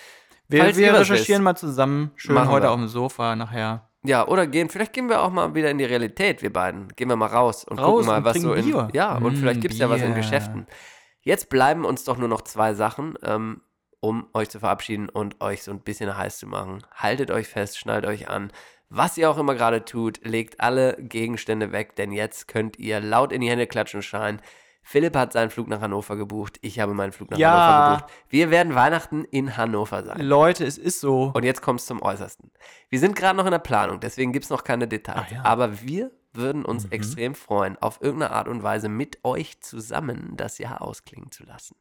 Wir, 0.48 0.62
Falls 0.64 0.76
wir 0.76 0.92
recherchieren 0.98 1.42
mal 1.44 1.54
zusammen. 1.56 2.10
Schön 2.16 2.34
Machen 2.34 2.48
heute 2.50 2.66
wir. 2.66 2.70
auf 2.72 2.76
dem 2.76 2.88
Sofa 2.88 3.36
nachher. 3.36 3.88
Ja, 4.02 4.26
oder 4.26 4.46
gehen, 4.46 4.68
vielleicht 4.70 4.92
gehen 4.94 5.08
wir 5.08 5.22
auch 5.22 5.30
mal 5.30 5.54
wieder 5.54 5.70
in 5.70 5.78
die 5.78 5.84
Realität, 5.84 6.42
wir 6.42 6.52
beiden. 6.52 6.88
Gehen 6.96 7.08
wir 7.08 7.16
mal 7.16 7.26
raus 7.26 7.64
und 7.64 7.78
Raus 7.78 7.86
gucken 7.90 8.06
mal, 8.06 8.18
und 8.18 8.24
was 8.24 8.40
so 8.40 8.54
in. 8.54 8.64
Bier. 8.64 8.88
Ja, 8.94 9.16
und 9.16 9.34
Mm, 9.34 9.36
vielleicht 9.36 9.60
gibt 9.60 9.74
es 9.74 9.80
ja 9.80 9.90
was 9.90 10.00
in. 10.00 10.14
Geschäften. 10.14 10.66
Jetzt 11.20 11.50
bleiben 11.50 11.84
uns 11.84 12.04
doch 12.04 12.16
nur 12.16 12.26
noch 12.28 12.40
zwei 12.40 12.72
Sachen, 12.74 13.14
ähm, 13.22 13.60
um 14.00 14.26
euch 14.32 14.48
zu 14.48 14.58
verabschieden 14.58 15.08
und 15.10 15.40
euch 15.42 15.62
so 15.62 15.70
ein 15.70 15.80
bisschen 15.80 16.16
heiß 16.16 16.38
zu 16.38 16.46
machen. 16.46 16.78
Haltet 16.94 17.30
euch 17.30 17.46
fest, 17.46 17.78
schnallt 17.78 18.06
euch 18.06 18.28
an. 18.30 18.50
Was 18.88 19.18
ihr 19.18 19.30
auch 19.30 19.36
immer 19.38 19.54
gerade 19.54 19.84
tut, 19.84 20.24
legt 20.24 20.60
alle 20.60 20.96
Gegenstände 20.98 21.70
weg, 21.70 21.94
denn 21.94 22.10
jetzt 22.10 22.48
könnt 22.48 22.78
ihr 22.78 22.98
laut 23.00 23.30
in 23.32 23.42
die 23.42 23.50
Hände 23.50 23.66
klatschen 23.68 23.98
und 23.98 24.02
schreien. 24.02 24.40
Philipp 24.90 25.14
hat 25.14 25.32
seinen 25.32 25.50
Flug 25.50 25.68
nach 25.68 25.80
Hannover 25.80 26.16
gebucht. 26.16 26.58
Ich 26.62 26.80
habe 26.80 26.94
meinen 26.94 27.12
Flug 27.12 27.30
nach 27.30 27.38
Ja. 27.38 27.52
Hannover 27.52 27.96
gebucht. 27.98 28.12
Wir 28.28 28.50
werden 28.50 28.74
Weihnachten 28.74 29.22
in 29.24 29.56
Hannover 29.56 30.02
sein. 30.02 30.20
Leute, 30.20 30.64
es 30.64 30.78
ist 30.78 30.98
so. 30.98 31.30
Und 31.32 31.44
jetzt 31.44 31.62
kommt 31.62 31.78
es 31.78 31.86
zum 31.86 32.02
Äußersten. 32.02 32.50
Wir 32.88 32.98
sind 32.98 33.14
gerade 33.14 33.36
noch 33.36 33.44
in 33.44 33.52
der 33.52 33.60
Planung, 33.60 34.00
deswegen 34.00 34.32
gibt 34.32 34.46
es 34.46 34.50
noch 34.50 34.64
keine 34.64 34.88
Details. 34.88 35.22
Ach 35.26 35.30
ja. 35.30 35.44
Aber 35.44 35.80
wir 35.82 36.10
würden 36.32 36.64
uns 36.64 36.86
Mhm. 36.86 36.90
extrem 36.92 37.34
freuen, 37.36 37.78
auf 37.78 38.00
irgendeine 38.02 38.32
Art 38.34 38.48
und 38.48 38.64
Weise 38.64 38.88
mit 38.88 39.20
euch 39.22 39.60
zusammen 39.60 40.32
das 40.36 40.58
Jahr 40.58 40.82
ausklingen 40.82 41.30
zu 41.30 41.44
lassen. 41.44 41.76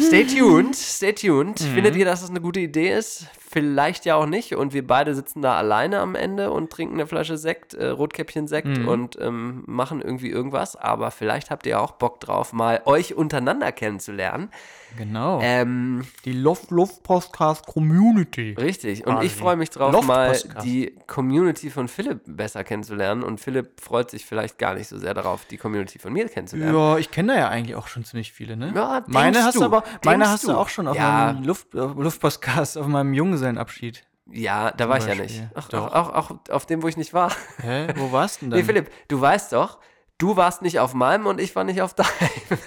Stay 0.00 0.24
tuned, 0.24 0.74
stay 0.76 1.12
tuned. 1.12 1.60
Mhm. 1.60 1.74
Findet 1.74 1.96
ihr, 1.96 2.04
dass 2.04 2.20
das 2.20 2.30
eine 2.30 2.40
gute 2.40 2.60
Idee 2.60 2.92
ist? 2.92 3.26
Vielleicht 3.50 4.04
ja 4.04 4.14
auch 4.16 4.26
nicht. 4.26 4.54
Und 4.54 4.72
wir 4.72 4.86
beide 4.86 5.14
sitzen 5.14 5.42
da 5.42 5.56
alleine 5.56 6.00
am 6.00 6.14
Ende 6.14 6.50
und 6.50 6.70
trinken 6.70 6.94
eine 6.94 7.06
Flasche 7.06 7.36
Sekt, 7.36 7.74
äh, 7.74 7.88
Rotkäppchen-Sekt 7.88 8.78
Mhm. 8.78 8.88
und 8.88 9.18
ähm, 9.20 9.64
machen 9.66 10.00
irgendwie 10.00 10.30
irgendwas. 10.30 10.76
Aber 10.76 11.10
vielleicht 11.10 11.50
habt 11.50 11.66
ihr 11.66 11.80
auch 11.80 11.92
Bock 11.92 12.20
drauf, 12.20 12.52
mal 12.52 12.80
euch 12.86 13.14
untereinander 13.14 13.72
kennenzulernen. 13.72 14.50
Genau. 14.96 15.40
Ähm, 15.42 16.02
die 16.24 16.32
Luft 16.32 16.70
Luft 16.70 17.02
Podcast 17.02 17.66
Community. 17.66 18.54
Richtig. 18.58 19.06
Und 19.06 19.22
ich 19.22 19.32
freue 19.34 19.56
mich 19.56 19.70
drauf, 19.70 20.04
mal 20.06 20.36
die 20.62 20.94
Community 21.06 21.70
von 21.70 21.88
Philipp 21.88 22.20
besser 22.26 22.64
kennenzulernen. 22.64 23.22
Und 23.22 23.40
Philipp 23.40 23.80
freut 23.80 24.10
sich 24.10 24.26
vielleicht 24.26 24.58
gar 24.58 24.74
nicht 24.74 24.88
so 24.88 24.98
sehr 24.98 25.14
darauf, 25.14 25.44
die 25.46 25.56
Community 25.56 25.98
von 25.98 26.12
mir 26.12 26.28
kennenzulernen. 26.28 26.74
Ja, 26.74 26.98
ich 26.98 27.10
kenne 27.10 27.34
da 27.34 27.38
ja 27.38 27.48
eigentlich 27.48 27.76
auch 27.76 27.86
schon 27.88 28.04
ziemlich 28.04 28.32
viele, 28.32 28.56
ne? 28.56 28.72
Ja, 28.74 29.02
meine 29.06 29.42
hast 29.44 29.56
du 29.56 29.64
aber, 29.64 29.82
meine 30.04 30.28
hast 30.28 30.44
du 30.46 30.52
auch 30.52 30.68
schon 30.68 30.88
auf 30.88 30.96
Ja. 30.96 31.32
meinem 31.32 31.44
Luft, 31.44 31.76
auf 31.76 31.94
Luftpostcast, 31.96 32.78
auf 32.78 32.86
meinem 32.86 33.14
Junggesellenabschied. 33.14 34.04
Ja, 34.30 34.70
da 34.70 34.88
war 34.88 34.98
ich 34.98 35.06
ja 35.06 35.14
nicht. 35.14 35.42
Ach, 35.54 35.68
Doch. 35.68 35.92
auch, 35.92 36.08
auch, 36.14 36.30
auch 36.30 36.38
auf 36.50 36.64
dem, 36.66 36.82
wo 36.82 36.88
ich 36.88 36.96
nicht 36.96 37.12
war. 37.12 37.32
Hä? 37.60 37.88
Wo 37.96 38.12
warst 38.12 38.40
du 38.40 38.46
denn 38.46 38.50
dann? 38.52 38.60
Nee, 38.60 38.64
Philipp, 38.64 38.90
du 39.08 39.20
weißt 39.20 39.52
doch, 39.52 39.78
du 40.22 40.36
warst 40.36 40.62
nicht 40.62 40.78
auf 40.78 40.94
meinem 40.94 41.26
und 41.26 41.40
ich 41.40 41.54
war 41.56 41.64
nicht 41.64 41.82
auf 41.82 41.94
deinem. 41.94 42.08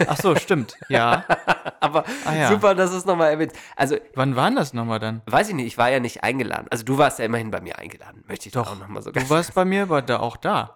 Ach 0.07 0.17
so, 0.17 0.35
stimmt. 0.35 0.75
Ja. 0.89 1.23
Aber 1.79 2.03
Ah, 2.25 2.35
ja. 2.35 2.49
super, 2.49 2.75
dass 2.75 2.91
es 2.91 3.05
nochmal 3.05 3.31
erwähnt. 3.31 3.53
Also, 3.75 3.95
Wann 4.15 4.35
war 4.35 4.47
denn 4.47 4.55
das 4.57 4.73
nochmal 4.73 4.99
dann? 4.99 5.21
weiß 5.27 5.49
ich 5.49 5.55
nicht, 5.55 5.67
ich 5.67 5.77
war 5.77 5.89
ja 5.89 5.99
nicht 5.99 6.23
eingeladen. 6.23 6.67
Also, 6.69 6.83
du 6.83 6.97
warst 6.97 7.19
ja 7.19 7.25
immerhin 7.25 7.51
bei 7.51 7.61
mir 7.61 7.77
eingeladen. 7.79 8.23
Möchte 8.27 8.47
ich 8.47 8.53
doch 8.53 8.71
auch 8.71 8.77
nochmal 8.79 9.01
so 9.01 9.11
Du 9.11 9.29
warst 9.29 9.53
bei 9.53 9.63
mir 9.65 9.83
aber 9.83 10.01
da 10.01 10.19
auch 10.19 10.37
da. 10.37 10.73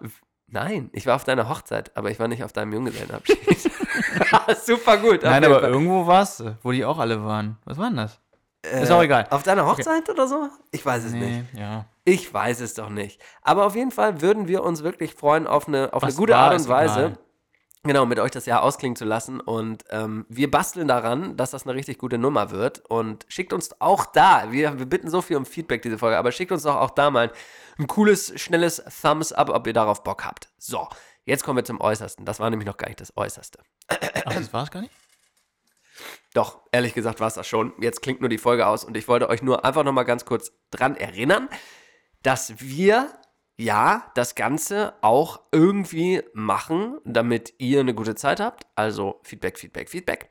Nein, 0.52 0.90
ich 0.92 1.06
war 1.06 1.14
auf 1.16 1.24
deiner 1.24 1.48
Hochzeit, 1.48 1.96
aber 1.96 2.10
ich 2.10 2.18
war 2.18 2.26
nicht 2.26 2.42
auf 2.42 2.52
deinem 2.52 2.72
Junggesellenabschied. 2.72 3.38
Super 4.64 4.96
gut. 4.96 5.22
Nein, 5.22 5.44
aber 5.44 5.62
irgendwo 5.62 6.06
warst 6.06 6.40
du, 6.40 6.56
wo 6.62 6.72
die 6.72 6.84
auch 6.84 6.98
alle 6.98 7.24
waren. 7.24 7.56
Was 7.64 7.78
war 7.78 7.86
denn 7.88 7.96
das? 7.98 8.20
Äh, 8.62 8.82
Ist 8.82 8.90
auch 8.90 9.02
egal. 9.02 9.26
Auf 9.30 9.42
deiner 9.42 9.66
Hochzeit 9.66 10.08
oder 10.10 10.28
so? 10.28 10.48
Ich 10.70 10.84
weiß 10.84 11.04
es 11.04 11.12
Nee, 11.12 11.40
nicht. 11.40 11.54
ja. 11.54 11.86
Ich 12.04 12.32
weiß 12.32 12.60
es 12.60 12.74
doch 12.74 12.90
nicht. 12.90 13.20
Aber 13.42 13.66
auf 13.66 13.74
jeden 13.74 13.90
Fall 13.90 14.20
würden 14.20 14.48
wir 14.48 14.62
uns 14.64 14.82
wirklich 14.82 15.14
freuen, 15.14 15.46
auf 15.46 15.68
eine, 15.68 15.92
auf 15.92 16.02
eine 16.02 16.12
gute 16.12 16.36
Art 16.36 16.54
und 16.58 16.68
Weise, 16.68 16.98
egal. 17.00 17.18
genau, 17.84 18.04
mit 18.06 18.18
euch 18.18 18.32
das 18.32 18.46
Jahr 18.46 18.62
ausklingen 18.62 18.96
zu 18.96 19.04
lassen. 19.04 19.40
Und 19.40 19.84
ähm, 19.90 20.26
wir 20.28 20.50
basteln 20.50 20.88
daran, 20.88 21.36
dass 21.36 21.52
das 21.52 21.64
eine 21.66 21.74
richtig 21.74 21.98
gute 21.98 22.18
Nummer 22.18 22.50
wird. 22.50 22.80
Und 22.90 23.24
schickt 23.28 23.52
uns 23.52 23.80
auch 23.80 24.06
da, 24.06 24.50
wir, 24.50 24.78
wir 24.78 24.86
bitten 24.86 25.08
so 25.08 25.22
viel 25.22 25.36
um 25.36 25.46
Feedback 25.46 25.82
diese 25.82 25.98
Folge, 25.98 26.18
aber 26.18 26.32
schickt 26.32 26.52
uns 26.52 26.64
doch 26.64 26.76
auch 26.76 26.90
da 26.90 27.10
mal 27.10 27.30
ein 27.78 27.86
cooles, 27.86 28.32
schnelles 28.40 28.82
Thumbs 29.00 29.32
up, 29.32 29.48
ob 29.50 29.66
ihr 29.66 29.72
darauf 29.72 30.02
Bock 30.02 30.24
habt. 30.24 30.48
So, 30.58 30.86
jetzt 31.24 31.44
kommen 31.44 31.56
wir 31.58 31.64
zum 31.64 31.80
Äußersten. 31.80 32.26
Das 32.26 32.40
war 32.40 32.50
nämlich 32.50 32.66
noch 32.66 32.76
gar 32.76 32.88
nicht 32.88 33.00
das 33.00 33.16
Äußerste. 33.16 33.58
Ach, 33.88 34.34
das 34.34 34.52
war 34.52 34.64
es 34.64 34.70
gar 34.70 34.82
nicht? 34.82 34.92
Doch, 36.34 36.60
ehrlich 36.70 36.94
gesagt 36.94 37.20
war 37.20 37.26
es 37.26 37.34
das 37.34 37.46
schon. 37.46 37.72
Jetzt 37.80 38.02
klingt 38.02 38.20
nur 38.20 38.28
die 38.28 38.38
Folge 38.38 38.66
aus 38.66 38.84
und 38.84 38.96
ich 38.96 39.08
wollte 39.08 39.28
euch 39.28 39.42
nur 39.42 39.64
einfach 39.64 39.82
noch 39.82 39.92
mal 39.92 40.04
ganz 40.04 40.24
kurz 40.24 40.52
dran 40.70 40.96
erinnern, 40.96 41.48
dass 42.22 42.60
wir 42.60 43.10
ja 43.56 44.10
das 44.14 44.34
Ganze 44.34 44.94
auch 45.02 45.40
irgendwie 45.52 46.22
machen, 46.32 46.98
damit 47.04 47.54
ihr 47.58 47.80
eine 47.80 47.94
gute 47.94 48.14
Zeit 48.14 48.40
habt. 48.40 48.66
Also 48.74 49.20
Feedback, 49.24 49.58
Feedback, 49.58 49.90
Feedback. 49.90 50.30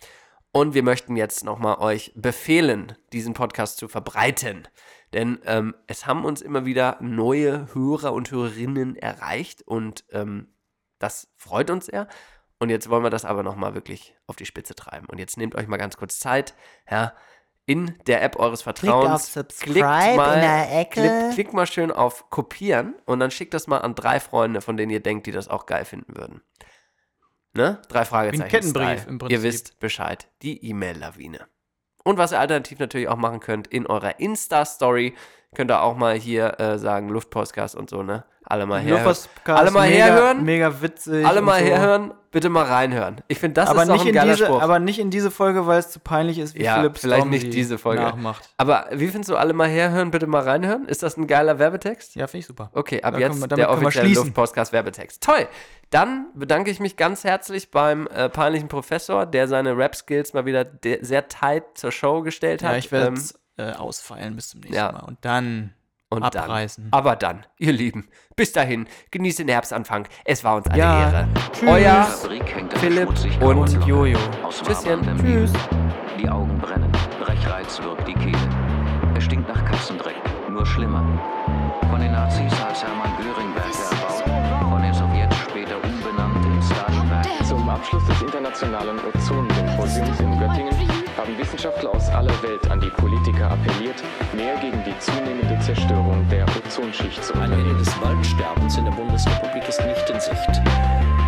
Und 0.52 0.74
wir 0.74 0.82
möchten 0.82 1.16
jetzt 1.16 1.44
noch 1.44 1.60
mal 1.60 1.78
euch 1.78 2.12
befehlen, 2.16 2.96
diesen 3.14 3.34
Podcast 3.34 3.78
zu 3.78 3.88
verbreiten. 3.88 4.68
Denn 5.14 5.40
ähm, 5.46 5.76
es 5.86 6.08
haben 6.08 6.26
uns 6.26 6.42
immer 6.42 6.66
wieder 6.66 6.98
neue 7.02 7.74
Hörer 7.74 8.14
und 8.14 8.32
Hörerinnen 8.32 8.96
erreicht 8.96 9.62
und 9.62 10.06
ähm, 10.12 10.48
das 10.98 11.32
freut 11.36 11.70
uns 11.70 11.86
sehr. 11.86 12.08
Und 12.60 12.70
jetzt 12.70 12.90
wollen 12.90 13.04
wir 13.04 13.10
das 13.10 13.26
aber 13.26 13.42
nochmal 13.42 13.74
wirklich 13.74 14.16
auf 14.28 14.36
die 14.36 14.46
Spitze 14.46 14.76
treiben. 14.76 15.08
Und 15.08 15.18
jetzt 15.18 15.38
nehmt 15.38 15.56
euch 15.56 15.68
mal 15.68 15.78
ganz 15.78 15.98
kurz 15.98 16.20
Zeit, 16.20 16.54
ja, 16.90 17.14
in 17.66 17.96
der 18.08 18.24
App 18.24 18.38
eures 18.38 18.64
Vertrauens. 18.64 19.12
auf 19.12 19.22
Subscribe 19.22 20.34
in 20.34 20.42
der 20.42 20.80
Ecke. 20.80 21.02
Klickt, 21.02 21.34
klickt 21.36 21.54
mal 21.54 21.68
schön 21.68 21.92
auf 21.92 22.30
Kopieren 22.32 22.96
und 23.06 23.20
dann 23.20 23.32
schickt 23.32 23.54
das 23.54 23.68
mal 23.68 23.78
an 23.78 23.96
drei 23.96 24.20
Freunde, 24.20 24.62
von 24.62 24.76
denen 24.76 24.92
ihr 24.92 25.02
denkt, 25.02 25.28
die 25.28 25.32
das 25.32 25.48
auch 25.48 25.68
geil 25.68 25.86
finden 25.86 26.18
würden. 26.18 26.42
Ne? 27.54 27.82
Drei 27.88 28.06
Fragezeichen. 28.06 28.50
Kettenbrief 28.50 29.02
Style. 29.02 29.10
im 29.10 29.18
Prinzip. 29.20 29.38
Ihr 29.38 29.44
wisst 29.44 29.80
Bescheid. 29.80 30.28
Die 30.42 30.66
E-Mail-Lawine. 30.66 31.48
Und 32.04 32.18
was 32.18 32.32
ihr 32.32 32.40
alternativ 32.40 32.80
natürlich 32.80 33.08
auch 33.08 33.18
machen 33.18 33.40
könnt, 33.40 33.68
in 33.68 33.86
eurer 33.86 34.20
Insta-Story 34.20 35.16
könnt 35.56 35.72
ihr 35.72 35.82
auch 35.82 35.96
mal 35.96 36.16
hier 36.16 36.60
äh, 36.60 36.78
sagen, 36.78 37.10
Luftpostcast 37.10 37.76
und 37.76 37.90
so, 37.90 38.04
ne? 38.04 38.24
Alle 38.46 38.66
mal 38.66 38.80
herhören. 38.80 39.04
Luftpostcast, 39.06 39.60
Alle 39.60 39.70
mal 39.72 39.88
mega, 39.90 40.06
herhören. 40.06 40.44
Mega 40.44 40.82
witzig. 40.82 41.24
Alle 41.26 41.42
mal 41.42 41.60
so. 41.60 41.66
herhören, 41.68 42.14
bitte 42.32 42.50
mal 42.50 42.66
reinhören. 42.66 43.22
Ich 43.28 43.38
finde, 43.38 43.54
das 43.62 43.70
aber 43.70 43.84
ist 43.84 43.90
auch 43.90 43.94
nicht 43.94 44.02
ein 44.04 44.08
in 44.08 44.14
geiler 44.16 44.34
diese, 44.34 44.46
Spruch. 44.46 44.62
Aber 44.64 44.80
nicht 44.80 44.98
in 44.98 45.12
diese 45.12 45.30
Folge, 45.30 45.68
weil 45.68 45.78
es 45.78 45.92
zu 45.92 46.00
peinlich 46.00 46.40
ist, 46.40 46.56
wie 46.56 46.64
ja, 46.64 46.78
Philipp 46.78 46.98
vielleicht 46.98 47.20
Storm 47.22 47.30
nicht 47.30 47.54
diese 47.54 47.78
Folge. 47.78 48.02
nachmacht. 48.02 48.50
Aber 48.58 48.88
wie 48.92 49.08
findest 49.08 49.30
du 49.30 49.36
alle 49.36 49.54
mal 49.54 49.68
herhören, 49.68 50.10
bitte 50.10 50.26
mal 50.26 50.42
reinhören? 50.42 50.86
Ist 50.88 51.04
das 51.04 51.16
ein 51.18 51.28
geiler 51.28 51.60
Werbetext? 51.60 52.16
Ja, 52.16 52.26
finde 52.26 52.40
ich 52.40 52.48
super. 52.48 52.72
Okay, 52.74 53.04
ab 53.04 53.14
Da 53.14 53.20
jetzt 53.20 53.40
wir- 53.40 53.48
der 53.50 53.70
offizielle 53.70 54.06
schließen. 54.08 54.24
Luftpostcast 54.24 54.74
Werbetext. 54.74 55.22
Toll. 55.22 55.48
Dann 55.92 56.28
bedanke 56.34 56.72
ich 56.72 56.80
mich 56.80 56.98
ganz 56.98 57.24
herzlich 57.24 57.70
beim 57.70 58.08
äh, 58.08 58.30
peinlichen 58.30 58.68
Professor, 58.68 59.28
der 59.28 59.48
seine 59.48 59.78
Rap-Skills 59.78 60.34
mal 60.34 60.46
wieder 60.48 60.64
de- 60.64 61.04
sehr 61.04 61.28
tight 61.28 61.64
zur 61.76 61.92
Show 61.92 62.22
gestellt 62.24 62.64
hat. 62.64 62.72
Ja, 62.72 62.78
ich 62.80 62.92
werde 62.92 63.08
Ähm, 63.08 63.22
äh, 63.60 63.74
ausfeilen 63.74 64.36
bis 64.36 64.50
zum 64.50 64.62
nächsten 64.62 64.76
ja. 64.76 64.92
Mal. 64.92 65.02
Und 65.02 65.18
dann 65.22 65.74
und 66.10 66.24
abreißen. 66.24 66.90
Dann, 66.90 67.00
aber 67.00 67.16
dann, 67.16 67.46
ihr 67.58 67.74
Lieben, 67.74 68.08
bis 68.36 68.52
dahin, 68.52 68.88
genießt 69.12 69.40
den 69.40 69.50
Herbstanfang. 69.50 70.08
Es 70.26 70.44
war 70.44 70.56
uns 70.56 70.68
eine 70.68 70.78
Ja. 70.80 71.02
Ehre. 71.02 71.28
Tschüss. 71.52 71.70
Euer 71.70 72.04
Fabrik 72.04 72.56
hängt 72.56 72.74
eine 72.74 72.80
Philipp 72.80 73.42
und 73.42 73.86
Jojo. 73.86 74.18
Tschüsschen. 74.50 75.18
Tschüss. 75.18 75.54
Die 76.20 76.28
Augen 76.28 76.58
brennen. 76.60 76.92
Brechreiz 77.20 77.82
wirkt 77.82 78.08
die 78.08 78.14
Kehle. 78.14 78.50
Es 79.16 79.26
stinkt 79.26 79.48
nach 79.48 79.64
Katzendreck. 79.66 80.16
Nur 80.50 80.66
schlimmer. 80.66 81.04
Von 81.90 82.00
den 82.02 82.12
Nazis 82.12 82.52
als 82.62 82.84
Hermann 82.84 83.16
Göring-Werke 83.18 83.68
erbaut. 83.92 84.70
Von 84.70 84.82
den 84.82 84.94
Sowjets 84.94 85.36
später 85.38 85.76
umbenannt 85.84 86.46
in 86.46 86.62
Stalinwerk. 86.64 87.46
Zum 87.46 87.70
Abschluss 87.70 88.06
des 88.08 88.22
Internationalen 88.22 89.00
Ozonsymposiums 89.14 90.20
in 90.20 90.40
Göttingen 90.40 90.99
haben 91.18 91.38
Wissenschaftler 91.38 91.92
aus 91.92 92.10
aller 92.10 92.36
Welt 92.44 92.70
an 92.70 92.80
die 92.80 92.90
Politiker 92.90 93.52
appelliert, 93.52 94.02
mehr 94.34 94.56
gegen 94.58 94.84
die 94.84 94.98
zunehmende 95.00 95.60
Zerstörung 95.60 96.26
der 96.30 96.46
Ozonschicht 96.58 97.24
zu 97.24 97.34
Ein 97.36 97.44
Ende 97.44 97.56
unternehmen. 97.58 97.80
des 97.80 98.02
Waldsterbens 98.02 98.78
in 98.78 98.86
der 98.86 98.92
Bundesrepublik 98.92 99.68
ist 99.68 99.82
nicht 99.86 100.10
in 100.10 100.20
Sicht. 100.20 100.62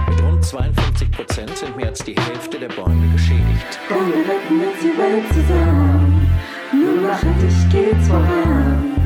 Mit 0.09 0.21
rund 0.23 0.43
52 0.43 1.11
Prozent 1.11 1.57
sind 1.57 1.75
mehr 1.77 1.87
als 1.87 2.03
die 2.03 2.15
Hälfte 2.15 2.59
der 2.59 2.69
Bäume 2.69 3.07
geschädigt. 3.13 3.79
Komm, 3.87 4.07
wir 4.07 4.19
retten 4.19 4.59
jetzt 4.61 4.83
die 4.83 4.97
Welt 4.97 5.27
zusammen. 5.33 6.29
Nur 6.71 7.09
nachhaltig 7.09 7.69
geht's 7.71 8.07
voran. 8.07 8.97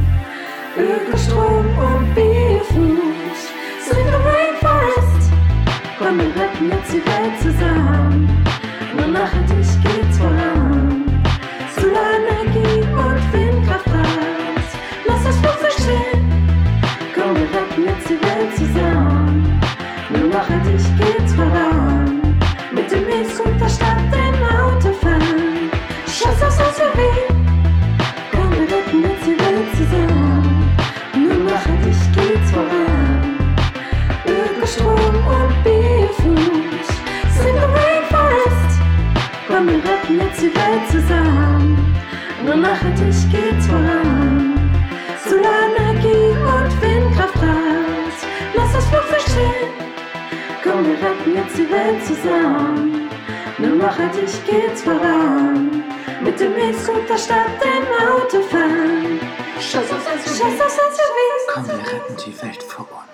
Ökostrom 0.77 1.65
und 1.77 2.15
Biofood 2.15 3.37
sind 3.81 4.05
der 4.05 4.19
Rainforest. 4.25 5.31
Komm, 5.97 6.17
wir 6.17 6.25
retten 6.27 6.69
jetzt 6.69 6.93
die 6.93 7.05
Welt 7.05 7.39
zusammen. 7.41 8.43
Nur 8.95 9.07
nachhaltig 9.07 9.65
geht's 9.83 10.17
voran. 10.17 10.64
Solarenergie 11.95 12.81
und 12.91 13.33
Windkraftpreis. 13.33 14.67
Lass 15.07 15.23
das 15.23 15.37
Flugzeug 15.37 15.71
stehen. 15.71 16.51
Komm, 17.15 17.35
retten 17.37 17.85
jetzt 17.85 18.09
die 18.09 18.19
Welt 18.21 18.53
zusammen. 18.53 19.61
Nur 20.09 20.27
nachhaltig 20.29 20.81
geht's 20.97 21.33
voran. 21.33 22.21
Mit 22.73 22.91
dem 22.91 23.07
E-Scooter 23.07 23.69
statt 23.69 23.95
dem 24.11 24.35
Autofahren. 24.59 25.71
Scheiß 26.05 26.43
aufs 26.43 26.57
SUV. 26.57 26.99
Komm, 28.31 28.51
retten 28.51 29.01
jetzt 29.01 29.25
die 29.25 29.39
Welt 29.39 29.69
zusammen. 29.77 30.73
Nur 31.15 31.49
nachhaltig 31.49 31.95
geht's 32.13 32.51
voran. 32.51 33.37
Ökostrom 34.27 35.15
und 35.35 35.63
Biofood 35.63 36.85
sind 37.39 37.55
der 37.55 37.69
Rainforest. 37.69 38.81
Komm, 39.47 39.69
retten 39.69 40.19
jetzt 40.19 40.41
die 40.41 40.53
Welt 40.53 40.91
zusammen. 40.91 41.54
Nur 42.55 42.63
nachhaltig 42.63 43.13
geht's 43.31 43.67
voran. 43.67 44.57
Solarenergie 45.27 46.31
und 46.53 46.81
Windkraftrad. 46.81 48.15
Lass 48.53 48.71
das 48.71 48.85
Flugzeug 48.85 49.19
stehen. 49.19 49.71
Komm, 50.63 50.85
wir 50.85 50.93
retten 50.93 51.35
jetzt 51.35 51.57
die 51.57 51.69
Welt 51.69 52.05
zusammen. 52.05 53.09
Nur 53.57 53.75
nachhaltig 53.75 54.29
geht's 54.49 54.83
voran. 54.83 55.83
Mit 56.23 56.39
dem 56.39 56.55
E-Scooter 56.55 57.17
statt 57.17 57.59
dem 57.61 58.07
Autofahren. 58.07 59.19
Scheiß 59.59 59.91
aufs 59.91 60.05
SUV. 60.23 60.37
Scheiß 60.39 60.61
aufs 60.61 60.75
SUV. 60.75 61.53
Komm, 61.53 61.67
wir 61.67 61.73
retten 61.73 62.15
die 62.25 62.41
Welt 62.41 62.63
vor 62.63 62.87
uns. 62.89 63.04